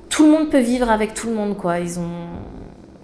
tout 0.09 0.25
le 0.25 0.31
monde 0.31 0.49
peut 0.49 0.59
vivre 0.59 0.89
avec 0.89 1.13
tout 1.13 1.27
le 1.27 1.35
monde, 1.35 1.55
quoi. 1.57 1.79
Ils 1.79 1.99
ont. 1.99 2.27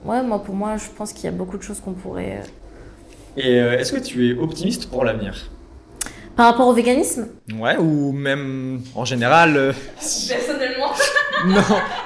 Ouais, 0.05 0.21
moi, 0.23 0.43
pour 0.43 0.55
moi, 0.55 0.77
je 0.77 0.85
pense 0.95 1.13
qu'il 1.13 1.25
y 1.25 1.27
a 1.27 1.31
beaucoup 1.31 1.57
de 1.57 1.63
choses 1.63 1.79
qu'on 1.79 1.93
pourrait. 1.93 2.41
euh, 2.43 3.41
Et 3.41 3.59
euh, 3.59 3.77
est-ce 3.79 3.91
que 3.93 3.99
tu 3.99 4.29
es 4.29 4.37
optimiste 4.37 4.89
pour 4.89 5.03
l'avenir? 5.03 5.49
Par 6.35 6.47
rapport 6.51 6.67
au 6.67 6.73
véganisme? 6.73 7.27
Ouais, 7.57 7.77
ou 7.77 8.11
même 8.11 8.81
en 8.93 9.05
général. 9.05 9.55
euh, 9.57 9.73
Personnellement. 9.97 10.91
non, 11.47 11.61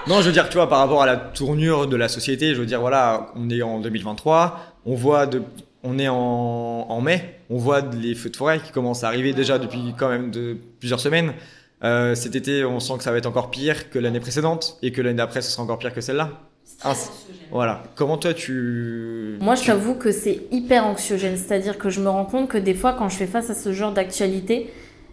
non, 0.07 0.21
je 0.21 0.27
veux 0.27 0.31
dire, 0.31 0.47
tu 0.49 0.55
vois, 0.57 0.69
par 0.69 0.79
rapport 0.79 1.01
à 1.01 1.05
la 1.05 1.17
tournure 1.17 1.87
de 1.87 1.95
la 1.95 2.07
société, 2.07 2.53
je 2.53 2.59
veux 2.59 2.65
dire, 2.67 2.79
voilà, 2.79 3.27
on 3.35 3.49
est 3.49 3.61
en 3.61 3.79
2023, 3.79 4.59
on 4.85 4.95
voit 4.95 5.25
de, 5.25 5.41
on 5.83 5.97
est 5.97 6.07
en, 6.09 6.15
en 6.15 7.01
mai, 7.01 7.39
on 7.49 7.57
voit 7.57 7.81
les 7.81 8.13
feux 8.15 8.29
de 8.29 8.35
forêt 8.37 8.59
qui 8.59 8.71
commencent 8.71 9.03
à 9.03 9.07
arriver 9.07 9.33
déjà 9.33 9.57
depuis 9.57 9.93
quand 9.97 10.09
même 10.09 10.29
de 10.31 10.57
plusieurs 10.79 10.99
semaines. 10.99 11.33
Euh, 11.83 12.13
cet 12.15 12.35
été, 12.35 12.65
on 12.65 12.79
sent 12.79 12.93
que 12.97 13.03
ça 13.03 13.11
va 13.11 13.17
être 13.17 13.25
encore 13.25 13.49
pire 13.51 13.89
que 13.89 13.99
l'année 13.99 14.19
précédente 14.19 14.77
et 14.81 14.91
que 14.91 15.01
l'année 15.01 15.17
d'après, 15.17 15.41
ce 15.41 15.49
sera 15.51 15.63
encore 15.63 15.77
pire 15.79 15.93
que 15.93 16.01
celle-là. 16.01 16.29
Ah, 16.83 16.93
voilà. 17.51 17.83
Comment 17.95 18.17
toi, 18.17 18.33
tu. 18.33 19.37
Moi, 19.41 19.55
je 19.55 19.65
t'avoue 19.65 19.95
que 19.95 20.11
c'est 20.11 20.41
hyper 20.51 20.85
anxiogène. 20.85 21.35
C'est-à-dire 21.37 21.77
que 21.77 21.89
je 21.89 21.99
me 22.01 22.09
rends 22.09 22.25
compte 22.25 22.47
que 22.49 22.57
des 22.57 22.73
fois, 22.73 22.93
quand 22.93 23.09
je 23.09 23.15
fais 23.17 23.27
face 23.27 23.49
à 23.49 23.53
ce 23.55 23.73
genre 23.73 23.93
d'actualité 23.93 24.71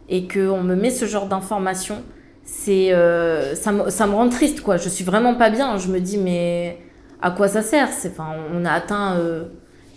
et 0.08 0.28
qu'on 0.28 0.62
me 0.62 0.74
met 0.76 0.90
ce 0.90 1.04
genre 1.06 1.26
d'informations, 1.26 2.02
c'est, 2.44 2.92
euh, 2.92 3.54
ça, 3.56 3.72
me, 3.72 3.90
ça 3.90 4.06
me 4.06 4.14
rend 4.14 4.28
triste, 4.28 4.60
quoi. 4.60 4.76
Je 4.76 4.88
suis 4.88 5.04
vraiment 5.04 5.34
pas 5.34 5.50
bien. 5.50 5.78
Je 5.78 5.88
me 5.88 6.00
dis, 6.00 6.18
mais 6.18 6.78
à 7.22 7.30
quoi 7.30 7.48
ça 7.48 7.62
sert? 7.62 7.88
C'est, 7.92 8.10
enfin, 8.10 8.34
on 8.54 8.64
a 8.64 8.70
atteint. 8.72 9.16
euh, 9.18 9.44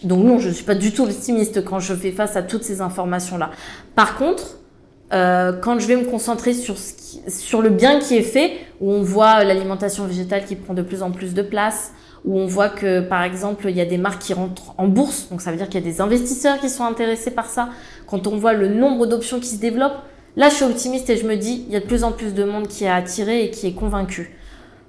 Donc 0.03 0.24
non, 0.24 0.39
je 0.39 0.49
suis 0.49 0.63
pas 0.65 0.76
du 0.76 0.91
tout 0.93 1.03
optimiste 1.03 1.63
quand 1.65 1.80
je 1.80 1.93
fais 1.93 2.11
face 2.11 2.36
à 2.36 2.41
toutes 2.41 2.63
ces 2.63 2.80
informations-là. 2.82 3.51
Par 3.95 4.15
contre, 4.17 4.59
euh, 5.14 5.53
quand 5.53 5.80
je 5.80 5.88
vais 5.88 5.95
me 5.95 6.05
concentrer 6.05 6.53
sur, 6.53 6.78
ce 6.78 6.93
qui- 6.93 7.22
sur 7.32 7.62
le 7.62 7.70
bien 7.70 7.99
qui 7.99 8.16
est 8.16 8.22
fait, 8.24 8.53
où 8.82 8.91
on 8.91 9.01
voit 9.01 9.43
l'alimentation 9.43 10.05
végétale 10.05 10.45
qui 10.45 10.55
prend 10.55 10.74
de 10.74 10.82
plus 10.82 11.01
en 11.01 11.12
plus 11.12 11.34
de 11.34 11.41
place, 11.41 11.91
où 12.26 12.38
on 12.38 12.45
voit 12.45 12.70
que, 12.70 12.99
par 13.01 13.24
exemple, 13.24 13.68
il 13.70 13.76
y 13.78 13.82
a 13.82 13.86
des 13.86 13.97
marques 13.97 14.22
qui 14.22 14.34
rentrent 14.34 14.74
en 14.78 14.88
bourse, 14.88 15.28
donc 15.32 15.41
ça 15.41 15.51
veut 15.51 15.57
dire 15.57 15.68
qu'il 15.70 15.80
y 15.80 15.84
a 15.88 15.89
des 15.91 16.01
investisseurs 16.01 16.60
qui 16.60 16.70
sont 16.70 16.84
intéressés 16.84 17.32
par 17.32 17.45
ça. 17.45 17.70
Quand 18.07 18.28
on 18.28 18.38
voit 18.38 18.53
le 18.53 18.68
nombre 18.68 19.05
d'options 19.07 19.39
qui 19.39 19.47
se 19.47 19.60
développent, 19.60 19.99
là, 20.36 20.49
je 20.49 20.55
suis 20.55 20.66
optimiste 20.66 21.10
et 21.10 21.18
je 21.18 21.26
me 21.26 21.36
dis, 21.38 21.64
il 21.68 21.74
y 21.74 21.78
a 21.78 21.80
de 21.80 21.86
plus 21.86 22.03
en 22.03 22.12
plus 22.12 22.34
de 22.34 22.43
monde 22.43 22.68
qui 22.68 22.84
est 22.84 22.89
attiré 22.89 23.45
et 23.45 23.51
qui 23.51 23.68
est 23.68 23.74
convaincu. 23.74 24.36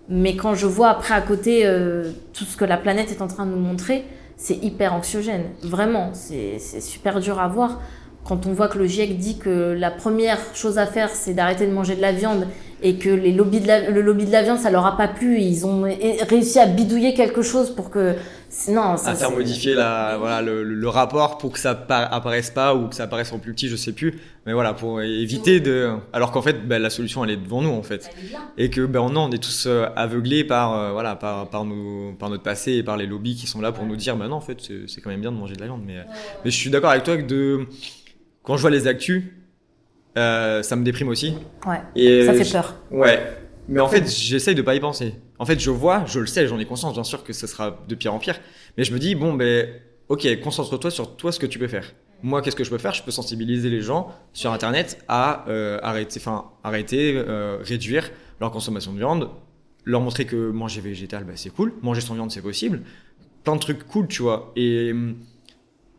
Mais 0.08 0.34
quand 0.34 0.54
je 0.54 0.66
vois 0.66 0.88
après 0.88 1.14
à 1.14 1.20
côté 1.20 1.62
euh, 1.64 2.10
tout 2.32 2.44
ce 2.44 2.56
que 2.56 2.64
la 2.64 2.76
planète 2.76 3.12
est 3.12 3.22
en 3.22 3.28
train 3.28 3.46
de 3.46 3.52
nous 3.52 3.60
montrer, 3.60 4.04
c'est 4.36 4.56
hyper 4.56 4.92
anxiogène. 4.92 5.44
Vraiment, 5.62 6.10
c'est 6.14 6.58
c'est 6.58 6.80
super 6.80 7.20
dur 7.20 7.38
à 7.38 7.46
voir. 7.46 7.80
Quand 8.24 8.46
on 8.46 8.52
voit 8.52 8.68
que 8.68 8.78
le 8.78 8.86
GIEC 8.86 9.18
dit 9.18 9.38
que 9.38 9.72
la 9.72 9.90
première 9.90 10.38
chose 10.54 10.78
à 10.78 10.86
faire, 10.86 11.10
c'est 11.10 11.34
d'arrêter 11.34 11.66
de 11.66 11.72
manger 11.72 11.96
de 11.96 12.00
la 12.02 12.12
viande 12.12 12.46
et 12.82 12.94
que 12.96 13.10
les 13.10 13.32
lobbies 13.32 13.60
de 13.60 13.66
la, 13.66 13.90
le 13.90 14.00
lobby 14.00 14.24
de 14.24 14.30
la 14.32 14.42
viande, 14.42 14.58
ça 14.58 14.70
leur 14.70 14.86
a 14.86 14.96
pas 14.96 15.08
plu, 15.08 15.38
ils 15.40 15.66
ont 15.66 15.82
réussi 16.28 16.58
à 16.58 16.66
bidouiller 16.66 17.12
quelque 17.14 17.42
chose 17.42 17.74
pour 17.74 17.90
que... 17.90 18.14
Non, 18.68 18.96
ça, 18.96 19.10
à 19.10 19.14
faire 19.14 19.30
modifier 19.30 19.74
la, 19.74 20.16
voilà, 20.18 20.42
le, 20.42 20.64
le 20.64 20.88
rapport 20.88 21.38
pour 21.38 21.52
que 21.52 21.58
ça 21.60 21.74
pa- 21.76 22.04
apparaisse 22.04 22.50
pas 22.50 22.74
ou 22.74 22.88
que 22.88 22.96
ça 22.96 23.04
apparaisse 23.04 23.32
en 23.32 23.38
plus 23.38 23.52
petit, 23.52 23.68
je 23.68 23.76
sais 23.76 23.92
plus. 23.92 24.18
Mais 24.44 24.52
voilà, 24.52 24.72
pour 24.74 25.00
éviter 25.02 25.60
de. 25.60 25.90
Alors 26.12 26.32
qu'en 26.32 26.42
fait, 26.42 26.66
ben, 26.66 26.82
la 26.82 26.90
solution 26.90 27.24
elle 27.24 27.30
est 27.30 27.36
devant 27.36 27.62
nous 27.62 27.70
en 27.70 27.84
fait. 27.84 28.10
Et 28.58 28.68
que 28.68 28.86
ben 28.86 29.08
non, 29.08 29.26
on 29.26 29.30
est 29.30 29.38
tous 29.38 29.66
euh, 29.68 29.86
aveuglés 29.94 30.42
par 30.42 30.76
euh, 30.76 30.90
voilà 30.92 31.14
par 31.14 31.48
par 31.48 31.64
nos 31.64 32.12
par 32.14 32.28
notre 32.28 32.42
passé 32.42 32.72
et 32.72 32.82
par 32.82 32.96
les 32.96 33.06
lobbies 33.06 33.36
qui 33.36 33.46
sont 33.46 33.60
là 33.60 33.70
pour 33.70 33.84
nous 33.86 33.94
dire 33.94 34.16
ben 34.16 34.26
non 34.26 34.36
en 34.36 34.40
fait 34.40 34.56
c'est 34.88 35.00
quand 35.00 35.10
même 35.10 35.20
bien 35.20 35.30
de 35.30 35.36
manger 35.36 35.54
de 35.54 35.60
la 35.60 35.66
viande. 35.66 35.82
Mais 35.86 35.98
mais 36.44 36.50
je 36.50 36.56
suis 36.56 36.70
d'accord 36.70 36.90
avec 36.90 37.04
toi 37.04 37.16
que 37.18 37.22
de 37.22 37.66
quand 38.42 38.56
je 38.56 38.62
vois 38.62 38.70
les 38.70 38.86
actus, 38.86 39.24
euh, 40.16 40.62
ça 40.62 40.76
me 40.76 40.84
déprime 40.84 41.08
aussi. 41.08 41.34
Ouais, 41.66 41.80
Et 41.94 42.26
ça 42.26 42.34
fait 42.34 42.50
peur. 42.50 42.76
Ouais. 42.90 43.36
Mais 43.68 43.80
en 43.80 43.88
fait, 43.88 44.08
j'essaye 44.10 44.54
de 44.54 44.62
pas 44.62 44.74
y 44.74 44.80
penser. 44.80 45.14
En 45.38 45.46
fait, 45.46 45.60
je 45.60 45.70
vois, 45.70 46.04
je 46.06 46.18
le 46.18 46.26
sais, 46.26 46.46
j'en 46.48 46.58
ai 46.58 46.66
conscience, 46.66 46.94
bien 46.94 47.04
sûr 47.04 47.22
que 47.22 47.32
ce 47.32 47.46
sera 47.46 47.78
de 47.86 47.94
pire 47.94 48.12
en 48.12 48.18
pire. 48.18 48.38
Mais 48.76 48.84
je 48.84 48.92
me 48.92 48.98
dis, 48.98 49.14
bon, 49.14 49.32
ben, 49.34 49.68
ok, 50.08 50.40
concentre-toi 50.42 50.90
sur 50.90 51.16
toi, 51.16 51.30
ce 51.30 51.38
que 51.38 51.46
tu 51.46 51.58
peux 51.58 51.68
faire. 51.68 51.92
Moi, 52.22 52.42
qu'est-ce 52.42 52.56
que 52.56 52.64
je 52.64 52.70
peux 52.70 52.78
faire? 52.78 52.92
Je 52.92 53.02
peux 53.02 53.12
sensibiliser 53.12 53.70
les 53.70 53.80
gens 53.80 54.12
sur 54.32 54.52
Internet 54.52 55.02
à 55.08 55.48
euh, 55.48 55.78
arrêter, 55.82 56.20
enfin, 56.20 56.50
arrêter, 56.64 57.14
euh, 57.16 57.58
réduire 57.62 58.10
leur 58.40 58.50
consommation 58.50 58.92
de 58.92 58.98
viande, 58.98 59.30
leur 59.84 60.00
montrer 60.00 60.26
que 60.26 60.50
manger 60.50 60.80
végétal, 60.80 61.24
ben, 61.24 61.36
c'est 61.36 61.50
cool, 61.50 61.72
manger 61.80 62.00
sans 62.00 62.14
viande, 62.14 62.30
c'est 62.30 62.42
possible. 62.42 62.82
Plein 63.44 63.54
de 63.54 63.60
trucs 63.60 63.86
cool, 63.86 64.08
tu 64.08 64.22
vois. 64.22 64.52
Et 64.56 64.90
hum, 64.92 65.16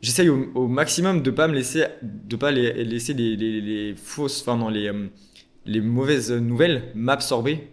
j'essaye 0.02 0.30
au, 0.30 0.52
au 0.56 0.68
maximum 0.68 1.22
de 1.22 1.32
pas 1.32 1.48
me 1.48 1.54
laisser, 1.54 1.86
de 2.02 2.36
pas 2.36 2.52
les, 2.52 2.84
laisser 2.84 3.14
les, 3.14 3.36
les, 3.36 3.62
les 3.62 3.96
fausses, 3.96 4.42
enfin 4.42 4.58
non, 4.58 4.70
les, 4.70 4.90
hum, 4.90 5.10
les 5.66 5.82
mauvaises 5.82 6.32
nouvelles 6.32 6.84
m'absorber. 6.96 7.68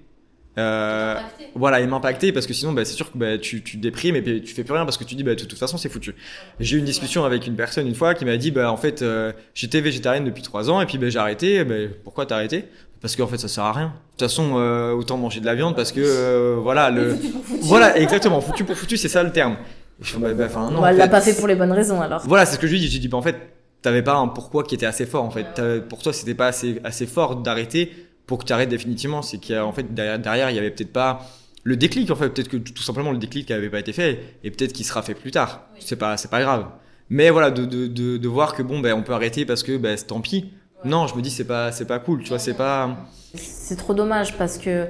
Euh, 0.57 1.15
voilà, 1.55 1.81
et 1.81 1.87
m'impacter 1.87 2.33
parce 2.33 2.47
que 2.47 2.53
sinon, 2.53 2.73
bah, 2.73 2.85
c'est 2.85 2.95
sûr 2.95 3.13
que 3.13 3.17
bah, 3.17 3.39
tu, 3.39 3.63
tu 3.63 3.77
déprimes 3.77 4.17
et 4.17 4.23
tu 4.43 4.55
fais 4.55 4.65
plus 4.65 4.75
rien 4.75 4.85
parce 4.85 4.97
que 4.97 5.05
tu 5.05 5.15
dis, 5.15 5.23
bah, 5.23 5.37
de 5.37 5.45
toute 5.45 5.57
façon, 5.57 5.79
c'est 5.79 5.89
foutu. 5.89 6.17
J'ai 6.59 6.77
eu 6.77 6.79
une 6.81 6.85
discussion 6.85 7.25
avec 7.25 7.47
une 7.47 7.55
personne 7.55 7.87
une 7.87 7.95
fois 7.95 8.15
qui 8.15 8.25
m'a 8.25 8.37
dit, 8.37 8.51
bah, 8.51 8.73
en 8.73 8.77
fait, 8.77 9.03
euh, 9.03 9.33
j'étais 9.55 9.81
végétarienne 9.81 10.25
depuis 10.25 10.43
trois 10.43 10.69
ans 10.69 10.81
et 10.81 10.87
puis 10.87 10.99
bah, 10.99 11.11
j'ai 11.11 11.19
arrêté. 11.21 11.63
Bah, 11.63 11.75
pourquoi 12.03 12.27
t'as 12.27 12.35
arrêté? 12.35 12.65
Parce 13.01 13.15
qu'en 13.15 13.29
fait 13.29 13.39
ça 13.39 13.47
sert 13.47 13.65
à 13.65 13.73
rien. 13.73 13.87
De 13.87 13.93
toute 14.11 14.29
façon, 14.29 14.55
euh, 14.57 14.93
autant 14.93 15.17
manger 15.17 15.41
de 15.41 15.47
la 15.47 15.55
viande 15.55 15.77
parce 15.77 15.93
que 15.93 16.01
euh, 16.01 16.57
voilà 16.61 16.91
le 16.91 17.17
voilà 17.63 17.97
exactement 17.97 18.41
foutu 18.41 18.65
pour 18.65 18.77
foutu, 18.77 18.97
c'est 18.97 19.09
ça 19.09 19.23
le 19.23 19.31
terme. 19.31 19.57
Je 20.01 20.17
bah, 20.17 20.33
bah, 20.33 20.49
non, 20.71 20.81
bah, 20.81 20.91
elle 20.91 20.97
l'a 20.97 21.09
pas 21.09 21.21
fait 21.21 21.35
pour 21.35 21.49
les 21.49 21.55
bonnes 21.55 21.73
raisons 21.73 22.01
alors. 22.01 22.23
Voilà, 22.27 22.47
c'est 22.47 22.57
ce 22.57 22.61
que 22.61 22.67
je 22.67 22.73
lui 22.73 22.81
dis. 22.81 22.89
J'ai 22.89 22.99
dit 22.99 23.09
bah 23.09 23.19
en 23.19 23.23
fait 23.23 23.37
t'avais 23.83 24.03
pas 24.03 24.15
un 24.15 24.29
pourquoi 24.29 24.65
qui 24.65 24.75
était 24.75 24.87
assez 24.87 25.07
fort 25.07 25.25
en 25.25 25.31
fait. 25.31 25.61
Pour 25.89 26.03
toi 26.03 26.13
c'était 26.13 26.35
pas 26.35 26.49
assez 26.49 26.81
assez 26.85 27.07
fort 27.07 27.37
d'arrêter 27.37 27.93
pour 28.27 28.39
que 28.39 28.45
tu 28.45 28.53
arrêtes 28.53 28.69
définitivement. 28.69 29.23
C'est 29.23 29.39
qu'en 29.39 29.73
fait 29.73 29.95
derrière, 29.95 30.19
derrière 30.19 30.51
il 30.51 30.57
y 30.57 30.59
avait 30.59 30.71
peut-être 30.71 30.93
pas 30.93 31.21
le 31.65 31.77
déclic 31.77 32.11
en 32.11 32.17
fait 32.17 32.29
peut-être 32.29 32.49
que 32.49 32.57
tout 32.57 32.83
simplement 32.83 33.11
le 33.11 33.19
déclic 33.19 33.51
n'avait 33.51 33.71
pas 33.71 33.81
été 33.81 33.93
fait 33.93 34.39
et 34.45 34.51
peut-être 34.51 34.73
qu'il 34.73 34.87
sera 34.87 35.03
fait 35.03 35.15
plus 35.15 35.31
tard. 35.31 35.63
C'est 35.81 35.97
pas 35.97 36.17
c'est 36.17 36.31
pas 36.31 36.41
grave. 36.41 36.67
Mais 37.11 37.31
voilà 37.31 37.51
de, 37.51 37.65
de, 37.65 37.87
de, 37.87 38.19
de, 38.19 38.29
voir 38.29 38.55
que 38.55 38.63
bon 38.63 38.81
ben 38.81 38.93
on 38.95 39.03
peut 39.03 39.15
arrêter 39.15 39.47
parce 39.47 39.63
que 39.63 39.79
ben 39.79 39.97
tant 39.97 40.21
pis 40.21 40.53
non, 40.85 41.07
je 41.07 41.17
me 41.17 41.23
dis 41.23 41.31
c'est 41.31 41.45
pas 41.45 41.73
c'est 41.73 41.87
pas 41.87 41.99
cool, 41.99 42.23
tu 42.23 42.29
vois, 42.29 42.39
c'est 42.39 42.55
pas. 42.55 42.97
C'est 43.35 43.77
trop 43.77 43.95
dommage 43.95 44.37
parce 44.39 44.59
que 44.59 44.87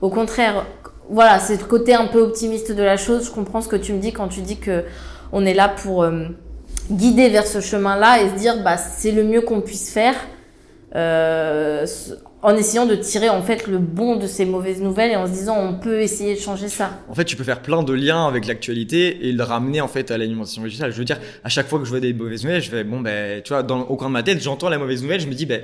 au 0.00 0.08
contraire, 0.08 0.64
voilà, 1.10 1.38
c'est 1.38 1.60
le 1.60 1.66
côté 1.66 1.94
un 1.94 2.06
peu 2.06 2.20
optimiste 2.20 2.72
de 2.72 2.82
la 2.82 2.96
chose. 2.96 3.26
Je 3.26 3.30
comprends 3.30 3.60
ce 3.60 3.68
que 3.68 3.76
tu 3.76 3.92
me 3.92 3.98
dis 3.98 4.12
quand 4.12 4.28
tu 4.28 4.40
dis 4.40 4.58
que 4.58 4.84
on 5.32 5.44
est 5.44 5.54
là 5.54 5.68
pour 5.68 6.02
euh, 6.02 6.24
guider 6.90 7.28
vers 7.28 7.46
ce 7.46 7.60
chemin-là 7.60 8.22
et 8.22 8.30
se 8.30 8.34
dire 8.34 8.62
bah 8.62 8.76
c'est 8.76 9.12
le 9.12 9.24
mieux 9.24 9.40
qu'on 9.40 9.60
puisse 9.60 9.90
faire. 9.90 10.14
Euh, 10.94 11.86
en 12.42 12.56
essayant 12.56 12.86
de 12.86 12.96
tirer 12.96 13.28
en 13.28 13.40
fait 13.40 13.66
le 13.66 13.78
bon 13.78 14.16
de 14.16 14.26
ces 14.26 14.44
mauvaises 14.44 14.82
nouvelles 14.82 15.12
et 15.12 15.16
en 15.16 15.26
se 15.26 15.32
disant 15.32 15.56
on 15.58 15.74
peut 15.74 16.00
essayer 16.00 16.34
de 16.34 16.40
changer 16.40 16.68
ça. 16.68 16.98
En 17.08 17.14
fait, 17.14 17.24
tu 17.24 17.36
peux 17.36 17.44
faire 17.44 17.62
plein 17.62 17.82
de 17.82 17.92
liens 17.92 18.26
avec 18.26 18.46
l'actualité 18.46 19.28
et 19.28 19.32
le 19.32 19.42
ramener 19.42 19.80
en 19.80 19.88
fait 19.88 20.10
à 20.10 20.18
l'alimentation 20.18 20.62
végétale. 20.62 20.92
Je 20.92 20.98
veux 20.98 21.04
dire, 21.04 21.20
à 21.44 21.48
chaque 21.48 21.68
fois 21.68 21.78
que 21.78 21.84
je 21.84 21.90
vois 21.90 22.00
des 22.00 22.12
mauvaises 22.12 22.44
nouvelles, 22.44 22.60
je 22.60 22.68
fais 22.68 22.84
bon 22.84 23.00
ben 23.00 23.40
tu 23.42 23.52
vois 23.52 23.62
dans 23.62 23.82
au 23.82 23.96
coin 23.96 24.08
de 24.08 24.12
ma 24.12 24.22
tête, 24.22 24.42
j'entends 24.42 24.68
la 24.68 24.78
mauvaise 24.78 25.02
nouvelle, 25.02 25.20
je 25.20 25.28
me 25.28 25.34
dis 25.34 25.46
ben 25.46 25.62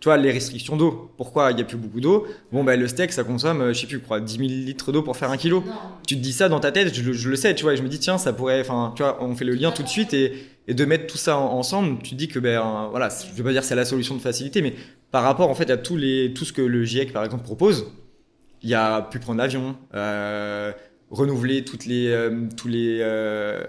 tu 0.00 0.04
vois 0.04 0.16
les 0.16 0.30
restrictions 0.30 0.76
d'eau. 0.76 1.10
Pourquoi 1.16 1.50
il 1.52 1.58
y 1.58 1.60
a 1.60 1.64
plus 1.64 1.76
beaucoup 1.76 2.00
d'eau? 2.00 2.26
Bon 2.52 2.64
ben 2.64 2.78
le 2.78 2.86
steak 2.88 3.12
ça 3.12 3.24
consomme 3.24 3.60
euh, 3.60 3.72
je 3.72 3.80
sais 3.80 3.86
plus 3.86 4.00
quoi 4.00 4.20
10 4.20 4.36
000 4.36 4.48
litres 4.48 4.92
d'eau 4.92 5.02
pour 5.02 5.16
faire 5.16 5.30
un 5.30 5.36
kilo. 5.36 5.64
Tu 6.06 6.16
te 6.16 6.20
dis 6.20 6.32
ça 6.32 6.48
dans 6.48 6.60
ta 6.60 6.72
tête, 6.72 6.94
je, 6.94 7.12
je, 7.12 7.28
le 7.28 7.36
sais, 7.36 7.54
tu 7.54 7.64
vois, 7.64 7.74
et 7.74 7.76
je 7.76 7.82
me 7.82 7.88
dis 7.88 7.98
tiens 7.98 8.18
ça 8.18 8.32
pourrait, 8.32 8.60
enfin 8.60 8.92
tu 8.96 9.02
vois, 9.02 9.22
on 9.22 9.34
fait 9.34 9.44
le 9.44 9.54
lien 9.54 9.70
tout 9.70 9.82
de 9.82 9.88
suite 9.88 10.14
et 10.14 10.32
et 10.68 10.74
de 10.74 10.84
mettre 10.84 11.06
tout 11.06 11.16
ça 11.16 11.38
ensemble, 11.38 12.02
tu 12.02 12.14
dis 12.14 12.28
que 12.28 12.38
ben 12.38 12.88
voilà, 12.90 13.08
je 13.08 13.34
vais 13.34 13.42
pas 13.42 13.52
dire 13.52 13.64
c'est 13.64 13.74
la 13.74 13.86
solution 13.86 14.14
de 14.14 14.20
facilité, 14.20 14.60
mais 14.60 14.74
par 15.10 15.22
rapport 15.22 15.48
en 15.48 15.54
fait 15.54 15.70
à 15.70 15.78
tous 15.78 15.96
les 15.96 16.34
tout 16.34 16.44
ce 16.44 16.52
que 16.52 16.60
le 16.60 16.84
GIEC 16.84 17.12
par 17.12 17.24
exemple 17.24 17.42
propose, 17.42 17.90
il 18.62 18.68
y 18.68 18.74
a 18.74 19.00
pu 19.02 19.18
prendre 19.18 19.38
l'avion, 19.38 19.76
euh, 19.94 20.72
renouveler 21.10 21.64
toutes 21.64 21.86
les 21.86 22.08
euh, 22.08 22.48
tous 22.54 22.68
les 22.68 22.98
euh, 23.00 23.64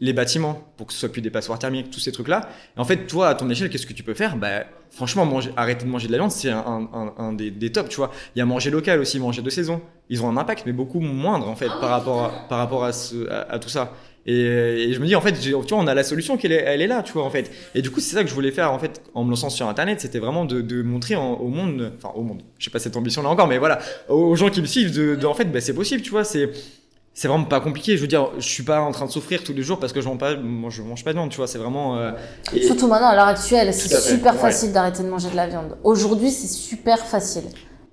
les 0.00 0.12
bâtiments 0.12 0.72
pour 0.76 0.86
que 0.86 0.92
ce 0.92 0.98
soit 0.98 1.08
plus 1.08 1.22
des 1.22 1.30
passoires 1.30 1.58
thermiques, 1.58 1.90
tous 1.90 2.00
ces 2.00 2.12
trucs-là. 2.12 2.48
Et 2.76 2.80
en 2.80 2.84
fait, 2.84 3.06
toi, 3.06 3.28
à 3.28 3.34
ton 3.34 3.48
échelle, 3.48 3.70
qu'est-ce 3.70 3.86
que 3.86 3.92
tu 3.92 4.02
peux 4.02 4.14
faire? 4.14 4.36
Bah, 4.36 4.64
Franchement, 4.90 5.26
manger, 5.26 5.50
arrêter 5.56 5.84
de 5.84 5.90
manger 5.90 6.06
de 6.06 6.12
la 6.12 6.18
viande, 6.18 6.30
c'est 6.30 6.50
un, 6.50 6.88
un, 6.92 7.14
un, 7.18 7.32
des, 7.32 7.50
des 7.50 7.72
tops, 7.72 7.88
tu 7.88 7.96
vois. 7.96 8.12
Il 8.36 8.38
y 8.38 8.42
a 8.42 8.46
manger 8.46 8.70
local 8.70 9.00
aussi, 9.00 9.18
manger 9.18 9.42
de 9.42 9.50
saison. 9.50 9.82
Ils 10.08 10.22
ont 10.22 10.28
un 10.28 10.36
impact, 10.36 10.66
mais 10.66 10.72
beaucoup 10.72 11.00
moindre, 11.00 11.48
en 11.48 11.56
fait, 11.56 11.66
par 11.66 11.90
rapport 11.90 12.22
à, 12.22 12.48
par 12.48 12.58
rapport 12.58 12.84
à, 12.84 12.92
ce, 12.92 13.28
à 13.28 13.58
tout 13.58 13.68
ça. 13.68 13.92
Et, 14.26 14.92
je 14.92 14.98
me 15.00 15.06
dis 15.06 15.14
en 15.14 15.20
fait, 15.20 15.32
tu 15.32 15.50
vois, 15.50 15.64
on 15.72 15.86
a 15.86 15.94
la 15.94 16.04
solution 16.04 16.36
qu'elle 16.36 16.52
est, 16.52 16.62
elle 16.66 16.80
est 16.80 16.86
là, 16.86 17.02
tu 17.02 17.12
vois 17.12 17.24
en 17.24 17.30
fait. 17.30 17.50
Et 17.74 17.82
du 17.82 17.90
coup, 17.90 18.00
c'est 18.00 18.14
ça 18.14 18.22
que 18.22 18.28
je 18.28 18.34
voulais 18.34 18.52
faire 18.52 18.72
en 18.72 18.78
fait 18.78 19.02
en 19.14 19.24
me 19.24 19.30
lançant 19.30 19.50
sur 19.50 19.68
Internet, 19.68 20.00
c'était 20.00 20.18
vraiment 20.18 20.44
de, 20.44 20.62
de 20.62 20.82
montrer 20.82 21.14
au 21.16 21.48
monde, 21.48 21.92
enfin 21.96 22.10
au 22.14 22.22
monde, 22.22 22.42
j'ai 22.58 22.70
pas 22.70 22.78
cette 22.78 22.96
ambition 22.96 23.22
là 23.22 23.28
encore, 23.28 23.48
mais 23.48 23.58
voilà, 23.58 23.80
aux 24.08 24.34
gens 24.34 24.48
qui 24.48 24.62
me 24.62 24.66
suivent, 24.66 24.94
de, 24.94 25.14
de 25.14 25.26
en 25.26 25.34
fait, 25.34 25.44
bah, 25.46 25.60
c'est 25.60 25.74
possible, 25.74 26.02
tu 26.02 26.10
vois, 26.10 26.24
c'est 26.24 26.50
c'est 27.14 27.28
vraiment 27.28 27.44
pas 27.44 27.60
compliqué. 27.60 27.96
Je 27.96 28.02
veux 28.02 28.08
dire, 28.08 28.30
je 28.38 28.46
suis 28.46 28.64
pas 28.64 28.80
en 28.80 28.90
train 28.90 29.06
de 29.06 29.10
souffrir 29.10 29.44
tous 29.44 29.52
les 29.52 29.62
jours 29.62 29.78
parce 29.78 29.92
que 29.92 30.00
je 30.00 30.08
mange 30.08 30.18
pas, 30.18 30.36
moi, 30.36 30.68
je 30.70 30.82
mange 30.82 31.04
pas 31.04 31.12
de 31.12 31.18
viande, 31.18 31.30
tu 31.30 31.36
vois. 31.36 31.46
C'est 31.46 31.58
vraiment. 31.58 31.96
Euh, 31.96 32.10
Surtout 32.66 32.88
maintenant, 32.88 33.08
à 33.08 33.14
l'heure 33.14 33.28
actuelle, 33.28 33.72
c'est 33.72 33.96
super 33.96 34.34
facile 34.34 34.72
d'arrêter 34.72 35.02
de 35.04 35.08
manger 35.08 35.30
de 35.30 35.36
la 35.36 35.46
viande. 35.46 35.76
Aujourd'hui, 35.84 36.30
c'est 36.30 36.48
super 36.48 36.98
facile. 36.98 37.44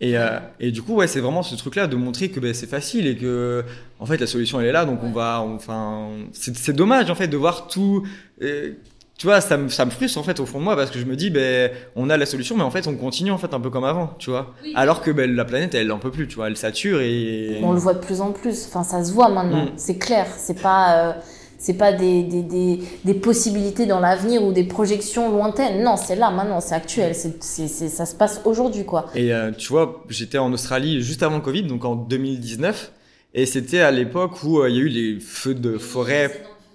Et, 0.03 0.17
euh, 0.17 0.39
et 0.59 0.71
du 0.71 0.81
coup, 0.81 0.95
ouais, 0.95 1.05
c'est 1.05 1.19
vraiment 1.19 1.43
ce 1.43 1.55
truc-là 1.55 1.85
de 1.85 1.95
montrer 1.95 2.29
que 2.29 2.39
ben, 2.39 2.55
c'est 2.55 2.65
facile 2.65 3.05
et 3.05 3.15
que, 3.15 3.63
en 3.99 4.07
fait, 4.07 4.17
la 4.17 4.25
solution 4.25 4.59
elle 4.59 4.65
est 4.65 4.71
là. 4.71 4.85
Donc 4.85 4.99
on 5.03 5.11
va, 5.11 5.41
enfin, 5.41 6.07
c'est 6.33 6.75
dommage 6.75 7.11
en 7.11 7.15
fait 7.15 7.27
de 7.27 7.37
voir 7.37 7.67
tout. 7.67 8.03
Euh, 8.41 8.73
tu 9.21 9.27
vois, 9.27 9.39
ça 9.39 9.55
me, 9.55 9.69
ça 9.69 9.85
me 9.85 9.91
frustre 9.91 10.17
en 10.17 10.23
fait 10.23 10.39
au 10.39 10.47
fond 10.47 10.57
de 10.57 10.63
moi 10.63 10.75
parce 10.75 10.89
que 10.89 10.97
je 10.97 11.05
me 11.05 11.15
dis, 11.15 11.29
ben, 11.29 11.69
on 11.95 12.09
a 12.09 12.17
la 12.17 12.25
solution, 12.25 12.57
mais 12.57 12.63
en 12.63 12.71
fait, 12.71 12.87
on 12.87 12.95
continue 12.95 13.29
en 13.29 13.37
fait 13.37 13.53
un 13.53 13.59
peu 13.59 13.69
comme 13.69 13.83
avant, 13.83 14.15
tu 14.17 14.31
vois. 14.31 14.55
Alors 14.73 15.03
que 15.03 15.11
ben, 15.11 15.35
la 15.35 15.45
planète, 15.45 15.75
elle 15.75 15.91
en 15.91 15.99
peut 15.99 16.09
plus, 16.09 16.27
tu 16.27 16.37
vois, 16.37 16.47
elle 16.47 16.57
sature 16.57 17.01
et. 17.01 17.59
On 17.61 17.71
le 17.71 17.77
voit 17.77 17.93
de 17.93 17.99
plus 17.99 18.19
en 18.19 18.31
plus. 18.31 18.65
Enfin, 18.67 18.83
ça 18.83 19.03
se 19.03 19.13
voit 19.13 19.29
maintenant. 19.29 19.65
Mm. 19.65 19.73
C'est 19.75 19.99
clair. 19.99 20.25
C'est 20.35 20.59
pas. 20.59 21.09
Euh, 21.09 21.13
c'est 21.59 21.75
pas 21.75 21.93
des, 21.93 22.23
des, 22.23 22.41
des, 22.41 22.79
des, 23.05 23.13
possibilités 23.13 23.85
dans 23.85 23.99
l'avenir 23.99 24.41
ou 24.41 24.53
des 24.53 24.63
projections 24.63 25.31
lointaines. 25.31 25.83
Non, 25.83 25.97
c'est 25.97 26.15
là 26.15 26.31
maintenant, 26.31 26.59
c'est 26.59 26.73
actuel, 26.73 27.13
c'est, 27.13 27.39
c'est, 27.43 27.67
ça 27.67 28.07
se 28.07 28.15
passe 28.15 28.41
aujourd'hui 28.45 28.85
quoi. 28.85 29.05
Et 29.13 29.31
euh, 29.31 29.51
tu 29.51 29.67
vois, 29.67 30.03
j'étais 30.09 30.39
en 30.39 30.51
Australie 30.51 31.03
juste 31.03 31.21
avant 31.21 31.35
le 31.35 31.43
Covid, 31.43 31.61
donc 31.61 31.85
en 31.85 31.95
2019, 31.95 32.91
et 33.35 33.45
c'était 33.45 33.81
à 33.81 33.91
l'époque 33.91 34.43
où 34.43 34.59
euh, 34.59 34.71
il 34.71 34.75
y 34.75 34.79
a 34.79 34.81
eu 34.81 34.87
les 34.87 35.19
feux 35.19 35.53
de 35.53 35.77
forêt 35.77 36.31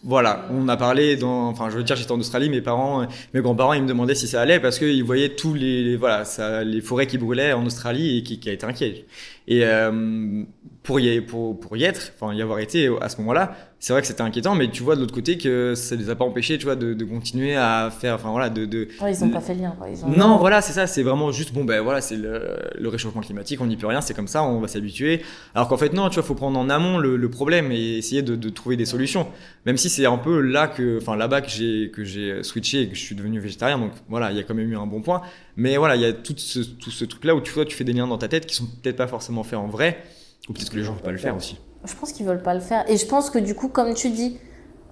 voilà, 0.06 0.46
on 0.52 0.68
a 0.68 0.76
parlé 0.76 1.16
dans, 1.16 1.48
enfin, 1.48 1.68
je 1.68 1.76
veux 1.76 1.82
dire, 1.82 1.96
j'étais 1.96 2.12
en 2.12 2.20
Australie, 2.20 2.48
mes 2.48 2.60
parents, 2.60 3.06
mes 3.34 3.40
grands-parents, 3.40 3.72
ils 3.72 3.82
me 3.82 3.88
demandaient 3.88 4.14
si 4.14 4.28
ça 4.28 4.40
allait 4.40 4.60
parce 4.60 4.78
qu'ils 4.78 5.02
voyaient 5.02 5.30
tous 5.30 5.52
les, 5.52 5.96
voilà, 5.96 6.24
ça, 6.24 6.62
les 6.62 6.80
forêts 6.80 7.08
qui 7.08 7.18
brûlaient 7.18 7.52
en 7.52 7.66
Australie 7.66 8.18
et 8.18 8.22
qui, 8.22 8.38
qui 8.38 8.48
été 8.48 8.64
inquiets. 8.64 9.04
Et 9.48 9.64
euh, 9.64 10.44
pour 10.84 11.00
y, 11.00 11.20
pour, 11.20 11.58
pour 11.58 11.76
y 11.76 11.82
être, 11.82 12.12
enfin 12.14 12.32
y 12.32 12.40
avoir 12.40 12.60
été 12.60 12.88
à 13.00 13.08
ce 13.08 13.16
moment-là, 13.18 13.56
c'est 13.86 13.92
vrai 13.92 14.02
que 14.02 14.08
c'était 14.08 14.22
inquiétant, 14.22 14.56
mais 14.56 14.68
tu 14.68 14.82
vois 14.82 14.96
de 14.96 15.00
l'autre 15.00 15.14
côté 15.14 15.38
que 15.38 15.76
ça 15.76 15.94
les 15.94 16.10
a 16.10 16.16
pas 16.16 16.24
empêchés, 16.24 16.58
tu 16.58 16.64
vois, 16.64 16.74
de, 16.74 16.92
de 16.92 17.04
continuer 17.04 17.54
à 17.54 17.88
faire, 17.96 18.16
enfin 18.16 18.32
voilà, 18.32 18.50
de. 18.50 18.64
de 18.64 18.88
ils 19.08 19.22
ont 19.22 19.28
pas 19.28 19.40
fait 19.40 19.54
lien. 19.54 19.76
Quoi. 19.78 19.88
Ils 19.88 20.04
ont... 20.04 20.08
Non, 20.08 20.38
voilà, 20.38 20.60
c'est 20.60 20.72
ça, 20.72 20.88
c'est 20.88 21.04
vraiment 21.04 21.30
juste 21.30 21.54
bon, 21.54 21.64
ben 21.64 21.80
voilà, 21.82 22.00
c'est 22.00 22.16
le, 22.16 22.58
le, 22.76 22.88
réchauffement 22.88 23.20
climatique, 23.20 23.60
on 23.60 23.66
n'y 23.66 23.76
peut 23.76 23.86
rien, 23.86 24.00
c'est 24.00 24.12
comme 24.12 24.26
ça, 24.26 24.42
on 24.42 24.58
va 24.58 24.66
s'habituer. 24.66 25.22
Alors 25.54 25.68
qu'en 25.68 25.76
fait 25.76 25.92
non, 25.92 26.08
tu 26.08 26.16
vois, 26.16 26.24
faut 26.24 26.34
prendre 26.34 26.58
en 26.58 26.68
amont 26.68 26.98
le, 26.98 27.16
le 27.16 27.30
problème 27.30 27.70
et 27.70 27.98
essayer 27.98 28.22
de, 28.22 28.34
de, 28.34 28.48
trouver 28.48 28.76
des 28.76 28.86
solutions. 28.86 29.28
Même 29.66 29.76
si 29.76 29.88
c'est 29.88 30.04
un 30.04 30.18
peu 30.18 30.40
là 30.40 30.66
que, 30.66 30.98
enfin 31.00 31.14
là-bas 31.14 31.42
que 31.42 31.48
j'ai 31.48 31.92
que 31.94 32.02
j'ai 32.02 32.42
switché 32.42 32.80
et 32.80 32.88
que 32.88 32.96
je 32.96 33.00
suis 33.02 33.14
devenu 33.14 33.38
végétarien, 33.38 33.78
donc 33.78 33.92
voilà, 34.08 34.32
il 34.32 34.36
y 34.36 34.40
a 34.40 34.42
quand 34.42 34.54
même 34.54 34.68
eu 34.68 34.76
un 34.76 34.86
bon 34.86 35.00
point. 35.00 35.22
Mais 35.56 35.76
voilà, 35.76 35.94
il 35.94 36.02
y 36.02 36.06
a 36.06 36.12
tout 36.12 36.34
ce, 36.36 36.58
tout 36.58 36.90
ce 36.90 37.04
truc 37.04 37.24
là 37.24 37.36
où 37.36 37.40
tu 37.40 37.52
vois, 37.52 37.64
tu 37.64 37.76
fais 37.76 37.84
des 37.84 37.92
liens 37.92 38.08
dans 38.08 38.18
ta 38.18 38.26
tête 38.26 38.46
qui 38.46 38.56
sont 38.56 38.66
peut-être 38.82 38.96
pas 38.96 39.06
forcément 39.06 39.44
faits 39.44 39.60
en 39.60 39.68
vrai 39.68 40.02
ou 40.48 40.54
peut-être 40.54 40.70
que 40.70 40.76
les 40.76 40.82
gens 40.82 40.94
ne 40.94 40.96
veulent 40.96 41.04
pas 41.04 41.12
le 41.12 41.18
faire 41.18 41.36
aussi. 41.36 41.56
Je 41.86 41.94
pense 41.94 42.12
qu'ils 42.12 42.26
veulent 42.26 42.42
pas 42.42 42.54
le 42.54 42.60
faire. 42.60 42.88
Et 42.90 42.96
je 42.96 43.06
pense 43.06 43.30
que 43.30 43.38
du 43.38 43.54
coup, 43.54 43.68
comme 43.68 43.94
tu 43.94 44.10
dis, 44.10 44.38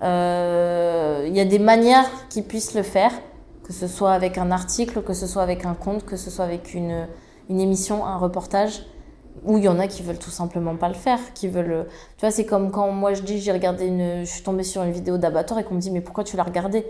euh, 0.02 1.24
il 1.26 1.36
y 1.36 1.40
a 1.40 1.44
des 1.44 1.58
manières 1.58 2.08
qui 2.30 2.42
puissent 2.42 2.74
le 2.74 2.82
faire, 2.82 3.12
que 3.64 3.72
ce 3.72 3.86
soit 3.86 4.12
avec 4.12 4.38
un 4.38 4.50
article, 4.50 5.02
que 5.02 5.14
ce 5.14 5.26
soit 5.26 5.42
avec 5.42 5.64
un 5.64 5.74
compte, 5.74 6.04
que 6.04 6.16
ce 6.16 6.30
soit 6.30 6.44
avec 6.44 6.74
une, 6.74 7.06
une 7.48 7.60
émission, 7.60 8.04
un 8.04 8.16
reportage, 8.16 8.86
ou 9.44 9.58
il 9.58 9.64
y 9.64 9.68
en 9.68 9.78
a 9.78 9.88
qui 9.88 10.02
veulent 10.02 10.18
tout 10.18 10.30
simplement 10.30 10.76
pas 10.76 10.88
le 10.88 10.94
faire, 10.94 11.18
qui 11.34 11.48
veulent. 11.48 11.86
Tu 12.16 12.20
vois, 12.20 12.30
c'est 12.30 12.46
comme 12.46 12.70
quand 12.70 12.90
moi 12.90 13.14
je 13.14 13.22
dis 13.22 13.40
j'ai 13.40 13.52
regardé 13.52 13.86
une, 13.86 14.20
je 14.20 14.30
suis 14.30 14.42
tombée 14.42 14.62
sur 14.62 14.82
une 14.82 14.92
vidéo 14.92 15.18
d'abattoir 15.18 15.58
et 15.58 15.64
qu'on 15.64 15.74
me 15.74 15.80
dit 15.80 15.90
mais 15.90 16.00
pourquoi 16.00 16.24
tu 16.24 16.36
l'as 16.36 16.44
regardée? 16.44 16.86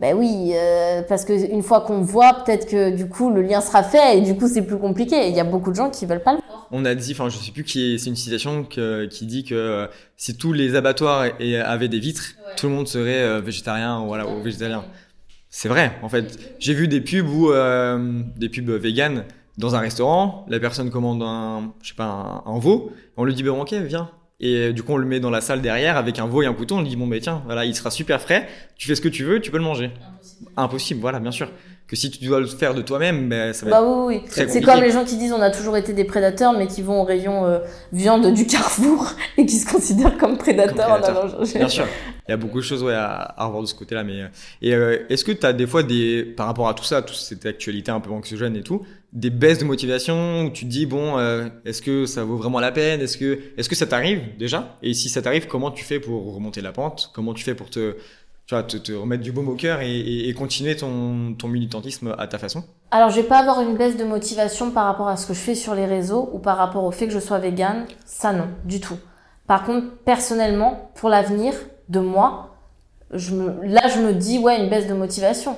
Ben 0.00 0.16
oui, 0.16 0.52
euh, 0.54 1.02
parce 1.08 1.24
qu'une 1.24 1.62
fois 1.62 1.82
qu'on 1.82 2.00
voit, 2.00 2.44
peut-être 2.44 2.66
que 2.68 2.94
du 2.94 3.08
coup 3.08 3.30
le 3.30 3.42
lien 3.42 3.60
sera 3.60 3.82
fait 3.82 4.18
et 4.18 4.20
du 4.22 4.36
coup 4.36 4.48
c'est 4.48 4.62
plus 4.62 4.78
compliqué. 4.78 5.28
Il 5.28 5.34
y 5.36 5.40
a 5.40 5.44
beaucoup 5.44 5.70
de 5.70 5.76
gens 5.76 5.88
qui 5.88 6.04
veulent 6.04 6.22
pas 6.22 6.32
le 6.32 6.38
faire. 6.38 6.66
On 6.72 6.84
a 6.84 6.94
dit, 6.94 7.12
enfin 7.12 7.28
je 7.28 7.36
sais 7.38 7.52
plus 7.52 7.62
qui 7.64 7.98
c'est 7.98 8.10
une 8.10 8.16
citation 8.16 8.64
qui 8.64 9.26
dit 9.26 9.44
que 9.44 9.54
euh, 9.54 9.86
si 10.16 10.36
tous 10.36 10.52
les 10.52 10.74
abattoirs 10.74 11.26
avaient 11.64 11.88
des 11.88 12.00
vitres, 12.00 12.34
tout 12.56 12.66
le 12.66 12.72
monde 12.72 12.88
serait 12.88 13.22
euh, 13.22 13.40
végétarien 13.40 14.00
ou 14.00 14.06
voilà 14.06 14.26
ou 14.26 14.42
végétalien. 14.42 14.84
C'est 15.48 15.68
vrai, 15.68 15.92
en 16.02 16.08
fait. 16.08 16.56
J'ai 16.58 16.74
vu 16.74 16.88
des 16.88 17.00
pubs 17.00 17.28
où 17.28 17.52
des 18.36 18.48
pubs 18.48 18.70
vegan 18.70 19.24
dans 19.58 19.74
un 19.74 19.80
restaurant, 19.80 20.44
la 20.48 20.58
personne 20.58 20.90
commande 20.90 21.22
un, 21.22 21.72
je 21.82 21.90
sais 21.90 21.94
pas, 21.94 22.42
un, 22.44 22.58
veau, 22.58 22.92
on 23.16 23.24
lui 23.24 23.34
dit 23.34 23.42
ben 23.42 23.52
ok 23.52 23.72
viens, 23.72 24.10
et 24.40 24.56
euh, 24.56 24.72
du 24.72 24.82
coup, 24.82 24.92
on 24.92 24.96
le 24.96 25.06
met 25.06 25.20
dans 25.20 25.30
la 25.30 25.40
salle 25.40 25.62
derrière 25.62 25.96
avec 25.96 26.18
un 26.18 26.26
veau 26.26 26.42
et 26.42 26.46
un 26.46 26.54
couteau. 26.54 26.76
On 26.76 26.82
lui 26.82 26.88
dit 26.88 26.96
bon, 26.96 27.06
ben 27.06 27.20
tiens, 27.20 27.42
voilà, 27.44 27.64
il 27.64 27.74
sera 27.74 27.90
super 27.90 28.20
frais. 28.20 28.48
Tu 28.76 28.88
fais 28.88 28.94
ce 28.94 29.00
que 29.00 29.08
tu 29.08 29.24
veux, 29.24 29.40
tu 29.40 29.50
peux 29.50 29.58
le 29.58 29.64
manger. 29.64 29.90
Impossible, 30.56 31.00
voilà, 31.00 31.20
bien 31.20 31.30
sûr. 31.30 31.50
Que 31.94 32.00
si 32.00 32.10
tu 32.10 32.24
dois 32.24 32.40
le 32.40 32.46
faire 32.46 32.74
de 32.74 32.82
toi-même, 32.82 33.28
ben, 33.28 33.52
ça 33.52 33.66
va 33.66 33.80
bah 33.80 33.86
oui, 33.86 34.16
oui. 34.16 34.22
C'est 34.28 34.60
comme 34.62 34.80
les 34.80 34.90
gens 34.90 35.04
qui 35.04 35.16
disent 35.16 35.32
on 35.32 35.40
a 35.40 35.50
toujours 35.50 35.76
été 35.76 35.92
des 35.92 36.02
prédateurs, 36.02 36.52
mais 36.52 36.66
qui 36.66 36.82
vont 36.82 37.02
au 37.02 37.04
rayon 37.04 37.46
euh, 37.46 37.60
viande 37.92 38.34
du 38.34 38.48
Carrefour 38.48 39.12
et 39.38 39.46
qui 39.46 39.54
se 39.54 39.70
considèrent 39.70 40.18
comme 40.18 40.36
prédateurs, 40.36 40.90
en 40.90 41.00
allant 41.00 41.26
Bien 41.54 41.68
sûr. 41.68 41.86
Il 42.26 42.32
y 42.32 42.34
a 42.34 42.36
beaucoup 42.36 42.58
de 42.58 42.64
choses 42.64 42.82
ouais, 42.82 42.94
à, 42.94 43.32
revoir 43.38 43.62
de 43.62 43.68
ce 43.68 43.76
côté-là. 43.76 44.02
Mais 44.02 44.22
euh, 44.72 44.98
et 45.08 45.12
est-ce 45.12 45.24
que 45.24 45.30
tu 45.30 45.46
as 45.46 45.52
des 45.52 45.68
fois 45.68 45.84
des 45.84 46.24
par 46.24 46.46
rapport 46.46 46.68
à 46.68 46.74
tout 46.74 46.82
ça, 46.82 47.00
toute 47.00 47.14
cette 47.14 47.46
actualité 47.46 47.92
un 47.92 48.00
peu 48.00 48.10
anxiogène 48.10 48.56
et 48.56 48.62
tout, 48.62 48.84
des 49.12 49.30
baisses 49.30 49.58
de 49.58 49.64
motivation 49.64 50.46
où 50.46 50.50
tu 50.50 50.64
te 50.64 50.70
dis 50.70 50.86
bon 50.86 51.18
euh, 51.18 51.46
est-ce 51.64 51.80
que 51.80 52.06
ça 52.06 52.24
vaut 52.24 52.36
vraiment 52.36 52.58
la 52.58 52.72
peine? 52.72 53.02
Est-ce 53.02 53.16
que 53.16 53.38
est-ce 53.56 53.68
que 53.68 53.76
ça 53.76 53.86
t'arrive 53.86 54.20
déjà? 54.36 54.76
Et 54.82 54.94
si 54.94 55.08
ça 55.08 55.22
t'arrive 55.22 55.46
comment 55.46 55.70
tu 55.70 55.84
fais 55.84 56.00
pour 56.00 56.34
remonter 56.34 56.60
la 56.60 56.72
pente? 56.72 57.12
Comment 57.14 57.34
tu 57.34 57.44
fais 57.44 57.54
pour 57.54 57.70
te 57.70 57.94
tu 58.46 58.54
vois, 58.54 58.62
te, 58.62 58.76
te 58.76 58.92
remettre 58.92 59.22
du 59.22 59.32
baume 59.32 59.48
au 59.48 59.54
cœur 59.54 59.80
et, 59.80 60.28
et, 60.28 60.34
continuer 60.34 60.76
ton, 60.76 61.34
ton 61.34 61.48
militantisme 61.48 62.14
à 62.18 62.26
ta 62.26 62.38
façon 62.38 62.64
Alors, 62.90 63.10
je 63.10 63.16
vais 63.16 63.26
pas 63.26 63.38
avoir 63.38 63.60
une 63.62 63.76
baisse 63.76 63.96
de 63.96 64.04
motivation 64.04 64.70
par 64.70 64.84
rapport 64.86 65.08
à 65.08 65.16
ce 65.16 65.26
que 65.26 65.34
je 65.34 65.38
fais 65.40 65.54
sur 65.54 65.74
les 65.74 65.86
réseaux 65.86 66.28
ou 66.32 66.38
par 66.38 66.56
rapport 66.58 66.84
au 66.84 66.90
fait 66.90 67.06
que 67.06 67.12
je 67.12 67.18
sois 67.20 67.38
végane. 67.38 67.86
Ça, 68.04 68.32
non, 68.32 68.46
du 68.64 68.80
tout. 68.80 68.96
Par 69.46 69.64
contre, 69.64 69.96
personnellement, 70.04 70.90
pour 70.94 71.08
l'avenir 71.08 71.54
de 71.88 72.00
moi, 72.00 72.56
je 73.12 73.34
me, 73.34 73.64
là, 73.64 73.82
je 73.88 74.00
me 74.00 74.12
dis, 74.12 74.38
ouais, 74.38 74.62
une 74.62 74.68
baisse 74.70 74.86
de 74.88 74.94
motivation. 74.94 75.56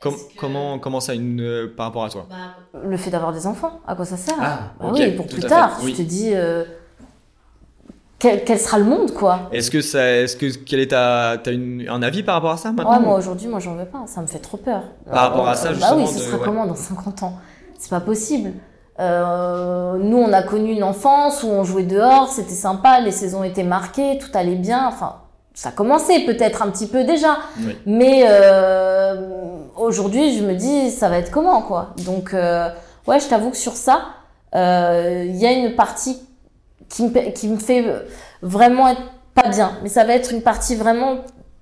Com- 0.00 0.14
Est-ce 0.14 0.24
que- 0.34 0.38
Comment, 0.38 0.78
comment 0.78 1.00
ça, 1.00 1.14
une, 1.14 1.40
euh, 1.40 1.74
par 1.76 1.86
rapport 1.86 2.04
à 2.04 2.10
toi? 2.10 2.26
Bah, 2.30 2.80
le 2.84 2.96
fait 2.96 3.10
d'avoir 3.10 3.32
des 3.32 3.46
enfants, 3.48 3.80
à 3.86 3.96
quoi 3.96 4.04
ça 4.04 4.16
sert? 4.16 4.36
Ah, 4.38 4.72
Bah 4.80 4.86
ok, 4.88 4.98
oui, 4.98 5.10
pour 5.16 5.26
plus 5.26 5.40
tard. 5.40 5.78
fait, 5.78 5.84
oui. 5.86 5.92
Tu 5.92 6.04
te 6.04 6.08
dis, 6.08 6.30
euh, 6.34 6.64
quel, 8.18 8.44
quel 8.44 8.58
sera 8.58 8.78
le 8.78 8.84
monde, 8.84 9.12
quoi 9.12 9.48
Est-ce 9.52 9.70
que 9.70 9.80
ça, 9.80 10.04
est-ce 10.10 10.36
que, 10.36 10.46
quel 10.64 10.80
est 10.80 10.88
ta, 10.88 11.36
t'as 11.42 11.52
une, 11.52 11.86
un 11.88 12.02
avis 12.02 12.22
par 12.22 12.34
rapport 12.36 12.50
à 12.52 12.56
ça 12.56 12.72
maintenant 12.72 12.92
Ouais, 12.98 13.04
moi 13.04 13.16
aujourd'hui, 13.16 13.46
moi 13.48 13.60
j'en 13.60 13.74
veux 13.74 13.84
pas, 13.84 14.02
ça 14.06 14.20
me 14.20 14.26
fait 14.26 14.38
trop 14.40 14.56
peur. 14.56 14.82
Par 15.10 15.30
rapport 15.30 15.48
à 15.48 15.54
ça, 15.54 15.68
Bah 15.68 15.74
justement, 15.74 15.96
oui, 15.98 16.06
ce 16.08 16.14
de- 16.14 16.20
sera 16.20 16.36
ouais. 16.38 16.42
comment 16.44 16.66
dans 16.66 16.74
50 16.74 17.22
ans? 17.22 17.34
C'est 17.78 17.90
pas 17.90 18.00
possible. 18.00 18.52
Euh, 19.00 19.96
nous, 19.98 20.16
on 20.18 20.32
a 20.32 20.42
connu 20.42 20.72
une 20.72 20.82
enfance 20.82 21.44
où 21.44 21.48
on 21.48 21.62
jouait 21.62 21.84
dehors, 21.84 22.28
c'était 22.28 22.54
sympa, 22.54 22.98
les 23.00 23.12
saisons 23.12 23.44
étaient 23.44 23.62
marquées, 23.62 24.18
tout 24.18 24.30
allait 24.36 24.56
bien. 24.56 24.88
Enfin, 24.88 25.16
ça 25.54 25.70
commençait 25.70 26.20
peut-être 26.26 26.62
un 26.62 26.70
petit 26.70 26.88
peu 26.88 27.04
déjà, 27.04 27.36
Oui. 27.60 27.76
mais 27.86 28.24
euh, 28.28 29.14
aujourd'hui, 29.76 30.36
je 30.36 30.42
me 30.44 30.54
dis, 30.54 30.90
ça 30.90 31.08
va 31.08 31.18
être 31.18 31.30
comment, 31.30 31.62
quoi? 31.62 31.90
Donc, 32.04 32.34
euh, 32.34 32.68
ouais, 33.06 33.20
je 33.20 33.28
t'avoue 33.28 33.50
que 33.50 33.56
sur 33.56 33.74
ça, 33.74 34.00
euh, 34.56 35.24
il 35.28 35.36
y 35.36 35.46
a 35.46 35.52
une 35.52 35.76
partie 35.76 36.18
qui 36.88 37.02
me, 37.04 37.30
qui 37.32 37.48
me 37.48 37.58
fait 37.58 37.84
vraiment 38.42 38.88
être 38.88 39.02
pas 39.34 39.48
bien, 39.48 39.72
mais 39.82 39.88
ça 39.88 40.04
va 40.04 40.14
être 40.14 40.32
une 40.32 40.42
partie 40.42 40.74
vraiment 40.74 41.18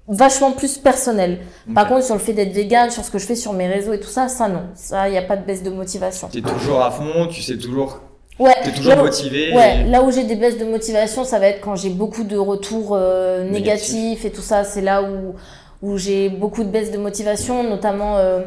vachement 0.08 0.52
plus 0.52 0.78
personnelle. 0.78 1.38
Par 1.74 1.88
contre, 1.88 2.04
sur 2.04 2.14
le 2.14 2.20
fait 2.20 2.32
d'être 2.32 2.52
vegan, 2.52 2.90
sur 2.90 3.04
ce 3.04 3.10
que 3.10 3.18
je 3.18 3.26
fais 3.26 3.34
sur 3.34 3.52
mes 3.52 3.66
réseaux 3.66 3.92
et 3.92 3.98
tout 4.00 4.08
ça, 4.08 4.28
ça 4.28 4.48
non. 4.48 4.62
Ça, 4.74 5.08
il 5.08 5.12
n'y 5.12 5.18
a 5.18 5.22
pas 5.22 5.36
de 5.36 5.44
baisse 5.44 5.62
de 5.64 5.70
motivation. 5.70 6.28
T'es 6.32 6.40
toujours 6.42 6.80
à 6.82 6.90
fond, 6.92 7.26
tu 7.28 7.42
sais 7.42 7.58
toujours, 7.58 8.00
Ouais, 8.38 8.54
t'es 8.62 8.70
toujours 8.72 8.94
là 8.94 9.00
où- 9.02 9.04
motivé. 9.06 9.52
Ouais, 9.54 9.80
et- 9.80 9.84
là 9.90 10.02
où 10.04 10.10
j'ai 10.12 10.22
des 10.24 10.36
baisses 10.36 10.58
de 10.58 10.64
motivation, 10.64 11.24
ça 11.24 11.38
va 11.40 11.48
être 11.48 11.60
quand 11.60 11.74
j'ai 11.74 11.90
beaucoup 11.90 12.22
de 12.22 12.36
retours 12.36 12.90
euh, 12.92 13.50
Négatifs. 13.50 14.24
et 14.24 14.30
tout 14.30 14.42
ça. 14.42 14.62
C'est 14.62 14.82
là 14.82 15.02
où, 15.02 15.34
où 15.82 15.96
j'ai 15.98 16.28
beaucoup 16.28 16.62
de 16.62 16.68
baisses 16.68 16.92
de 16.92 16.98
motivation, 16.98 17.64
notamment 17.64 18.16
euh, 18.18 18.42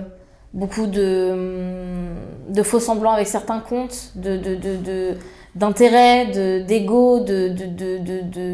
beaucoup 0.54 0.88
de, 0.88 1.30
hum, 1.34 2.16
de 2.54 2.64
faux 2.64 2.80
semblants 2.80 3.12
avec 3.12 3.28
certains 3.28 3.60
comptes, 3.60 4.12
de, 4.16 4.38
de, 4.38 4.56
de, 4.56 4.76
de, 4.78 5.14
d'intérêt, 5.60 6.28
de, 6.28 6.62
d'ego, 6.62 7.20
de, 7.20 7.50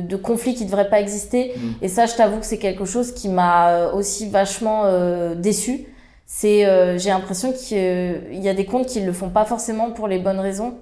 de, 0.02 0.15
conflits 0.15 0.56
qui 0.56 0.64
ne 0.64 0.69
devraient 0.69 0.90
pas 0.90 0.99
exister. 0.99 1.53
Mm. 1.56 1.72
Et 1.84 1.88
ça, 1.88 2.07
je 2.07 2.15
t'avoue 2.15 2.40
que 2.40 2.45
c'est 2.45 2.57
quelque 2.57 2.86
chose 2.86 3.11
qui 3.14 3.30
m'a 3.30 3.69
euh, 3.69 3.94
aussi 3.94 4.27
vachement 4.27 4.84
euh, 4.86 5.36
déçu. 5.36 5.86
C'est, 6.26 6.65
euh, 6.65 6.98
j'ai 6.98 7.11
l'impression 7.11 7.53
qu'il 7.53 8.44
y 8.44 8.49
a 8.49 8.53
des 8.56 8.65
comptes 8.65 8.88
qui 8.88 9.02
le 9.02 9.14
font 9.14 9.30
pas 9.30 9.45
forcément 9.45 9.91
pour 9.91 10.07
les 10.07 10.18
bonnes 10.18 10.40
raisons. 10.40 10.73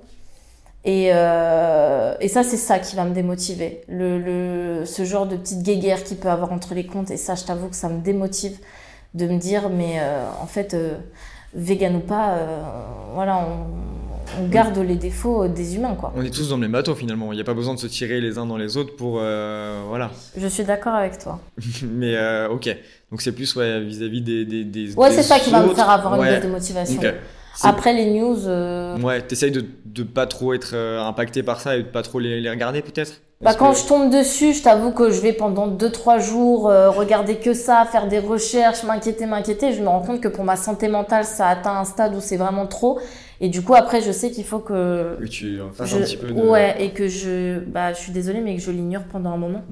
Et, 0.86 1.08
et 1.08 2.28
ça, 2.28 2.44
c'est 2.44 2.58
ça 2.58 2.78
qui 2.78 2.98
va 2.98 3.06
me 3.06 3.14
démotiver. 3.14 3.84
Le, 3.88 4.20
le, 4.20 4.86
ce 4.86 5.06
genre 5.06 5.26
de 5.26 5.38
petite 5.38 5.64
guéguerre 5.64 6.04
qu'il 6.04 6.18
peut 6.18 6.30
avoir 6.30 6.52
entre 6.52 6.74
les 6.74 6.86
comptes. 6.86 7.10
Et 7.10 7.16
ça, 7.16 7.36
je 7.36 7.46
t'avoue 7.46 7.70
que 7.70 7.76
ça 7.78 7.88
me 7.88 8.02
démotive 8.02 8.58
de 9.14 9.26
me 9.28 9.38
dire, 9.38 9.70
mais 9.70 10.02
en 10.42 10.46
fait, 10.46 10.76
vegan 11.54 11.96
ou 11.96 12.02
pas, 12.02 12.36
voilà, 13.14 13.38
on, 13.38 14.03
on 14.42 14.48
garde 14.48 14.78
les 14.78 14.96
défauts 14.96 15.48
des 15.48 15.76
humains, 15.76 15.96
quoi. 15.96 16.14
On 16.16 16.24
est 16.24 16.30
tous 16.34 16.50
dans 16.50 16.56
le 16.56 16.62
même 16.62 16.72
bateau 16.72 16.96
finalement. 16.96 17.32
Il 17.32 17.36
n'y 17.36 17.42
a 17.42 17.46
pas 17.46 17.54
besoin 17.54 17.74
de 17.74 17.80
se 17.80 17.88
tirer 17.88 18.22
les 18.22 18.38
uns 18.38 18.46
dans 18.46 18.58
les 18.58 18.78
autres 18.78 18.96
pour, 18.96 19.20
euh, 19.22 19.82
voilà. 19.88 20.12
Je 20.38 20.48
suis 20.48 20.64
d'accord 20.64 20.94
avec 20.94 21.18
toi. 21.20 21.40
Mais 21.84 22.16
euh, 22.16 22.50
ok. 22.50 22.76
Donc 23.12 23.22
c'est 23.22 23.32
plus 23.32 23.56
ouais, 23.56 23.82
vis-à-vis 23.82 24.22
des, 24.22 24.46
des, 24.46 24.64
des. 24.64 24.96
Ouais, 24.96 25.12
c'est 25.12 25.24
ça 25.24 25.40
qui 25.40 25.50
va 25.52 25.62
me 25.62 25.74
faire 25.74 25.90
avoir 25.90 26.16
une 26.16 26.30
baisse 26.30 26.44
de 26.44 26.50
motivation. 26.50 27.02
Après 27.62 27.94
les 27.94 28.12
news, 28.12 28.48
euh, 28.48 28.98
Ouais, 29.00 29.22
t'essayes 29.22 29.52
de, 29.52 29.64
de 29.86 30.04
pas 30.04 30.26
trop 30.26 30.54
être 30.54 30.76
impacté 30.76 31.44
par 31.44 31.60
ça 31.62 31.78
et 31.78 31.84
de 31.84 31.88
pas 31.88 32.02
trop 32.02 32.20
les, 32.20 32.42
les 32.42 32.50
regarder 32.50 32.82
peut-être? 32.82 33.22
Bah, 33.44 33.54
quand 33.56 33.74
que- 33.74 33.78
je 33.80 33.86
tombe 33.86 34.10
dessus, 34.12 34.54
je 34.54 34.64
t'avoue 34.64 34.92
que 34.92 35.12
je 35.12 35.20
vais 35.22 35.34
pendant 35.34 35.68
2-3 35.68 36.20
jours 36.20 36.70
euh, 36.70 36.90
regarder 36.90 37.36
que 37.38 37.54
ça, 37.54 37.86
faire 37.92 38.08
des 38.08 38.20
recherches, 38.20 38.84
m'inquiéter, 38.84 39.26
m'inquiéter. 39.26 39.74
Je 39.74 39.82
me 39.82 39.88
rends 39.88 40.02
compte 40.02 40.22
que 40.22 40.28
pour 40.28 40.44
ma 40.44 40.56
santé 40.56 40.88
mentale, 40.88 41.26
ça 41.26 41.48
atteint 41.48 41.76
un 41.78 41.86
stade 41.86 42.16
où 42.16 42.22
c'est 42.22 42.38
vraiment 42.38 42.68
trop. 42.68 43.00
Et 43.42 43.50
du 43.50 43.62
coup, 43.62 43.76
après, 43.76 44.02
je 44.02 44.12
sais 44.12 44.32
qu'il 44.32 44.46
faut 44.46 44.60
que 44.60 45.18
que 45.20 45.26
tu 45.26 45.60
fasses 45.74 45.90
je... 45.90 45.98
un 45.98 46.02
petit 46.02 46.18
peu 46.18 46.28
de... 46.28 46.34
ouais 46.34 46.76
et 46.80 46.92
que 46.92 47.08
je 47.10 47.60
bah 47.60 47.92
je 47.92 48.00
suis 48.00 48.12
désolée 48.14 48.40
mais 48.40 48.56
que 48.56 48.62
je 48.62 48.72
l'ignore 48.72 49.04
pendant 49.12 49.32
un 49.32 49.38
moment. 49.38 49.64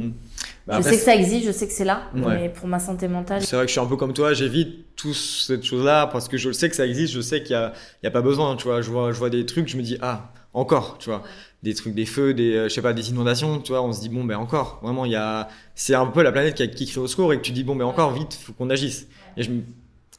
Bah, 0.68 0.74
je 0.74 0.78
après, 0.80 0.92
sais 0.92 0.98
que 0.98 1.04
ça 1.04 1.16
existe, 1.16 1.46
je 1.48 1.52
sais 1.52 1.66
que 1.68 1.74
c'est 1.74 1.86
là, 1.86 2.02
Ouais. 2.16 2.22
mais 2.42 2.50
pour 2.50 2.68
ma 2.68 2.80
santé 2.80 3.08
mentale, 3.08 3.42
C'est 3.42 3.56
vrai 3.56 3.66
que 3.66 3.70
je 3.70 3.74
suis 3.74 3.82
un 3.82 3.86
peu 3.88 3.96
comme 3.98 4.14
toi, 4.14 4.34
j'évite 4.34 4.96
tout 4.96 5.14
cette 5.14 5.64
chose-là 5.64 6.08
parce 6.08 6.28
que 6.28 6.38
je 6.38 6.52
sais 6.52 6.70
que 6.70 6.76
ça 6.76 6.86
existe, 6.86 7.14
je 7.14 7.22
sais 7.22 7.42
qu'il 7.42 7.54
y 7.54 7.56
a, 7.56 7.74
a 8.04 8.12
pas 8.12 8.22
besoin, 8.22 8.56
tu 8.58 8.66
vois. 8.68 8.82
Je 8.82 8.92
vois, 8.92 9.12
je 9.12 9.18
vois 9.18 9.30
des 9.32 9.46
trucs, 9.48 9.68
je 9.68 9.76
me 9.78 9.82
dis, 9.82 9.98
ah, 10.02 10.32
encore, 10.54 10.98
tu 11.00 11.10
vois. 11.10 11.24
Des 11.64 11.76
trucs, 11.76 11.94
des 11.94 12.06
feux, 12.08 12.34
des, 12.34 12.56
euh, 12.56 12.64
je 12.70 12.74
sais 12.74 12.82
pas, 12.82 12.94
des 12.94 13.10
inondations, 13.12 13.60
tu 13.60 13.72
vois. 13.72 13.84
On 13.84 13.94
se 13.94 14.02
dit, 14.02 14.10
bon, 14.10 14.24
ben 14.24 14.36
encore. 14.38 14.80
Vraiment, 14.82 15.06
il 15.06 15.12
y 15.12 15.16
a, 15.16 15.48
c'est 15.76 15.94
un 15.94 16.08
peu 16.08 16.24
la 16.24 16.32
planète 16.32 16.56
qui, 16.56 16.64
a- 16.64 16.68
qui 16.68 16.88
crie 16.88 17.00
au 17.00 17.06
secours 17.08 17.34
et 17.34 17.38
que 17.38 17.44
tu 17.44 17.52
dis, 17.52 17.64
bon, 17.64 17.76
ben 17.76 17.86
encore, 17.86 18.12
vite, 18.14 18.34
faut 18.34 18.54
qu'on 18.54 18.70
agisse. 18.72 19.08
Et 19.38 19.44
je 19.44 19.52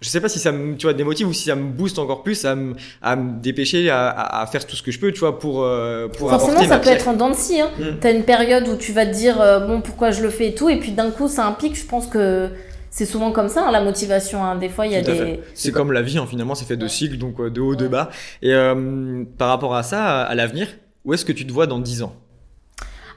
je 0.00 0.08
sais 0.08 0.20
pas 0.20 0.28
si 0.28 0.40
ça 0.40 0.50
me, 0.50 0.76
tu 0.76 0.86
vois, 0.86 0.94
démotive 0.94 1.28
ou 1.28 1.32
si 1.32 1.44
ça 1.44 1.54
me 1.54 1.70
booste 1.70 2.00
encore 2.00 2.24
plus 2.24 2.44
à 2.44 2.56
me, 2.56 2.74
à 3.02 3.14
me 3.14 3.40
dépêcher 3.40 3.88
à, 3.88 4.08
à, 4.08 4.42
à 4.42 4.46
faire 4.48 4.66
tout 4.66 4.74
ce 4.74 4.82
que 4.82 4.90
je 4.90 4.98
peux, 4.98 5.12
tu 5.12 5.20
vois, 5.20 5.38
pour, 5.38 5.62
euh, 5.62 6.08
pour 6.08 6.28
forcément 6.28 6.60
ça 6.64 6.80
peut 6.80 6.88
être 6.90 7.06
en 7.06 7.12
dents 7.14 7.30
de 7.30 7.36
scie. 7.36 7.60
Hein. 7.60 7.70
Mm. 7.78 7.84
T'as 8.00 8.12
une 8.12 8.24
période 8.24 8.66
où 8.66 8.76
tu 8.76 8.90
vas 8.92 9.06
te 9.06 9.12
dire 9.12 9.40
euh, 9.40 9.60
bon 9.60 9.80
pourquoi 9.80 10.10
je 10.10 10.20
le 10.22 10.30
fais 10.30 10.48
et 10.48 10.54
tout, 10.56 10.68
et 10.68 10.80
puis 10.80 10.90
d'un 10.90 11.12
coup 11.12 11.28
ça 11.28 11.46
implique. 11.46 11.76
Je 11.76 11.86
pense 11.86 12.08
que 12.08 12.50
c'est 12.90 13.06
souvent 13.06 13.30
comme 13.30 13.48
ça 13.48 13.64
hein, 13.68 13.70
la 13.70 13.80
motivation. 13.80 14.44
Hein. 14.44 14.56
Des 14.56 14.68
fois 14.68 14.86
il 14.88 14.92
y 14.92 14.96
a 14.96 15.02
des. 15.02 15.38
C'est 15.54 15.70
comme 15.70 15.92
la 15.92 16.02
vie, 16.02 16.18
hein, 16.18 16.26
finalement, 16.28 16.56
c'est 16.56 16.64
fait 16.66 16.76
de 16.76 16.88
cycles, 16.88 17.18
donc 17.18 17.40
de 17.40 17.60
haut, 17.60 17.76
de 17.76 17.86
bas. 17.86 18.10
Et 18.42 18.52
euh, 18.52 19.22
par 19.38 19.50
rapport 19.50 19.76
à 19.76 19.84
ça, 19.84 20.22
à 20.22 20.34
l'avenir, 20.34 20.66
où 21.04 21.14
est-ce 21.14 21.24
que 21.24 21.32
tu 21.32 21.46
te 21.46 21.52
vois 21.52 21.66
dans 21.66 21.78
10 21.78 22.02
ans? 22.02 22.14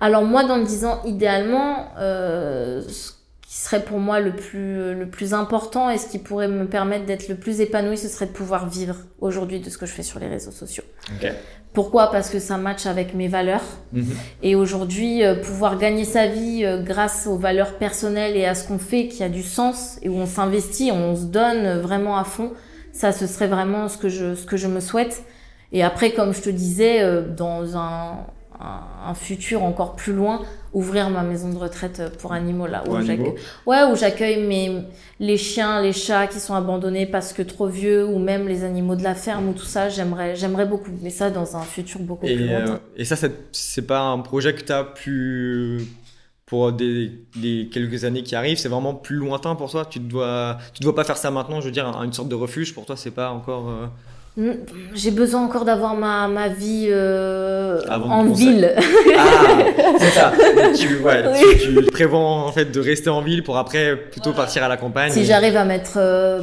Alors 0.02 0.24
moi, 0.24 0.44
dans 0.44 0.58
10 0.58 0.86
ans, 0.86 1.02
idéalement, 1.06 1.88
euh, 1.98 2.82
ce 2.88 3.12
qui 3.42 3.56
serait 3.56 3.84
pour 3.84 4.00
moi 4.00 4.20
le 4.20 4.36
plus, 4.36 4.94
le 4.94 5.08
plus 5.10 5.34
important 5.34 5.90
et 5.90 5.98
ce 5.98 6.08
qui 6.08 6.20
pourrait 6.20 6.48
me 6.48 6.66
permettre 6.66 7.06
d'être 7.06 7.30
le 7.30 7.36
plus 7.36 7.62
épanoui, 7.62 7.98
ce 7.98 8.08
serait 8.08 8.26
de 8.26 8.32
pouvoir 8.32 8.68
vivre 8.68 8.96
aujourd'hui 9.20 9.60
de 9.60 9.70
ce 9.70 9.78
que 9.78 9.86
je 9.86 9.94
fais 9.94 10.04
sur 10.04 10.20
les 10.20 10.28
réseaux 10.28 10.52
sociaux. 10.52 10.84
Ok. 11.16 11.32
Pourquoi? 11.74 12.10
Parce 12.10 12.30
que 12.30 12.40
ça 12.40 12.58
matche 12.58 12.86
avec 12.86 13.14
mes 13.14 13.28
valeurs. 13.28 13.64
Mhm. 13.92 14.16
Et 14.44 14.56
aujourd'hui, 14.56 15.24
euh, 15.24 15.36
pouvoir 15.36 15.78
gagner 15.78 16.06
sa 16.06 16.28
vie 16.28 16.64
euh, 16.64 16.82
grâce 16.82 17.28
aux 17.28 17.38
valeurs 17.38 17.78
personnelles 17.78 18.38
et 18.38 18.46
à 18.46 18.56
ce 18.56 18.68
qu'on 18.68 18.80
fait 18.80 19.08
qui 19.08 19.24
a 19.24 19.30
du 19.30 19.44
sens 19.44 20.00
et 20.02 20.10
où 20.10 20.16
on 20.16 20.26
s'investit, 20.26 20.92
on 20.92 21.16
se 21.16 21.26
donne 21.26 21.80
vraiment 21.80 22.18
à 22.18 22.24
fond, 22.24 22.54
ça, 22.94 23.12
ce 23.12 23.28
serait 23.28 23.48
vraiment 23.48 23.90
ce 23.90 23.98
que 23.98 24.08
je, 24.08 24.36
ce 24.36 24.46
que 24.46 24.56
je 24.56 24.68
me 24.68 24.80
souhaite. 24.80 25.24
Et 25.76 25.84
après, 25.84 26.10
comme 26.14 26.34
je 26.34 26.42
te 26.42 26.50
disais, 26.50 27.02
euh, 27.04 27.22
dans 27.44 27.76
un, 27.78 28.26
un, 28.60 28.82
un 29.10 29.14
futur 29.14 29.64
encore 29.64 29.96
plus 29.96 30.14
loin, 30.14 30.42
ouvrir 30.74 31.10
ma 31.10 31.24
maison 31.24 31.50
de 31.52 31.58
retraite 31.58 32.00
euh, 32.00 32.10
pour 32.20 32.32
animaux 32.34 32.68
là, 32.68 32.84
où 32.88 32.92
j'accueille- 33.08 33.36
ouais, 33.66 33.84
où 33.92 33.96
j'accueille 33.96 34.40
mes 34.52 34.84
les 35.20 35.38
chiens, 35.38 35.82
les 35.82 35.94
chats 35.94 36.28
qui 36.28 36.40
sont 36.40 36.56
abandonnés 36.56 37.06
parce 37.06 37.34
que 37.34 37.42
trop 37.42 37.68
vieux, 37.68 38.06
ou 38.06 38.20
même 38.20 38.48
les 38.48 38.64
animaux 38.64 38.96
de 38.96 39.04
la 39.04 39.16
ferme 39.16 39.50
ou 39.50 39.54
tout 39.54 39.66
ça. 39.66 39.90
J'aimerais, 39.90 40.36
j'aimerais 40.36 40.66
beaucoup, 40.66 40.92
mais 41.02 41.10
ça 41.10 41.30
dans 41.30 41.56
un 41.58 41.62
futur 41.64 42.00
beaucoup 42.02 42.30
plus 42.30 42.46
lointain. 42.46 42.76
euh, 42.76 42.80
et 42.98 43.06
ça, 43.06 43.16
c'est- 43.18 43.82
pas 43.82 44.02
un 44.02 44.20
projet 44.20 44.56
que 44.56 44.62
tu 44.62 44.72
as 44.72 44.84
pu 44.86 45.82
pour 46.46 46.72
des, 46.72 47.12
des 47.36 47.70
quelques 47.72 48.04
années 48.06 48.24
qui 48.24 48.36
arrivent, 48.36 48.58
c'est 48.58 48.70
vraiment 48.70 48.94
plus 48.96 49.18
lointain 49.18 49.56
pour 49.56 49.70
toi. 49.72 49.86
Tu 49.86 50.00
te 50.00 50.06
dois, 50.06 50.58
tu 50.74 50.82
dois 50.84 50.96
pas 50.96 51.04
faire 51.04 51.18
ça 51.18 51.32
maintenant. 51.32 51.60
Je 51.62 51.66
veux 51.68 51.72
dire, 51.72 51.88
un- 51.88 52.04
une 52.04 52.14
sorte 52.14 52.30
de 52.30 52.36
refuge 52.36 52.74
pour 52.74 52.86
toi, 52.86 52.96
c'est 52.98 53.12
pas 53.12 53.32
encore. 53.32 53.70
euh, 53.70 53.88
J'ai 54.94 55.12
besoin 55.12 55.46
encore 55.46 55.64
d'avoir 55.64 55.96
ma, 55.96 56.28
ma 56.28 56.50
vie 56.50 56.88
euh, 56.90 57.80
en 57.90 58.26
ville. 58.26 58.74
Ah, 59.18 59.24
c'est 59.98 60.10
ça. 60.10 60.34
Tu, 60.78 60.98
ouais, 60.98 61.24
Oui. 61.32 61.58
tu, 61.62 61.74
tu 61.76 61.82
prévois 61.92 62.20
en 62.20 62.52
fait 62.52 62.66
de 62.72 62.80
rester 62.82 63.10
en 63.10 63.22
ville 63.22 63.44
pour 63.44 63.58
après 63.58 63.96
plutôt 63.96 64.34
partir 64.34 64.64
à 64.64 64.68
la 64.68 64.76
campagne. 64.76 65.12
si 65.12 65.22
et- 65.22 65.26
j'arrive 65.26 65.56
à 65.56 65.64
mettre... 65.64 65.94
euh, 65.98 66.42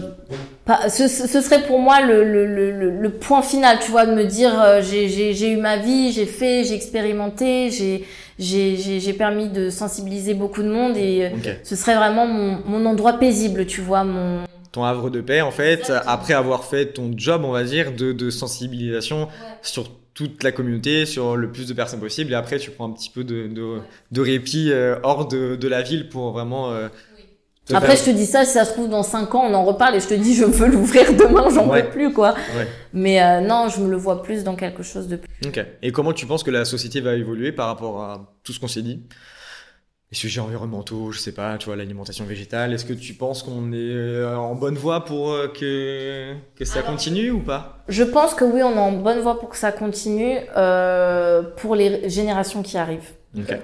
pas, 0.64 0.89
ce, 0.89 1.06
ce 1.09 1.40
serait 1.43 1.62
pour 1.64 1.81
moi 1.81 2.01
le, 2.01 2.24
le, 2.24 2.47
le, 2.47 2.70
le- 2.70 3.10
point 3.10 3.43
final, 3.43 3.77
tu 3.85 3.90
vois, 3.90 4.06
de 4.06 4.14
me 4.14 4.24
dire 4.24 4.52
euh, 4.62 4.81
j'ai- 4.81 5.09
eu 5.52 5.56
ma 5.56 5.77
vie, 5.77 6.12
j'ai 6.12 6.24
fait, 6.27 6.64
j'ai 6.64 6.74
expérimenté, 6.74 7.69
j'ai 7.70 8.05
j'ai 8.39 8.77
j'ai 8.77 8.98
j'ai 9.01 9.12
permis 9.12 9.48
de 9.48 9.69
sensibiliser 9.70 10.32
beaucoup 10.35 10.62
de 10.62 10.70
monde 10.70 10.97
et 10.97 11.24
euh, 11.27 11.52
ce 11.64 11.77
serait 11.77 11.94
vraiment 11.97 12.27
mon, 12.27 12.59
mon 12.66 12.86
endroit 12.86 13.14
paisible, 13.14 13.66
tu 13.66 13.81
vois, 13.82 14.05
mon... 14.05 14.39
Ton 14.72 14.84
havre 14.84 15.10
de 15.10 15.20
paix, 15.20 15.42
en 15.42 15.50
fait, 15.50 15.80
Exactement. 15.80 16.10
après 16.12 16.32
avoir 16.34 16.64
fait 16.64 16.86
ton 16.86 17.12
job, 17.16 17.42
on 17.44 17.52
va 17.52 17.62
dire, 17.62 17.92
de, 17.92 18.12
de 18.12 18.30
sensibilisation 18.30 19.28
sur 19.60 19.90
toute 20.14 20.42
la 20.42 20.50
communauté, 20.52 21.04
sur 21.06 21.36
le 21.36 21.50
plus 21.52 21.66
de 21.68 21.74
personnes 21.74 22.00
possible, 22.00 22.32
et 22.32 22.34
après 22.34 22.58
tu 22.58 22.70
prends 22.70 22.86
un 22.88 22.92
petit 22.92 23.10
peu 23.10 23.22
de, 23.24 23.48
de, 23.48 23.78
de 24.10 24.20
répit 24.20 24.70
euh, 24.70 24.96
hors 25.02 25.26
de, 25.28 25.56
de 25.56 25.68
la 25.68 25.82
ville 25.82 26.08
pour 26.08 26.32
vraiment. 26.32 26.70
euh, 26.70 26.88
Après, 27.72 27.96
faire- 27.96 28.06
je 28.06 28.10
te 28.12 28.16
dis 28.16 28.26
ça, 28.26 28.44
si 28.44 28.52
ça 28.52 28.64
se 28.64 28.72
trouve 28.72 28.88
dans 28.90 29.02
5 29.02 29.34
ans, 29.34 29.44
on 29.48 29.54
en 29.54 29.64
reparle 29.64 29.94
et 29.94 30.00
je 30.00 30.08
te 30.08 30.14
dis 30.14 30.34
je 30.34 30.44
veux 30.44 30.66
l'ouvrir 30.68 31.12
demain, 31.14 31.48
j'en 31.50 31.68
Ouais. 31.68 31.84
peux 31.84 31.90
plus, 31.90 32.12
quoi. 32.12 32.34
Ouais. 32.56 32.66
Mais 32.92 33.22
euh, 33.22 33.40
non, 33.40 33.68
je 33.68 33.80
me 33.80 33.90
le 33.90 33.96
vois 33.96 34.22
plus 34.22 34.42
dans 34.44 34.54
quelque 34.56 34.82
chose 34.82 35.06
de 35.08 35.16
plus. 35.16 35.48
Ok. 35.48 35.64
Et 35.82 35.92
comment 35.92 36.12
tu 36.12 36.26
penses 36.26 36.42
que 36.42 36.50
la 36.50 36.64
société 36.64 37.00
va 37.00 37.14
évoluer 37.14 37.52
par 37.52 37.68
rapport 37.68 38.02
à 38.02 38.34
tout 38.44 38.52
ce 38.52 38.60
qu'on 38.60 38.68
s'est 38.68 38.82
dit? 38.82 39.00
Les 40.12 40.18
sujets 40.18 40.43
environnementaux, 40.43 41.10
je 41.10 41.18
sais 41.18 41.32
pas, 41.32 41.56
tu 41.56 41.64
vois, 41.66 41.76
l'alimentation 41.76 42.26
végétale. 42.26 42.74
Est-ce 42.74 42.84
que 42.84 42.93
tu 42.93 43.14
penses 43.14 43.43
qu'on 43.43 43.72
est 43.72 43.76
euh, 43.78 44.36
en 44.36 44.55
bonne 44.55 44.74
voie 44.74 45.06
pour 45.06 45.32
euh, 45.32 45.48
que, 45.48 46.34
que 46.55 46.66
ça 46.66 46.80
Alors- 46.80 46.90
continue 46.90 47.30
ou 47.30 47.40
pas? 47.40 47.78
Je 47.89 48.02
pense 48.05 48.34
que 48.34 48.44
oui, 48.44 48.62
on 48.62 48.74
est 48.74 48.78
en 48.78 48.93
bonne 48.93 49.20
voie 49.20 49.40
pour 49.40 49.48
que 49.48 49.56
ça 49.56 49.72
continue 49.72 50.36
euh, 50.55 51.40
pour 51.56 51.74
les 51.74 52.10
générations 52.10 52.62
qui 52.62 52.76
arrivent. 52.76 53.09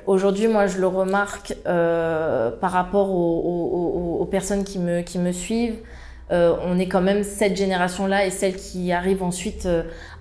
Aujourd'hui, 0.07 0.49
moi, 0.49 0.67
je 0.67 0.79
le 0.79 0.87
remarque 0.87 1.55
euh, 1.67 2.51
par 2.51 2.71
rapport 2.73 3.11
aux, 3.11 3.41
aux- 3.41 4.17
aux- 4.19 4.23
aux 4.23 4.25
personnes 4.25 4.65
qui 4.65 4.79
me, 4.79 5.03
qui 5.03 5.19
me 5.19 5.33
suivent. 5.33 5.77
euh, 6.31 6.55
on 6.65 6.79
est 6.79 6.89
quand 6.89 7.03
même 7.03 7.25
cette 7.25 7.57
génération-là 7.57 8.25
et 8.25 8.31
celle 8.31 8.57
qui 8.57 8.91
arrive 8.93 9.23
ensuite 9.23 9.69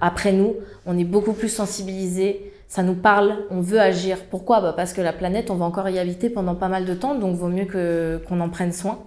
après 0.02 0.34
nous. 0.34 0.56
On 0.86 0.98
est 1.00 1.06
beaucoup 1.06 1.32
plus 1.32 1.48
sensibilisés. 1.48 2.52
Ça 2.68 2.84
nous 2.84 2.96
parle, 2.96 3.46
on 3.50 3.62
veut 3.62 3.80
agir. 3.80 4.18
Pourquoi? 4.30 4.60
Bah 4.62 4.74
Parce 4.76 4.94
que 4.94 5.02
la 5.02 5.14
planète, 5.14 5.50
on 5.50 5.56
va 5.56 5.66
encore 5.66 5.88
y 5.90 6.00
habiter 6.00 6.30
pendant 6.30 6.56
pas 6.56 6.68
mal 6.68 6.86
de 6.86 6.94
temps, 6.94 7.16
donc 7.16 7.36
vaut 7.36 7.48
mieux 7.48 7.66
que 7.66 8.22
qu'on 8.28 8.40
en 8.42 8.50
prenne 8.50 8.74
soin. 8.74 9.00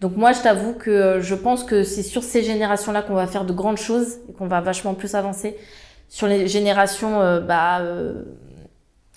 Donc 0.00 0.16
moi, 0.16 0.32
je 0.32 0.40
t'avoue 0.42 0.74
que 0.74 0.90
euh, 0.90 1.20
je 1.22 1.34
pense 1.34 1.64
que 1.64 1.82
c'est 1.84 2.02
sur 2.02 2.22
ces 2.22 2.42
générations-là 2.42 3.02
qu'on 3.02 3.14
va 3.14 3.26
faire 3.26 3.44
de 3.44 3.52
grandes 3.52 3.78
choses 3.78 4.18
et 4.28 4.32
qu'on 4.32 4.46
va 4.46 4.60
vachement 4.60 4.94
plus 4.94 5.14
avancer. 5.14 5.56
Sur 6.08 6.26
les 6.26 6.46
générations 6.48 7.18
bah, 7.46 7.82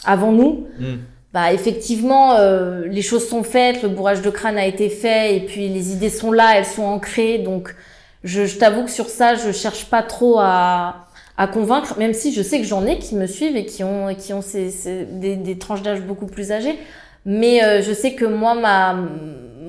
avant 0.05 0.31
nous, 0.31 0.67
Hmm. 0.79 0.97
bah 1.33 1.53
effectivement 1.53 2.35
euh, 2.35 2.85
les 2.87 3.01
choses 3.01 3.27
sont 3.27 3.43
faites, 3.43 3.81
le 3.83 3.89
bourrage 3.89 4.21
de 4.21 4.29
crâne 4.29 4.57
a 4.57 4.65
été 4.65 4.89
fait 4.89 5.35
et 5.37 5.45
puis 5.45 5.69
les 5.69 5.91
idées 5.93 6.09
sont 6.09 6.31
là, 6.31 6.57
elles 6.57 6.65
sont 6.65 6.83
ancrées. 6.83 7.37
Donc 7.39 7.75
je, 8.23 8.45
je 8.45 8.57
t'avoue 8.57 8.83
que 8.83 8.91
sur 8.91 9.07
ça, 9.09 9.35
je 9.35 9.51
cherche 9.51 9.85
pas 9.85 10.03
trop 10.03 10.39
à, 10.39 11.07
à 11.37 11.47
convaincre, 11.47 11.97
même 11.97 12.13
si 12.13 12.33
je 12.33 12.41
sais 12.41 12.59
que 12.59 12.65
j'en 12.67 12.85
ai 12.85 12.99
qui 12.99 13.15
me 13.15 13.25
suivent 13.27 13.55
et 13.55 13.65
qui 13.65 13.83
ont 13.83 14.13
qui 14.15 14.33
ont 14.33 14.41
ces, 14.41 14.69
ces- 14.69 15.05
des, 15.05 15.35
des 15.35 15.57
tranches 15.57 15.81
d'âge 15.81 16.01
beaucoup 16.01 16.27
plus 16.27 16.51
âgées. 16.51 16.75
Mais 17.25 17.63
euh, 17.63 17.81
je 17.81 17.93
sais 17.93 18.13
que 18.15 18.25
moi 18.25 18.55
ma 18.55 18.93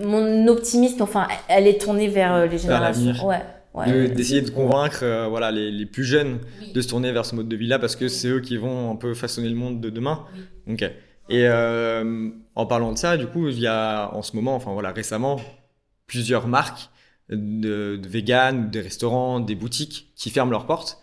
mon 0.04 0.46
optimisme, 0.48 1.02
enfin, 1.02 1.28
elle 1.48 1.66
est 1.66 1.80
tournée 1.80 2.08
vers 2.08 2.34
euh, 2.34 2.46
les 2.46 2.58
générations. 2.58 3.26
Ouais. 3.26 3.40
ouais. 3.74 3.86
De- 4.08 4.14
D'essayer 4.14 4.40
de 4.40 4.50
convaincre 4.50 5.00
euh, 5.02 5.26
voilà, 5.28 5.50
les, 5.50 5.70
les 5.70 5.86
plus 5.86 6.04
jeunes 6.04 6.38
de 6.74 6.80
se 6.80 6.88
tourner 6.88 7.12
vers 7.12 7.24
ce 7.24 7.34
mode 7.36 7.48
de 7.48 7.56
vie-là 7.56 7.78
parce 7.78 7.94
que 7.94 8.08
c'est 8.08 8.28
eux 8.28 8.40
qui 8.40 8.56
vont 8.56 8.90
un 8.90 8.96
peu 8.96 9.14
façonner 9.14 9.48
le 9.48 9.54
monde 9.54 9.80
de 9.80 9.90
demain. 9.90 10.24
Ok. 10.68 10.82
Et 11.28 11.46
euh, 11.46 12.28
en 12.56 12.66
parlant 12.66 12.92
de 12.92 12.98
ça, 12.98 13.16
du 13.16 13.26
coup, 13.26 13.48
il 13.48 13.60
y 13.60 13.66
a 13.66 14.10
en 14.12 14.22
ce 14.22 14.34
moment, 14.34 14.56
enfin 14.56 14.72
voilà, 14.72 14.90
récemment, 14.92 15.40
plusieurs 16.06 16.48
marques 16.48 16.90
de, 17.30 17.96
de 17.96 18.08
vegan, 18.08 18.70
des 18.70 18.80
restaurants, 18.80 19.40
des 19.40 19.54
boutiques 19.54 20.12
qui 20.16 20.30
ferment 20.30 20.50
leurs 20.50 20.66
portes. 20.66 20.98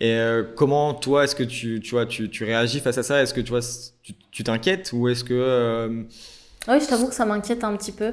Et 0.00 0.14
euh, 0.14 0.44
comment 0.56 0.94
toi, 0.94 1.24
est-ce 1.24 1.34
que 1.34 1.42
tu, 1.42 1.80
tu 1.80 1.90
vois, 1.90 2.06
tu, 2.06 2.30
tu 2.30 2.44
réagis 2.44 2.80
face 2.80 2.98
à 2.98 3.02
ça? 3.02 3.22
Est-ce 3.22 3.34
que 3.34 3.40
tu 3.40 3.50
vois, 3.50 3.60
tu 4.30 4.44
t'inquiètes 4.44 4.90
ou 4.92 5.08
est-ce 5.08 5.24
que 5.24 5.34
euh, 5.34 6.02
Oui, 6.68 6.80
je 6.80 6.86
t'avoue 6.86 7.08
que 7.08 7.14
ça 7.14 7.26
m'inquiète 7.26 7.64
un 7.64 7.76
petit 7.76 7.92
peu 7.92 8.12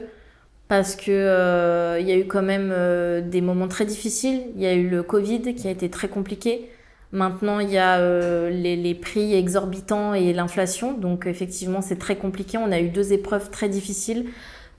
parce 0.68 0.96
que 0.96 1.12
euh, 1.12 2.00
il 2.00 2.08
y 2.08 2.12
a 2.12 2.18
eu 2.18 2.26
quand 2.26 2.42
même 2.42 2.72
euh, 2.74 3.22
des 3.22 3.42
moments 3.42 3.68
très 3.68 3.86
difficiles. 3.86 4.42
Il 4.56 4.62
y 4.62 4.66
a 4.66 4.74
eu 4.74 4.90
le 4.90 5.04
Covid 5.04 5.54
qui 5.56 5.68
a 5.68 5.72
été 5.72 5.90
très 5.90 6.08
compliqué. 6.08 6.70
Maintenant, 7.12 7.60
il 7.60 7.70
y 7.70 7.78
a 7.78 8.00
euh, 8.00 8.50
les, 8.50 8.76
les 8.76 8.96
prix 8.96 9.36
exorbitants 9.36 10.14
et 10.14 10.34
l'inflation. 10.34 10.94
Donc, 10.94 11.28
effectivement, 11.28 11.82
c'est 11.82 11.98
très 11.98 12.16
compliqué. 12.16 12.58
On 12.58 12.72
a 12.72 12.80
eu 12.80 12.90
deux 12.90 13.14
épreuves 13.14 13.52
très 13.52 13.70
difficiles. 13.70 14.26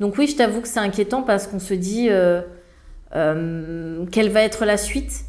Donc, 0.01 0.19
oui, 0.19 0.27
je 0.27 0.37
t'avoue 0.37 0.61
que 0.61 0.69
c'est 0.69 0.81
inquiétant 0.81 1.23
parce 1.23 1.47
qu'on 1.47 1.61
se 1.61 1.75
dit 1.75 2.09
quelle 3.13 4.29
va 4.31 4.43
être 4.43 4.65
la 4.67 4.77
suite. 4.77 5.26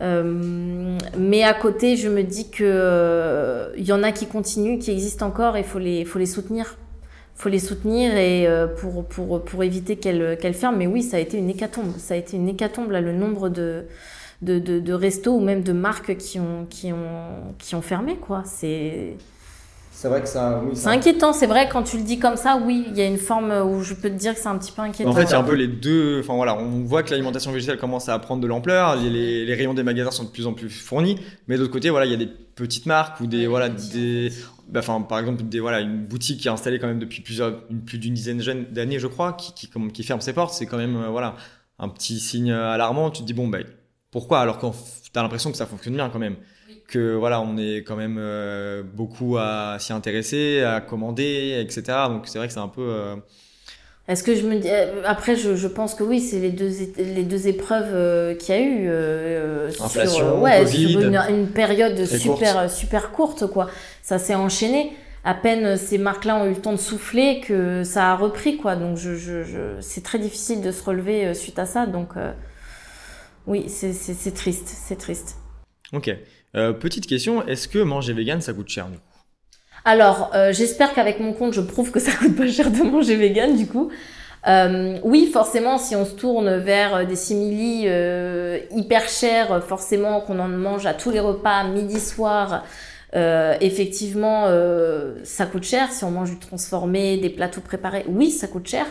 Euh, 0.00 0.98
mais 1.18 1.42
à 1.42 1.54
côté, 1.54 1.96
je 1.96 2.08
me 2.08 2.22
dis 2.22 2.50
que 2.50 2.64
euh, 2.64 3.68
il 3.76 3.84
y 3.84 3.92
en 3.92 4.02
a 4.02 4.12
qui 4.12 4.26
continuent, 4.26 4.78
qui 4.78 4.90
existent 4.90 5.26
encore, 5.26 5.56
et 5.56 5.62
faut 5.62 5.78
les, 5.78 6.04
faut 6.04 6.18
les 6.18 6.26
soutenir 6.26 6.76
faut 7.36 7.48
les 7.48 7.58
soutenir 7.58 8.14
et 8.16 8.46
euh, 8.46 8.66
pour, 8.66 9.06
pour, 9.06 9.42
pour 9.42 9.64
éviter 9.64 9.96
qu'elles 9.96 10.36
qu'elles 10.38 10.52
ferment. 10.52 10.76
Mais 10.76 10.86
oui, 10.86 11.02
ça 11.02 11.16
a 11.16 11.20
été 11.20 11.38
une 11.38 11.48
hécatombe. 11.48 11.96
Ça 11.96 12.12
a 12.12 12.16
été 12.18 12.36
une 12.36 12.48
hécatombe, 12.50 12.90
là, 12.90 13.00
le 13.00 13.14
nombre 13.14 13.48
de, 13.48 13.86
de, 14.42 14.58
de, 14.58 14.78
de 14.78 14.92
restos 14.92 15.34
ou 15.36 15.40
même 15.40 15.62
de 15.62 15.72
marques 15.72 16.18
qui 16.18 16.38
ont, 16.38 16.66
qui 16.68 16.92
ont, 16.92 17.54
qui 17.58 17.74
ont 17.74 17.80
fermé, 17.80 18.16
quoi. 18.16 18.42
C'est 18.44 19.16
c'est 20.00 20.08
vrai 20.08 20.22
que 20.22 20.28
ça, 20.28 20.62
oui, 20.64 20.70
c'est 20.74 20.88
inquiétant. 20.88 21.32
C'est 21.34 21.46
vrai, 21.46 21.68
quand 21.70 21.82
tu 21.82 21.98
le 21.98 22.02
dis 22.04 22.18
comme 22.18 22.36
ça, 22.36 22.58
oui, 22.64 22.86
il 22.88 22.96
y 22.96 23.02
a 23.02 23.06
une 23.06 23.18
forme 23.18 23.50
où 23.52 23.82
je 23.82 23.92
peux 23.92 24.08
te 24.08 24.14
dire 24.14 24.34
que 24.34 24.40
c'est 24.40 24.48
un 24.48 24.56
petit 24.56 24.72
peu 24.72 24.80
inquiétant. 24.80 25.10
En 25.10 25.14
fait, 25.14 25.24
il 25.24 25.30
y 25.30 25.34
a 25.34 25.38
un 25.38 25.42
peu 25.44 25.54
les 25.54 25.68
deux. 25.68 26.20
Enfin 26.20 26.34
voilà, 26.34 26.56
on 26.56 26.84
voit 26.84 27.02
que 27.02 27.10
l'alimentation 27.10 27.52
végétale 27.52 27.76
commence 27.78 28.08
à 28.08 28.18
prendre 28.18 28.40
de 28.42 28.46
l'ampleur. 28.46 28.96
Les, 28.96 29.10
les, 29.10 29.44
les 29.44 29.54
rayons 29.54 29.74
des 29.74 29.82
magasins 29.82 30.10
sont 30.10 30.24
de 30.24 30.30
plus 30.30 30.46
en 30.46 30.54
plus 30.54 30.70
fournis, 30.70 31.16
mais 31.48 31.58
d'autre 31.58 31.70
côté, 31.72 31.90
voilà, 31.90 32.06
il 32.06 32.10
y 32.12 32.14
a 32.14 32.18
des 32.18 32.26
petites 32.28 32.86
marques 32.86 33.20
ou 33.20 33.26
des 33.26 33.46
voilà 33.46 33.68
des. 33.68 34.30
bah, 34.68 34.80
Enfin, 34.80 35.02
par 35.02 35.18
exemple, 35.18 35.42
des 35.42 35.60
voilà 35.60 35.80
une 35.80 36.06
boutique 36.06 36.40
qui 36.40 36.48
est 36.48 36.50
installée 36.50 36.78
quand 36.78 36.86
même 36.88 36.98
depuis 36.98 37.20
plusieurs, 37.20 37.62
une- 37.70 37.82
plus 37.82 37.98
d'une 37.98 38.14
dizaine 38.14 38.38
d'années, 38.70 38.98
je 38.98 39.06
crois, 39.06 39.34
qui 39.34 39.52
qui, 39.52 39.68
comme- 39.68 39.92
qui 39.92 40.02
ferme 40.02 40.22
ses 40.22 40.32
portes. 40.32 40.54
C'est 40.54 40.64
quand 40.66 40.78
même 40.78 40.96
euh, 40.96 41.08
voilà 41.08 41.36
un 41.78 41.88
petit 41.90 42.18
signe 42.20 42.52
alarmant. 42.52 43.10
Tu 43.10 43.20
te 43.20 43.26
dis 43.26 43.34
bon 43.34 43.48
ben 43.48 43.64
pourquoi? 44.10 44.40
Alors 44.40 44.56
qu'on 44.58 44.72
t'as 45.12 45.22
l'impression 45.22 45.50
que 45.50 45.56
ça 45.58 45.66
fonctionne 45.66 45.94
bien 45.94 46.08
quand 46.08 46.18
même 46.20 46.36
que 46.90 47.14
voilà 47.14 47.40
on 47.40 47.56
est 47.56 47.78
quand 47.78 47.96
même 47.96 48.18
euh, 48.18 48.82
beaucoup 48.82 49.36
à 49.38 49.76
s'y 49.78 49.92
intéresser 49.92 50.62
à 50.62 50.80
commander 50.80 51.58
etc 51.64 51.82
donc 52.08 52.26
c'est 52.26 52.38
vrai 52.38 52.48
que 52.48 52.52
c'est 52.52 52.60
un 52.60 52.68
peu 52.68 52.82
euh, 52.82 53.16
Est-ce 54.08 54.24
que 54.24 54.34
je 54.34 54.44
me 54.46 54.58
dis 54.58 54.68
euh, 54.68 55.02
après 55.04 55.36
je, 55.36 55.54
je 55.54 55.68
pense 55.68 55.94
que 55.94 56.02
oui 56.02 56.20
c'est 56.20 56.40
les 56.40 56.50
deux 56.50 56.70
les 56.98 57.22
deux 57.22 57.46
épreuves 57.46 57.94
euh, 57.94 58.34
qu'il 58.34 58.54
y 58.54 58.58
a 58.58 58.60
eu 58.60 58.88
euh, 58.88 59.70
sur, 59.70 59.84
Inflation, 59.84 60.26
euh, 60.26 60.40
ouais, 60.40 60.64
Covid. 60.64 60.90
sur 60.90 61.00
une, 61.02 61.16
une 61.30 61.46
période 61.48 62.04
super 62.06 62.68
super 62.70 63.12
courte 63.12 63.46
quoi. 63.46 63.68
Ça 64.02 64.18
s'est 64.18 64.34
enchaîné. 64.34 64.92
À 65.22 65.34
peine 65.34 65.76
ces 65.76 65.98
marques-là 65.98 66.36
ont 66.36 66.46
eu 66.46 66.54
le 66.54 66.60
temps 66.60 66.72
de 66.72 66.78
souffler 66.78 67.40
que 67.40 67.84
ça 67.84 68.10
a 68.10 68.16
repris 68.16 68.56
quoi. 68.56 68.74
Donc 68.74 68.96
je, 68.96 69.14
je, 69.14 69.44
je 69.44 69.80
c'est 69.80 70.02
très 70.02 70.18
difficile 70.18 70.60
de 70.62 70.72
se 70.72 70.82
relever 70.82 71.34
suite 71.34 71.58
à 71.58 71.66
ça. 71.66 71.86
Donc 71.86 72.16
euh, 72.16 72.32
oui 73.46 73.64
c'est 73.68 73.92
c'est 73.92 74.14
c'est 74.14 74.32
triste. 74.32 74.66
C'est 74.68 74.96
triste. 74.98 75.36
Ok. 75.92 76.10
Euh, 76.56 76.72
petite 76.72 77.06
question, 77.06 77.46
est-ce 77.46 77.68
que 77.68 77.78
manger 77.78 78.12
vegan 78.12 78.40
ça 78.40 78.52
coûte 78.52 78.68
cher 78.68 78.86
du 78.88 78.98
coup? 78.98 79.04
Alors, 79.84 80.30
euh, 80.34 80.52
j'espère 80.52 80.92
qu'avec 80.92 81.20
mon 81.20 81.32
compte, 81.32 81.54
je 81.54 81.60
prouve 81.60 81.90
que 81.90 82.00
ça 82.00 82.12
coûte 82.12 82.36
pas 82.36 82.46
cher 82.46 82.70
de 82.70 82.82
manger 82.82 83.16
vegan, 83.16 83.56
du 83.56 83.66
coup. 83.66 83.90
Euh, 84.46 84.98
oui, 85.02 85.28
forcément, 85.32 85.78
si 85.78 85.94
on 85.96 86.04
se 86.04 86.12
tourne 86.12 86.56
vers 86.56 86.96
euh, 86.96 87.04
des 87.04 87.16
simili 87.16 87.86
hyper 88.76 89.08
chers, 89.08 89.62
forcément 89.64 90.20
qu'on 90.20 90.38
en 90.38 90.48
mange 90.48 90.86
à 90.86 90.94
tous 90.94 91.10
les 91.10 91.20
repas, 91.20 91.64
midi, 91.64 92.00
soir, 92.00 92.64
effectivement, 93.12 94.46
ça 95.24 95.46
coûte 95.46 95.64
cher. 95.64 95.90
Si 95.90 96.04
on 96.04 96.10
mange 96.10 96.30
du 96.30 96.38
transformé, 96.38 97.16
des 97.18 97.30
plateaux 97.30 97.60
préparés, 97.60 98.04
oui, 98.08 98.30
ça 98.30 98.46
coûte 98.46 98.68
cher. 98.68 98.86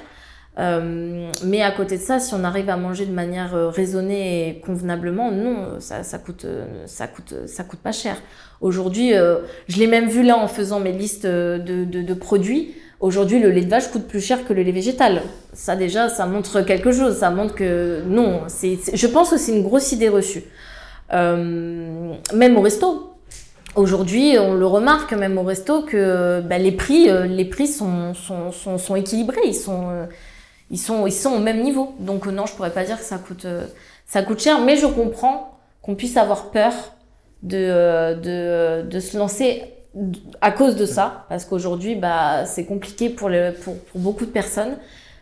Euh, 0.60 1.30
mais 1.46 1.62
à 1.62 1.72
côté 1.72 1.98
de 1.98 2.02
ça, 2.02 2.20
si 2.20 2.34
on 2.34 2.44
arrive 2.44 2.70
à 2.70 2.76
manger 2.76 3.06
de 3.06 3.14
manière 3.14 3.56
euh, 3.56 3.70
raisonnée 3.70 4.50
et 4.50 4.60
convenablement, 4.60 5.32
non, 5.32 5.80
ça, 5.80 6.04
ça 6.04 6.18
coûte, 6.18 6.44
euh, 6.46 6.66
ça 6.86 7.08
coûte, 7.08 7.34
ça 7.46 7.64
coûte 7.64 7.80
pas 7.80 7.94
cher. 7.94 8.18
Aujourd'hui, 8.60 9.14
je 9.70 9.78
l'ai 9.78 9.88
même 9.88 10.10
vu 10.10 10.22
là 10.22 10.38
en 10.38 10.50
faisant 10.50 10.82
mes 10.82 10.92
listes 10.92 11.26
de, 11.26 12.14
produits. 12.14 12.76
Aujourd'hui, 13.00 13.40
le 13.40 13.52
lait 13.52 13.64
de 13.64 13.70
vache 13.70 13.90
coûte 13.90 14.06
plus 14.06 14.20
cher 14.20 14.46
que 14.46 14.52
le 14.52 14.64
lait 14.64 14.74
végétal. 14.74 15.22
Ça 15.54 15.78
déjà, 15.78 16.10
ça 16.10 16.26
montre 16.26 16.60
quelque 16.60 16.92
chose. 16.92 17.16
Ça 17.16 17.30
montre 17.30 17.56
que 17.56 18.02
non, 18.06 18.42
je 18.50 19.08
pense 19.08 19.30
que 19.30 19.38
c'est 19.38 19.54
une 19.54 19.64
grosse 19.64 19.94
idée 19.94 20.10
reçue. 20.10 20.44
Même 21.14 22.18
au 22.58 22.62
resto. 22.62 23.14
Aujourd'hui, 23.76 24.36
on 24.38 24.56
le 24.56 24.66
remarque 24.66 25.14
même 25.14 25.38
au 25.38 25.44
resto 25.44 25.84
que 25.84 26.42
bah, 26.42 26.58
les 26.58 26.74
prix, 26.74 27.08
les 27.30 27.46
prix 27.46 27.68
sont, 27.68 28.12
équilibrés. 28.98 29.40
Ils 29.46 29.56
sont, 29.56 29.86
ils 30.70 30.78
sont, 30.78 31.08
ils 31.08 31.12
sont 31.14 31.32
au 31.32 31.40
même 31.40 31.62
niveau. 31.62 31.96
Donc 32.00 32.28
euh, 32.28 32.32
non, 32.32 32.46
je 32.46 32.54
pourrais 32.54 32.72
pas 32.72 32.84
dire 32.84 32.98
que 32.98 33.06
ça 33.06 33.18
coûte, 33.18 33.46
euh, 33.46 33.66
ça 34.06 34.22
coûte 34.24 34.40
cher. 34.42 34.60
Mais 34.62 34.76
je 34.76 34.86
comprends 34.86 35.58
qu'on 35.82 35.96
puisse 35.96 36.18
avoir 36.18 36.52
peur 36.52 36.74
de, 37.44 37.58
euh, 37.58 38.16
de, 38.84 38.90
de 38.90 39.00
se 39.00 39.18
lancer 39.18 39.64
à 40.42 40.52
cause 40.52 40.76
de 40.76 40.86
ça, 40.86 41.26
parce 41.30 41.46
qu'aujourd'hui, 41.46 41.96
bah, 41.96 42.46
c'est 42.46 42.66
compliqué 42.66 43.10
pour, 43.10 43.28
le, 43.28 43.54
pour, 43.54 43.76
pour 43.78 44.00
beaucoup 44.00 44.26
de 44.26 44.32
personnes. 44.32 44.78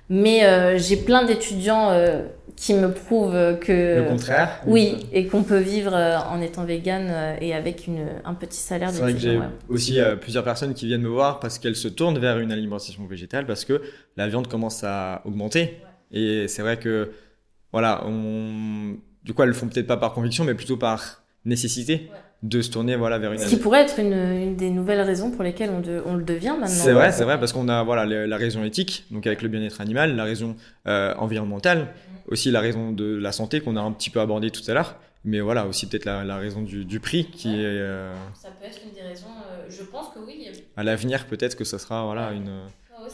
Mais 0.10 0.44
euh, 0.45 0.78
j'ai 0.78 0.98
plein 0.98 1.24
d'étudiants 1.24 1.90
euh, 1.91 2.24
qui 2.57 2.73
me 2.73 2.91
prouvent 2.91 3.59
que 3.59 4.01
Le 4.01 4.09
contraire 4.09 4.61
oui, 4.65 5.05
et 5.13 5.27
qu'on 5.27 5.43
peut 5.43 5.59
vivre 5.59 5.93
euh, 5.93 6.17
en 6.17 6.41
étant 6.41 6.65
vegan 6.65 7.07
euh, 7.07 7.35
et 7.39 7.53
avec 7.53 7.85
une, 7.85 8.07
un 8.25 8.34
petit 8.34 8.59
salaire 8.59 8.89
C'est 8.89 8.99
vrai 8.99 9.13
que 9.13 9.19
j'ai 9.19 9.38
ouais. 9.38 9.45
aussi 9.69 9.99
euh, 9.99 10.15
plusieurs 10.15 10.43
personnes 10.43 10.73
qui 10.73 10.88
viennent 10.88 11.03
me 11.03 11.07
voir 11.07 11.39
parce 11.39 11.59
qu'elles 11.59 11.75
se 11.75 11.88
tournent 11.88 12.17
vers 12.17 12.39
une 12.39 12.51
alimentation 12.51 13.05
végétale 13.05 13.45
parce 13.45 13.63
que 13.63 13.81
la 14.17 14.27
viande 14.27 14.47
commence 14.47 14.84
à 14.84 15.21
augmenter. 15.23 15.77
Et 16.11 16.47
c'est 16.47 16.63
vrai 16.63 16.77
que, 16.77 17.11
voilà, 17.71 18.03
on... 18.07 18.97
du 19.23 19.34
coup, 19.34 19.43
elles 19.43 19.49
le 19.49 19.53
font 19.53 19.67
peut-être 19.67 19.88
pas 19.88 19.97
par 19.97 20.13
conviction, 20.13 20.43
mais 20.43 20.55
plutôt 20.55 20.77
par 20.77 21.21
nécessité 21.45 22.09
de 22.43 22.61
se 22.61 22.69
tourner 22.69 22.95
voilà, 22.95 23.18
vers 23.18 23.34
une 23.34 23.39
Ce 23.39 23.47
qui 23.49 23.57
pourrait 23.57 23.81
être 23.81 23.99
une, 23.99 24.14
une 24.14 24.55
des 24.55 24.69
nouvelles 24.69 25.01
raisons 25.01 25.31
pour 25.31 25.43
lesquelles 25.43 25.72
on, 25.72 25.80
de- 25.80 26.01
on 26.05 26.15
le 26.15 26.23
devient 26.23 26.49
maintenant. 26.51 26.68
C'est 26.68 26.93
vrai, 26.93 27.11
c'est 27.11 27.23
vrai, 27.23 27.39
parce 27.39 27.51
qu'on 27.53 27.68
a 27.68 27.84
voilà 27.84 28.05
le- 28.05 28.26
la 28.26 28.38
raison 28.38 28.64
éthique, 28.64 29.05
donc 29.11 29.26
avec 29.26 29.41
le 29.41 29.49
bien-être 29.49 29.81
animal, 29.81 30.15
la 30.15 30.23
raison 30.23 30.55
euh, 30.88 31.14
environnementale, 31.18 31.88
aussi 32.27 32.51
la 32.51 32.59
raison 32.61 32.91
de 32.91 33.15
la 33.15 33.31
santé 33.31 33.59
qu'on 33.61 33.76
a 33.76 33.81
un 33.81 33.91
petit 33.91 34.09
peu 34.09 34.19
abordé 34.19 34.51
tout 34.51 34.61
à 34.69 34.73
l'heure, 34.73 34.95
mais 35.26 35.39
voilà 35.39 35.65
aussi 35.65 35.88
peut-être 35.88 36.05
la, 36.05 36.23
la 36.23 36.38
raison 36.38 36.61
du, 36.61 36.85
du 36.85 36.99
prix 36.99 37.26
qui 37.31 37.55
est 37.61 37.65
euh, 37.65 38.14
Ça 38.35 38.49
peut 38.59 38.68
être 38.68 38.80
une 38.88 38.93
des 38.93 39.01
raisons. 39.07 39.26
euh, 39.27 39.65
je 39.69 39.84
pense 39.84 40.09
que 40.09 40.19
oui. 40.26 40.45
à 40.76 40.84
l'avenir 40.84 41.26
peut-être 41.26 41.55
que 41.55 41.64
ça 41.64 41.80
sera 41.80 42.05
voilà 42.05 42.31
une 42.34 42.51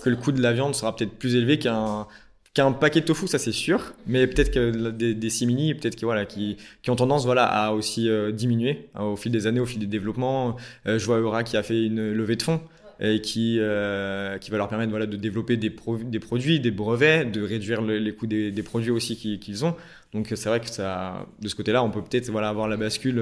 que 0.01 0.09
le 0.09 0.17
coût 0.17 0.33
de 0.33 0.41
la 0.41 0.51
viande 0.51 0.75
sera 0.75 0.93
peut-être 0.93 1.17
plus 1.17 1.35
élevé 1.35 1.59
qu'un 1.59 2.07
qu'un 2.53 2.71
paquet 2.71 3.01
de 3.01 3.05
tofu, 3.05 3.27
ça 3.27 3.39
c'est 3.39 3.51
sûr, 3.51 3.93
mais 4.05 4.27
peut-être 4.27 4.51
que 4.51 4.89
des, 4.91 5.15
des 5.15 5.29
simili, 5.29 5.73
peut-être 5.73 5.95
que 5.95 6.05
voilà, 6.05 6.25
qui, 6.25 6.57
qui 6.83 6.91
ont 6.91 6.95
tendance 6.95 7.25
voilà 7.25 7.45
à 7.45 7.71
aussi 7.71 8.07
euh, 8.09 8.31
diminuer 8.31 8.89
hein, 8.95 9.05
au 9.05 9.15
fil 9.15 9.31
des 9.31 9.47
années, 9.47 9.59
au 9.59 9.65
fil 9.65 9.79
des 9.79 9.87
développements. 9.87 10.55
Euh, 10.87 10.99
je 10.99 11.05
vois 11.05 11.17
Eura 11.17 11.43
qui 11.43 11.57
a 11.57 11.63
fait 11.63 11.83
une 11.85 12.11
levée 12.13 12.35
de 12.35 12.43
fonds 12.43 12.61
et 12.99 13.21
qui, 13.21 13.57
euh, 13.59 14.37
qui 14.37 14.51
va 14.51 14.57
leur 14.57 14.67
permettre 14.69 14.91
voilà, 14.91 15.07
de 15.07 15.17
développer 15.17 15.57
des, 15.57 15.71
pro- 15.71 15.97
des 15.97 16.19
produits, 16.19 16.59
des 16.59 16.69
brevets, 16.69 17.25
de 17.25 17.41
réduire 17.41 17.81
le- 17.81 17.97
les 17.97 18.13
coûts 18.13 18.27
des, 18.27 18.51
des 18.51 18.63
produits 18.63 18.91
aussi 18.91 19.17
qu'ils 19.17 19.65
ont. 19.65 19.75
Donc 20.13 20.31
c'est 20.35 20.47
vrai 20.47 20.59
que 20.59 20.69
ça, 20.69 21.25
de 21.41 21.47
ce 21.47 21.55
côté-là, 21.55 21.83
on 21.83 21.89
peut 21.89 22.03
peut-être 22.03 22.29
voilà, 22.29 22.49
avoir 22.49 22.67
la 22.67 22.77
bascule. 22.77 23.15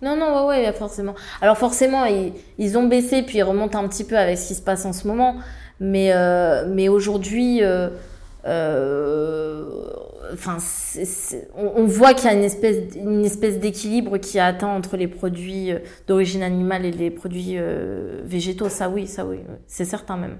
Non, 0.00 0.16
non, 0.16 0.46
ouais, 0.46 0.64
ouais, 0.64 0.72
forcément. 0.72 1.14
Alors 1.40 1.58
forcément, 1.58 2.04
ils, 2.04 2.32
ils 2.58 2.78
ont 2.78 2.86
baissé, 2.86 3.22
puis 3.22 3.38
ils 3.38 3.42
remontent 3.42 3.78
un 3.78 3.88
petit 3.88 4.04
peu 4.04 4.16
avec 4.16 4.38
ce 4.38 4.48
qui 4.48 4.54
se 4.54 4.62
passe 4.62 4.84
en 4.84 4.92
ce 4.92 5.08
moment. 5.08 5.36
Mais, 5.80 6.12
euh, 6.12 6.66
mais 6.72 6.88
aujourd'hui, 6.88 7.64
euh, 7.64 7.88
enfin, 10.34 10.58
c'est- 10.58 11.04
c'est- 11.04 11.48
on, 11.56 11.84
voit 11.86 12.14
qu'il 12.14 12.26
y 12.26 12.28
a 12.28 12.34
une 12.34 12.44
espèce, 13.24 13.58
d'équilibre 13.58 14.18
qui 14.18 14.38
est 14.38 14.40
atteint 14.40 14.68
entre 14.68 14.96
les 14.96 15.08
produits 15.08 15.72
euh, 15.72 15.78
d'origine 16.06 16.42
animale 16.42 16.84
et 16.84 16.90
les 16.90 17.10
produits 17.10 17.56
euh, 17.56 18.20
végétaux. 18.24 18.68
Ça, 18.68 18.88
oui, 18.88 19.06
ça, 19.06 19.24
oui, 19.24 19.38
c'est 19.66 19.84
certain 19.84 20.16
même. 20.16 20.38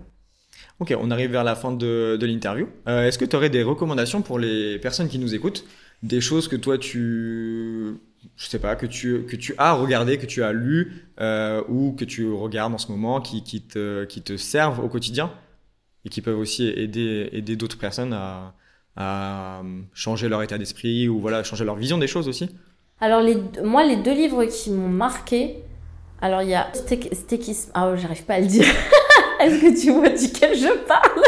Ok, 0.81 0.95
on 0.99 1.11
arrive 1.11 1.31
vers 1.31 1.45
la 1.45 1.55
fin 1.55 1.73
de, 1.73 2.19
l'interview. 2.21 2.69
Euh, 2.89 3.07
Est-ce 3.07 3.19
que 3.19 3.25
tu 3.25 3.37
aurais 3.37 3.51
des 3.51 3.63
recommandations 3.63 4.23
pour 4.23 4.39
les 4.39 4.79
personnes 4.79 5.09
qui 5.09 5.19
nous 5.19 5.35
écoutent? 5.35 5.65
Des 6.03 6.21
choses 6.21 6.49
que 6.49 6.57
toi 6.57 6.79
tu. 6.79 7.95
Je 8.37 8.47
sais 8.47 8.59
pas, 8.59 8.75
que 8.75 8.87
tu, 8.87 9.25
que 9.25 9.37
tu 9.37 9.55
as 9.59 9.75
regardé, 9.75 10.17
que 10.19 10.27
tu 10.27 10.43
as 10.43 10.53
lu 10.53 11.11
euh, 11.21 11.63
ou 11.69 11.93
que 11.93 12.05
tu 12.05 12.31
regardes 12.33 12.73
en 12.75 12.79
ce 12.79 12.91
moment 12.91 13.21
qui, 13.21 13.43
te, 13.63 14.05
qui 14.05 14.23
te 14.23 14.37
servent 14.37 14.81
au 14.81 14.89
quotidien? 14.89 15.31
Et 16.05 16.09
qui 16.09 16.21
peuvent 16.21 16.39
aussi 16.39 16.69
aider, 16.69 17.29
aider 17.33 17.57
d'autres 17.57 17.79
personnes 17.79 18.13
à, 18.13 18.55
à 18.97 19.63
changer 19.93 20.29
leur 20.29 20.43
état 20.43 20.59
d'esprit 20.59 21.09
ou 21.09 21.21
voilà, 21.21 21.43
changer 21.43 21.65
leur 21.65 21.77
vision 21.77 21.99
des 21.99 22.07
choses 22.07 22.29
aussi 22.29 22.49
Alors, 23.01 23.21
les, 23.21 23.37
moi, 23.63 23.85
les 23.85 23.97
deux 23.97 24.15
livres 24.15 24.45
qui 24.45 24.71
m'ont 24.71 24.89
marqué, 24.89 25.57
alors 26.21 26.43
il 26.43 26.51
y 26.51 26.55
a 26.55 26.69
Stekisme. 26.73 27.71
Ah, 27.75 27.91
oh, 27.91 27.97
j'arrive 27.97 28.25
pas 28.25 28.35
à 28.35 28.41
le 28.41 28.47
dire. 28.47 28.65
Est-ce 29.41 29.61
que 29.61 29.81
tu 29.81 29.91
vois 29.91 30.11
duquel 30.11 30.57
je 30.57 30.79
parle? 30.87 31.23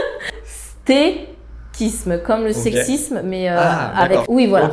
Stekisme, 0.44 2.22
comme 2.22 2.44
le 2.44 2.52
sexisme, 2.52 3.22
mais 3.24 3.50
euh, 3.50 3.56
Ah, 3.58 4.00
avec. 4.00 4.20
Oui, 4.28 4.46
voilà. 4.46 4.70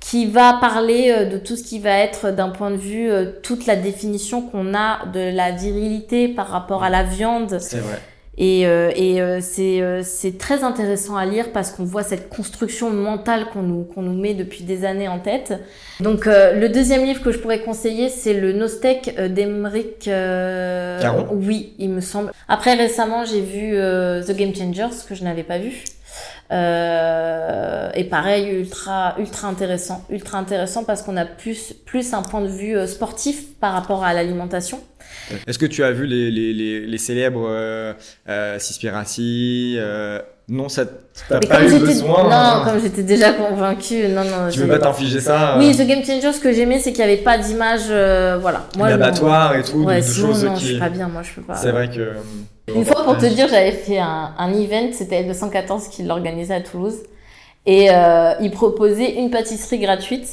Qui 0.00 0.26
va 0.26 0.54
parler 0.54 1.10
euh, 1.10 1.24
de 1.26 1.36
tout 1.36 1.56
ce 1.56 1.62
qui 1.62 1.78
va 1.78 1.98
être 1.98 2.30
d'un 2.30 2.48
point 2.48 2.70
de 2.70 2.76
vue, 2.76 3.10
euh, 3.10 3.32
toute 3.42 3.66
la 3.66 3.76
définition 3.76 4.40
qu'on 4.40 4.74
a 4.74 5.04
de 5.12 5.36
la 5.36 5.50
virilité 5.50 6.26
par 6.26 6.48
rapport 6.48 6.82
à 6.82 6.88
la 6.88 7.02
viande. 7.02 7.58
c'est 7.60 7.80
vrai. 7.80 8.00
Et, 8.42 8.66
euh, 8.66 8.90
et 8.96 9.20
euh, 9.20 9.40
c'est 9.42 9.82
euh, 9.82 10.02
très 10.38 10.64
intéressant 10.64 11.14
à 11.14 11.26
lire 11.26 11.52
parce 11.52 11.70
qu'on 11.70 11.84
voit 11.84 12.02
cette 12.02 12.30
construction 12.30 12.88
mentale 12.88 13.44
qu'on 13.52 13.60
nous, 13.60 13.84
qu'on 13.84 14.00
nous 14.00 14.18
met 14.18 14.32
depuis 14.32 14.64
des 14.64 14.86
années 14.86 15.08
en 15.08 15.18
tête. 15.18 15.52
Donc 16.00 16.26
euh, 16.26 16.54
le 16.58 16.70
deuxième 16.70 17.04
livre 17.04 17.22
que 17.22 17.32
je 17.32 17.38
pourrais 17.38 17.60
conseiller, 17.60 18.08
c'est 18.08 18.32
le 18.32 18.54
Nostek 18.54 19.14
euh, 19.18 19.28
d'Emeric 19.28 20.08
euh, 20.08 20.98
Caron 21.02 21.28
Oui, 21.32 21.74
il 21.78 21.90
me 21.90 22.00
semble. 22.00 22.32
Après 22.48 22.72
récemment, 22.72 23.26
j'ai 23.26 23.42
vu 23.42 23.74
euh, 23.74 24.22
The 24.22 24.32
Game 24.34 24.54
Changers 24.54 24.96
que 25.06 25.14
je 25.14 25.22
n'avais 25.22 25.44
pas 25.44 25.58
vu. 25.58 25.84
Euh, 26.50 27.90
et 27.94 28.04
pareil, 28.04 28.48
ultra 28.48 29.16
ultra 29.18 29.48
intéressant, 29.48 30.02
ultra 30.08 30.38
intéressant 30.38 30.82
parce 30.82 31.02
qu'on 31.02 31.16
a 31.18 31.26
plus 31.26 31.74
plus 31.84 32.14
un 32.14 32.22
point 32.22 32.40
de 32.40 32.48
vue 32.48 32.76
euh, 32.76 32.86
sportif 32.86 33.54
par 33.60 33.74
rapport 33.74 34.02
à 34.02 34.14
l'alimentation. 34.14 34.80
Est-ce 35.46 35.58
que 35.58 35.66
tu 35.66 35.82
as 35.84 35.92
vu 35.92 36.06
les, 36.06 36.30
les, 36.30 36.52
les, 36.52 36.80
les 36.86 36.98
célèbres 36.98 37.46
euh, 37.48 37.92
euh, 38.28 38.58
euh, 39.18 40.18
Non, 40.48 40.68
ça 40.68 40.84
t'as 41.28 41.38
pas 41.40 41.64
eu 41.64 41.78
besoin. 41.78 42.24
non, 42.24 42.30
hein. 42.32 42.62
comme 42.64 42.80
j'étais 42.82 43.02
déjà 43.02 43.32
convaincue, 43.32 44.08
non 44.08 44.24
non. 44.24 44.50
Tu 44.50 44.60
veux 44.60 44.68
pas 44.68 44.78
t'infliger 44.78 45.20
ça 45.20 45.56
Oui, 45.58 45.70
euh, 45.70 45.84
The 45.84 45.86
Game 45.86 46.04
Changer, 46.04 46.32
ce 46.32 46.40
que 46.40 46.52
j'aimais, 46.52 46.78
c'est 46.78 46.92
qu'il 46.92 47.04
n'y 47.04 47.12
avait 47.12 47.22
pas 47.22 47.38
d'image, 47.38 47.82
euh, 47.90 48.38
voilà. 48.40 48.66
non. 48.78 48.86
d'abattoir 48.86 49.56
et 49.56 49.62
tout, 49.62 49.84
Ouais, 49.84 49.98
de 50.00 50.02
sinon, 50.06 50.26
choses 50.28 50.44
non, 50.44 50.54
qui- 50.54 50.62
je 50.64 50.70
suis 50.72 50.78
pas 50.78 50.88
bien, 50.88 51.08
moi, 51.08 51.22
je 51.22 51.32
peux 51.34 51.42
pas. 51.42 51.54
C'est 51.56 51.70
vrai 51.70 51.88
que. 51.88 52.12
Une 52.74 52.84
fois, 52.84 53.02
pour 53.04 53.18
te 53.18 53.26
dire, 53.26 53.48
j'avais 53.48 53.72
fait 53.72 53.98
un, 53.98 54.32
un 54.38 54.52
event, 54.54 54.90
c'était 54.92 55.22
L214 55.24 55.88
qui 55.90 56.04
l'organisait 56.04 56.54
à 56.54 56.60
Toulouse, 56.60 56.98
et 57.66 57.88
euh, 57.90 58.32
il 58.40 58.50
proposait 58.52 59.14
une 59.18 59.30
pâtisserie 59.30 59.80
gratuite 59.80 60.28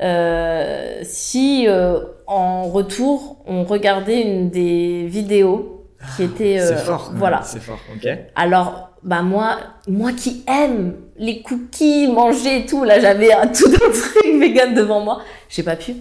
euh, 0.00 1.00
si, 1.02 1.66
euh, 1.68 2.00
en 2.26 2.64
retour, 2.64 3.42
on 3.46 3.64
regardait 3.64 4.22
une 4.22 4.50
des 4.50 5.04
vidéos 5.06 5.86
qui 6.16 6.24
était... 6.24 6.60
euh, 6.60 6.76
fort. 6.76 7.12
Voilà. 7.14 7.42
C'est 7.42 7.60
fort, 7.60 7.78
ok. 7.94 8.08
Alors, 8.34 8.90
bah 9.04 9.22
moi, 9.22 9.58
moi 9.88 10.12
qui 10.12 10.44
aime 10.48 10.94
les 11.16 11.42
cookies, 11.42 12.08
manger 12.08 12.60
et 12.60 12.66
tout, 12.66 12.84
là 12.84 13.00
j'avais 13.00 13.32
un 13.32 13.46
tout 13.48 13.66
un 13.74 13.90
truc 13.90 14.40
vegan 14.40 14.74
devant 14.74 15.00
moi, 15.00 15.20
j'ai 15.48 15.62
pas 15.62 15.76
pu. 15.76 15.94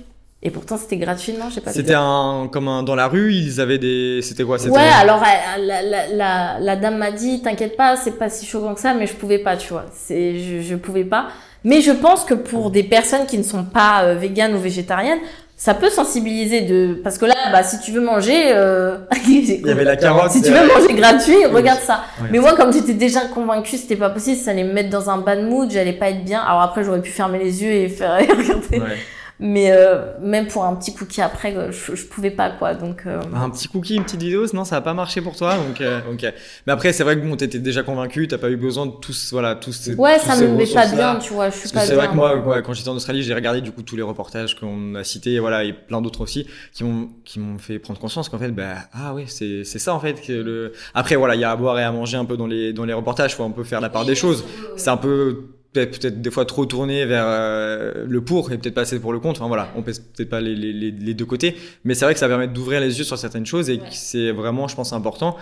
Et 0.44 0.50
pourtant 0.50 0.78
c'était 0.78 0.98
gratuit, 0.98 1.34
non, 1.34 1.50
j'ai 1.54 1.62
pas 1.62 1.70
pu. 1.72 1.78
C'était 1.78 1.94
un 1.96 2.50
comme 2.52 2.68
un 2.68 2.82
dans 2.82 2.96
la 2.96 3.08
rue, 3.08 3.32
ils 3.34 3.62
avaient 3.62 3.78
des. 3.78 4.22
C'était 4.24 4.44
quoi 4.44 4.58
C'était 4.58 4.72
Ouais, 4.76 4.82
alors 4.82 5.22
la, 5.60 5.82
la, 5.84 6.08
la, 6.08 6.60
la 6.60 6.76
dame 6.76 6.98
m'a 6.98 7.12
dit, 7.12 7.42
t'inquiète 7.44 7.78
pas, 7.78 7.96
c'est 7.96 8.18
pas 8.18 8.30
si 8.30 8.46
choquant 8.48 8.74
que 8.74 8.80
ça, 8.82 8.96
mais 8.96 9.06
je 9.06 9.14
pouvais 9.14 9.38
pas, 9.40 9.56
tu 9.58 9.70
vois. 9.74 9.86
C'est, 9.94 10.40
je, 10.40 10.62
je 10.62 10.76
pouvais 10.76 11.04
pas. 11.06 11.28
Mais 11.64 11.82
je 11.82 11.92
pense 11.92 12.26
que 12.26 12.34
pour 12.34 12.72
des 12.72 12.84
personnes 12.84 13.26
qui 13.26 13.38
ne 13.38 13.44
sont 13.44 13.64
pas 13.64 14.04
euh, 14.04 14.16
véganes 14.16 14.56
ou 14.56 14.60
végétariennes, 14.60 15.20
ça 15.56 15.76
peut 15.76 15.92
sensibiliser 15.92 16.62
de, 16.62 17.00
parce 17.04 17.20
que 17.20 17.26
là, 17.26 17.36
bah, 17.52 17.62
si 17.62 17.80
tu 17.80 17.92
veux 17.92 18.02
manger, 18.02 18.52
euh... 18.56 18.98
Il 19.28 19.68
y 19.68 19.70
avait 19.70 19.84
la 19.84 19.96
carotte. 19.96 20.32
Si 20.32 20.42
tu 20.42 20.50
veux 20.50 20.68
manger 20.68 20.96
gratuit, 20.96 21.46
regarde 21.46 21.82
ça. 21.82 22.02
Mais 22.32 22.40
moi, 22.40 22.54
comme 22.54 22.74
j'étais 22.74 22.96
déjà 22.96 23.22
convaincue, 23.32 23.78
c'était 23.78 23.96
pas 23.96 24.10
possible, 24.10 24.38
ça 24.38 24.52
allait 24.52 24.64
me 24.64 24.74
mettre 24.74 24.90
dans 24.90 25.12
un 25.12 25.20
bad 25.20 25.44
mood, 25.44 25.70
j'allais 25.70 25.94
pas 25.94 26.10
être 26.10 26.24
bien. 26.24 26.40
Alors 26.42 26.62
après, 26.62 26.84
j'aurais 26.84 27.02
pu 27.02 27.12
fermer 27.12 27.38
les 27.38 27.62
yeux 27.64 27.72
et 27.72 27.90
faire 27.90 28.18
regarder. 28.20 28.80
Ouais. 28.80 28.98
Mais 29.44 29.72
euh, 29.72 30.04
même 30.22 30.48
pour 30.48 30.64
un 30.66 30.76
petit 30.76 30.94
cookie 30.94 31.20
après, 31.20 31.56
euh, 31.58 31.72
je, 31.72 31.96
je 31.96 32.06
pouvais 32.06 32.30
pas 32.30 32.52
quoi. 32.52 32.76
Donc 32.76 33.08
euh, 33.08 33.20
Un 33.34 33.50
petit 33.50 33.68
cookie, 33.68 33.96
une 33.96 34.04
petite 34.04 34.22
vidéo, 34.22 34.46
non, 34.54 34.64
ça 34.66 34.78
a 34.78 34.82
pas 34.82 34.94
marché 34.94 35.20
pour 35.20 35.36
toi, 35.36 35.56
donc 35.58 35.82
euh, 35.82 36.00
ok. 36.14 36.32
Mais 36.68 36.74
après, 36.74 36.94
c'est 36.94 37.04
vrai 37.04 37.20
que 37.20 37.26
bon, 37.26 37.36
t'étais 37.36 37.58
déjà 37.58 37.82
convaincu, 37.82 38.28
t'as 38.28 38.38
pas 38.38 38.52
eu 38.52 38.56
besoin 38.56 38.86
de 38.86 38.92
tous, 38.92 39.32
voilà, 39.32 39.56
tous 39.56 39.72
ces. 39.74 39.96
ouais, 39.96 40.20
tous 40.20 40.26
ça 40.28 40.36
ces 40.36 40.48
me 40.48 40.56
met 40.56 40.68
pas 40.68 40.86
bien, 40.86 41.16
tu 41.16 41.34
vois. 41.34 41.50
Je 41.50 41.58
suis 41.58 41.70
pas 41.70 41.80
c'est 41.80 41.96
vrai 41.96 42.08
que 42.08 42.14
moi, 42.14 42.38
ouais, 42.38 42.62
quand 42.62 42.74
j'étais 42.74 42.90
en 42.90 42.96
Australie, 42.96 43.24
j'ai 43.24 43.34
regardé 43.34 43.62
du 43.62 43.72
coup 43.72 43.82
tous 43.82 43.96
les 43.96 44.04
reportages 44.04 44.56
qu'on 44.60 44.94
a 44.94 45.04
cités, 45.04 45.40
voilà, 45.40 45.64
et 45.64 45.74
plein 45.74 46.02
d'autres 46.02 46.22
aussi, 46.22 46.46
qui 46.72 46.84
m'ont 46.84 47.10
qui 47.26 47.40
m'ont 47.40 47.58
fait 47.58 47.80
prendre 47.80 48.00
conscience 48.00 48.30
qu'en 48.30 48.38
fait, 48.38 48.52
bah 48.52 48.76
ah 48.94 49.14
oui, 49.16 49.24
c'est 49.26 49.64
c'est 49.64 49.80
ça 49.80 49.96
en 49.96 50.00
fait 50.00 50.22
que 50.22 50.34
le. 50.34 50.74
Après 50.94 51.16
voilà, 51.16 51.34
il 51.34 51.42
y 51.42 51.46
a 51.46 51.50
à 51.52 51.56
boire 51.56 51.80
et 51.80 51.84
à 51.84 51.92
manger 51.92 52.18
un 52.18 52.26
peu 52.26 52.38
dans 52.38 52.48
les 52.48 52.74
dans 52.74 52.86
les 52.86 52.94
reportages, 52.94 53.36
faut 53.36 53.44
un 53.44 53.50
peu 53.50 53.64
faire 53.64 53.82
la 53.82 53.90
part 53.90 54.06
des 54.06 54.14
choses. 54.14 54.46
C'est 54.78 54.92
un 54.92 54.98
peu 54.98 55.46
peut-être 55.74 56.22
des 56.22 56.32
fois 56.32 56.46
trop 56.46 56.66
tourné 56.66 57.06
vers 57.06 57.26
euh, 57.26 58.06
le 58.08 58.22
pour 58.22 58.52
et 58.52 58.58
peut-être 58.58 58.74
pas 58.74 58.82
assez 58.82 59.00
pour 59.00 59.14
le 59.14 59.20
contre. 59.20 59.42
Enfin 59.42 59.48
voilà, 59.48 59.72
on 59.76 59.82
pèse 59.82 60.00
peut-être 60.00 60.30
pas 60.30 60.42
les, 60.42 60.56
les, 60.56 61.14
deux 61.14 61.26
côtés, 61.26 61.56
mais 61.84 61.94
c'est 61.94 62.06
vrai 62.06 62.14
que 62.14 62.20
ça 62.20 62.28
permet 62.28 62.48
d'ouvrir 62.48 62.82
les 62.82 62.98
yeux 62.98 63.04
sur 63.04 63.18
certaines 63.18 63.46
choses 63.46 63.70
et 63.70 63.78
que 63.78 63.86
c'est 63.92 64.32
vraiment, 64.32 64.68
je 64.68 64.76
pense, 64.76 64.94
important. 64.94 65.38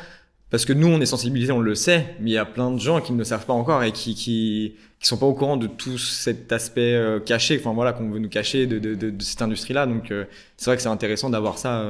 Parce 0.52 0.66
que 0.66 0.74
nous, 0.74 0.88
on 0.88 1.00
est 1.00 1.06
sensibilisés, 1.06 1.52
on 1.52 1.60
le 1.60 1.76
sait, 1.76 2.16
mais 2.20 2.32
il 2.32 2.34
y 2.34 2.38
a 2.38 2.46
plein 2.46 2.72
de 2.72 2.80
gens 2.80 3.02
qui 3.02 3.14
ne 3.14 3.20
le 3.20 3.24
savent 3.24 3.46
pas 3.46 3.54
encore 3.54 3.84
et 3.84 3.92
qui, 3.92 4.16
qui, 4.16 4.76
qui 5.00 5.08
sont 5.08 5.18
pas 5.18 5.28
au 5.28 5.34
courant 5.34 5.58
de 5.58 5.68
tout 5.68 6.00
cet 6.00 6.52
aspect 6.52 6.96
euh, 6.96 7.20
caché, 7.20 7.58
enfin 7.60 7.74
voilà, 7.74 7.94
qu'on 7.94 8.10
veut 8.10 8.18
nous 8.18 8.30
cacher 8.30 8.66
de, 8.66 8.80
de, 8.80 8.96
de, 8.96 9.12
de 9.12 9.22
cette 9.22 9.44
industrie-là. 9.44 9.86
Donc, 9.86 10.10
euh, 10.10 10.26
c'est 10.58 10.66
vrai 10.66 10.76
que 10.76 10.82
c'est 10.82 10.90
intéressant 10.90 11.30
d'avoir 11.30 11.60
ça, 11.60 11.86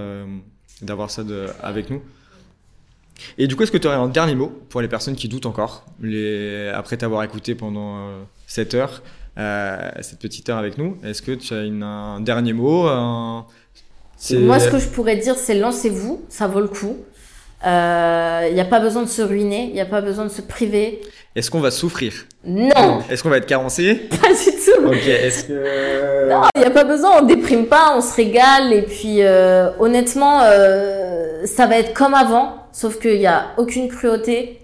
d'avoir 0.82 1.10
ça 1.10 1.24
de, 1.24 1.48
avec 1.62 1.90
nous. 1.90 2.02
Et 3.38 3.48
du 3.48 3.56
coup, 3.56 3.64
est-ce 3.64 3.72
que 3.72 3.78
tu 3.78 3.88
aurais 3.88 3.98
un 3.98 4.08
dernier 4.08 4.36
mot 4.36 4.52
pour 4.70 4.82
les 4.82 4.88
personnes 4.88 5.16
qui 5.16 5.28
doutent 5.28 5.46
encore, 5.46 5.86
les, 6.02 6.70
après 6.70 6.98
t'avoir 6.98 7.24
écouté 7.24 7.56
pendant 7.56 7.98
euh, 7.98 8.20
cette 8.48 8.74
heure, 8.74 9.02
euh, 9.38 9.78
cette 10.02 10.20
petite 10.20 10.50
heure 10.50 10.58
avec 10.58 10.78
nous 10.78 10.98
Est-ce 11.04 11.22
que 11.22 11.32
tu 11.32 11.54
as 11.54 11.64
une, 11.64 11.84
un 11.84 12.20
dernier 12.22 12.54
mot 12.54 12.88
un- 12.88 13.46
Moi, 14.34 14.60
ce 14.60 14.70
que 14.70 14.80
je 14.80 14.88
pourrais 14.88 15.16
dire, 15.18 15.36
c'est 15.36 15.56
lancez-vous, 15.56 16.22
ça 16.30 16.48
vaut 16.48 16.60
le 16.62 16.68
coup. 16.68 16.98
Il 17.64 18.54
n'y 18.54 18.62
a 18.62 18.68
pas 18.70 18.80
besoin 18.80 19.04
de 19.04 19.10
se 19.10 19.22
ruiner, 19.22 19.66
il 19.68 19.74
n'y 19.74 19.82
a 19.82 19.86
pas 19.86 20.02
besoin 20.02 20.24
de 20.26 20.30
se 20.30 20.42
priver. 20.42 21.02
Est-ce 21.36 21.52
qu'on 21.52 21.60
va 21.60 21.72
souffrir? 21.72 22.14
Non, 22.46 23.02
Est-ce 23.10 23.22
qu'on 23.22 23.30
va 23.30 23.38
être 23.38 23.46
carencé? 23.46 23.96
Pas 24.10 24.30
du 24.30 24.52
tout. 24.52 24.88
Ok, 24.88 25.06
est-ce 25.08 25.44
que... 25.44 26.30
Non, 26.30 26.42
il 26.56 26.62
n'y 26.62 26.66
a 26.68 26.72
pas 26.72 26.86
besoin, 26.86 27.22
on 27.22 27.26
déprime 27.26 27.66
pas, 27.68 27.94
on 27.98 28.02
se 28.02 28.16
régale. 28.16 28.72
Et 28.74 28.82
puis, 28.84 29.22
euh, 29.22 29.70
honnêtement, 29.80 30.42
euh, 30.44 31.46
ça 31.46 31.68
va 31.68 31.78
être 31.78 31.94
comme 31.94 32.14
avant, 32.14 32.59
sauf 32.72 33.00
qu'il 33.00 33.18
n'y 33.20 33.28
a 33.28 33.48
aucune 33.58 33.88
cruauté, 33.88 34.60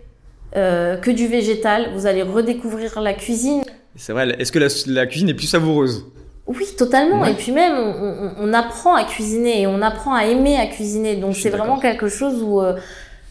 euh, 0.56 0.98
que 0.98 1.12
du 1.12 1.28
végétal. 1.28 1.90
Vous 1.96 2.06
allez 2.08 2.22
redécouvrir 2.24 3.00
la 3.02 3.14
cuisine. 3.14 3.64
C'est 3.96 4.14
vrai, 4.14 4.36
est-ce 4.40 4.52
que 4.52 4.60
la, 4.60 4.68
la 4.88 5.06
cuisine 5.08 5.30
est 5.30 5.34
plus 5.34 5.48
savoureuse? 5.48 6.06
Oui, 6.48 6.66
totalement. 6.78 7.22
Ouais. 7.22 7.32
Et 7.32 7.36
puis 7.36 7.52
même, 7.52 7.74
on, 8.40 8.54
apprend 8.54 8.96
à 8.96 9.04
cuisiner 9.04 9.62
et 9.62 9.68
on 9.68 9.82
apprend 9.82 10.14
à 10.14 10.26
aimer 10.26 10.58
à 10.58 10.68
cuisiner. 10.68 11.16
Donc 11.16 11.36
c'est 11.36 11.50
vraiment 11.50 11.80
quelque 11.80 12.08
chose 12.08 12.44
où 12.44 12.62
euh, 12.62 12.76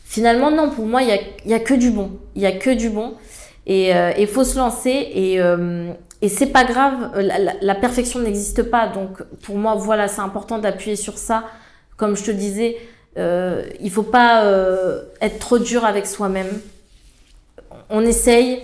finalement, 0.05 0.51
non, 0.51 0.71
pour 0.71 0.87
moi, 0.87 1.03
il 1.03 1.09
y 1.09 1.13
a, 1.13 1.19
y 1.47 1.55
a 1.55 1.61
que 1.61 1.75
du 1.75 1.91
bon. 1.91 2.13
Il 2.35 2.43
y 2.43 2.47
a 2.47 2.53
que 2.53 2.71
du 2.71 2.91
bon. 2.91 3.15
Et 3.67 3.93
il 4.19 4.27
faut 4.27 4.45
se 4.45 4.59
lancer 4.59 4.91
et, 5.15 5.41
euh, 5.41 5.91
et 6.21 6.29
c'est 6.29 6.49
pas 6.53 6.65
grave, 6.65 7.13
la, 7.15 7.39
la- 7.39 7.55
la 7.61 7.75
perfection 7.75 8.21
n'existe 8.21 8.65
pas. 8.65 8.89
Donc 8.89 9.23
pour 9.43 9.57
moi, 9.57 9.75
voilà, 9.75 10.07
c'est 10.09 10.21
important 10.21 10.59
d'appuyer 10.59 10.97
sur 10.97 11.17
ça. 11.17 11.45
Comme 11.97 12.15
je 12.17 12.25
te 12.25 12.31
disais, 12.31 12.77
euh, 13.19 13.63
il 13.81 13.91
faut 13.91 14.03
pas 14.03 14.45
euh, 14.45 15.03
être 15.21 15.39
trop 15.39 15.59
dur 15.59 15.85
avec 15.85 16.07
soi-même. 16.07 16.49
On 17.91 18.01
essaye, 18.03 18.61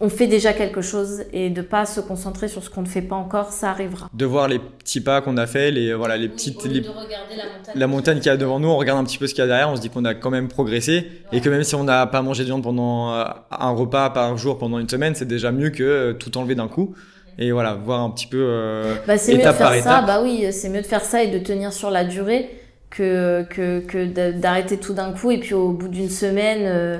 on 0.00 0.08
fait 0.08 0.26
déjà 0.26 0.52
quelque 0.52 0.80
chose 0.80 1.24
et 1.32 1.50
de 1.50 1.62
pas 1.62 1.84
se 1.86 2.00
concentrer 2.00 2.48
sur 2.48 2.62
ce 2.62 2.70
qu'on 2.70 2.82
ne 2.82 2.86
fait 2.88 3.02
pas 3.02 3.16
encore, 3.16 3.52
ça 3.52 3.70
arrivera. 3.70 4.08
De 4.14 4.24
voir 4.24 4.48
les 4.48 4.58
petits 4.58 5.00
pas 5.00 5.20
qu'on 5.20 5.36
a 5.36 5.46
fait, 5.46 5.70
les 5.70 5.94
voilà 5.94 6.16
les 6.16 6.28
petites 6.28 6.64
les- 6.64 6.80
de 6.80 6.88
regarder 6.88 7.36
la 7.36 7.44
montagne. 7.44 7.74
la 7.76 7.86
montagne 7.86 8.16
qu'il 8.18 8.26
y 8.26 8.30
a 8.30 8.36
devant 8.36 8.58
nous, 8.60 8.68
on 8.68 8.76
regarde 8.76 8.98
un 8.98 9.04
petit 9.04 9.18
peu 9.18 9.26
ce 9.26 9.34
qu'il 9.34 9.42
y 9.42 9.44
a 9.44 9.46
derrière, 9.46 9.68
on 9.68 9.76
se 9.76 9.80
dit 9.80 9.90
qu'on 9.90 10.04
a 10.04 10.14
quand 10.14 10.30
même 10.30 10.48
progressé 10.48 11.06
et 11.32 11.40
que 11.40 11.48
même 11.50 11.62
si 11.64 11.74
on 11.74 11.84
n'a 11.84 12.06
pas 12.06 12.22
mangé 12.22 12.42
de 12.42 12.46
viande 12.46 12.62
pendant 12.62 13.12
euh, 13.14 13.24
un 13.50 13.70
repas 13.70 14.10
par 14.10 14.36
jour 14.36 14.58
pendant 14.58 14.78
une 14.78 14.88
semaine, 14.88 15.14
c'est 15.14 15.26
déjà 15.28 15.52
mieux 15.52 15.70
que 15.70 15.82
euh, 15.82 16.12
tout 16.14 16.36
enlever 16.38 16.54
d'un 16.54 16.68
coup. 16.68 16.94
Et 17.38 17.50
voilà, 17.50 17.74
voir 17.74 18.00
un 18.00 18.10
petit 18.10 18.26
peu. 18.26 18.38
euh, 18.40 18.94
Bah, 19.06 19.16
c'est 19.16 19.32
mieux 19.32 19.38
de 19.38 19.42
étape 19.42 19.58
par 19.58 19.70
ça, 19.72 19.78
étape. 19.78 20.06
bah 20.06 20.20
oui, 20.22 20.46
c'est 20.52 20.68
mieux 20.68 20.82
de 20.82 20.86
faire 20.86 21.02
ça 21.04 21.22
et 21.22 21.28
de 21.28 21.38
tenir 21.38 21.72
sur 21.72 21.90
la 21.90 22.04
durée 22.04 22.50
que, 22.96 23.44
que, 23.48 23.80
que 23.80 24.04
d'a- 24.06 24.32
d'arrêter 24.32 24.76
tout 24.76 24.92
d'un 24.92 25.12
coup 25.12 25.30
et 25.30 25.38
puis 25.38 25.54
au 25.54 25.70
bout 25.72 25.88
d'une 25.88 26.10
semaine, 26.10 26.60
euh, 26.64 26.98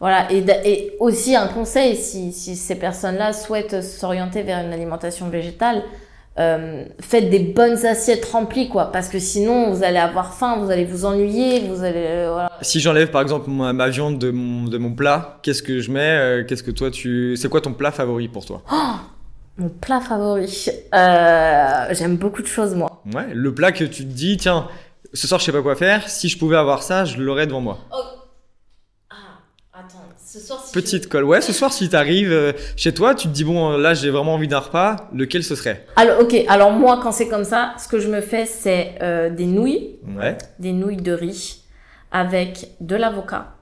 voilà. 0.00 0.26
Et, 0.32 0.92
aussi 1.00 1.36
un 1.36 1.46
conseil, 1.46 1.96
si, 1.96 2.32
si 2.32 2.56
ces 2.56 2.74
personnes-là 2.76 3.32
souhaitent 3.32 3.82
s'orienter 3.82 4.42
vers 4.42 4.64
une 4.64 4.72
alimentation 4.72 5.28
végétale, 5.28 5.82
euh, 6.38 6.84
faites 7.00 7.30
des 7.30 7.38
bonnes 7.38 7.86
assiettes 7.86 8.24
remplies, 8.24 8.68
quoi, 8.68 8.90
parce 8.90 9.08
que 9.08 9.20
sinon 9.20 9.70
vous 9.70 9.84
allez 9.84 9.98
avoir 9.98 10.34
faim, 10.34 10.56
vous 10.58 10.70
allez 10.70 10.84
vous 10.84 11.04
ennuyer, 11.04 11.60
vous 11.60 11.84
allez, 11.84 12.06
euh, 12.06 12.30
voilà. 12.32 12.50
Si 12.60 12.80
j'enlève 12.80 13.10
par 13.10 13.22
exemple 13.22 13.48
ma, 13.50 13.72
ma 13.72 13.88
viande 13.88 14.18
de 14.18 14.30
mon, 14.30 14.64
de 14.64 14.78
mon 14.78 14.92
plat, 14.94 15.38
qu'est-ce 15.42 15.62
que 15.62 15.78
je 15.80 15.90
mets 15.92 16.44
Qu'est-ce 16.48 16.62
que 16.64 16.72
toi 16.72 16.90
tu. 16.90 17.36
C'est 17.36 17.48
quoi 17.48 17.60
ton 17.60 17.72
plat 17.72 17.92
favori 17.92 18.28
pour 18.28 18.44
toi? 18.44 18.62
Mon 19.56 19.68
plat 19.68 20.00
favori, 20.00 20.66
euh, 20.92 21.86
j'aime 21.92 22.16
beaucoup 22.16 22.42
de 22.42 22.48
choses, 22.48 22.74
moi. 22.74 23.00
Ouais, 23.14 23.28
le 23.32 23.54
plat 23.54 23.70
que 23.70 23.84
tu 23.84 24.02
te 24.04 24.12
dis, 24.12 24.36
tiens, 24.36 24.66
ce 25.14 25.26
soir 25.26 25.40
je 25.40 25.46
sais 25.46 25.52
pas 25.52 25.62
quoi 25.62 25.76
faire, 25.76 26.08
si 26.08 26.28
je 26.28 26.36
pouvais 26.38 26.56
avoir 26.56 26.82
ça, 26.82 27.04
je 27.04 27.18
l'aurais 27.18 27.46
devant 27.46 27.60
moi. 27.60 27.78
Ah, 29.10 29.14
attends, 29.72 30.08
ce 30.24 30.40
soir, 30.40 30.62
si 30.64 30.72
Petite 30.72 31.08
colle. 31.08 31.24
Ouais, 31.24 31.40
ce 31.40 31.52
soir 31.52 31.72
si 31.72 31.88
t'arrives 31.88 32.32
euh, 32.32 32.52
chez 32.76 32.92
toi, 32.92 33.14
tu 33.14 33.28
te 33.28 33.32
dis, 33.32 33.44
bon, 33.44 33.76
là 33.76 33.94
j'ai 33.94 34.10
vraiment 34.10 34.34
envie 34.34 34.48
d'un 34.48 34.58
repas, 34.58 35.08
lequel 35.14 35.44
ce 35.44 35.54
serait? 35.54 35.86
Alors, 35.96 36.20
ok, 36.20 36.34
alors 36.48 36.72
moi, 36.72 37.00
quand 37.02 37.12
c'est 37.12 37.28
comme 37.28 37.44
ça, 37.44 37.74
ce 37.78 37.88
que 37.88 37.98
je 38.00 38.08
me 38.08 38.20
fais, 38.20 38.44
c'est 38.46 38.96
euh, 39.02 39.30
des 39.30 39.46
nouilles, 39.46 39.96
Ouais. 40.16 40.36
des 40.58 40.72
nouilles 40.72 40.96
de 40.96 41.12
riz 41.12 41.62
avec 42.12 42.68
de 42.80 42.96
l'avocat, 42.96 43.54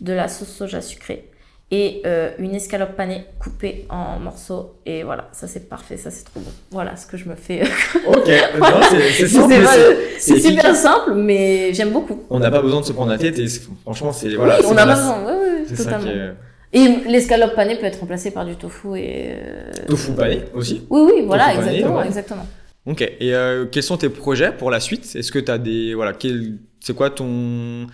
de 0.00 0.12
la 0.12 0.28
sauce 0.28 0.48
soja 0.48 0.80
sucrée 0.80 1.29
et 1.72 2.02
euh, 2.06 2.30
une 2.38 2.54
escalope 2.54 2.96
panée 2.96 3.24
coupée 3.38 3.86
en 3.90 4.18
morceaux. 4.18 4.74
Et 4.86 5.02
voilà, 5.04 5.28
ça 5.32 5.46
c'est 5.46 5.68
parfait, 5.68 5.96
ça 5.96 6.10
c'est 6.10 6.24
trop 6.24 6.40
bon. 6.40 6.50
Voilà 6.72 6.96
ce 6.96 7.06
que 7.06 7.16
je 7.16 7.28
me 7.28 7.34
fais. 7.36 7.62
Ok, 8.06 8.28
non, 8.58 8.66
c'est- 8.90 9.10
c'est 9.12 9.28
simple, 9.28 9.54
pas, 9.62 10.38
super 10.40 10.76
simple, 10.76 11.14
mais 11.14 11.72
j'aime 11.72 11.90
beaucoup. 11.90 12.22
On 12.30 12.38
n'a 12.40 12.50
pas 12.50 12.60
besoin 12.62 12.80
de 12.80 12.86
se 12.86 12.92
prendre 12.92 13.10
la 13.10 13.18
tête 13.18 13.38
et 13.38 13.46
franchement, 13.82 14.12
c'est 14.12 14.34
voilà. 14.34 14.58
Oui, 14.60 14.66
on 14.68 14.70
a 14.76 14.84
voilà, 14.84 14.94
besoin, 14.94 15.18
oui, 15.26 15.64
oui, 15.70 15.76
totalement. 15.76 16.06
est. 16.10 16.34
Et 16.72 16.86
l'escalope 17.08 17.54
panée 17.56 17.76
peut 17.76 17.86
être 17.86 17.98
remplacée 18.00 18.30
par 18.30 18.44
du 18.44 18.54
tofu 18.56 18.96
et. 18.96 19.32
euh, 19.32 19.70
Tofu 19.88 20.12
pané 20.12 20.42
aussi. 20.54 20.82
Oui, 20.90 21.00
oui, 21.14 21.22
voilà, 21.26 21.54
Tofu 21.54 21.68
exactement. 22.06 22.46
Ok. 22.86 23.02
Et 23.02 23.34
euh, 23.34 23.66
quels 23.70 23.82
sont 23.82 23.96
tes 23.96 24.08
projets 24.08 24.52
pour 24.52 24.70
la 24.70 24.80
suite? 24.80 25.14
Est-ce 25.14 25.30
que 25.32 25.38
tu 25.38 25.50
as 25.50 25.58
des 25.58 25.94
voilà, 25.94 26.12
quel, 26.14 26.58
c'est 26.80 26.94
quoi 26.96 27.10
ton 27.10 27.86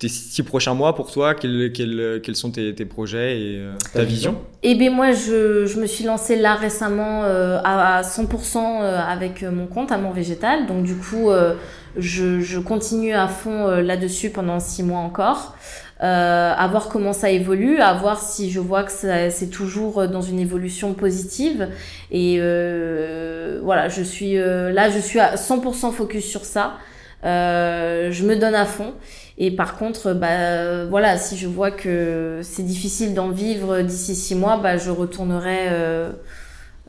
tes 0.00 0.08
six 0.08 0.42
prochains 0.42 0.74
mois 0.74 0.94
pour 0.94 1.12
toi 1.12 1.34
quels, 1.34 1.72
quels, 1.72 2.20
quels 2.24 2.34
sont 2.34 2.50
tes, 2.50 2.74
tes 2.74 2.86
projets 2.86 3.38
et 3.38 3.58
euh, 3.58 3.74
ta 3.92 4.02
vision? 4.02 4.38
Eh 4.62 4.74
bien 4.74 4.90
moi 4.90 5.12
je, 5.12 5.66
je 5.66 5.78
me 5.78 5.86
suis 5.86 6.04
lancée 6.04 6.36
là 6.36 6.54
récemment 6.54 7.22
euh, 7.24 7.60
à, 7.62 7.98
à 7.98 8.02
100% 8.02 8.56
euh, 8.56 8.98
avec 8.98 9.42
mon 9.42 9.66
compte 9.66 9.92
Amour 9.92 10.12
Végétal. 10.12 10.66
Donc 10.66 10.84
du 10.84 10.96
coup 10.96 11.30
euh, 11.30 11.54
je, 11.98 12.40
je 12.40 12.58
continue 12.58 13.12
à 13.12 13.28
fond 13.28 13.68
euh, 13.68 13.82
là-dessus 13.82 14.30
pendant 14.30 14.58
six 14.58 14.82
mois 14.82 15.00
encore. 15.00 15.54
Euh, 16.02 16.54
à 16.56 16.66
voir 16.68 16.88
comment 16.88 17.12
ça 17.12 17.28
évolue, 17.28 17.78
à 17.80 17.92
voir 17.92 18.22
si 18.22 18.50
je 18.50 18.58
vois 18.58 18.84
que 18.84 18.90
c'est 18.90 19.50
toujours 19.50 20.08
dans 20.08 20.22
une 20.22 20.38
évolution 20.40 20.94
positive. 20.94 21.68
Et 22.10 22.36
euh, 22.38 23.60
voilà, 23.62 23.90
je 23.90 24.02
suis 24.02 24.38
euh, 24.38 24.72
là, 24.72 24.88
je 24.88 24.98
suis 24.98 25.20
à 25.20 25.34
100% 25.34 25.92
focus 25.92 26.24
sur 26.24 26.46
ça. 26.46 26.78
Euh, 27.22 28.10
je 28.10 28.24
me 28.24 28.34
donne 28.36 28.54
à 28.54 28.64
fond. 28.64 28.94
Et 29.42 29.50
par 29.50 29.78
contre, 29.78 30.12
bah 30.12 30.28
euh, 30.28 30.86
voilà, 30.90 31.16
si 31.16 31.36
je 31.38 31.48
vois 31.48 31.70
que 31.70 32.40
c'est 32.42 32.62
difficile 32.62 33.14
d'en 33.14 33.30
vivre 33.30 33.80
d'ici 33.80 34.14
six 34.14 34.34
mois, 34.34 34.58
bah 34.58 34.76
je 34.76 34.90
retournerai 34.90 35.68
euh, 35.70 36.10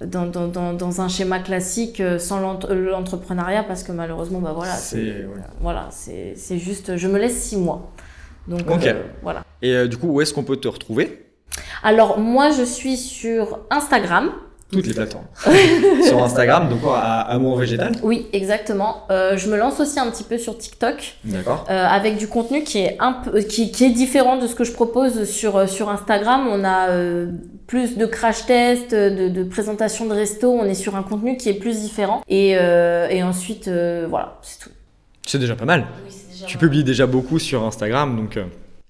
dans, 0.05 0.25
dans, 0.25 0.47
dans, 0.47 0.73
dans 0.73 0.99
un 0.99 1.07
schéma 1.07 1.39
classique 1.39 2.01
euh, 2.01 2.19
sans 2.19 2.41
l'ent- 2.41 2.59
l'entrepreneuriat 2.69 3.63
parce 3.63 3.83
que 3.83 3.93
malheureusement, 3.93 4.39
bah 4.41 4.51
voilà, 4.53 4.73
C'est- 4.73 4.97
c'est 4.97 5.25
ouais. 5.25 5.41
voilà, 5.61 5.87
c'est 5.91 6.57
juste, 6.57 6.97
je 6.97 7.07
me 7.07 7.17
laisse 7.17 7.41
six 7.41 7.55
mois. 7.55 7.93
Donc 8.49 8.63
euh, 8.69 9.03
voilà. 9.23 9.45
Et 9.61 9.73
euh, 9.73 9.87
du 9.87 9.95
coup, 9.97 10.07
où 10.09 10.19
est-ce 10.21 10.33
qu'on 10.33 10.43
peut 10.43 10.57
te 10.57 10.67
retrouver? 10.67 11.27
Alors 11.83 12.19
moi, 12.19 12.51
je 12.51 12.63
suis 12.63 12.97
sur 12.97 13.59
Instagram. 13.69 14.31
Toutes 14.71 14.87
les 14.87 14.93
plateformes. 14.93 15.25
Sur 16.07 16.23
Instagram, 16.23 16.69
donc 16.69 16.81
quoi, 16.81 16.97
à 16.99 17.21
Amour 17.21 17.57
Végétal. 17.57 17.91
Oui, 18.03 18.27
exactement. 18.33 19.03
Euh, 19.11 19.35
je 19.37 19.49
me 19.49 19.57
lance 19.57 19.79
aussi 19.79 19.99
un 19.99 20.09
petit 20.09 20.23
peu 20.23 20.37
sur 20.37 20.57
TikTok. 20.57 21.15
D'accord. 21.25 21.65
euh, 21.69 21.85
avec 21.85 22.17
du 22.17 22.27
contenu 22.27 22.63
qui 22.63 22.79
est 22.79 22.95
un 22.99 23.13
peu 23.13 23.39
qui, 23.41 23.71
qui 23.71 23.83
est 23.85 23.89
différent 23.89 24.37
de 24.37 24.47
ce 24.47 24.55
que 24.55 24.63
je 24.63 24.71
propose 24.71 25.25
sur 25.25 25.57
euh, 25.57 25.67
sur 25.67 25.89
Instagram 25.89 26.47
on 26.49 26.63
a 26.63 26.89
euh, 26.89 27.27
plus 27.67 27.97
de 27.97 28.05
crash 28.05 28.45
tests 28.45 28.93
de, 28.93 29.27
de 29.29 29.43
présentation 29.43 30.05
de 30.05 30.13
resto 30.13 30.49
on 30.51 30.65
est 30.65 30.73
sur 30.73 30.95
un 30.95 31.03
contenu 31.03 31.37
qui 31.37 31.49
est 31.49 31.53
plus 31.53 31.81
différent 31.81 32.21
et 32.27 32.55
euh, 32.57 33.07
et 33.09 33.23
ensuite 33.23 33.67
euh, 33.67 34.07
voilà 34.09 34.39
c'est 34.41 34.59
tout 34.59 34.69
C'est 35.25 35.39
déjà 35.39 35.55
pas 35.55 35.65
mal. 35.65 35.85
Tu 36.47 36.57
publies 36.57 36.83
déjà 36.83 37.05
beaucoup 37.05 37.37
sur 37.39 37.63
Instagram, 37.63 38.15
donc 38.17 38.39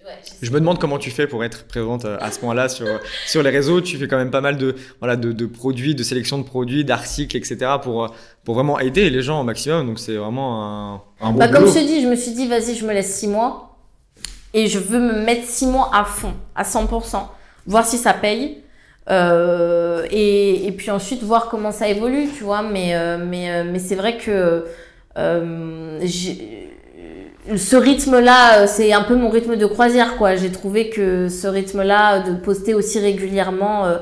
euh, 0.06 0.10
je 0.42 0.50
me 0.52 0.60
demande 0.60 0.80
comment 0.80 0.98
tu 0.98 1.12
fais 1.12 1.28
pour 1.28 1.44
être 1.44 1.66
présente 1.66 2.06
euh, 2.06 2.18
à 2.20 2.32
ce 2.32 2.40
point-là 2.40 2.70
sur, 2.70 2.88
sur 3.28 3.44
les 3.44 3.50
réseaux. 3.50 3.82
Tu 3.82 3.98
fais 3.98 4.08
quand 4.08 4.18
même 4.18 4.32
pas 4.32 4.42
mal 4.42 4.58
de, 4.58 4.76
voilà, 5.00 5.16
de, 5.16 5.32
de 5.32 5.46
produits, 5.46 5.94
de 5.96 6.04
sélection 6.04 6.38
de 6.40 6.44
produits, 6.44 6.84
d'articles, 6.84 7.38
etc. 7.38 7.58
pour, 7.82 8.06
euh, 8.06 8.08
pour 8.44 8.56
vraiment 8.56 8.80
aider 8.80 9.10
les 9.10 9.22
gens 9.22 9.42
au 9.42 9.44
maximum. 9.44 9.86
Donc 9.88 10.00
c'est 10.00 10.16
vraiment 10.16 10.64
un, 10.66 11.02
un 11.22 11.32
bon 11.32 11.40
bah, 11.40 11.48
comme 11.48 11.68
je 11.68 11.74
te 11.74 11.80
dis 11.86 12.02
je 12.02 12.08
me 12.08 12.16
suis 12.16 12.32
dit 12.32 12.48
vas-y 12.48 12.76
je 12.76 12.86
me 12.86 12.94
laisse 12.94 13.14
six 13.16 13.28
mois 13.28 13.78
et 14.54 14.68
je 14.68 14.80
veux 14.80 15.00
me 15.00 15.24
mettre 15.24 15.46
six 15.46 15.66
mois 15.68 15.90
à 15.94 16.04
fond 16.04 16.34
à 16.56 16.64
100% 16.64 17.24
voir 17.68 17.86
si 17.86 17.98
ça 17.98 18.14
paye 18.14 18.58
euh, 19.10 20.06
et, 20.12 20.68
et 20.68 20.72
puis 20.72 20.92
ensuite 20.92 21.24
voir 21.24 21.50
comment 21.50 21.72
ça 21.72 21.88
évolue 21.88 22.28
tu 22.38 22.44
vois 22.44 22.62
mais 22.62 22.96
euh, 22.96 23.18
mais 23.24 23.52
euh, 23.52 23.64
mais 23.72 23.80
c'est 23.80 23.96
vrai 23.96 24.18
que 24.18 24.66
euh, 25.18 26.00
j'ai- 26.04 26.70
ce 27.56 27.76
rythme-là, 27.76 28.62
euh, 28.64 28.66
c'est 28.68 28.94
un 28.94 29.04
peu 29.04 29.16
mon 29.16 29.30
rythme 29.30 29.56
de 29.56 29.66
croisière, 29.66 30.18
quoi. 30.18 30.36
J'ai 30.36 30.52
trouvé 30.52 30.90
que 30.90 31.28
ce 31.30 31.48
rythme-là, 31.48 32.20
de 32.28 32.34
poster 32.36 32.74
aussi 32.74 33.00
régulièrement, 33.00 33.86
euh, 33.86 33.98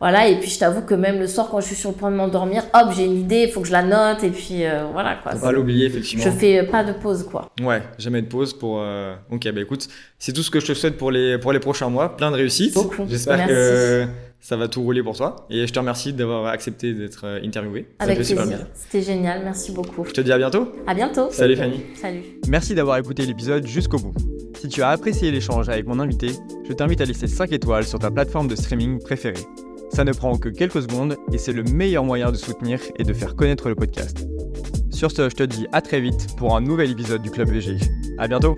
voilà. 0.00 0.28
Et 0.28 0.38
puis, 0.38 0.48
je 0.48 0.58
t'avoue 0.58 0.82
que 0.82 0.94
même 0.94 1.18
le 1.18 1.26
soir, 1.26 1.48
quand 1.50 1.60
je 1.60 1.66
suis 1.66 1.76
sur 1.76 1.90
le 1.90 1.96
point 1.96 2.10
de 2.10 2.16
m'endormir, 2.16 2.62
hop, 2.74 2.90
j'ai 2.96 3.04
une 3.04 3.18
idée, 3.18 3.44
il 3.48 3.50
faut 3.50 3.60
que 3.60 3.66
je 3.66 3.72
la 3.72 3.82
note, 3.82 4.22
et 4.24 4.30
puis 4.30 4.64
euh, 4.64 4.84
voilà, 4.92 5.16
quoi. 5.22 5.32
Faut 5.32 5.38
pas 5.46 5.52
l'oublier, 5.52 5.86
effectivement. 5.86 6.24
Je 6.24 6.30
fais 6.30 6.62
pas 6.64 6.84
de 6.84 6.92
pause, 6.92 7.24
quoi. 7.30 7.50
Ouais, 7.60 7.82
jamais 7.98 8.22
de 8.22 8.28
pause 8.28 8.52
pour. 8.54 8.78
euh, 8.80 9.14
Ok, 9.30 9.50
bah 9.52 9.60
écoute, 9.60 9.88
c'est 10.18 10.32
tout 10.32 10.42
ce 10.42 10.50
que 10.50 10.60
je 10.60 10.66
te 10.66 10.74
souhaite 10.74 10.96
pour 10.96 11.10
les, 11.10 11.36
pour 11.38 11.52
les 11.52 11.60
prochains 11.60 11.88
mois. 11.88 12.16
Plein 12.16 12.30
de 12.30 12.36
réussite. 12.36 12.76
J'espère 13.08 13.46
que 13.48 14.06
ça 14.40 14.56
va 14.56 14.68
tout 14.68 14.82
rouler 14.82 15.02
pour 15.02 15.16
toi. 15.16 15.46
Et 15.50 15.66
je 15.66 15.72
te 15.72 15.78
remercie 15.78 16.12
d'avoir 16.12 16.46
accepté 16.46 16.94
d'être 16.94 17.24
euh, 17.24 17.40
interviewé. 17.42 17.86
Avec 17.98 18.16
plaisir. 18.16 18.38
C'était 18.74 19.02
génial, 19.02 19.42
merci 19.42 19.72
beaucoup. 19.72 20.04
Je 20.04 20.12
te 20.12 20.20
dis 20.20 20.32
à 20.32 20.38
bientôt. 20.38 20.72
À 20.86 20.94
bientôt. 20.94 21.28
Salut 21.30 21.56
Fanny. 21.56 21.82
Salut. 21.94 22.22
Merci 22.48 22.74
d'avoir 22.74 22.98
écouté 22.98 23.26
l'épisode 23.26 23.66
jusqu'au 23.66 23.98
bout. 23.98 24.14
Si 24.54 24.68
tu 24.68 24.82
as 24.82 24.90
apprécié 24.90 25.30
l'échange 25.30 25.68
avec 25.68 25.86
mon 25.86 26.00
invité, 26.00 26.32
je 26.68 26.72
t'invite 26.72 27.00
à 27.00 27.04
laisser 27.04 27.26
5 27.26 27.52
étoiles 27.52 27.84
sur 27.84 27.98
ta 27.98 28.10
plateforme 28.10 28.48
de 28.48 28.56
streaming 28.56 29.00
préférée. 29.00 29.44
Ça 29.92 30.04
ne 30.04 30.12
prend 30.12 30.36
que 30.36 30.48
quelques 30.48 30.82
secondes 30.82 31.16
et 31.32 31.38
c'est 31.38 31.52
le 31.52 31.62
meilleur 31.62 32.04
moyen 32.04 32.30
de 32.30 32.36
soutenir 32.36 32.80
et 32.98 33.04
de 33.04 33.12
faire 33.12 33.34
connaître 33.36 33.68
le 33.68 33.74
podcast. 33.74 34.26
Sur 34.90 35.10
ce, 35.10 35.28
je 35.28 35.34
te 35.34 35.42
dis 35.44 35.66
à 35.72 35.80
très 35.80 36.00
vite 36.00 36.36
pour 36.36 36.56
un 36.56 36.60
nouvel 36.60 36.90
épisode 36.90 37.22
du 37.22 37.30
Club 37.30 37.50
VG. 37.50 37.76
À 38.18 38.28
bientôt 38.28 38.56